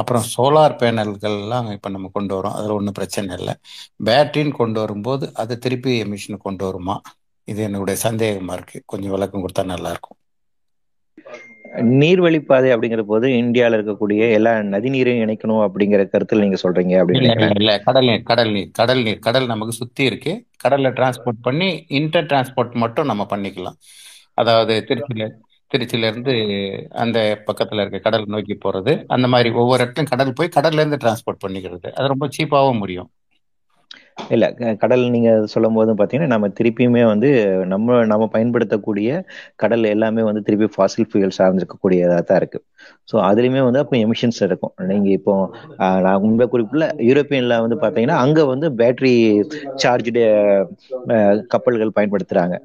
அப்புறம் 0.00 0.24
சோலார் 0.34 0.78
பேனல்கள்லாம் 0.82 1.68
இப்போ 1.76 1.88
நம்ம 1.94 2.10
கொண்டு 2.16 2.32
வரோம். 2.36 2.56
அதில் 2.58 2.76
ஒன்றும் 2.78 2.98
பிரச்சனை 2.98 3.36
இல்லை. 3.38 3.54
பேட்டரின்னு 4.08 4.58
கொண்டு 4.60 4.78
வரும்போது 4.80 5.26
அது 5.42 5.54
திருப்பி 5.64 5.92
எமிஷன் 6.02 6.44
கொண்டு 6.46 6.64
வருமா? 6.64 6.96
இது 7.48 7.62
என்னுடைய 7.68 7.96
சந்தேகமா 8.06 8.56
இருக்கு. 8.58 8.78
கொஞ்சம் 8.86 9.14
விளக்கம் 9.16 9.44
கொடுத்தா 9.44 9.64
நல்லா 9.74 9.92
இருக்கும் 9.94 10.18
நீர்வழிப்பாதை 12.00 12.68
அப்படிங்கிற 12.74 13.02
போது 13.10 13.26
இந்தியாவில் 13.38 13.76
இருக்கக்கூடிய 13.78 14.20
எல்லா 14.36 14.52
நதி 14.74 14.88
நீரையும் 14.94 15.22
இணைக்கணும் 15.24 15.62
அப்படிங்கிற 15.64 16.02
கருத்தில் 16.12 16.42
நீங்க 16.44 16.58
சொல்றீங்க 16.62 16.94
அப்படின்னு 17.00 17.32
இல்ல 17.60 17.72
கடல் 17.86 18.08
நீர் 18.10 18.24
கடல் 18.30 18.52
நீர் 18.52 18.70
கடல் 18.78 19.02
நீர் 19.06 19.20
கடல் 19.26 19.50
நமக்கு 19.52 19.74
சுத்தி 19.80 20.02
இருக்கு. 20.10 20.32
கடல்ல 20.64 20.90
டிரான்ஸ்போர்ட் 20.98 21.42
பண்ணி 21.42 21.68
இன்டர் 21.98 22.28
டிரான்ஸ்போர்ட் 22.30 22.74
மட்டும் 22.84 23.10
நம்ம 23.10 23.26
பண்ணிக்கலாம். 23.30 23.78
அதாவது 24.40 24.74
திருச்சியில 24.88 25.26
திருச்சியிலேருந்து 25.70 26.34
அந்த 27.02 27.18
பக்கத்துல 27.46 27.80
இருக்க 27.80 27.98
கடல் 27.98 28.26
நோக்கி 28.26 28.54
போறது. 28.64 28.92
அந்த 29.06 29.26
மாதிரி 29.28 29.50
ஒவ்வொரு 29.54 29.80
இடத்துலையும் 29.84 30.12
கடல் 30.14 30.32
போய் 30.32 30.54
கடல்ல 30.56 30.82
இருந்து 30.82 31.02
டிரான்ஸ்போர்ட் 31.04 31.44
பண்ணிக்கிறது. 31.44 31.88
அது 31.94 32.12
ரொம்ப 32.14 32.28
சீப்பாவும் 32.38 32.82
முடியும். 32.82 33.10
இல்ல 34.30 34.44
கடல் 34.82 35.04
நீங்க 35.10 35.30
சொல்லும் 35.46 35.74
போது 35.74 35.90
பாத்தீங்கன்னா 35.94 36.26
நம்ம 36.26 36.48
திருப்பியுமே 36.58 37.02
வந்து 37.06 37.28
நம்ம 37.66 38.04
நம்ம 38.04 38.24
பயன்படுத்தக்கூடிய 38.26 39.10
கடல் 39.56 39.84
எல்லாமே 39.94 40.22
வந்து 40.22 40.42
திருப்பி 40.42 40.68
ஃபாசில் 40.76 41.08
ஃபியூல் 41.10 41.36
சார்ந்திருக்கக்கூடியதாக 41.38 42.22
தான் 42.22 42.36
இருக்கு. 42.36 42.60
ஸோ 43.08 43.16
அதுலயுமே 43.26 43.60
வந்து 43.66 43.80
அப்போ 43.82 43.96
எமிஷன்ஸ் 44.04 44.40
இருக்கும் 44.46 44.72
நீங்க 44.90 45.08
இப்போ 45.16 45.34
நான் 46.02 46.18
உண்மை 46.24 46.46
குறிப்பில் 46.52 46.86
யூரோப்பியன்ல 47.08 47.54
வந்து 47.64 47.76
பாத்தீங்கன்னா 47.82 48.16
அங்க 48.24 48.40
வந்து 48.50 48.66
பேட்டரி 48.80 49.12
சார்ஜ்டு 49.82 50.24
கப்பல்கள் 51.52 51.94
பயன்படுத்துறாங்க. 51.96 52.56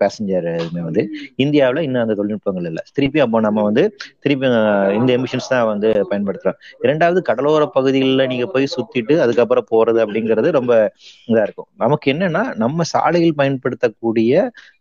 பேசஞ்சர் 0.00 0.48
இதுமே 0.56 0.82
வந்து. 0.86 1.02
இந்தியாவில் 1.44 1.84
இன்னும் 1.86 2.02
அந்த 2.02 2.14
தொழில்நுட்பங்கள் 2.18 2.68
இல்லை. 2.70 2.82
திருப்பி 2.96 3.20
அப்போ 3.24 3.40
நம்ம 3.46 3.64
வந்து 3.68 3.84
திருப்பி 4.24 4.46
இந்த 4.98 5.10
எமிஷன்ஸ் 5.16 5.50
தான் 5.52 5.68
வந்து 5.70 5.88
பயன்படுத்துகிறோம் 6.10 6.58
இரண்டாவது 6.84 7.20
கடலோர 7.30 7.64
பகுதிகளில் 7.76 8.30
நீங்க 8.32 8.46
போய் 8.54 8.72
சுத்திட்டு 8.74 9.16
அதுக்கப்புறம் 9.24 9.68
போறது 9.72 10.00
அப்படிங்கிறது 10.04 10.30
ரொம்ப 10.58 10.72
இதா 11.28 11.42
இருக்கும். 11.46 11.68
நமக்கு 11.82 12.06
என்னன்னா 12.14 12.44
நம்ம 12.62 12.84
சாலையில் 12.92 13.38
பயன்படுத்தக்கூடிய 13.40 14.32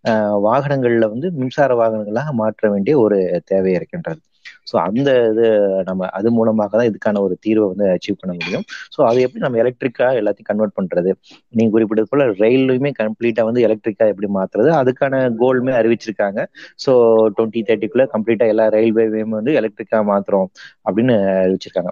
ஆஹ், 0.06 0.38
வாகனங்கள்ல 0.46 1.08
வந்து 1.12 1.28
மின்சார 1.40 1.72
வாகனங்களாக 1.80 2.30
மாற்ற 2.40 2.64
வேண்டிய 2.74 2.94
ஒரு 3.02 3.18
தேவை 3.50 3.72
இருக்கின்றது. 3.78 4.22
ஸோ 4.66 4.76
அந்த 4.86 5.10
இது 5.32 5.46
நம்ம 5.90 6.08
அது 6.18 6.30
மூலமாக 6.32 6.70
தான் 6.74 6.90
இதுக்கான 6.90 7.22
ஒரு 7.22 7.36
தீர்வை 7.46 7.68
வந்து 7.72 7.88
அச்சீவ் 7.94 8.20
பண்ண 8.22 8.34
முடியும். 8.38 8.66
ஸோ 8.96 9.00
அது 9.08 9.20
எப்படி 9.22 9.44
நம்ம 9.46 9.60
எலக்ட்ரிக்கா 9.64 10.08
எல்லாத்தையும் 10.20 10.50
கன்வெர்ட் 10.52 10.78
பண்றது? 10.80 11.12
நீங்க 11.54 11.72
குறிப்பிட்டது 11.72 12.10
போல 12.10 12.26
ரயில்லையுமே 12.42 12.92
கம்ப்ளீட்டா 13.02 13.44
வந்து 13.50 13.62
எலக்ட்ரிக்கா 13.62 14.08
எப்படி 14.12 14.30
மாத்துறது? 14.38 14.70
அதுக்கான 14.82 15.14
கோல்மே 15.42 15.74
அறிவிச்சிருக்காங்க. 15.80 16.40
ஸோ 16.80 16.92
டுவெண்ட்டி 17.36 17.62
தேர்ட்டிக்குள்ள 17.70 18.06
கம்ப்ளீட்டா 18.16 18.48
எல்லா 18.54 18.68
ரயில்வேவையும் 18.78 19.38
வந்து 19.40 19.54
எலக்ட்ரிக்கா 19.62 20.00
மாத்துறோம் 20.12 20.50
அப்படின்னு 20.86 21.16
அறிவிச்சிருக்காங்க. 21.42 21.92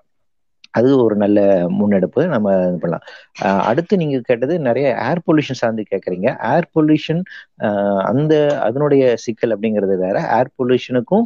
அது 0.77 0.89
ஒரு 1.05 1.15
நல்ல 1.23 1.39
முன்னெடுப்பு. 1.79 2.21
நம்ம 2.33 2.47
இது 2.67 2.77
பண்ணலாம். 2.83 3.05
அடுத்து 3.69 3.93
நீங்க 4.01 4.17
கேட்டது 4.29 4.53
நிறைய 4.67 4.87
ஏர் 5.07 5.21
பொல்யூஷன் 5.27 5.59
சார்ந்து 5.61 5.83
கேட்குறீங்க. 5.91 6.27
ஏர் 6.53 6.67
பொல்யூஷன் 6.75 7.21
அந்த 8.11 8.33
அதனுடைய 8.67 9.03
சிக்கல் 9.25 9.53
அப்படிங்கிறது 9.55 9.95
வேற. 10.05 10.17
ஏர் 10.37 10.51
பொல்யூஷனுக்கும் 10.59 11.25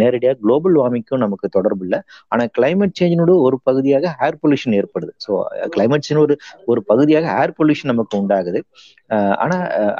நேரடியாக 0.00 0.38
குளோபல் 0.44 0.78
வார்மிங்க்கும் 0.80 1.24
நமக்கு 1.24 1.48
தொடர்பு 1.56 1.84
இல்லை. 1.86 2.00
ஆனால் 2.32 2.50
கிளைமேட் 2.58 2.96
சேஞ்சினோட 3.00 3.34
ஒரு 3.48 3.58
பகுதியாக 3.68 4.14
ஏர் 4.26 4.40
பொல்யூஷன் 4.42 4.76
ஏற்படுது. 4.80 5.12
ஸோ 5.26 5.32
கிளைமேட் 5.76 6.06
சேஞ்ச் 6.08 6.24
ஒரு 6.26 6.36
ஒரு 6.72 6.82
பகுதியாக 6.92 7.26
ஏர் 7.42 7.56
பொல்யூஷன் 7.60 7.92
நமக்கு 7.92 8.14
உண்டாகுது. 8.22 8.62
ஆனா 9.42 9.56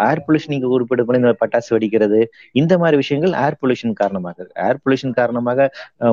ஏர் 0.09 0.22
பொல்யூஷன் 0.26 0.52
நீங்க 0.54 0.68
குறிப்பிட்ட 0.72 1.02
பண்ணி 1.09 1.32
பட்டாசு 1.42 1.70
வெடிக்கிறது 1.74 2.20
இந்த 2.61 2.74
மாதிரி 2.82 2.96
விஷயங்கள் 3.02 3.34
ஏர் 3.44 3.59
பொல்யூஷன் 3.62 3.94
காரணமாக 4.00 4.46
ஏர் 4.66 4.80
பொல்யூஷன் 4.84 5.16
காரணமாக 5.20 5.68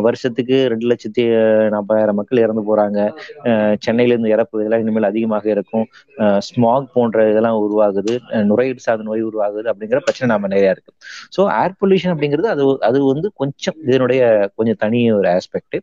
வருஷத்துக்கு 0.07 0.57
ரெண்டு 0.73 0.87
லட்சத்தி 0.91 1.23
நாற்பதாயிரம் 1.75 2.19
மக்கள் 2.19 2.43
இறந்து 2.45 2.63
போறாங்க. 2.69 2.99
சென்னையில 3.85 4.13
இருந்து 4.15 4.33
இறப்பு 4.35 4.61
இதெல்லாம் 4.61 4.83
இனிமேல் 4.83 5.09
அதிகமாக 5.11 5.45
இருக்கும். 5.55 5.85
ஸ்மாக் 6.47 6.89
போன்ற 6.95 7.27
இதெல்லாம் 7.31 7.59
உருவாகுது. 7.65 8.13
நுரையீடு 8.51 8.85
சார்ந்த 8.87 9.07
நோய் 9.09 9.27
உருவாகுது 9.29 9.67
அப்படிங்கிற 9.73 10.01
பிரச்சனை 10.07 10.29
நாம 10.33 10.49
நிறைய 10.53 10.75
இருக்கு. 10.75 10.91
ஸோ 11.35 11.41
ஏர் 11.61 11.77
பொல்யூஷன் 11.81 12.13
அப்படிங்கிறது 12.15 12.49
அது 12.55 12.65
அது 12.89 12.99
வந்து 13.13 13.29
கொஞ்சம் 13.41 13.77
இதனுடைய 13.89 14.21
கொஞ்சம் 14.57 14.79
தனி 14.83 15.01
ஒரு 15.19 15.29
aspect 15.37 15.77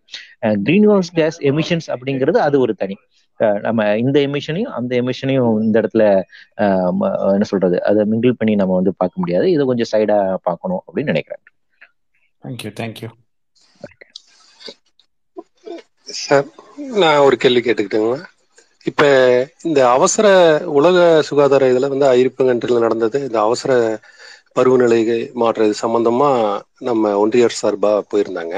green 0.66 0.88
house 0.92 1.12
gas 1.20 1.38
emissions 1.52 1.88
அப்படிங்கிறது 1.94 2.40
அது 2.48 2.56
ஒரு 2.66 2.74
தனி. 2.82 2.96
நம்ம 3.66 3.86
இந்த 3.96 4.16
எமிஷனையும் 4.28 4.74
அந்த 4.78 4.92
எமிஷனையும் 5.02 5.50
இந்த 5.64 5.76
இடத்துல 5.82 6.04
என்ன 7.34 7.48
சொல்றது 7.52 7.78
அதை 7.90 8.04
மிங்கிள் 8.12 8.38
பண்ணி 8.40 8.54
நம்ம 8.62 8.78
வந்து 8.80 8.94
பார்க்க 9.00 9.22
முடியாது. 9.22 9.46
இதை 9.54 9.64
கொஞ்சம் 9.70 9.92
சைடா 9.94 10.18
பார்க்கணும் 10.48 10.82
அப்படின்னு 10.86 11.12
நினைக்கிறேன். 11.14 11.42
தேங்க்யூ 12.42 12.72
தேங்க்யூ 12.80 13.10
சார் 16.20 16.46
நான் 17.02 17.24
ஒரு 17.26 17.36
கேள்வி 17.42 17.60
கேட்டுக்கிட்டுங்களா? 17.64 18.20
இப்ப 18.86 19.02
இந்த 19.68 19.80
அவசர 19.96 20.26
உலக 20.78 20.98
சுகாதார 21.28 21.68
இதுல 21.72 21.88
வந்து 21.94 22.06
ஐரோப்பிய 22.16 22.78
நடந்தது 22.86 23.18
இந்த 23.28 23.38
அவசர 23.40 23.72
பருவநிலை 24.56 25.00
மாற்றது 25.42 25.74
சம்பந்தமா 25.82 26.28
நம்ம 26.88 27.12
ஒன்றியர் 27.22 27.58
சார்பா 27.60 27.90
போயிருந்தாங்க. 28.12 28.54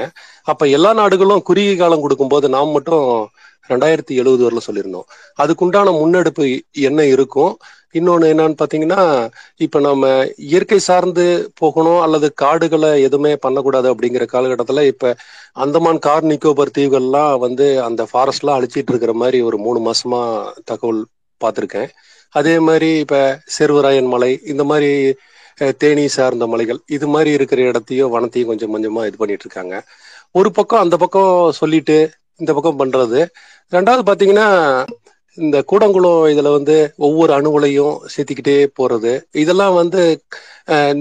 அப்ப 0.51 0.67
எல்லா 0.77 0.91
நாடுகளும் 1.01 1.45
குறுகிய 1.49 1.75
காலம் 1.75 2.03
கொடுக்கும்போது 2.05 2.47
நாம் 2.55 2.75
மட்டும் 2.77 3.05
ரெண்டாயிரத்தி 3.69 4.13
எழுபது 4.21 4.43
வரல 4.47 4.61
சொல்லியிருந்தோம். 4.67 5.07
அதுக்குண்டான 5.41 5.91
முன்னெடுப்பு 5.99 6.45
என்ன 6.81 7.05
இருக்கும்? 7.05 7.53
இன்னொன்னு 7.93 8.27
என்னன்னு 8.33 8.59
பாத்தீங்கன்னா 8.61 9.01
இப்ப 9.57 9.79
நம்ம 9.79 10.05
இயற்கை 10.37 10.79
சார்ந்து 10.79 11.25
போகணும் 11.55 12.01
அல்லது 12.01 12.27
காடுகளை 12.33 13.01
எதுவுமே 13.01 13.35
பண்ணக்கூடாது 13.35 13.87
அப்படிங்கிற 13.93 14.25
காலகட்டத்துல 14.31 14.83
இப்ப 14.87 15.15
அந்தமான் 15.55 15.99
கார் 15.99 16.23
நிக்கோபர் 16.23 16.75
தீவுகள்லாம் 16.77 17.39
வந்து 17.39 17.67
அந்த 17.83 18.07
ஃபாரஸ்ட்லாம் 18.11 18.57
அழிச்சிட்டு 18.57 18.91
இருக்கிற 18.93 19.13
மாதிரி 19.13 19.41
ஒரு 19.41 19.57
மூணு 19.57 19.79
மாசமா 19.79 20.21
தகவல் 20.65 21.01
பார்த்துருக்கேன். 21.41 21.89
அதே 22.35 22.55
மாதிரி 22.59 22.89
இப்ப 22.99 23.17
செருவராயன் 23.57 24.07
மலை 24.07 24.31
இந்த 24.45 24.63
மாதிரி 24.63 24.91
தேனி 25.77 26.05
சார்ந்த 26.07 26.45
மலைகள் 26.47 26.79
இது 26.87 27.07
மாதிரி 27.07 27.31
இருக்கிற 27.31 27.61
இடத்தையும் 27.61 28.13
வனத்தையும் 28.15 28.49
கொஞ்சம் 28.51 28.73
கொஞ்சமா 28.75 29.01
இது 29.07 29.17
பண்ணிட்டு 29.17 29.45
இருக்காங்க. 29.47 29.75
ஒரு 30.31 30.49
பக்கம் 30.51 30.79
அந்த 30.79 30.95
பக்கம் 30.97 31.51
சொல்லிட்டு 31.51 31.97
இந்த 32.39 32.51
பக்கம் 32.55 32.79
பண்றது. 32.81 33.19
ரெண்டாவது 33.71 34.03
பாத்தீங்கன்னா 34.09 34.47
இந்த 35.37 35.57
கூடங்குளம் 35.69 36.23
இதுல 36.31 36.49
வந்து 36.55 36.75
ஒவ்வொரு 37.05 37.31
அணுகுலையும் 37.37 37.95
சேர்த்திக்கிட்டே 38.13 38.57
போறது. 38.79 39.13
இதெல்லாம் 39.43 39.75
வந்து 39.81 40.01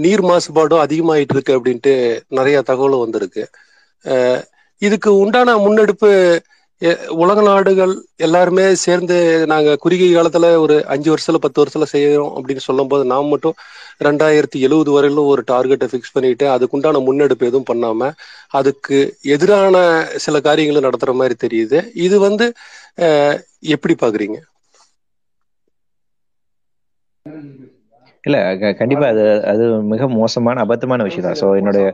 நீர் 0.04 0.22
மாசுபாடும் 0.30 0.84
அதிகமாயிட்டு 0.86 1.34
இருக்கு 1.36 1.56
அப்படின்ட்டு 1.58 1.94
நிறைய 2.38 2.56
தகவலும் 2.70 3.04
வந்திருக்கு. 3.04 3.44
இதுக்கு 4.82 5.10
உண்டான 5.22 5.56
முன்னெடுப்பு 5.64 6.10
உலக 7.16 7.40
நாடுகள் 7.42 7.92
எல்லாருமே 8.18 8.64
சேர்ந்து 8.82 9.16
நாங்க 9.46 9.76
குறுகிய 9.76 10.08
காலத்துல 10.12 10.46
ஒரு 10.56 10.76
அஞ்சு 10.86 11.08
வருஷத்துல 11.12 11.40
பத்து 11.44 11.60
வருஷத்துல 11.60 11.86
செய்யறோம் 11.92 12.32
அப்படின்னு 12.36 12.64
சொல்லும் 12.64 12.88
போது 12.88 13.04
நாம் 13.04 13.28
மட்டும் 13.28 13.56
ரெண்டாயிரத்தி 14.00 14.58
எழுபது 14.66 14.90
வரையிலும் 14.90 15.30
ஒரு 15.32 15.42
டார்கெட்டை 15.46 15.88
ஃபிக்ஸ் 15.90 16.14
பண்ணிட்டு 16.14 16.46
அதுக்குண்டான 16.54 17.02
முன்னெடுப்பு 17.06 17.48
எதுவும் 17.50 17.68
பண்ணாம 17.70 18.10
அதுக்கு 18.54 18.98
எதிரான 19.34 19.76
சில 20.24 20.36
காரியங்களை 20.40 20.82
நடத்துற 20.82 21.12
மாதிரி 21.14 21.36
தெரியுது. 21.38 21.78
இது 22.06 22.18
வந்து 22.20 22.46
எப்படி 23.74 23.94
பாக்குறீங்க? 23.96 24.38
இல்ல 28.24 28.36
கண்டிப்பா 28.80 29.06
அது 29.12 29.22
அது 29.52 29.62
மிக 29.92 30.06
மோசமான 30.18 30.62
அபத்தமான 30.64 31.04
விஷயம் 31.08 31.26
தான் 31.26 31.38
ஸோ 31.40 31.46
என்னுடைய 31.60 31.86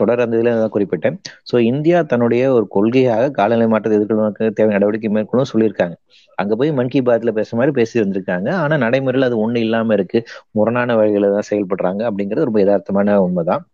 தொடர் 0.00 0.22
அந்த 0.24 0.38
இதுல 0.38 0.52
குறிப்பிட்டேன். 0.76 1.16
ஸோ 1.50 1.56
இந்தியா 1.70 1.98
தன்னுடைய 2.12 2.42
ஒரு 2.58 2.66
கொள்கையாக 2.76 3.30
காலநிலை 3.38 3.66
மாற்றத்தை 3.72 3.96
எதிர்கொள்வதற்கு 3.98 4.56
தேவை 4.58 4.70
நடவடிக்கை 4.76 5.10
மேற்கொள்ளும் 5.16 5.50
சொல்லியிருக்காங்க. 5.52 5.96
அங்க 6.38 6.54
போய் 6.60 6.70
மன் 6.78 6.92
கி 6.92 7.00
பாத்ல 7.08 7.32
பேசுற 7.38 7.56
மாதிரி 7.60 7.74
பேசி 7.80 7.96
வந்திருக்காங்க 8.02 8.48
ஆனா 8.62 8.76
நடைமுறையில் 8.84 9.28
அது 9.28 9.38
ஒண்ணு 9.44 9.64
இல்லாம 9.66 9.92
இருக்கு. 9.98 10.20
முரணான 10.58 10.96
வழிகளை 11.00 11.30
தான் 11.36 11.48
செயல்படுறாங்க 11.50 12.02
அப்படிங்கிறது 12.10 12.48
ரொம்ப 12.50 12.60
யதார்த்தமான 12.64 13.18
உண்மைதான். 13.26 13.64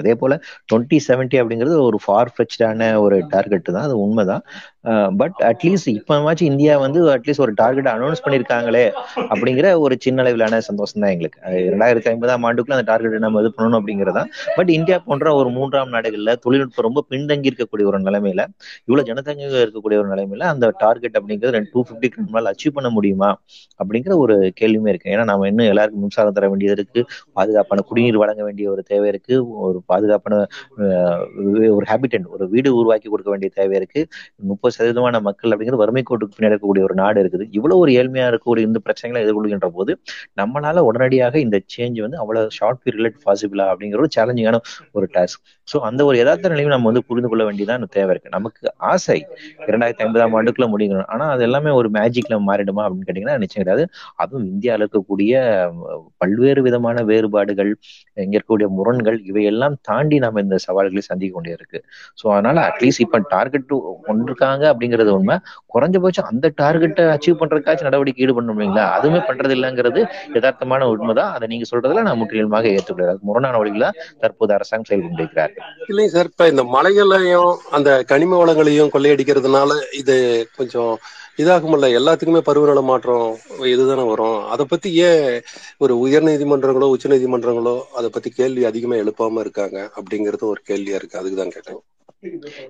அதே 0.00 0.12
போல 0.20 0.34
டுவெண்ட்டி 0.70 0.98
செவன்டி 1.06 1.36
அப்படிங்கிறது 1.40 1.76
ஒரு 1.88 1.98
ஃபார் 2.04 2.30
ஃபெச்டான 2.34 2.82
ஒரு 3.04 3.16
டார்கெட் 3.34 3.66
தான். 3.74 3.86
அது 3.88 3.96
உண்மைதான். 4.04 4.44
பட் 5.20 5.38
அட்லீஸ்ட் 5.48 5.88
இப்போவாச்சும் 5.96 6.48
இந்தியா 6.52 6.74
வந்து 6.84 7.00
அட்லீஸ்ட் 7.14 7.42
ஒரு 7.44 7.52
டார்கெட் 7.60 7.88
அனௌன்ஸ் 7.92 8.22
பண்ணியிருக்காங்களே 8.24 8.84
அப்படிங்கிற 9.32 9.66
ஒரு 9.84 9.94
சின்ன 10.04 10.22
அளவிலான 10.22 10.60
சந்தோஷம் 10.68 11.02
தான் 11.02 11.12
எங்களுக்கு. 11.14 11.38
ரெண்டாயிரத்தி 11.72 12.08
ஐம்பதாம் 12.12 12.46
ஆண்டுக்குள்ள 12.48 12.76
அந்த 12.78 12.86
டார்கெட் 12.90 13.24
நம்ம 13.26 13.42
இது 13.44 13.50
பண்ணணும் 13.56 13.78
அப்படிங்கிறதா 13.80 14.24
பட் 14.56 14.72
இந்தியா 14.78 14.96
போன்ற 15.08 15.34
ஒரு 15.40 15.50
மூன்றாம் 15.56 15.92
நாடுகள்ல 15.96 16.34
தொழில்நுட்பம் 16.46 16.86
ரொம்ப 16.88 17.04
பின்தங்கி 17.12 17.50
இருக்கக்கூடிய 17.50 17.86
ஒரு 17.90 18.00
நிலைமையில 18.06 18.44
இவ்வளவு 18.86 19.08
ஜனதங்க 19.10 19.44
இருக்கக்கூடிய 19.64 19.98
ஒரு 20.02 20.10
நிலைமையில 20.14 20.48
அந்த 20.54 20.72
டார்கெட் 20.84 21.18
அப்படிங்கிறது 21.20 21.56
ரெண்டு 21.58 21.72
டூ 21.74 21.82
ஃபிஃப்டி 21.88 22.10
நம்மளால 22.18 22.52
அச்சீவ் 22.54 22.76
பண்ண 22.78 22.90
முடியுமா 22.96 23.30
அப்படிங்கிற 23.80 24.12
ஒரு 24.24 24.34
கேள்வியுமே 24.60 24.90
இருக்கு. 24.92 25.12
ஏன்னா 25.14 25.24
நம்ம 25.30 25.48
இன்னும் 25.52 25.70
எல்லாருக்கும் 25.72 26.04
மின்சாரம் 26.04 26.36
தர 26.38 26.48
வேண்டியது 26.52 26.76
இருக்கு. 26.78 27.00
பாதுகாப்பான 27.38 27.84
குடிநீர் 27.88 28.20
வழங்க 28.22 28.42
வேண்டிய 28.48 28.66
ஒரு 28.74 28.82
தேவை 28.90 29.08
இருக்கு. 29.12 29.34
ஒரு 29.66 29.78
பாதுகாப்பான 29.92 30.34
ஒரு 31.76 31.84
ஹேபிட்டன்ட் 31.92 32.28
ஒரு 32.34 32.44
வீடு 32.54 32.68
உருவாக்கி 32.80 33.08
கொடுக்க 33.14 33.30
வேண்டிய 33.34 33.52
தேவை 33.60 33.76
இருக்கு. 33.80 34.02
முப்பது 34.50 34.71
சதவீதமான 34.76 35.20
மக்கள் 35.28 35.52
அப்படிங்கிறது 35.52 35.82
வறுமை 35.82 36.02
கோட்டுக்கு 36.10 36.36
பின்னாடி 36.36 36.54
இருக்கக்கூடிய 36.54 36.84
ஒரு 36.88 36.94
நாடு 37.02 37.18
இருக்குது. 37.22 37.44
இவ்வளவு 37.58 37.80
ஒரு 37.84 37.92
ஏழ்மையா 38.00 38.26
இருக்கக்கூடிய 38.32 38.68
இந்த 38.70 38.80
பிரச்சனைகளை 38.86 39.22
எதிர்கொள்கின்ற 39.24 39.70
போது 39.78 39.94
நம்மளால 40.40 40.84
உடனடியாக 40.88 41.38
இந்த 41.38 41.60
சேஞ்ச் 41.74 42.00
வந்து 42.00 42.18
அவ்வளவு 42.22 42.54
ஷார்ட் 42.58 42.82
பீரியட் 42.84 43.18
பாசிபிளா 43.26 43.66
அப்படிங்கிற 43.72 44.00
ஒரு 44.04 44.12
சேலஞ்சிங்கான 44.16 44.60
ஒரு 44.92 45.08
டாஸ்க் 45.16 45.42
ஸோ 45.68 45.76
அந்த 45.88 46.00
ஒரு 46.08 46.16
யதார்த்த 46.20 46.50
நிலையும் 46.52 46.72
நம்ம 46.74 46.88
வந்து 46.90 47.02
புரிந்து 47.08 47.28
கொள்ள 47.30 47.42
வேண்டியதான் 47.48 47.84
தேவை 47.96 48.10
இருக்கு. 48.14 48.32
நமக்கு 48.36 48.62
ஆசை 48.90 49.16
இரண்டாயிரத்தி 49.68 50.04
ஐம்பதாம் 50.06 50.34
ஆண்டுக்குள்ள 50.38 50.66
முடிக்கணும் 50.72 51.08
ஆனா 51.14 51.24
அது 51.34 51.42
எல்லாமே 51.48 51.70
ஒரு 51.80 51.88
மேஜிக்ல 51.96 52.36
மாறிடுமா 52.48 52.82
அப்படின்னு 52.86 53.06
கேட்டீங்கன்னா 53.08 53.36
நிச்சயம் 53.44 53.62
கிடையாது. 53.64 53.84
அதுவும் 54.22 54.46
இந்தியாவில் 54.52 54.84
இருக்கக்கூடிய 54.84 55.32
பல்வேறு 56.22 56.60
விதமான 56.66 56.96
வேறுபாடுகள் 57.10 57.70
இங்க 58.16 58.34
இருக்கக்கூடிய 58.36 58.68
முரண்கள் 58.78 59.18
இவையெல்லாம் 59.30 59.76
தாண்டி 59.90 60.18
நம்ம 60.24 60.42
இந்த 60.46 60.58
சவால்களை 60.66 61.04
சந்திக்க 61.10 61.36
வேண்டிய 61.38 61.58
இருக்கு. 61.58 61.78
ஸோ 62.20 62.26
அதனால 62.34 62.58
அட்லீஸ்ட் 62.70 63.04
இப்ப 63.06 63.20
டார்கெட் 63.34 63.68
கொண்டிருக்காங்க 64.08 64.64
அப்படிங்கிறது 64.72 65.12
உண்மை. 65.18 65.36
குறைஞ்சபட்சம் 65.74 66.28
அந்த 66.32 66.46
டார்கெட்டை 66.62 67.06
அச்சீவ் 67.14 67.40
பண்றதுக்காச்சும் 67.42 67.88
நடவடிக்கை 67.90 68.22
ஈடுபடணும் 68.26 68.56
இல்லைங்களா? 68.56 68.86
அதுவுமே 68.98 69.22
பண்றது 69.30 69.56
இல்லைங்கிறது 69.58 70.00
யதார்த்தமான 70.36 70.88
உண்மைதான். 70.94 71.32
அதை 71.36 71.48
நீங்க 71.54 71.66
சொல்றதுல 71.72 72.06
நான் 72.10 72.20
முற்றிலுமாக 72.22 72.68
ஏற்றுக்கொள்கிறேன். 72.76 73.22
முரணான 73.30 73.58
வழிகளா 73.62 73.90
தற்போது 74.24 74.54
அரசாங்கம் 74.58 74.90
செயல்பட்டிருக்கிறார்கள் 74.92 75.61
இல்லைங்க 75.88 76.06
சார் 76.06 76.28
இப்ப 76.30 76.48
இந்த 76.48 76.62
மலைகளையும் 76.74 77.60
அந்த 77.70 77.90
கனிம 78.08 78.38
வளங்களையும் 78.42 78.92
கொள்ளையடிக்கிறதுனால 78.94 79.70
இது 79.92 80.16
கொஞ்சம் 80.56 80.92
இதாகும்ல. 81.38 81.86
எல்லாத்துக்குமே 81.98 82.40
பருவநில 82.48 82.82
மாற்றம் 82.82 83.26
இதுதானே 83.66 84.02
வரும். 84.02 84.46
அதை 84.46 84.64
பத்தி 84.64 84.94
ஏன் 85.08 85.26
ஒரு 85.78 85.98
உயர் 85.98 86.26
நீதிமன்றங்களோ 86.26 86.88
உச்ச 86.94 87.08
நீதிமன்றங்களோ 87.08 87.76
அதை 87.92 88.10
பத்தி 88.10 88.30
கேள்வி 88.30 88.64
அதிகமா 88.64 88.94
எழுப்பாம 88.94 89.40
இருக்காங்க 89.40 89.90
அப்படிங்கறது 90.00 90.44
ஒரு 90.52 90.62
கேள்வியா 90.70 90.98
இருக்கு. 91.00 91.18
அதுக்கு 91.18 91.40
தான் 91.42 91.54
கேட்டேன். 91.56 91.80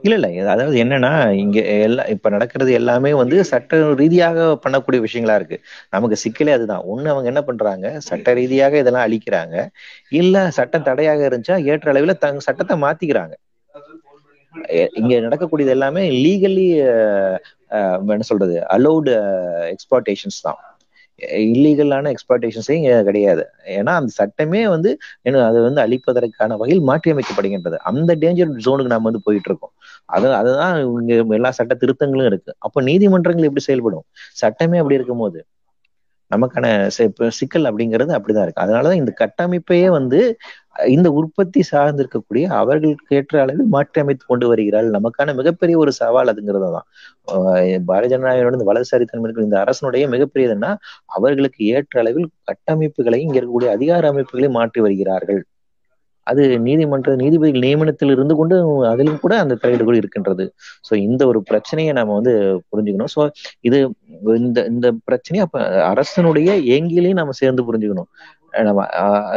இல்ல 0.04 0.14
இல்ல 0.18 0.50
அதாவது 0.52 0.76
என்னன்னா 0.82 1.10
இங்க 1.42 1.58
எல்லா 1.86 2.02
இப்ப 2.14 2.30
நடக்கிறது 2.30 2.70
எல்லாமே 2.80 3.10
வந்து 3.20 3.36
சட்ட 3.50 3.70
ரீதியாக 4.00 4.46
பண்ணக்கூடிய 4.64 5.00
விஷயங்களா 5.06 5.36
இருக்கு. 5.40 5.56
நமக்கு 5.94 6.16
சிக்கலே 6.24 6.54
அதுதான். 6.58 6.84
ஒண்ணு 6.92 7.12
அவங்க 7.12 7.28
என்ன 7.32 7.42
பண்றாங்க? 7.48 7.86
சட்ட 8.08 8.34
ரீதியாக 8.40 8.80
இதெல்லாம் 8.82 9.06
அழிக்கிறாங்க. 9.08 9.56
இல்ல 10.20 10.36
சட்டம் 10.58 10.86
தடையாக 10.90 11.28
இருந்துச்சா? 11.28 11.56
ஏற்ற 11.72 11.88
அளவில் 11.94 12.20
தங்க 12.24 12.46
சட்டத்தை 12.48 12.76
மாத்திக்கிறாங்க. 12.86 13.34
இங்க 15.00 15.12
நடக்கக்கூடியது 15.26 15.74
எல்லாமே 15.76 16.02
லீகலி 16.24 16.66
என்ன 18.14 18.24
சொல்றது? 18.30 18.56
அலௌடு 18.76 19.12
எக்ஸ்போர்டேஷன்ஸ் 19.74 20.40
தான். 20.46 20.60
இல்லீகலான 21.46 22.10
எக்ஸ்பிளாட்டேஷன்ஸே 22.14 22.76
கிடையாது. 23.08 23.42
ஏன்னா 23.74 23.92
அந்த 24.00 24.12
சட்டமே 24.20 24.62
வந்து 24.74 24.90
என்ன 25.22 25.42
அதை 25.48 25.60
வந்து 25.62 25.80
அழிப்பதற்கான 25.84 26.56
வகையில் 26.56 26.82
மாற்றி 26.82 27.12
அமைக்கப்படுகின்றது 27.12 27.78
அந்த 27.90 28.16
டேஞ்சர் 28.22 28.52
ஜோனுக்கு 28.66 28.94
நாம 28.94 29.06
வந்து 29.10 29.24
போயிட்டு 29.26 29.50
இருக்கோம் 29.50 29.74
அது 30.08 30.26
அதுதான் 30.40 30.74
இங்க 31.00 31.34
எல்லா 31.38 31.50
சட்ட 31.58 31.74
திருத்தங்களும் 31.82 32.28
இருக்கு. 32.30 32.52
அப்ப 32.58 32.82
நீதிமன்றங்கள் 32.82 33.48
எப்படி 33.48 33.64
செயல்படும்? 33.68 34.04
சட்டமே 34.42 34.80
அப்படி 34.82 34.98
இருக்கும் 35.00 35.22
போது 35.24 35.40
நமக்கான 36.30 36.66
சிக்கல் 37.38 37.68
அப்படிங்கிறது 37.70 38.12
அப்படிதான் 38.16 38.44
இருக்கு. 38.46 38.64
அதனாலதான் 38.64 39.00
இந்த 39.00 39.12
கட்டமைப்பையே 39.22 39.88
வந்து 39.96 40.20
இந்த 40.76 41.08
உற்பத்தி 41.20 41.60
சார்ந்து 41.70 42.02
இருக்கக்கூடிய 42.02 42.44
அவர்களுக்கு 42.60 43.16
ஏற்ற 43.18 43.34
அளவில் 43.42 43.72
மாற்றி 43.74 43.98
அமைத்து 44.02 44.24
கொண்டு 44.30 44.46
வருகிறார்கள் 44.50 44.96
நமக்கான 44.96 45.34
மிகப்பெரிய 45.40 45.76
ஒரு 45.82 45.92
சவால் 46.00 46.32
அதுங்கிறது 46.32 46.70
தான் 46.76 46.86
பாரதிய 47.90 48.10
ஜனநாயக 48.12 48.54
இந்த 48.56 48.68
வலதுசாரி 48.70 49.06
தன்மை 49.10 49.32
இந்த 49.46 49.58
அரசனுடைய 49.64 50.06
மிகப்பெரியதுன்னா 50.14 50.70
அவர்களுக்கு 51.18 51.62
ஏற்ற 51.76 52.00
அளவில் 52.04 52.28
கட்டமைப்புகளையும் 52.50 53.28
இங்க 53.28 53.38
இருக்கக்கூடிய 53.40 53.70
அதிகார 53.76 54.12
அமைப்புகளையும் 54.14 54.58
மாற்றி 54.60 54.82
வருகிறார்கள். 54.86 55.42
அது 56.26 56.42
நீதிமன்ற 56.66 57.12
நீதிபதி 57.22 57.60
நியமனத்தில் 57.64 58.12
இருந்து 58.14 58.34
கொண்டு 58.40 58.56
அதிலும் 58.90 59.22
கூட 59.22 59.34
அந்த 59.44 59.54
தலையீடுகள் 59.62 59.98
இருக்கின்றது. 60.00 60.44
ஸோ 60.88 60.92
இந்த 61.06 61.22
ஒரு 61.30 61.40
பிரச்சனையை 61.50 61.92
நம்ம 61.98 62.14
வந்து 62.18 62.34
புரிஞ்சுக்கணும். 62.70 63.12
ஸோ 63.14 63.22
இது 63.68 63.78
இந்த 64.42 64.60
இந்த 64.72 64.88
பிரச்சனையை 65.08 65.44
அப்ப 65.46 65.58
அரசனுடைய 65.92 66.50
ஏங்கிலையும் 66.76 67.20
நம்ம 67.22 67.34
சேர்ந்து 67.42 67.66
புரிஞ்சுக்கணும். 67.70 68.10
நம்ம 68.68 68.86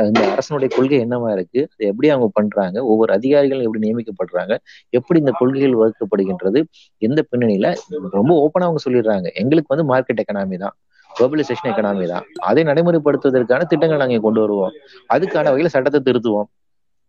இந்த 0.05 0.22
அரசனுடைய 0.32 0.76
கொள்கை 0.76 0.97
என்னவா 1.05 1.32
இருக்கு? 1.32 1.61
அது 1.74 1.86
எப்படி 1.91 2.09
அவங்க 2.09 2.30
பண்றாங்க? 2.34 2.86
ஒவ்வொரு 2.86 3.13
அதிகாரிகளும் 3.13 3.66
எப்படி 3.68 3.84
நியமிக்கப்படுறாங்க? 3.86 4.55
எப்படி 4.89 5.20
இந்த 5.20 5.32
கொள்கைகள் 5.38 5.78
வகுக்கப்படுகின்றது? 5.82 6.61
எந்த 6.97 7.24
பின்னணியில? 7.32 7.76
ரொம்ப 8.18 8.32
ஓப்பனா 8.45 8.68
அவங்க 8.68 8.81
சொல்லிடுறாங்க. 8.88 9.30
எங்களுக்கு 9.34 9.76
வந்து 9.76 9.88
மார்க்கெட் 9.94 10.22
எக்கனாமி 10.23 10.57
தான். 10.57 10.76
குளோபலைசேஷன் 11.19 11.69
எக்கனாமி 11.72 12.07
தான். 12.07 12.26
அதை 12.49 12.64
நடைமுறைப்படுத்துவதற்கான 12.64 13.65
திட்டங்கள் 13.65 14.02
நாங்க 14.03 14.19
கொண்டு 14.19 14.39
வருவோம். 14.39 14.73
அதுக்கான 15.14 15.52
வகையில 15.53 15.65
சட்டத்தை 15.65 16.02
திருத்துவோம். 16.07 16.49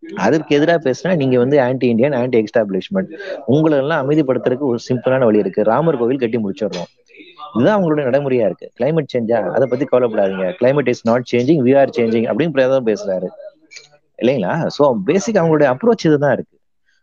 அதற்கு 0.02 0.56
எதிராக 0.56 0.90
பேசினா 0.90 1.16
நீங்க 1.16 1.38
வந்து 1.38 1.60
ஆன்டி 1.60 1.86
இண்டியன் 1.88 2.12
ஆன்டி 2.12 2.42
எக்ஸ்டாப்ளிஷ்மெண்ட் 2.42 3.10
உங்களை 3.44 3.78
எல்லாம் 3.78 4.10
அமைதிப்படுத்துறதுக்கு 4.10 4.68
ஒரு 4.72 4.78
சிம்பிளான 4.88 5.24
வழி 5.24 5.38
இருக்கு. 5.38 5.62
ராமர் 5.62 5.98
கோவில் 5.98 6.22
கட்டி 6.22 6.38
முடிச்சிடுறோம். 6.38 6.90
இதுதான் 7.52 7.76
அவங்களுடைய 7.76 8.04
நடைமுறையா 8.08 8.46
இருக்கு. 8.48 8.66
கிளைமேட் 8.76 9.12
சேஞ்சா 9.12 9.38
அதை 9.54 9.66
பத்தி 9.68 9.84
கவலைப்படாதீங்க. 9.86 10.46
Climate 10.58 10.90
is 10.92 11.04
not 11.04 11.28
changing 11.32 11.62
we 11.66 11.74
are 11.80 11.94
changing 11.98 12.28
அப்படின்னு 12.30 12.56
பிரதமர் 12.56 12.88
பேசுறாரு. 12.90 13.28
இல்லைங்களா? 14.18 14.54
சோ 14.76 14.84
பேசிக் 15.08 15.40
அவங்களுடைய 15.40 15.68
அப்ரோச் 15.74 16.06
இதுதான் 16.08 16.34
இருக்கு. 16.36 16.54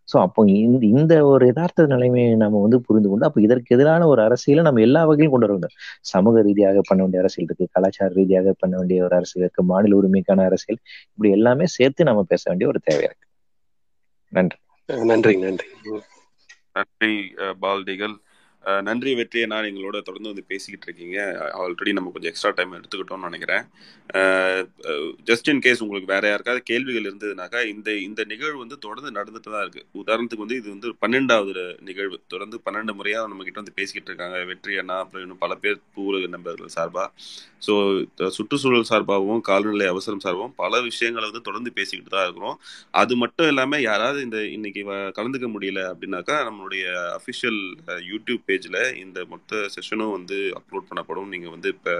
ஸோ 0.07 0.15
அப்போ 0.24 0.41
இந்த 0.57 0.86
இந்த 0.94 1.14
ஒரு 1.28 1.44
யதார்த்த 1.49 1.86
நிலைமையை 1.91 2.32
நம்ம 2.41 2.61
வந்து 2.61 2.78
புரிந்து 2.86 3.10
கொண்டு 3.10 3.28
அப்போ 3.28 3.40
இதற்கு 3.41 3.76
எதிரான 3.76 4.07
ஒரு 4.07 4.22
அரசியலை 4.26 4.64
நம்ம 4.64 4.82
எல்லா 4.82 5.02
வகையிலும் 5.06 5.34
கொண்டு 5.34 5.48
வரணும் 5.48 5.76
சமூக 6.11 6.41
ரீதியாக 6.48 6.84
பண்ண 6.90 6.99
வேண்டிய 7.03 7.22
அரசியல் 7.24 7.48
இருக்கு 7.48 7.68
கலாச்சார 7.76 8.10
ரீதியாக 8.14 8.56
பண்ண 8.57 8.74
வேண்டிய 8.78 9.06
ஒரு 9.07 9.15
அரசியல் 9.20 9.45
இருக்கு 9.45 9.64
மாநில 9.72 9.99
உரிமைக்கான 9.99 10.45
அரசியல். 10.49 10.82
இப்படி 11.11 11.32
எல்லாமே 11.38 11.68
சேர்த்து 11.78 12.10
நம்ம 12.10 12.24
பேச 12.32 12.44
வேண்டிய 12.45 12.70
ஒரு 12.74 12.82
தேவை 12.84 13.03
இருக்கு. 13.03 13.26
நன்றி. 14.34 14.60
நன்றி 15.07 15.36
நன்றி. 15.44 15.68
நன்றி 16.76 17.14
பால்டிகள் 17.61 18.15
நன்றி 18.88 19.11
வெற்றியை 19.19 19.45
நான் 19.53 19.68
எங்களோட 19.69 19.98
தொடர்ந்து 20.07 20.31
வந்து 20.31 20.45
பேசிக்கிட்டு 20.52 20.88
இருக்கீங்க. 20.88 21.18
ஆல்ரெடி 21.61 21.91
நம்ம 21.98 22.11
கொஞ்சம் 22.14 22.31
எக்ஸ்ட்ரா 22.31 22.52
டைம் 22.57 22.77
எடுத்துக்கிட்டோம்னு 22.80 23.30
நினைக்கிறேன். 23.30 23.64
ஜஸ்ட் 25.30 25.49
இன் 25.52 25.61
கேஸ் 25.65 25.81
உங்களுக்கு 25.84 26.10
வேற 26.14 26.23
யாருக்காவது 26.31 26.61
கேள்விகள் 26.69 27.07
இருந்ததுனாக்கா 27.10 27.60
இந்த 27.73 27.90
இந்த 28.07 28.22
நிகழ்வு 28.31 28.57
வந்து 28.64 28.77
தொடர்ந்து 28.85 29.11
நடந்துட்டு 29.18 29.49
தான் 29.56 29.64
இருக்கு. 29.65 29.84
உதாரணத்துக்கு 30.02 30.45
வந்து 30.45 30.60
இது 30.61 30.68
வந்து 30.76 30.90
பன்னெண்டாவது 31.03 31.64
நிகழ்வு. 31.90 32.18
தொடர்ந்து 32.34 32.60
பன்னெண்டு 32.65 32.95
முறையாக 32.99 33.31
நம்ம 33.31 33.45
கிட்ட 33.48 33.60
வந்து 33.64 33.77
பேசிக்கிட்டு 33.80 34.11
இருக்காங்க. 34.11 34.38
வெற்றி 34.52 34.76
அண்ணா 34.84 34.98
அப்புறம் 35.03 35.26
இன்னும் 35.26 35.41
பல 35.45 35.56
பேர் 35.64 35.80
பூவுலக 35.98 36.30
நண்பர்கள் 36.35 36.76
சார்பாக 36.77 37.10
ஸோ 37.68 37.73
சுற்றுச்சூழல் 38.38 38.90
சார்பாகவும் 38.91 39.44
கால்நிலை 39.49 39.85
அவசரம் 39.91 40.23
சார்பாகவும் 40.23 40.56
பல 40.64 40.81
விஷயங்களை 40.88 41.26
வந்து 41.30 41.45
தொடர்ந்து 41.48 41.72
பேசிக்கிட்டு 41.77 42.11
தான் 42.15 42.26
இருக்கிறோம். 42.27 42.57
அது 43.02 43.14
மட்டும் 43.22 43.49
இல்லாமல் 43.52 43.85
யாராவது 43.90 44.19
இந்த 44.27 44.40
இன்னைக்கு 44.56 44.81
கலந்துக்க 45.19 45.48
முடியல 45.53 45.81
அப்படின்னாக்கா 45.91 46.38
நம்மளுடைய 46.48 46.84
அஃபிஷியல் 47.19 47.61
யூடியூப் 48.11 48.44
பேஜில் 48.53 48.81
இந்த 49.03 49.19
மொத்த 49.34 49.67
செஷனும் 49.75 50.15
வந்து 50.17 50.39
அப்லோட் 50.61 50.89
பண்ணப்படும். 50.89 51.30
நீங்கள் 51.34 51.53
வந்து 51.55 51.69
இப்போ 51.75 51.93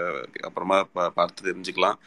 அப்புறமா 0.48 0.78
பார்த்து 1.18 1.48
தெரிஞ்சுக்கலாம். 1.50 1.98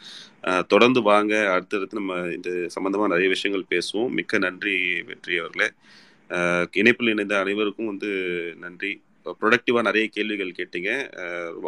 தொடர்ந்து 0.74 1.02
வாங்க. 1.10 1.34
அடுத்தடுத்து 1.54 2.00
நம்ம 2.00 2.20
இந்த 2.36 2.50
சம்மந்தமாக 2.76 3.12
நிறைய 3.14 3.30
விஷயங்கள் 3.36 3.70
பேசுவோம். 3.74 4.14
மிக்க 4.20 4.38
நன்றி 4.46 4.76
வெற்றி 5.10 5.36
அவர்களே. 5.42 5.68
இணைப்பில் 6.80 7.12
இணைந்த 7.12 7.34
அனைவருக்கும் 7.42 7.90
வந்து 7.92 8.10
நன்றி. 8.64 8.90
ப்ரொடக்டிவாக 9.40 9.86
நிறைய 9.88 10.06
கேள்விகள் 10.16 10.58
கேட்டீங்க. 10.58 10.90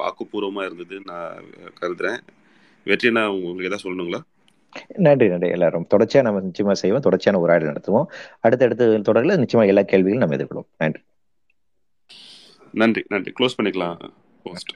ஆக்கப்பூர்வமாக 0.09 0.69
இருந்தது 0.69 0.99
நான் 1.11 1.49
கருதுறேன். 1.81 2.21
வெற்றி 2.91 3.11
நான் 3.17 3.33
உங்களுக்கு 3.37 3.69
எதாவது 3.71 3.85
சொல்லணுங்களா? 3.87 4.21
நன்றி 5.07 5.27
நன்றி. 5.33 5.49
எல்லாரும் 5.57 5.87
தொடர்ச்சியாக 5.93 6.27
நம்ம 6.27 6.43
நிச்சயமாக 6.47 6.77
செய்வோம். 6.83 7.05
தொடர்ச்சியான 7.07 7.41
உரையாடல் 7.45 7.73
நடத்துவோம். 7.73 8.07
அடுத்தடுத்து 8.47 8.87
தொடரில் 9.09 9.41
நிச்சயமாக 9.43 9.73
எல்லா 9.73 9.83
கேள்விகளும் 9.93 10.25
நம்ம 10.25 10.37
எதிர்கொள்வோம். 10.39 10.69
நன்றி. 10.83 11.03
நன்றி 12.73 13.05
நன்றி. 13.09 13.33
க்ளோஸ் 13.41 13.59
பண்ணிக்கலாம் 13.59 14.11
போஸ்ட் 14.43 14.73